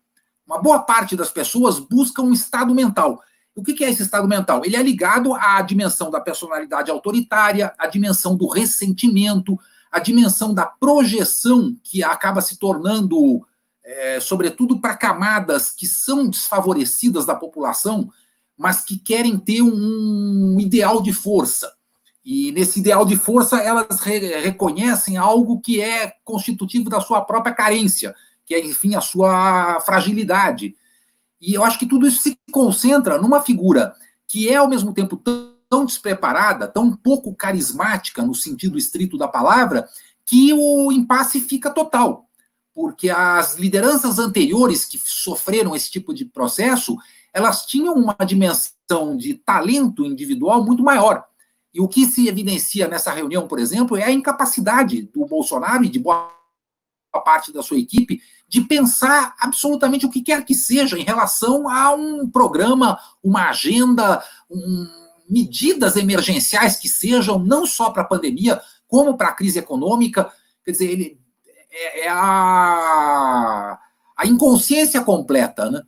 Uma 0.45 0.61
boa 0.61 0.79
parte 0.79 1.15
das 1.15 1.29
pessoas 1.29 1.79
busca 1.79 2.21
um 2.21 2.33
estado 2.33 2.73
mental. 2.73 3.21
O 3.55 3.63
que 3.63 3.83
é 3.83 3.89
esse 3.89 4.03
estado 4.03 4.27
mental? 4.27 4.61
Ele 4.63 4.77
é 4.77 4.81
ligado 4.81 5.33
à 5.33 5.61
dimensão 5.61 6.09
da 6.09 6.21
personalidade 6.21 6.89
autoritária, 6.89 7.73
à 7.77 7.87
dimensão 7.87 8.35
do 8.37 8.47
ressentimento, 8.47 9.59
à 9.91 9.99
dimensão 9.99 10.53
da 10.53 10.65
projeção 10.65 11.75
que 11.83 12.03
acaba 12.03 12.41
se 12.41 12.57
tornando, 12.57 13.45
é, 13.89 14.19
sobretudo 14.19 14.79
para 14.79 14.95
camadas 14.95 15.71
que 15.71 15.87
são 15.87 16.29
desfavorecidas 16.29 17.25
da 17.25 17.33
população, 17.33 18.09
mas 18.55 18.81
que 18.81 18.97
querem 18.97 19.37
ter 19.37 19.63
um 19.63 20.57
ideal 20.59 21.01
de 21.01 21.11
força. 21.11 21.73
E 22.23 22.51
nesse 22.51 22.79
ideal 22.79 23.03
de 23.03 23.15
força, 23.15 23.57
elas 23.57 23.99
re 24.01 24.19
reconhecem 24.41 25.17
algo 25.17 25.59
que 25.59 25.81
é 25.81 26.13
constitutivo 26.23 26.89
da 26.89 27.01
sua 27.01 27.21
própria 27.21 27.55
carência, 27.55 28.13
que 28.45 28.53
é, 28.53 28.63
enfim, 28.63 28.93
a 28.93 29.01
sua 29.01 29.79
fragilidade. 29.79 30.75
E 31.41 31.55
eu 31.55 31.63
acho 31.63 31.79
que 31.79 31.87
tudo 31.87 32.07
isso 32.07 32.21
se 32.21 32.37
concentra 32.51 33.17
numa 33.17 33.41
figura 33.41 33.95
que 34.27 34.47
é, 34.47 34.57
ao 34.57 34.69
mesmo 34.69 34.93
tempo, 34.93 35.17
tão, 35.17 35.55
tão 35.67 35.85
despreparada, 35.85 36.67
tão 36.67 36.95
pouco 36.95 37.33
carismática, 37.33 38.21
no 38.21 38.35
sentido 38.35 38.77
estrito 38.77 39.17
da 39.17 39.27
palavra, 39.27 39.87
que 40.23 40.53
o 40.53 40.91
impasse 40.91 41.41
fica 41.41 41.71
total. 41.71 42.28
Porque 42.79 43.09
as 43.09 43.55
lideranças 43.55 44.19
anteriores 44.19 44.85
que 44.85 44.97
sofreram 45.03 45.75
esse 45.75 45.91
tipo 45.91 46.13
de 46.13 46.23
processo, 46.23 46.95
elas 47.33 47.65
tinham 47.65 47.93
uma 47.93 48.15
dimensão 48.25 49.17
de 49.17 49.33
talento 49.33 50.05
individual 50.05 50.63
muito 50.63 50.81
maior. 50.81 51.25
E 51.73 51.81
o 51.81 51.89
que 51.89 52.05
se 52.05 52.29
evidencia 52.29 52.87
nessa 52.87 53.11
reunião, 53.11 53.49
por 53.49 53.59
exemplo, 53.59 53.97
é 53.97 54.05
a 54.05 54.11
incapacidade 54.11 55.01
do 55.13 55.25
Bolsonaro 55.25 55.83
e 55.83 55.89
de 55.89 55.99
boa 55.99 56.31
parte 57.25 57.51
da 57.51 57.61
sua 57.61 57.77
equipe 57.77 58.21
de 58.47 58.61
pensar 58.61 59.35
absolutamente 59.41 60.05
o 60.05 60.09
que 60.09 60.21
quer 60.21 60.45
que 60.45 60.55
seja 60.55 60.97
em 60.97 61.03
relação 61.03 61.67
a 61.67 61.93
um 61.93 62.29
programa, 62.29 62.97
uma 63.21 63.49
agenda, 63.49 64.23
um, 64.49 64.87
medidas 65.29 65.97
emergenciais 65.97 66.77
que 66.77 66.87
sejam, 66.87 67.39
não 67.39 67.65
só 67.65 67.89
para 67.89 68.03
a 68.03 68.07
pandemia, 68.07 68.61
como 68.87 69.17
para 69.17 69.27
a 69.27 69.35
crise 69.35 69.59
econômica. 69.59 70.31
Quer 70.63 70.71
dizer, 70.71 70.89
ele 70.89 71.18
é, 71.71 72.05
é 72.05 72.09
a, 72.09 73.79
a 74.17 74.27
inconsciência 74.27 75.01
completa, 75.01 75.69
né? 75.69 75.81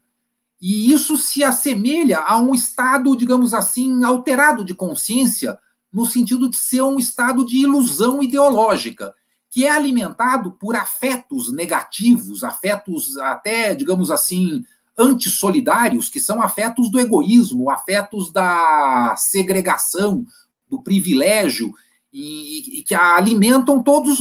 E 0.62 0.94
isso 0.94 1.18
se 1.18 1.44
assemelha 1.44 2.20
a 2.20 2.38
um 2.38 2.54
estado, 2.54 3.16
digamos 3.18 3.54
assim, 3.54 4.04
alterado 4.04 4.64
de 4.64 4.76
consciência, 4.76 5.58
no 5.92 6.06
sentido 6.06 6.48
de 6.50 6.56
ser 6.56 6.84
um 6.84 7.00
estado 7.00 7.46
de 7.46 7.58
ilusão 7.58 8.22
ideológica 8.22 9.14
que 9.52 9.66
é 9.66 9.70
alimentado 9.70 10.54
por 10.54 10.78
afetos 10.78 11.52
negativos, 11.52 12.42
afetos 12.42 13.18
até, 13.18 13.76
digamos 13.76 14.10
assim, 14.10 14.64
antissolidários, 14.98 16.10
que 16.10 16.22
são 16.22 16.42
afetos 16.42 16.90
do 16.90 16.98
egoísmo, 16.98 17.70
afetos 17.70 18.32
da 18.32 19.14
segregação, 19.18 20.26
do 20.70 20.82
privilégio, 20.82 21.74
e, 22.12 22.80
e 22.80 22.84
que 22.84 22.94
alimentam 22.94 23.82
todas 23.82 24.18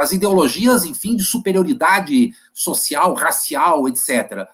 as 0.00 0.12
ideologias, 0.12 0.84
enfim, 0.84 1.14
de 1.14 1.22
superioridade 1.22 2.32
social, 2.54 3.14
racial, 3.14 3.88
etc. 3.88 4.48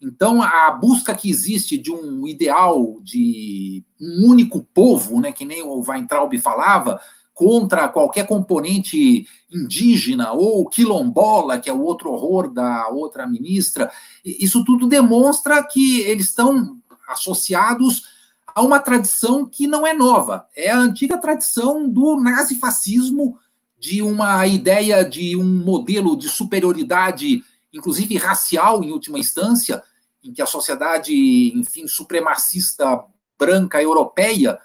Então, 0.00 0.42
a 0.42 0.70
busca 0.70 1.14
que 1.14 1.30
existe 1.30 1.76
de 1.76 1.90
um 1.90 2.26
ideal 2.26 2.98
de 3.02 3.82
um 4.00 4.30
único 4.30 4.62
povo, 4.62 5.20
né, 5.20 5.32
que 5.32 5.44
nem 5.44 5.62
o 5.62 5.80
Weintraub 5.80 6.36
falava, 6.38 7.00
contra 7.34 7.88
qualquer 7.88 8.26
componente 8.26 9.26
indígena 9.50 10.32
ou 10.32 10.68
quilombola, 10.68 11.58
que 11.58 11.70
é 11.70 11.72
o 11.72 11.82
outro 11.82 12.10
horror 12.10 12.52
da 12.52 12.88
outra 12.88 13.26
ministra. 13.26 13.90
Isso 14.24 14.64
tudo 14.64 14.88
demonstra 14.88 15.62
que 15.62 16.00
eles 16.00 16.26
estão 16.26 16.76
associados 17.08 18.17
a 18.58 18.60
uma 18.60 18.80
tradição 18.80 19.46
que 19.46 19.68
não 19.68 19.86
é 19.86 19.94
nova, 19.94 20.48
é 20.56 20.68
a 20.68 20.78
antiga 20.78 21.16
tradição 21.16 21.88
do 21.88 22.16
nazifascismo, 22.16 23.38
de 23.78 24.02
uma 24.02 24.44
ideia 24.48 25.04
de 25.04 25.36
um 25.36 25.44
modelo 25.44 26.16
de 26.16 26.28
superioridade, 26.28 27.44
inclusive 27.72 28.16
racial, 28.16 28.82
em 28.82 28.90
última 28.90 29.16
instância, 29.16 29.80
em 30.24 30.32
que 30.32 30.42
a 30.42 30.46
sociedade, 30.46 31.14
enfim, 31.54 31.86
supremacista 31.86 33.04
branca 33.38 33.80
europeia 33.80 34.58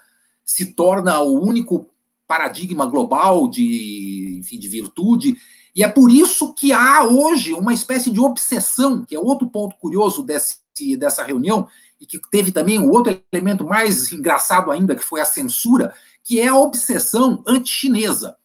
se 0.44 0.74
torna 0.74 1.20
o 1.20 1.40
único 1.40 1.88
paradigma 2.26 2.86
global 2.86 3.46
de, 3.46 4.38
enfim, 4.40 4.58
de 4.58 4.66
virtude. 4.66 5.36
E 5.72 5.84
é 5.84 5.88
por 5.88 6.10
isso 6.10 6.52
que 6.52 6.72
há 6.72 7.04
hoje 7.04 7.52
uma 7.52 7.72
espécie 7.72 8.10
de 8.10 8.18
obsessão, 8.18 9.04
que 9.04 9.14
é 9.14 9.20
outro 9.20 9.48
ponto 9.48 9.76
curioso 9.76 10.20
desse, 10.24 10.56
dessa 10.98 11.22
reunião, 11.22 11.68
e 12.00 12.06
que 12.06 12.20
teve 12.30 12.52
também 12.52 12.78
o 12.78 12.90
outro 12.90 13.18
elemento 13.32 13.64
mais 13.64 14.12
engraçado 14.12 14.70
ainda, 14.70 14.94
que 14.94 15.04
foi 15.04 15.20
a 15.20 15.24
censura, 15.24 15.94
que 16.22 16.40
é 16.40 16.48
a 16.48 16.56
obsessão 16.56 17.42
anti-chinesa. 17.46 18.36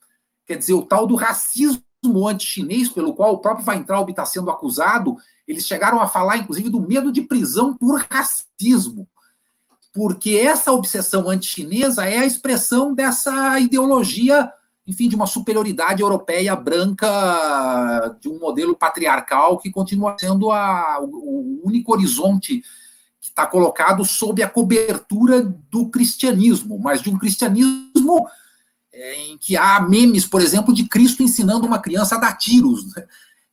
Quer 0.46 0.58
dizer, 0.58 0.74
o 0.74 0.86
tal 0.86 1.06
do 1.06 1.16
racismo 1.16 1.82
anti-chinês, 2.28 2.90
pelo 2.90 3.14
qual 3.14 3.34
o 3.34 3.40
próprio 3.40 3.68
Weintraub 3.68 4.10
está 4.10 4.26
sendo 4.26 4.50
acusado, 4.50 5.18
eles 5.48 5.66
chegaram 5.66 6.00
a 6.00 6.08
falar, 6.08 6.38
inclusive, 6.38 6.70
do 6.70 6.82
medo 6.82 7.12
de 7.12 7.22
prisão 7.22 7.76
por 7.76 8.06
racismo 8.10 9.08
porque 9.94 10.36
essa 10.36 10.72
obsessão 10.72 11.30
anti-chinesa 11.30 12.06
é 12.06 12.20
a 12.20 12.26
expressão 12.26 12.94
dessa 12.94 13.60
ideologia, 13.60 14.52
enfim, 14.86 15.10
de 15.10 15.16
uma 15.16 15.28
superioridade 15.28 16.02
europeia 16.02 16.56
branca, 16.56 18.16
de 18.22 18.30
um 18.30 18.40
modelo 18.40 18.76
patriarcal 18.76 19.58
que 19.58 19.72
continua 19.72 20.16
sendo 20.20 20.52
a, 20.52 21.00
o 21.02 21.62
único 21.64 21.92
horizonte 21.92 22.64
está 23.40 23.48
colocado 23.48 24.04
sob 24.04 24.44
a 24.44 24.50
cobertura 24.50 25.42
do 25.42 25.90
cristianismo, 25.90 26.78
mas 26.78 27.02
de 27.02 27.10
um 27.10 27.18
cristianismo 27.18 28.28
é, 28.92 29.16
em 29.28 29.38
que 29.38 29.56
há 29.56 29.80
memes, 29.80 30.26
por 30.26 30.42
exemplo, 30.42 30.74
de 30.74 30.88
Cristo 30.88 31.24
ensinando 31.24 31.66
uma 31.66 31.80
criança 31.80 32.16
a 32.16 32.20
dar 32.20 32.38
tiros. 32.38 32.94
Né? 32.94 33.08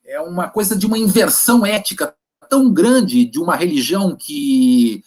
É 0.05 0.21
uma 0.21 0.49
coisa 0.49 0.77
de 0.77 0.87
uma 0.87 0.99
inversão 0.99 1.65
ética 1.65 2.17
tão 2.51 2.73
grande 2.73 3.25
de 3.25 3.39
uma 3.39 3.55
religião 3.55 4.17
que 4.17 5.05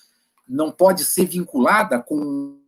não 0.48 0.72
pode 0.72 1.04
ser 1.04 1.26
vinculada 1.26 2.02
com 2.02 2.16
o 2.16 2.60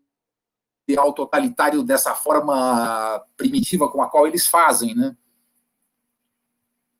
ideal 0.87 1.13
totalitário 1.13 1.81
dessa 1.81 2.13
forma 2.13 3.23
primitiva 3.37 3.89
com 3.89 4.01
a 4.01 4.09
qual 4.09 4.27
eles 4.27 4.47
fazem, 4.47 4.93
né? 4.93 5.15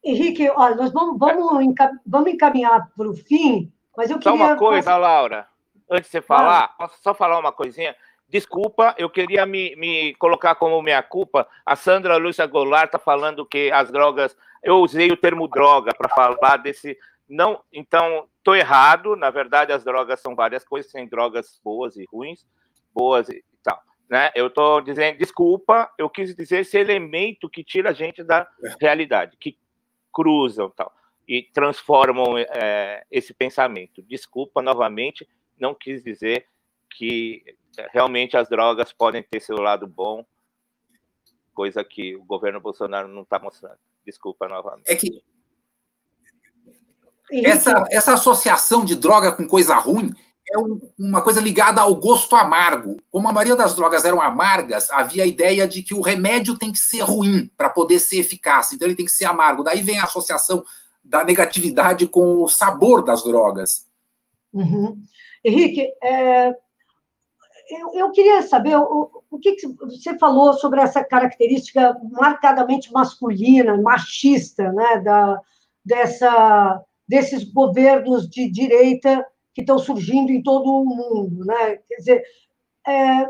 Henrique, 0.04 0.50
olha, 0.50 0.76
nós 0.76 0.92
vamos, 0.92 1.20
vamos, 1.20 1.76
vamos 2.06 2.34
encaminhar 2.34 2.90
para 2.96 3.08
o 3.08 3.14
fim, 3.14 3.72
mas 3.96 4.10
eu 4.10 4.20
queria... 4.20 4.38
Só 4.38 4.44
uma 4.44 4.56
coisa, 4.56 4.98
Laura, 4.98 5.48
antes 5.90 6.06
de 6.06 6.12
você 6.12 6.22
falar, 6.22 6.70
posso 6.78 7.02
só 7.02 7.14
falar 7.14 7.40
uma 7.40 7.52
coisinha? 7.52 7.96
Desculpa, 8.28 8.96
eu 8.98 9.10
queria 9.10 9.46
me, 9.46 9.76
me 9.76 10.16
colocar 10.16 10.56
como 10.56 10.82
minha 10.82 11.04
culpa. 11.04 11.48
A 11.66 11.76
Sandra 11.76 12.18
Lúcia 12.18 12.46
Goulart 12.46 12.86
está 12.86 13.00
falando 13.00 13.46
que 13.46 13.72
as 13.72 13.92
drogas. 13.92 14.38
Eu 14.64 14.78
usei 14.78 15.12
o 15.12 15.18
termo 15.18 15.48
droga 15.48 15.94
para 15.94 16.08
falar 16.08 16.58
desse. 16.58 16.98
Não, 17.28 17.62
então, 17.74 18.30
Estou 18.42 18.56
errado, 18.56 19.16
na 19.16 19.30
verdade, 19.30 19.72
as 19.72 19.84
drogas 19.84 20.20
são 20.20 20.36
várias 20.36 20.66
coisas, 20.66 20.92
tem 20.92 21.08
drogas 21.08 21.62
boas 21.64 21.96
e 21.96 22.08
ruins, 22.12 22.44
boas 22.92 23.30
e 23.30 23.44
tal. 23.64 23.80
Né? 24.10 24.32
Eu 24.34 24.48
estou 24.48 24.82
dizendo, 24.82 25.20
desculpa, 25.20 25.92
eu 25.96 26.10
quis 26.10 26.36
dizer 26.36 26.62
esse 26.62 26.76
elemento 26.76 27.48
que 27.48 27.64
tira 27.64 27.92
a 27.92 27.94
gente 27.94 28.24
da 28.24 28.48
realidade, 28.80 29.38
que 29.40 29.56
cruzam 30.12 30.72
tal, 30.72 30.92
e 31.32 31.44
transformam 31.44 32.38
é, 32.38 33.06
esse 33.10 33.34
pensamento. 33.34 34.02
Desculpa 34.02 34.62
novamente, 34.62 35.26
não 35.58 35.74
quis 35.74 36.04
dizer 36.04 36.46
que 36.90 37.42
é, 37.78 37.88
realmente 37.94 38.36
as 38.36 38.50
drogas 38.50 38.92
podem 38.92 39.24
ter 39.24 39.40
seu 39.40 39.56
lado 39.56 39.88
bom, 39.88 40.26
coisa 41.54 41.86
que 41.86 42.18
o 42.18 42.26
governo 42.26 42.60
Bolsonaro 42.60 43.08
não 43.08 43.22
está 43.22 43.40
mostrando. 43.40 43.78
Desculpa 44.06 44.46
novamente. 44.50 44.92
É 44.92 44.94
que 44.94 45.24
essa, 47.32 47.86
essa 47.90 48.14
associação 48.16 48.84
de 48.84 48.98
droga 48.98 49.32
com 49.32 49.48
coisa 49.48 49.76
ruim 49.76 50.14
é 50.54 50.58
uma 51.00 51.22
coisa 51.22 51.40
ligada 51.40 51.80
ao 51.80 51.96
gosto 51.96 52.36
amargo. 52.36 52.98
Como 53.10 53.30
a 53.30 53.32
maioria 53.32 53.56
das 53.56 53.74
drogas 53.74 54.04
eram 54.04 54.20
amargas, 54.20 54.90
havia 54.90 55.24
a 55.24 55.28
ideia 55.28 55.66
de 55.66 55.82
que 55.82 55.94
o 55.94 56.02
remédio 56.02 56.58
tem 56.58 56.74
que 56.74 56.80
ser 56.80 57.04
ruim 57.04 57.50
para 57.56 57.70
poder 57.70 58.00
ser 58.00 58.18
eficaz, 58.18 58.74
então 58.74 58.86
ele 58.86 58.98
tem 58.98 59.06
que 59.06 59.14
ser 59.14 59.24
amargo. 59.24 59.64
Daí 59.64 59.82
vem 59.82 59.98
a 59.98 60.04
associação 60.04 60.62
da 61.04 61.24
negatividade 61.24 62.08
com 62.08 62.44
o 62.44 62.48
sabor 62.48 63.04
das 63.04 63.24
drogas. 63.24 63.88
Uhum. 64.54 65.02
Henrique, 65.44 65.92
é, 66.04 66.50
eu, 67.70 67.94
eu, 67.94 68.12
queria 68.12 68.42
saber 68.42 68.76
o, 68.76 69.10
o 69.30 69.40
que, 69.40 69.54
que, 69.54 69.68
você 69.68 70.18
falou 70.18 70.54
sobre 70.54 70.82
essa 70.82 71.04
característica 71.04 71.98
marcadamente 72.12 72.92
masculina, 72.92 73.82
machista, 73.82 74.72
né, 74.72 75.00
da, 75.00 75.42
dessa, 75.84 76.84
desses 77.08 77.44
governos 77.44 78.30
de 78.30 78.50
direita 78.50 79.26
que 79.54 79.62
estão 79.62 79.80
surgindo 79.80 80.32
em 80.32 80.44
todo 80.44 80.70
o 80.70 80.86
mundo, 80.86 81.46
né? 81.46 81.78
Quer 81.88 81.96
dizer, 81.96 82.24
é, 82.88 83.26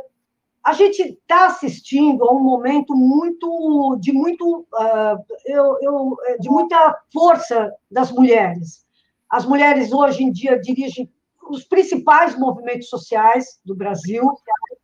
a 0.63 0.73
gente 0.73 1.01
está 1.01 1.47
assistindo 1.47 2.23
a 2.23 2.33
um 2.33 2.39
momento 2.39 2.95
muito 2.95 3.97
de 3.99 4.11
muito 4.11 4.59
uh, 4.59 5.25
eu, 5.45 5.77
eu, 5.81 6.17
de 6.39 6.49
muita 6.49 6.97
força 7.11 7.73
das 7.89 8.11
mulheres. 8.11 8.85
As 9.29 9.45
mulheres 9.45 9.91
hoje 9.91 10.23
em 10.23 10.31
dia 10.31 10.59
dirigem 10.59 11.09
os 11.49 11.63
principais 11.63 12.37
movimentos 12.37 12.89
sociais 12.89 13.59
do 13.65 13.75
Brasil, 13.75 14.23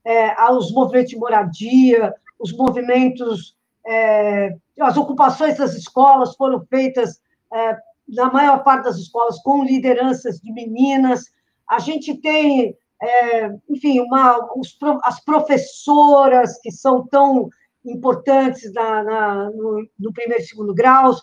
é, 0.04 0.34
os 0.52 0.72
movimentos 0.72 1.12
de 1.12 1.18
moradia, 1.18 2.14
os 2.40 2.52
movimentos, 2.54 3.56
é, 3.86 4.56
as 4.80 4.98
ocupações 4.98 5.58
das 5.58 5.74
escolas 5.76 6.36
foram 6.36 6.66
feitas 6.66 7.22
é, 7.54 7.78
na 8.08 8.32
maior 8.32 8.64
parte 8.64 8.86
das 8.86 8.98
escolas 8.98 9.40
com 9.40 9.64
lideranças 9.64 10.40
de 10.40 10.52
meninas. 10.52 11.26
A 11.70 11.80
gente 11.80 12.16
tem, 12.16 12.76
é, 13.02 13.50
enfim, 13.70 14.00
uma, 14.00 14.40
os, 14.56 14.78
as 15.04 15.20
professoras 15.24 16.60
que 16.62 16.72
são 16.72 17.06
tão 17.08 17.50
importantes 17.86 18.72
na, 18.74 19.04
na 19.04 19.50
no, 19.52 19.88
no, 20.00 20.14
primeiro 20.14 20.44
e 20.44 20.46
segundo 20.46 20.74
graus. 20.74 21.20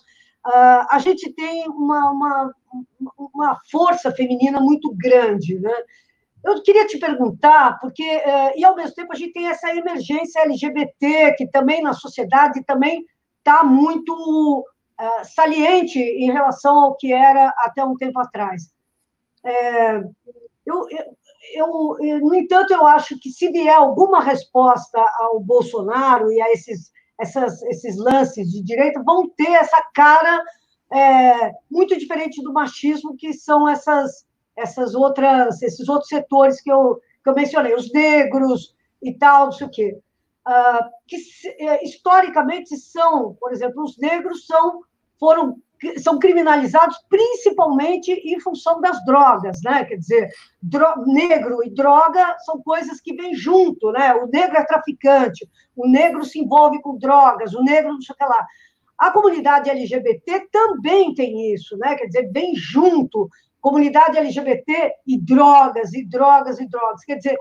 Uh, 0.47 0.87
a 0.91 0.99
gente 0.99 1.33
tem 1.33 1.67
uma, 1.69 2.11
uma, 2.11 2.55
uma 3.17 3.59
força 3.71 4.13
feminina 4.13 4.61
muito 4.61 4.95
grande, 4.95 5.59
né? 5.59 5.75
Eu 6.45 6.63
queria 6.63 6.87
te 6.87 6.99
perguntar, 6.99 7.79
porque, 7.81 8.03
uh, 8.03 8.53
e 8.55 8.65
ao 8.65 8.77
mesmo 8.77 8.95
tempo 8.95 9.13
a 9.13 9.17
gente 9.17 9.33
tem 9.33 9.49
essa 9.49 9.75
emergência 9.75 10.43
LGBT, 10.43 11.35
que 11.37 11.47
também 11.47 11.83
na 11.83 11.95
sociedade 11.95 12.63
também 12.65 13.07
está 13.39 13.65
muito 13.65 14.13
uh, 15.01 15.25
saliente 15.25 15.99
em 15.99 16.31
relação 16.31 16.79
ao 16.79 16.97
que 16.97 17.13
era 17.13 17.49
até 17.59 17.83
um 17.83 17.97
tempo 17.97 18.21
atrás. 18.21 18.71
É, 19.43 19.97
eu, 20.67 20.89
eu, 20.91 21.17
eu, 21.53 21.97
no 22.21 22.35
entanto, 22.35 22.73
eu 22.73 22.87
acho 22.87 23.19
que 23.19 23.31
se 23.31 23.51
vier 23.51 23.75
alguma 23.75 24.23
resposta 24.23 24.99
ao 25.19 25.41
Bolsonaro 25.41 26.31
e 26.33 26.41
a 26.41 26.51
esses 26.53 26.93
essas, 27.19 27.62
esses 27.62 27.97
lances 27.97 28.51
de 28.51 28.62
direita 28.62 29.03
vão 29.03 29.29
ter 29.29 29.51
essa 29.51 29.81
cara 29.95 30.45
é, 30.93 31.53
muito 31.71 31.97
diferente 31.99 32.43
do 32.43 32.53
machismo, 32.53 33.16
que 33.16 33.33
são 33.33 33.69
essas, 33.69 34.27
essas 34.57 34.95
outras, 34.95 35.62
esses 35.62 35.89
outros 35.89 36.09
setores 36.09 36.61
que 36.61 36.71
eu, 36.71 37.01
que 37.23 37.31
eu 37.31 37.35
mencionei, 37.35 37.75
os 37.75 37.93
negros 37.93 38.75
e 39.03 39.12
tal, 39.15 39.47
não 39.47 39.53
sei 39.53 39.66
o 39.66 39.71
quê. 39.71 39.99
Uh, 40.47 40.91
que 41.07 41.16
é, 41.59 41.83
historicamente 41.83 42.77
são, 42.77 43.35
por 43.41 43.51
exemplo, 43.51 43.83
os 43.83 43.97
negros 43.97 44.47
são, 44.47 44.83
foram 45.19 45.57
são 45.99 46.19
criminalizados 46.19 46.97
principalmente 47.09 48.11
em 48.13 48.41
função 48.41 48.81
das 48.81 49.05
drogas, 49.05 49.61
né? 49.63 49.85
Quer 49.85 49.97
dizer, 49.97 50.31
negro 51.07 51.63
e 51.65 51.71
droga 51.71 52.37
são 52.45 52.61
coisas 52.63 53.01
que 53.01 53.15
vêm 53.15 53.35
junto, 53.35 53.91
né? 53.93 54.15
O 54.15 54.27
negro 54.27 54.57
é 54.57 54.65
traficante, 54.65 55.49
o 55.77 55.87
negro 55.89 56.25
se 56.25 56.39
envolve 56.39 56.81
com 56.81 56.99
drogas, 56.99 57.55
o 57.55 57.63
negro 57.63 57.93
não 57.93 58.01
sei 58.01 58.15
o 58.15 58.17
que 58.17 58.25
lá. 58.25 58.47
A 58.99 59.11
comunidade 59.11 59.69
LGBT 59.69 60.49
também 60.53 61.15
tem 61.15 61.53
isso, 61.53 61.77
né? 61.77 61.97
Quer 61.97 62.07
dizer, 62.07 62.31
vem 62.33 62.55
junto 62.55 63.29
comunidade 63.61 64.19
LGBT 64.19 64.93
e 65.07 65.19
drogas, 65.19 65.95
e 65.95 66.05
drogas, 66.05 66.61
e 66.61 66.69
drogas. 66.69 67.03
Quer 67.05 67.17
dizer, 67.17 67.37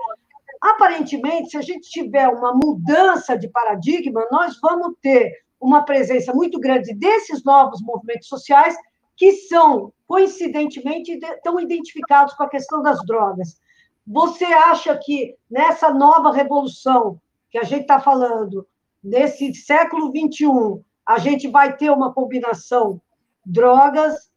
aparentemente, 0.60 1.50
se 1.50 1.56
a 1.58 1.62
gente 1.62 1.88
tiver 1.90 2.26
uma 2.28 2.54
mudança 2.54 3.38
de 3.38 3.48
paradigma, 3.48 4.26
nós 4.32 4.58
vamos 4.60 4.94
ter 5.02 5.43
uma 5.64 5.82
presença 5.82 6.34
muito 6.34 6.60
grande 6.60 6.94
desses 6.94 7.42
novos 7.42 7.80
movimentos 7.80 8.28
sociais 8.28 8.76
que 9.16 9.32
são, 9.32 9.92
coincidentemente, 10.06 11.12
estão 11.12 11.58
identificados 11.58 12.34
com 12.34 12.42
a 12.42 12.50
questão 12.50 12.82
das 12.82 13.02
drogas. 13.06 13.58
Você 14.06 14.44
acha 14.44 14.94
que 14.98 15.34
nessa 15.50 15.88
nova 15.90 16.30
revolução 16.30 17.18
que 17.50 17.56
a 17.56 17.62
gente 17.62 17.82
está 17.82 17.98
falando, 17.98 18.66
nesse 19.02 19.54
século 19.54 20.12
XXI, 20.14 20.84
a 21.06 21.18
gente 21.18 21.48
vai 21.48 21.74
ter 21.74 21.90
uma 21.90 22.12
combinação 22.12 23.00
drogas, 23.46 24.30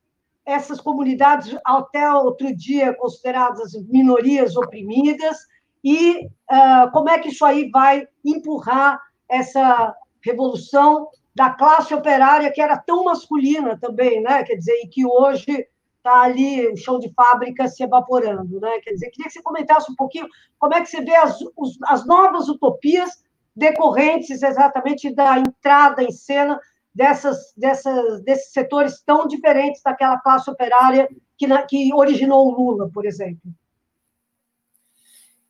essas 0.46 0.80
comunidades 0.80 1.58
até 1.66 2.10
outro 2.14 2.56
dia 2.56 2.94
consideradas 2.94 3.74
minorias 3.90 4.56
oprimidas, 4.56 5.38
e 5.84 6.26
uh, 6.26 6.90
como 6.94 7.10
é 7.10 7.20
que 7.20 7.30
isso 7.30 7.44
aí 7.44 7.70
vai 7.70 8.08
empurrar 8.24 9.02
essa 9.28 9.94
revolução 10.28 11.08
da 11.36 11.50
classe 11.52 11.94
operária 11.94 12.52
que 12.52 12.62
era 12.62 12.78
tão 12.78 13.04
masculina 13.04 13.78
também, 13.80 14.22
né? 14.22 14.44
Quer 14.44 14.56
dizer, 14.56 14.74
e 14.84 14.88
que 14.88 15.06
hoje 15.06 15.68
está 15.98 16.22
ali 16.22 16.68
o 16.68 16.78
chão 16.78 17.00
de 17.00 17.12
fábrica 17.14 17.68
se 17.68 17.84
evaporando, 17.84 18.60
né? 18.60 18.80
Quer 18.84 18.92
dizer, 18.92 19.10
queria 19.12 19.28
que 19.28 19.34
você 19.34 19.42
comentasse 19.42 19.92
um 19.92 19.96
pouquinho 19.96 20.28
como 20.60 20.74
é 20.74 20.82
que 20.82 20.90
você 20.90 21.02
vê 21.02 21.16
as, 21.16 21.38
os, 21.56 21.78
as 21.84 22.06
novas 22.06 22.48
utopias 22.48 23.24
decorrentes 23.56 24.42
exatamente 24.42 25.14
da 25.14 25.40
entrada 25.40 26.04
em 26.04 26.12
cena 26.12 26.60
dessas, 26.94 27.54
dessas, 27.56 28.24
desses 28.24 28.52
setores 28.52 29.02
tão 29.06 29.28
diferentes 29.28 29.82
daquela 29.84 30.20
classe 30.20 30.50
operária 30.50 31.08
que, 31.38 31.48
na, 31.48 31.62
que 31.64 31.94
originou 31.94 32.48
o 32.48 32.52
Lula, 32.52 32.90
por 32.94 33.06
exemplo 33.06 33.52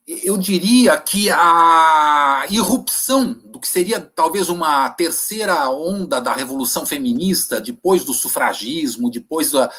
eu 0.07 0.37
diria 0.37 0.97
que 0.97 1.29
a 1.29 2.45
irrupção 2.49 3.33
do 3.43 3.59
que 3.59 3.67
seria 3.67 3.99
talvez 3.99 4.47
uma 4.47 4.89
terceira 4.91 5.69
onda 5.69 6.21
da 6.21 6.33
revolução 6.33 6.85
feminista, 6.85 7.59
depois 7.59 8.05
do 8.05 8.13
sufragismo, 8.13 9.11
depois 9.11 9.51
da, 9.51 9.69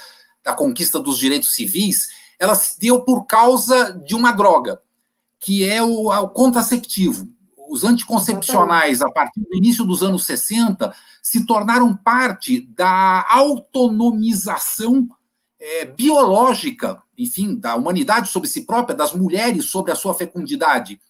da 0.44 0.52
conquista 0.52 1.00
dos 1.00 1.16
direitos 1.18 1.55
civis, 1.55 2.09
ela 2.38 2.55
se 2.55 2.78
deu 2.78 3.00
por 3.00 3.24
causa 3.24 3.92
de 4.05 4.14
uma 4.14 4.30
droga, 4.30 4.82
que 5.40 5.66
é 5.66 5.82
o, 5.82 6.09
o 6.10 6.28
contraceptivo. 6.28 7.26
Os 7.70 7.82
anticoncepcionais, 7.84 9.00
a 9.00 9.10
partir 9.10 9.40
do 9.40 9.56
início 9.56 9.84
dos 9.84 10.02
anos 10.02 10.26
60, 10.26 10.94
se 11.22 11.46
tornaram 11.46 11.96
parte 11.96 12.60
da 12.74 13.26
autonomização 13.30 15.09
é, 15.59 15.86
biológica 15.86 17.02
enfim, 17.19 17.57
da 17.57 17.74
humanidade 17.74 18.31
sobre 18.31 18.49
si 18.49 18.62
própria, 18.62 18.97
das 18.97 19.12
mulheres 19.12 19.65
sobre 19.65 19.90
a 19.90 19.97
sua 19.97 20.15
fecundidade. 20.15 21.01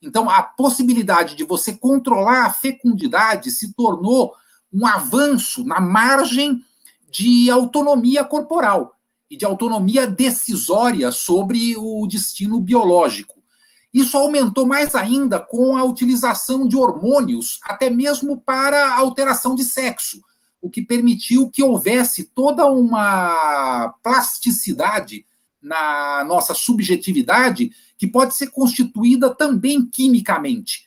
Então, 0.00 0.30
a 0.30 0.42
possibilidade 0.42 1.36
de 1.36 1.44
você 1.44 1.74
controlar 1.74 2.46
a 2.46 2.52
fecundidade 2.52 3.50
se 3.50 3.74
tornou 3.74 4.32
um 4.72 4.86
avanço 4.86 5.64
na 5.64 5.80
margem 5.80 6.64
de 7.10 7.50
autonomia 7.50 8.24
corporal 8.24 8.94
e 9.30 9.36
de 9.36 9.44
autonomia 9.44 10.06
decisória 10.06 11.12
sobre 11.12 11.76
o 11.76 12.06
destino 12.06 12.60
biológico. 12.60 13.38
Isso 13.92 14.16
aumentou 14.16 14.66
mais 14.66 14.94
ainda 14.94 15.40
com 15.40 15.76
a 15.76 15.84
utilização 15.84 16.66
de 16.66 16.76
hormônios, 16.76 17.58
até 17.62 17.90
mesmo 17.90 18.40
para 18.40 18.94
alteração 18.94 19.54
de 19.54 19.64
sexo, 19.64 20.20
o 20.60 20.70
que 20.70 20.82
permitiu 20.82 21.50
que 21.50 21.62
houvesse 21.62 22.24
toda 22.24 22.66
uma 22.66 23.94
plasticidade 24.02 25.24
na 25.60 26.24
nossa 26.24 26.54
subjetividade 26.54 27.72
que 27.96 28.06
pode 28.06 28.36
ser 28.36 28.50
constituída 28.50 29.34
também 29.34 29.84
quimicamente, 29.84 30.86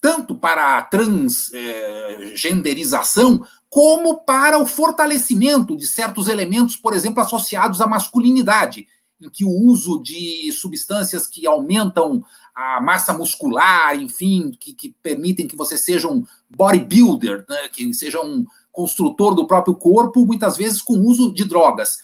tanto 0.00 0.34
para 0.34 0.78
a 0.78 0.82
transgenderização, 0.82 3.46
como 3.70 4.16
para 4.18 4.58
o 4.58 4.66
fortalecimento 4.66 5.76
de 5.76 5.86
certos 5.86 6.26
elementos, 6.28 6.76
por 6.76 6.94
exemplo, 6.94 7.22
associados 7.22 7.80
à 7.80 7.86
masculinidade, 7.86 8.88
em 9.20 9.30
que 9.30 9.44
o 9.44 9.50
uso 9.50 10.02
de 10.02 10.50
substâncias 10.52 11.28
que 11.28 11.46
aumentam 11.46 12.24
a 12.54 12.80
massa 12.80 13.14
muscular, 13.14 13.96
enfim, 13.96 14.50
que, 14.58 14.74
que 14.74 14.94
permitem 15.02 15.46
que 15.46 15.56
você 15.56 15.78
seja 15.78 16.08
um 16.08 16.24
bodybuilder, 16.50 17.44
né, 17.48 17.68
que 17.68 17.94
seja 17.94 18.20
um 18.20 18.44
construtor 18.70 19.34
do 19.34 19.46
próprio 19.46 19.74
corpo, 19.74 20.26
muitas 20.26 20.56
vezes 20.56 20.82
com 20.82 20.98
uso 20.98 21.32
de 21.32 21.44
drogas. 21.44 21.98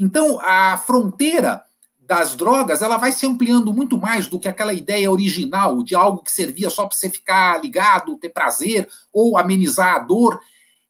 Então, 0.00 0.40
a 0.40 0.78
fronteira 0.78 1.62
das 2.00 2.34
drogas 2.34 2.80
ela 2.80 2.96
vai 2.96 3.12
se 3.12 3.26
ampliando 3.26 3.70
muito 3.70 3.98
mais 3.98 4.26
do 4.26 4.40
que 4.40 4.48
aquela 4.48 4.72
ideia 4.72 5.12
original 5.12 5.82
de 5.82 5.94
algo 5.94 6.22
que 6.22 6.32
servia 6.32 6.70
só 6.70 6.86
para 6.86 6.96
você 6.96 7.10
ficar 7.10 7.62
ligado, 7.62 8.16
ter 8.16 8.30
prazer 8.30 8.88
ou 9.12 9.36
amenizar 9.36 9.96
a 9.96 9.98
dor, 9.98 10.40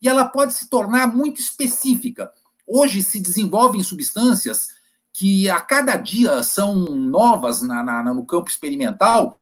e 0.00 0.08
ela 0.08 0.24
pode 0.24 0.54
se 0.54 0.70
tornar 0.70 1.08
muito 1.08 1.40
específica. 1.40 2.30
Hoje 2.64 3.02
se 3.02 3.18
desenvolvem 3.18 3.82
substâncias 3.82 4.68
que 5.12 5.50
a 5.50 5.60
cada 5.60 5.96
dia 5.96 6.42
são 6.44 6.76
novas 6.76 7.62
na, 7.62 7.82
na, 7.82 8.14
no 8.14 8.24
campo 8.24 8.48
experimental, 8.48 9.40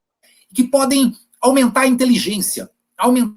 que 0.55 0.65
podem 0.65 1.15
aumentar 1.43 1.83
a 1.83 1.87
inteligência, 1.87 2.71
aumentar 2.97 3.37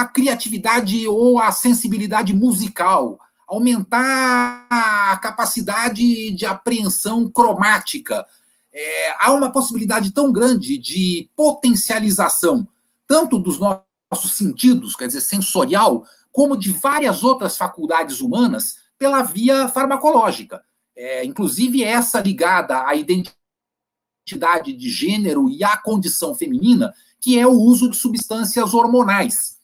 a 0.00 0.06
criatividade 0.06 1.08
ou 1.08 1.40
a 1.40 1.50
sensibilidade 1.50 2.32
musical, 2.32 3.18
aumentar 3.52 4.66
a 4.70 5.14
capacidade 5.18 6.30
de 6.30 6.46
apreensão 6.46 7.30
cromática. 7.30 8.24
É, 8.72 9.14
há 9.20 9.30
uma 9.30 9.52
possibilidade 9.52 10.10
tão 10.10 10.32
grande 10.32 10.78
de 10.78 11.28
potencialização, 11.36 12.66
tanto 13.06 13.38
dos 13.38 13.58
nossos 13.58 14.34
sentidos, 14.34 14.96
quer 14.96 15.06
dizer, 15.06 15.20
sensorial, 15.20 16.06
como 16.32 16.56
de 16.56 16.72
várias 16.72 17.22
outras 17.22 17.58
faculdades 17.58 18.22
humanas, 18.22 18.76
pela 18.98 19.22
via 19.22 19.68
farmacológica. 19.68 20.62
É, 20.96 21.22
inclusive 21.22 21.84
essa 21.84 22.20
ligada 22.20 22.86
à 22.86 22.94
identidade 22.94 24.72
de 24.72 24.88
gênero 24.88 25.50
e 25.50 25.62
à 25.62 25.76
condição 25.76 26.34
feminina, 26.34 26.94
que 27.20 27.38
é 27.38 27.46
o 27.46 27.52
uso 27.52 27.90
de 27.90 27.98
substâncias 27.98 28.72
hormonais. 28.72 29.58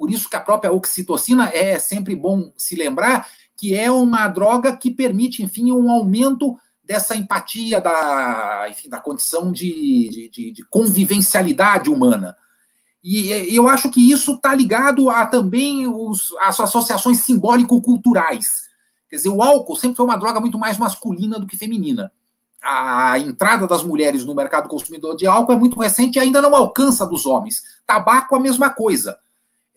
Por 0.00 0.10
isso 0.10 0.30
que 0.30 0.36
a 0.36 0.40
própria 0.40 0.72
oxitocina 0.72 1.50
é 1.50 1.78
sempre 1.78 2.16
bom 2.16 2.50
se 2.56 2.74
lembrar 2.74 3.28
que 3.54 3.74
é 3.74 3.90
uma 3.90 4.26
droga 4.28 4.74
que 4.74 4.90
permite, 4.90 5.42
enfim, 5.42 5.70
um 5.72 5.90
aumento 5.90 6.56
dessa 6.82 7.14
empatia, 7.14 7.82
da, 7.82 8.66
enfim, 8.70 8.88
da 8.88 8.98
condição 8.98 9.52
de, 9.52 10.30
de, 10.32 10.52
de 10.52 10.64
convivencialidade 10.70 11.90
humana. 11.90 12.34
E 13.04 13.54
eu 13.54 13.68
acho 13.68 13.90
que 13.90 14.10
isso 14.10 14.32
está 14.32 14.54
ligado 14.54 15.10
a 15.10 15.26
também 15.26 15.86
os, 15.86 16.34
as 16.40 16.58
associações 16.58 17.18
simbólico-culturais. 17.18 18.70
Quer 19.06 19.16
dizer, 19.16 19.28
o 19.28 19.42
álcool 19.42 19.76
sempre 19.76 19.98
foi 19.98 20.06
uma 20.06 20.16
droga 20.16 20.40
muito 20.40 20.58
mais 20.58 20.78
masculina 20.78 21.38
do 21.38 21.46
que 21.46 21.58
feminina. 21.58 22.10
A 22.62 23.18
entrada 23.18 23.66
das 23.66 23.82
mulheres 23.82 24.24
no 24.24 24.34
mercado 24.34 24.66
consumidor 24.66 25.14
de 25.14 25.26
álcool 25.26 25.52
é 25.52 25.56
muito 25.56 25.78
recente 25.78 26.16
e 26.16 26.20
ainda 26.20 26.40
não 26.40 26.56
alcança 26.56 27.06
dos 27.06 27.26
homens. 27.26 27.62
Tabaco, 27.86 28.34
a 28.34 28.40
mesma 28.40 28.70
coisa 28.70 29.18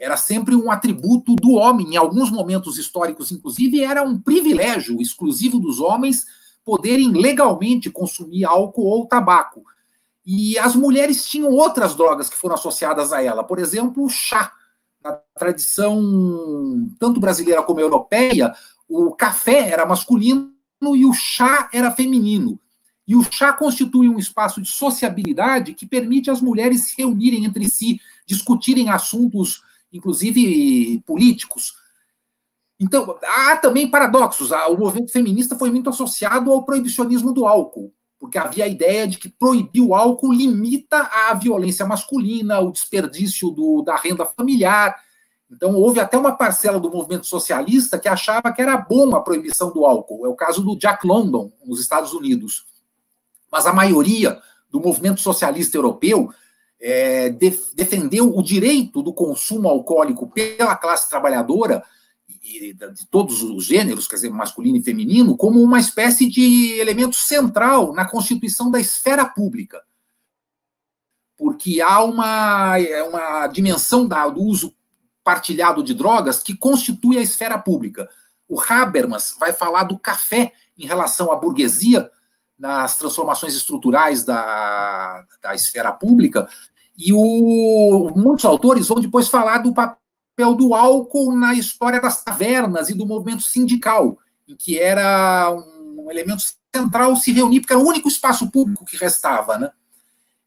era 0.04 0.18
sempre 0.18 0.54
um 0.54 0.70
atributo 0.70 1.34
do 1.34 1.54
homem. 1.54 1.94
Em 1.94 1.96
alguns 1.96 2.30
momentos 2.30 2.78
históricos, 2.78 3.32
inclusive, 3.32 3.82
era 3.82 4.04
um 4.04 4.20
privilégio 4.20 5.02
exclusivo 5.02 5.58
dos 5.60 5.80
homens 5.80 6.26
poderem 6.66 7.14
legalmente 7.14 7.90
consumir 7.90 8.44
álcool 8.44 8.84
ou 8.84 9.08
tabaco. 9.08 9.64
E 10.26 10.60
as 10.60 10.76
mulheres 10.76 11.26
tinham 11.26 11.52
outras 11.52 11.96
drogas 11.96 12.28
que 12.28 12.36
foram 12.36 12.56
associadas 12.56 13.14
a 13.14 13.24
ela, 13.24 13.46
por 13.46 13.60
exemplo, 13.60 14.04
o 14.04 14.10
chá. 14.10 14.52
Na 15.02 15.14
tradição 15.38 16.02
tanto 17.00 17.22
brasileira 17.22 17.64
como 17.64 17.80
europeia, 17.80 18.54
o 18.90 19.14
café 19.14 19.70
era 19.70 19.86
masculino 19.86 20.52
e 20.82 21.06
o 21.06 21.14
chá 21.14 21.70
era 21.74 21.90
feminino. 21.92 22.60
E 23.08 23.16
o 23.16 23.24
chá 23.24 23.54
constitui 23.54 24.10
um 24.10 24.20
espaço 24.20 24.62
de 24.62 24.68
sociabilidade 24.68 25.74
que 25.74 25.86
permite 25.86 26.30
às 26.30 26.42
mulheres 26.42 26.82
se 26.82 26.96
reunirem 26.98 27.46
entre 27.46 27.70
si, 27.70 28.02
discutirem 28.26 28.90
assuntos 28.90 29.62
inclusive 29.94 31.02
políticos. 31.06 31.76
Então, 32.80 33.18
há 33.24 33.56
também 33.56 33.90
paradoxos. 33.90 34.52
O 34.52 34.78
movimento 34.78 35.12
feminista 35.12 35.56
foi 35.56 35.70
muito 35.72 35.90
associado 35.90 36.52
ao 36.52 36.66
proibicionismo 36.66 37.32
do 37.32 37.46
álcool, 37.46 37.94
porque 38.20 38.38
havia 38.38 38.66
a 38.66 38.68
ideia 38.68 39.08
de 39.08 39.18
que 39.18 39.30
proibir 39.30 39.82
o 39.82 39.94
álcool 39.94 40.34
limita 40.34 40.98
a 40.98 41.34
violência 41.36 41.86
masculina, 41.86 42.60
o 42.60 42.72
desperdício 42.72 43.52
do, 43.52 43.84
da 43.84 43.96
renda 43.96 44.26
familiar. 44.26 44.96
Então, 45.50 45.76
houve 45.76 46.00
até 46.00 46.18
uma 46.18 46.32
parcela 46.32 46.80
do 46.80 46.90
movimento 46.90 47.28
socialista 47.28 48.00
que 48.00 48.10
achava 48.10 48.52
que 48.52 48.62
era 48.62 48.76
bom 48.76 49.16
a 49.16 49.22
proibição 49.22 49.72
do 49.72 49.86
álcool. 49.86 50.26
É 50.26 50.30
o 50.30 50.36
caso 50.36 50.64
do 50.64 50.76
Jack 50.76 51.06
London, 51.06 51.52
nos 51.64 51.80
Estados 51.80 52.12
Unidos. 52.12 52.66
Mas 53.52 53.68
a 53.68 53.72
maioria 53.72 54.42
do 54.70 54.80
movimento 54.80 55.22
socialista 55.22 55.78
europeu 55.78 56.34
é, 56.86 57.30
def, 57.30 57.74
defendeu 57.74 58.38
o 58.38 58.44
direito 58.44 59.02
do 59.02 59.14
consumo 59.14 59.70
alcoólico 59.70 60.30
pela 60.30 60.76
classe 60.76 61.10
trabalhadora, 61.10 61.82
e, 62.44 62.74
de 62.74 63.08
todos 63.10 63.42
os 63.42 63.64
gêneros, 63.64 64.06
quer 64.06 64.16
dizer, 64.18 64.30
masculino 64.30 64.78
e 64.78 64.84
feminino, 64.84 65.38
como 65.38 65.62
uma 65.62 65.80
espécie 65.80 66.30
de 66.30 66.78
elemento 66.78 67.16
central 67.16 67.94
na 67.94 68.06
constituição 68.06 68.70
da 68.70 68.82
esfera 68.82 69.26
pública. 69.26 69.82
Porque 71.38 71.80
há 71.80 72.04
uma, 72.04 72.78
é 72.78 73.02
uma 73.02 73.48
dimensão 73.48 74.06
da, 74.06 74.28
do 74.28 74.42
uso 74.42 74.76
partilhado 75.24 75.82
de 75.82 75.94
drogas 75.94 76.44
que 76.44 76.56
constitui 76.56 77.18
a 77.18 77.22
esfera 77.22 77.58
pública. 77.58 78.10
O 78.46 78.60
Habermas 78.60 79.34
vai 79.40 79.54
falar 79.54 79.86
do 79.86 79.98
café 79.98 80.52
em 80.78 80.86
relação 80.86 81.32
à 81.32 81.38
burguesia, 81.38 82.12
nas 82.60 82.98
transformações 82.98 83.56
estruturais 83.56 84.24
da, 84.24 85.26
da 85.42 85.56
esfera 85.56 85.92
pública, 85.92 86.48
e 86.98 87.12
o, 87.12 88.12
muitos 88.16 88.46
autores 88.46 88.88
vão 88.88 89.00
depois 89.00 89.28
falar 89.28 89.60
do 89.60 89.74
papel 89.74 90.56
do 90.56 90.74
álcool 90.74 91.36
na 91.36 91.54
história 91.54 92.00
das 92.00 92.24
tavernas 92.24 92.90
e 92.90 92.94
do 92.94 93.06
movimento 93.06 93.44
sindical, 93.44 94.18
em 94.48 94.56
que 94.56 94.80
era 94.80 95.52
um 95.52 96.10
elemento 96.10 96.44
central 96.76 97.16
se 97.16 97.32
reunir, 97.32 97.62
porque 97.62 97.74
era 97.74 97.82
o 97.82 97.88
único 97.88 98.08
espaço 98.08 98.50
público 98.52 98.86
que 98.86 98.98
restava. 98.98 99.58
Né? 99.58 99.72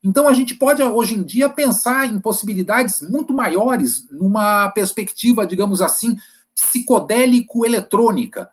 Então, 0.02 0.28
a 0.28 0.32
gente 0.32 0.54
pode, 0.54 0.82
hoje 0.82 1.14
em 1.14 1.22
dia, 1.22 1.48
pensar 1.48 2.06
em 2.06 2.20
possibilidades 2.20 3.00
muito 3.02 3.32
maiores 3.32 4.08
numa 4.10 4.68
perspectiva, 4.70 5.46
digamos 5.46 5.82
assim, 5.82 6.16
psicodélico-eletrônica, 6.54 8.48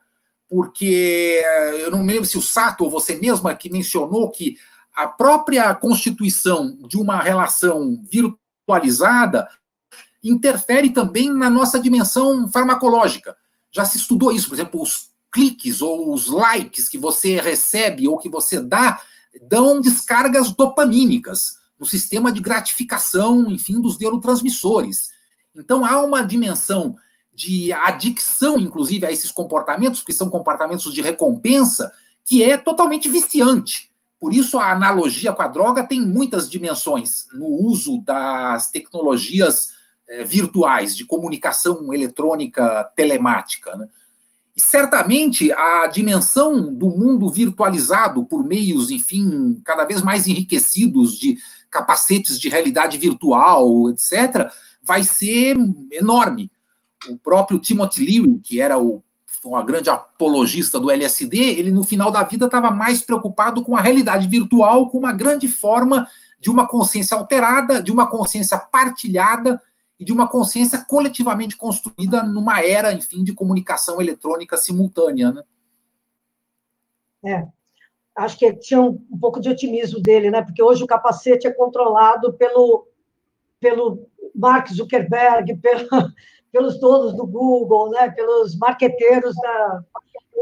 porque 0.50 1.42
eu 1.80 1.92
não 1.92 2.04
me 2.04 2.14
lembro 2.14 2.28
se 2.28 2.38
o 2.38 2.42
Sato 2.42 2.84
ou 2.84 2.90
você 2.90 3.16
mesma 3.16 3.56
que 3.56 3.72
mencionou 3.72 4.30
que 4.30 4.58
a 4.96 5.08
própria 5.08 5.74
constituição 5.74 6.78
de 6.88 6.98
uma 6.98 7.20
relação 7.20 8.02
virtualizada 8.12 9.48
interfere 10.24 10.90
também 10.90 11.32
na 11.32 11.50
nossa 11.50 11.80
dimensão 11.80 12.48
farmacológica. 12.48 13.36
Já 13.72 13.84
se 13.84 13.98
estudou 13.98 14.32
isso, 14.32 14.48
por 14.48 14.56
exemplo, 14.56 14.82
os 14.82 15.10
cliques 15.34 15.82
ou 15.82 16.14
os 16.14 16.28
likes 16.28 16.88
que 16.88 16.98
você 16.98 17.42
recebe 17.42 18.08
ou 18.08 18.18
que 18.18 18.30
você 18.30 18.62
dá 18.62 19.02
dão 19.48 19.82
descargas 19.82 20.52
dopamínicas 20.52 21.58
no 21.80 21.86
sistema 21.86 22.32
de 22.32 22.40
gratificação, 22.40 23.50
enfim, 23.50 23.82
dos 23.82 23.98
neurotransmissores. 23.98 25.10
Então 25.56 25.84
há 25.84 26.02
uma 26.02 26.22
dimensão 26.22 26.96
de 27.34 27.74
adicção, 27.74 28.60
inclusive, 28.60 29.06
a 29.06 29.12
esses 29.12 29.32
comportamentos, 29.32 30.04
que 30.04 30.14
são 30.14 30.30
comportamentos 30.30 30.94
de 30.94 31.02
recompensa, 31.02 31.92
que 32.24 32.44
é 32.44 32.58
totalmente 32.58 33.10
viciante. 33.10 33.92
Por 34.24 34.34
isso, 34.34 34.58
a 34.58 34.72
analogia 34.72 35.34
com 35.34 35.42
a 35.42 35.50
droga 35.50 35.84
tem 35.84 36.00
muitas 36.00 36.50
dimensões 36.50 37.28
no 37.34 37.46
uso 37.46 38.02
das 38.06 38.72
tecnologias 38.72 39.72
eh, 40.08 40.24
virtuais 40.24 40.96
de 40.96 41.04
comunicação 41.04 41.94
eletrônica 41.94 42.90
telemática. 42.96 43.76
Né? 43.76 43.86
E 44.56 44.62
certamente 44.62 45.52
a 45.52 45.88
dimensão 45.88 46.74
do 46.74 46.90
mundo 46.90 47.30
virtualizado 47.30 48.24
por 48.24 48.46
meios, 48.46 48.92
enfim, 48.92 49.62
cada 49.66 49.84
vez 49.84 50.02
mais 50.02 50.26
enriquecidos 50.26 51.20
de 51.20 51.38
capacetes 51.70 52.40
de 52.40 52.48
realidade 52.48 52.98
virtual, 52.98 53.90
etc., 53.90 54.50
vai 54.82 55.04
ser 55.04 55.58
enorme. 55.92 56.50
O 57.10 57.18
próprio 57.18 57.60
Timothy 57.60 58.06
Leary, 58.06 58.40
que 58.40 58.62
era 58.62 58.78
o 58.80 59.04
uma 59.50 59.64
grande 59.64 59.90
apologista 59.90 60.80
do 60.80 60.90
LSD, 60.90 61.38
ele 61.38 61.72
no 61.72 61.84
final 61.84 62.12
da 62.12 62.24
vida 62.24 62.46
estava 62.46 62.72
mais 62.72 63.02
preocupado 63.02 63.64
com 63.64 63.76
a 63.76 63.82
realidade 63.82 64.28
virtual, 64.28 64.90
com 64.90 64.98
uma 64.98 65.14
grande 65.14 65.48
forma 65.48 66.08
de 66.40 66.50
uma 66.50 66.68
consciência 66.68 67.18
alterada, 67.18 67.82
de 67.82 67.92
uma 67.92 68.10
consciência 68.10 68.58
partilhada 68.58 69.62
e 70.00 70.06
de 70.06 70.12
uma 70.12 70.28
consciência 70.28 70.84
coletivamente 70.86 71.56
construída 71.56 72.24
numa 72.24 72.62
era, 72.62 72.94
enfim, 72.94 73.24
de 73.24 73.34
comunicação 73.34 74.02
eletrônica 74.02 74.58
simultânea. 74.58 75.32
Né? 75.32 75.44
É, 77.26 77.48
acho 78.16 78.38
que 78.38 78.54
tinha 78.54 78.82
um, 78.82 79.02
um 79.12 79.18
pouco 79.18 79.40
de 79.40 79.50
otimismo 79.50 80.02
dele, 80.02 80.30
né? 80.30 80.42
Porque 80.42 80.62
hoje 80.62 80.84
o 80.84 80.88
capacete 80.88 81.48
é 81.48 81.52
controlado 81.52 82.34
pelo, 82.34 82.88
pelo 83.60 84.10
Mark 84.36 84.68
Zuckerberg, 84.70 85.56
pelo, 85.58 85.88
pelos 86.54 86.80
donos 86.80 87.14
do 87.16 87.26
Google, 87.26 87.90
né, 87.90 88.12
pelos 88.12 88.56
marqueteiros 88.56 89.36
da, 89.36 89.84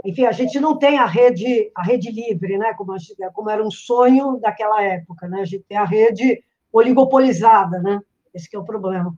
enfim, 0.04 0.26
a 0.26 0.32
gente 0.34 0.60
não 0.60 0.78
tem 0.78 1.00
a 1.00 1.06
rede, 1.06 1.72
a 1.74 1.82
rede 1.82 2.12
livre, 2.12 2.58
né, 2.58 2.74
como, 2.74 2.94
como 3.34 3.50
era 3.50 3.66
um 3.66 3.72
sonho 3.72 4.38
daquela 4.42 4.84
época, 4.84 5.30
né, 5.30 5.42
a 5.42 5.46
gente 5.46 5.64
tem 5.70 5.78
a 5.78 5.86
rede 5.86 6.44
oligopolizada, 6.72 7.80
né, 7.80 8.02
esse 8.34 8.54
é 8.54 8.60
o 8.60 8.66
problema. 8.66 9.16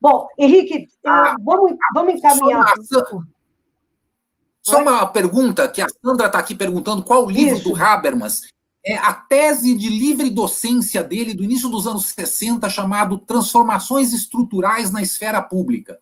Bom, 0.00 0.28
Henrique, 0.38 0.88
ah, 1.04 1.36
vamos, 1.40 1.76
vamos 1.92 2.14
encaminhar. 2.14 2.72
Só, 2.82 3.04
só 4.62 4.82
uma 4.82 5.06
pergunta, 5.06 5.68
que 5.68 5.80
a 5.80 5.86
Sandra 5.88 6.26
está 6.26 6.38
aqui 6.38 6.54
perguntando, 6.54 7.02
qual 7.02 7.24
o 7.24 7.30
livro 7.30 7.56
Isso. 7.56 7.68
do 7.68 7.76
Habermas 7.76 8.42
é 8.84 8.96
a 8.96 9.12
tese 9.12 9.76
de 9.76 9.88
livre 9.88 10.28
docência 10.28 11.02
dele 11.04 11.34
do 11.34 11.44
início 11.44 11.68
dos 11.68 11.86
anos 11.86 12.06
60, 12.06 12.68
chamado 12.68 13.18
Transformações 13.18 14.12
Estruturais 14.12 14.90
na 14.90 15.02
Esfera 15.02 15.40
Pública. 15.40 15.98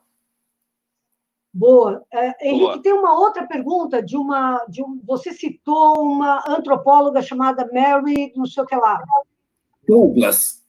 Boa. 1.53 2.05
É, 2.13 2.49
Henrique, 2.49 2.65
Boa. 2.65 2.83
tem 2.83 2.93
uma 2.93 3.19
outra 3.19 3.47
pergunta 3.47 4.03
de 4.03 4.17
uma. 4.17 4.65
De 4.69 4.83
um, 4.83 5.01
você 5.05 5.33
citou 5.33 6.01
uma 6.01 6.45
antropóloga 6.49 7.21
chamada 7.21 7.69
Mary, 7.73 8.33
não 8.37 8.47
sei 8.47 8.63
o 8.63 8.67
que 8.67 8.77
lá. 8.77 9.03
Douglas. 9.87 10.65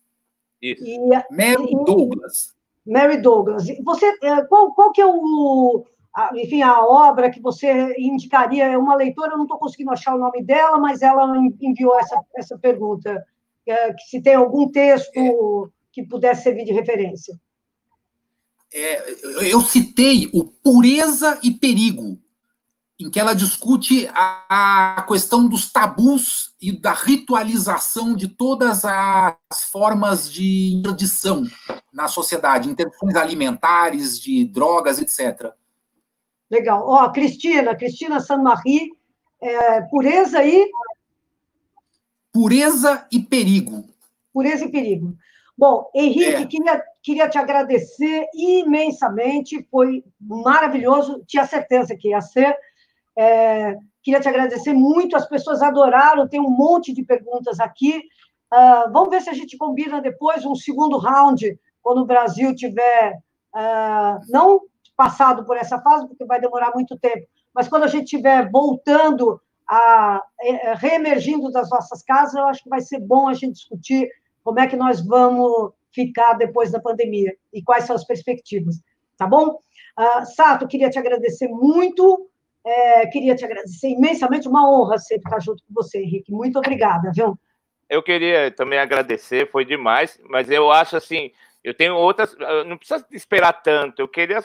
Isso. 0.61 0.83
E, 0.83 0.97
Mary 1.29 1.71
e, 1.71 1.85
Douglas. 1.85 2.55
Mary 2.85 3.17
Douglas. 3.17 3.67
Você, 3.83 4.17
é, 4.23 4.41
qual, 4.45 4.73
qual 4.73 4.91
que 4.91 5.01
é 5.01 5.05
o, 5.05 5.85
a, 6.15 6.31
enfim, 6.35 6.63
a 6.63 6.83
obra 6.83 7.29
que 7.29 7.39
você 7.39 7.93
indicaria? 7.99 8.65
É 8.65 8.77
uma 8.77 8.95
leitora, 8.95 9.33
eu 9.33 9.37
não 9.37 9.45
estou 9.45 9.59
conseguindo 9.59 9.91
achar 9.91 10.15
o 10.15 10.19
nome 10.19 10.43
dela, 10.43 10.79
mas 10.79 11.03
ela 11.03 11.31
enviou 11.61 11.97
essa, 11.99 12.19
essa 12.35 12.57
pergunta. 12.57 13.23
É, 13.67 13.93
que 13.93 14.03
se 14.09 14.19
tem 14.19 14.33
algum 14.33 14.67
texto 14.71 15.15
é. 15.15 15.69
que 15.91 16.03
pudesse 16.03 16.41
servir 16.41 16.65
de 16.65 16.73
referência 16.73 17.39
é, 18.73 19.51
eu 19.51 19.61
citei 19.61 20.29
o 20.33 20.45
Pureza 20.45 21.39
e 21.43 21.51
Perigo, 21.51 22.17
em 22.99 23.09
que 23.09 23.19
ela 23.19 23.33
discute 23.33 24.07
a, 24.13 24.95
a, 24.97 25.01
questão 25.03 25.47
dos 25.47 25.71
tabus 25.71 26.53
e 26.61 26.71
da 26.71 26.93
ritualização 26.93 28.15
de 28.15 28.27
todas 28.27 28.85
as 28.85 29.63
formas 29.71 30.31
de 30.31 30.75
interdição 30.75 31.43
na 31.91 32.07
sociedade, 32.07 32.69
interdições 32.69 33.15
alimentares, 33.15 34.19
de 34.19 34.45
drogas, 34.45 34.99
etc. 34.99 35.51
Legal. 36.49 36.87
Ó, 36.87 37.05
oh, 37.05 37.11
Cristina, 37.11 37.75
Cristina 37.75 38.19
San-Marie, 38.19 38.91
é, 39.41 39.81
pureza 39.81 40.43
e... 40.43 40.69
Pureza 42.31 43.07
e 43.11 43.19
perigo. 43.19 43.83
Pureza 44.31 44.65
e 44.65 44.71
perigo. 44.71 45.17
Bom, 45.57 45.89
Henrique, 45.93 46.43
é. 46.43 46.45
queria, 46.45 46.83
queria 47.03 47.27
te 47.27 47.37
agradecer 47.37 48.27
imensamente, 48.33 49.65
foi 49.69 50.03
maravilhoso, 50.19 51.23
tinha 51.27 51.45
certeza 51.45 51.95
que 51.95 52.09
ia 52.09 52.21
ser. 52.21 52.55
É, 53.17 53.75
queria 54.03 54.19
te 54.19 54.29
agradecer 54.29 54.73
muito, 54.73 55.15
as 55.15 55.27
pessoas 55.27 55.61
adoraram, 55.61 56.27
tem 56.27 56.39
um 56.39 56.49
monte 56.49 56.93
de 56.93 57.03
perguntas 57.03 57.59
aqui. 57.59 58.03
Uh, 58.53 58.91
vamos 58.91 59.09
ver 59.09 59.21
se 59.21 59.29
a 59.29 59.33
gente 59.33 59.57
combina 59.57 60.01
depois 60.01 60.45
um 60.45 60.55
segundo 60.55 60.97
round, 60.97 61.57
quando 61.81 62.01
o 62.01 62.05
Brasil 62.05 62.53
tiver, 62.55 63.17
uh, 63.55 64.19
não 64.29 64.61
passado 64.95 65.45
por 65.45 65.57
essa 65.57 65.79
fase, 65.81 66.07
porque 66.07 66.25
vai 66.25 66.39
demorar 66.39 66.71
muito 66.75 66.97
tempo, 66.99 67.25
mas 67.53 67.67
quando 67.67 67.83
a 67.83 67.87
gente 67.87 68.03
estiver 68.03 68.49
voltando 68.51 69.41
a 69.67 70.21
é, 70.41 70.73
reemergindo 70.75 71.51
das 71.51 71.69
nossas 71.69 72.03
casas, 72.03 72.35
eu 72.35 72.45
acho 72.45 72.63
que 72.63 72.69
vai 72.69 72.81
ser 72.81 72.99
bom 72.99 73.27
a 73.27 73.33
gente 73.33 73.53
discutir 73.53 74.09
como 74.43 74.59
é 74.59 74.67
que 74.67 74.75
nós 74.75 75.03
vamos 75.05 75.71
ficar 75.93 76.33
depois 76.33 76.71
da 76.71 76.79
pandemia 76.79 77.35
e 77.53 77.61
quais 77.63 77.85
são 77.85 77.95
as 77.95 78.05
perspectivas, 78.05 78.75
tá 79.17 79.27
bom? 79.27 79.59
Uh, 79.99 80.25
Sato, 80.35 80.67
queria 80.67 80.89
te 80.89 80.97
agradecer 80.97 81.47
muito, 81.47 82.29
é, 82.65 83.07
queria 83.07 83.35
te 83.35 83.43
agradecer 83.43 83.89
imensamente, 83.89 84.47
uma 84.47 84.69
honra 84.69 84.97
sempre 84.97 85.25
estar 85.25 85.39
junto 85.39 85.63
com 85.67 85.73
você, 85.73 85.99
Henrique. 85.99 86.31
Muito 86.31 86.57
obrigada, 86.57 87.11
viu? 87.13 87.37
Eu 87.89 88.01
queria 88.01 88.51
também 88.51 88.79
agradecer, 88.79 89.51
foi 89.51 89.65
demais, 89.65 90.19
mas 90.29 90.49
eu 90.49 90.71
acho 90.71 90.95
assim, 90.95 91.31
eu 91.63 91.73
tenho 91.73 91.95
outras, 91.95 92.35
não 92.65 92.77
precisa 92.77 93.05
esperar 93.11 93.53
tanto, 93.61 94.01
eu 94.01 94.07
queria 94.07 94.41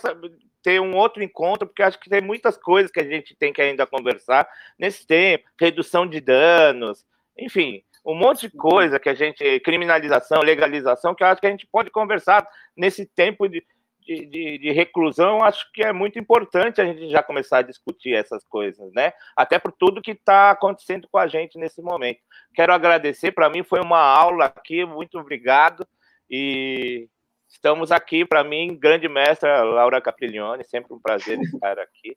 ter 0.63 0.81
um 0.81 0.97
outro 0.97 1.23
encontro, 1.23 1.65
porque 1.65 1.83
acho 1.83 2.01
que 2.01 2.11
tem 2.11 2.21
muitas 2.21 2.57
coisas 2.57 2.91
que 2.91 2.99
a 2.99 3.05
gente 3.05 3.37
tem 3.37 3.53
que 3.53 3.63
ainda 3.63 3.87
conversar 3.87 4.49
nesse 4.77 5.07
tempo, 5.07 5.49
redução 5.61 6.05
de 6.09 6.21
danos, 6.21 7.07
enfim, 7.39 7.85
um 8.07 8.15
monte 8.15 8.49
de 8.49 8.57
coisa 8.57 9.01
que 9.01 9.09
a 9.09 9.15
gente, 9.15 9.59
criminalização, 9.61 10.41
legalização, 10.41 11.13
que 11.13 11.25
eu 11.25 11.27
acho 11.27 11.41
que 11.41 11.47
a 11.47 11.51
gente 11.51 11.67
pode 11.67 11.91
conversar 11.91 12.47
nesse 12.77 13.05
tempo 13.05 13.49
de, 13.49 13.65
de, 14.01 14.59
de, 14.59 14.71
reclusão, 14.71 15.43
acho 15.43 15.69
que 15.73 15.83
é 15.83 15.93
muito 15.93 16.17
importante 16.17 16.81
a 16.81 16.85
gente 16.85 17.11
já 17.11 17.21
começar 17.21 17.59
a 17.59 17.63
discutir 17.63 18.15
essas 18.15 18.45
coisas, 18.45 18.93
né? 18.93 19.13
Até 19.35 19.59
por 19.59 19.73
tudo 19.73 20.01
que 20.01 20.13
está 20.13 20.53
acontecendo 20.53 21.09
com 21.11 21.19
a 21.19 21.27
gente 21.27 21.59
nesse 21.59 21.83
momento. 21.83 22.21
Quero 22.55 22.73
agradecer, 22.73 23.33
para 23.33 23.51
mim 23.51 23.65
foi 23.65 23.81
uma 23.81 23.99
aula 23.99 24.45
aqui, 24.45 24.85
muito 24.85 25.19
obrigado. 25.19 25.85
E 26.31 27.09
estamos 27.49 27.91
aqui, 27.91 28.25
para 28.25 28.45
mim, 28.45 28.79
grande 28.79 29.09
mestra 29.09 29.65
Laura 29.65 30.01
Capriglione, 30.01 30.65
sempre 30.65 30.95
um 30.95 31.01
prazer 31.01 31.41
estar 31.41 31.81
aqui. 31.81 32.17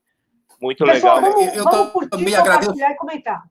Muito 0.62 0.86
Pessoal, 0.86 1.20
legal. 1.20 1.34
Vamos, 1.34 1.56
eu 1.56 1.64
vamos 1.64 1.92
curtir, 1.94 2.10
também 2.10 2.36
agradeço. 2.36 2.80
e 2.80 2.96
comentar. 2.96 3.42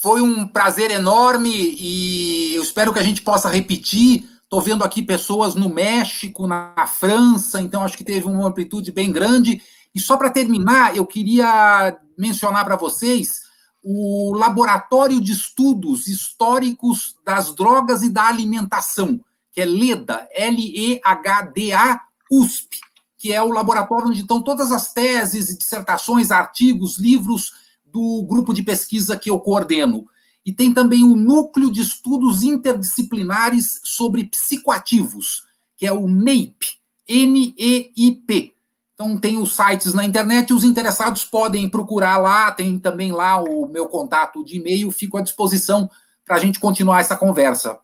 Foi 0.00 0.20
um 0.20 0.46
prazer 0.46 0.90
enorme 0.90 1.50
e 1.50 2.54
eu 2.54 2.62
espero 2.62 2.92
que 2.92 2.98
a 2.98 3.02
gente 3.02 3.22
possa 3.22 3.48
repetir. 3.48 4.28
Estou 4.42 4.60
vendo 4.60 4.84
aqui 4.84 5.02
pessoas 5.02 5.54
no 5.54 5.68
México, 5.68 6.46
na 6.46 6.86
França, 6.86 7.60
então 7.60 7.82
acho 7.82 7.96
que 7.96 8.04
teve 8.04 8.26
uma 8.26 8.46
amplitude 8.46 8.92
bem 8.92 9.10
grande. 9.10 9.62
E 9.94 10.00
só 10.00 10.16
para 10.16 10.30
terminar, 10.30 10.96
eu 10.96 11.06
queria 11.06 11.96
mencionar 12.16 12.64
para 12.64 12.76
vocês 12.76 13.42
o 13.82 14.32
Laboratório 14.34 15.20
de 15.20 15.32
Estudos 15.32 16.06
Históricos 16.08 17.16
das 17.24 17.54
Drogas 17.54 18.02
e 18.02 18.08
da 18.08 18.26
Alimentação, 18.26 19.20
que 19.52 19.60
é 19.60 19.64
LEDA, 19.64 20.26
L-E-H-D-A, 20.32 22.00
USP, 22.30 22.80
que 23.18 23.32
é 23.32 23.42
o 23.42 23.50
laboratório 23.50 24.08
onde 24.08 24.20
estão 24.20 24.42
todas 24.42 24.72
as 24.72 24.92
teses, 24.92 25.56
dissertações, 25.56 26.30
artigos, 26.30 26.98
livros 26.98 27.52
do 27.94 28.24
grupo 28.24 28.52
de 28.52 28.64
pesquisa 28.64 29.16
que 29.16 29.30
eu 29.30 29.38
coordeno. 29.38 30.04
E 30.44 30.52
tem 30.52 30.74
também 30.74 31.04
o 31.04 31.14
Núcleo 31.14 31.70
de 31.70 31.80
Estudos 31.80 32.42
Interdisciplinares 32.42 33.80
sobre 33.84 34.24
Psicoativos, 34.24 35.44
que 35.76 35.86
é 35.86 35.92
o 35.92 36.08
NEIP, 36.08 36.66
N-E-I-P. 37.08 38.52
Então, 38.94 39.16
tem 39.16 39.38
os 39.38 39.54
sites 39.54 39.94
na 39.94 40.04
internet, 40.04 40.52
os 40.52 40.64
interessados 40.64 41.24
podem 41.24 41.68
procurar 41.68 42.18
lá, 42.18 42.50
tem 42.50 42.78
também 42.80 43.12
lá 43.12 43.40
o 43.40 43.66
meu 43.68 43.88
contato 43.88 44.44
de 44.44 44.56
e-mail, 44.56 44.90
fico 44.90 45.16
à 45.16 45.22
disposição 45.22 45.88
para 46.24 46.36
a 46.36 46.38
gente 46.40 46.58
continuar 46.58 47.00
essa 47.00 47.16
conversa. 47.16 47.78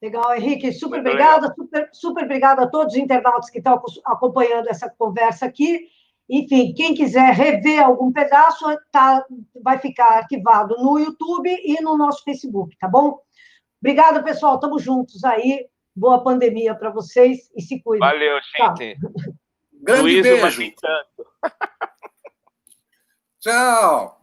Legal, 0.00 0.34
Henrique, 0.34 0.72
super 0.72 1.00
obrigada, 1.00 1.52
super, 1.54 1.88
super 1.92 2.24
obrigada 2.24 2.62
a 2.62 2.66
todos 2.66 2.94
os 2.94 3.00
internautas 3.00 3.50
que 3.50 3.58
estão 3.58 3.80
acompanhando 4.04 4.68
essa 4.68 4.88
conversa 4.88 5.46
aqui. 5.46 5.88
Enfim, 6.28 6.72
quem 6.74 6.94
quiser 6.94 7.34
rever 7.34 7.82
algum 7.82 8.12
pedaço, 8.12 8.64
tá, 8.90 9.24
vai 9.62 9.78
ficar 9.78 10.18
arquivado 10.18 10.76
no 10.78 10.98
YouTube 10.98 11.48
e 11.48 11.80
no 11.82 11.96
nosso 11.96 12.22
Facebook, 12.24 12.76
tá 12.78 12.88
bom? 12.88 13.18
Obrigada, 13.80 14.22
pessoal. 14.22 14.54
Estamos 14.54 14.82
juntos 14.82 15.24
aí. 15.24 15.66
Boa 15.94 16.22
pandemia 16.22 16.74
para 16.74 16.90
vocês 16.90 17.50
e 17.54 17.60
se 17.60 17.82
cuidem. 17.82 18.08
Valeu, 18.08 18.38
gente. 18.56 18.96
Grande 19.82 20.02
Luiz, 20.02 20.22
beijo. 20.22 20.72
Tchau. 23.40 24.21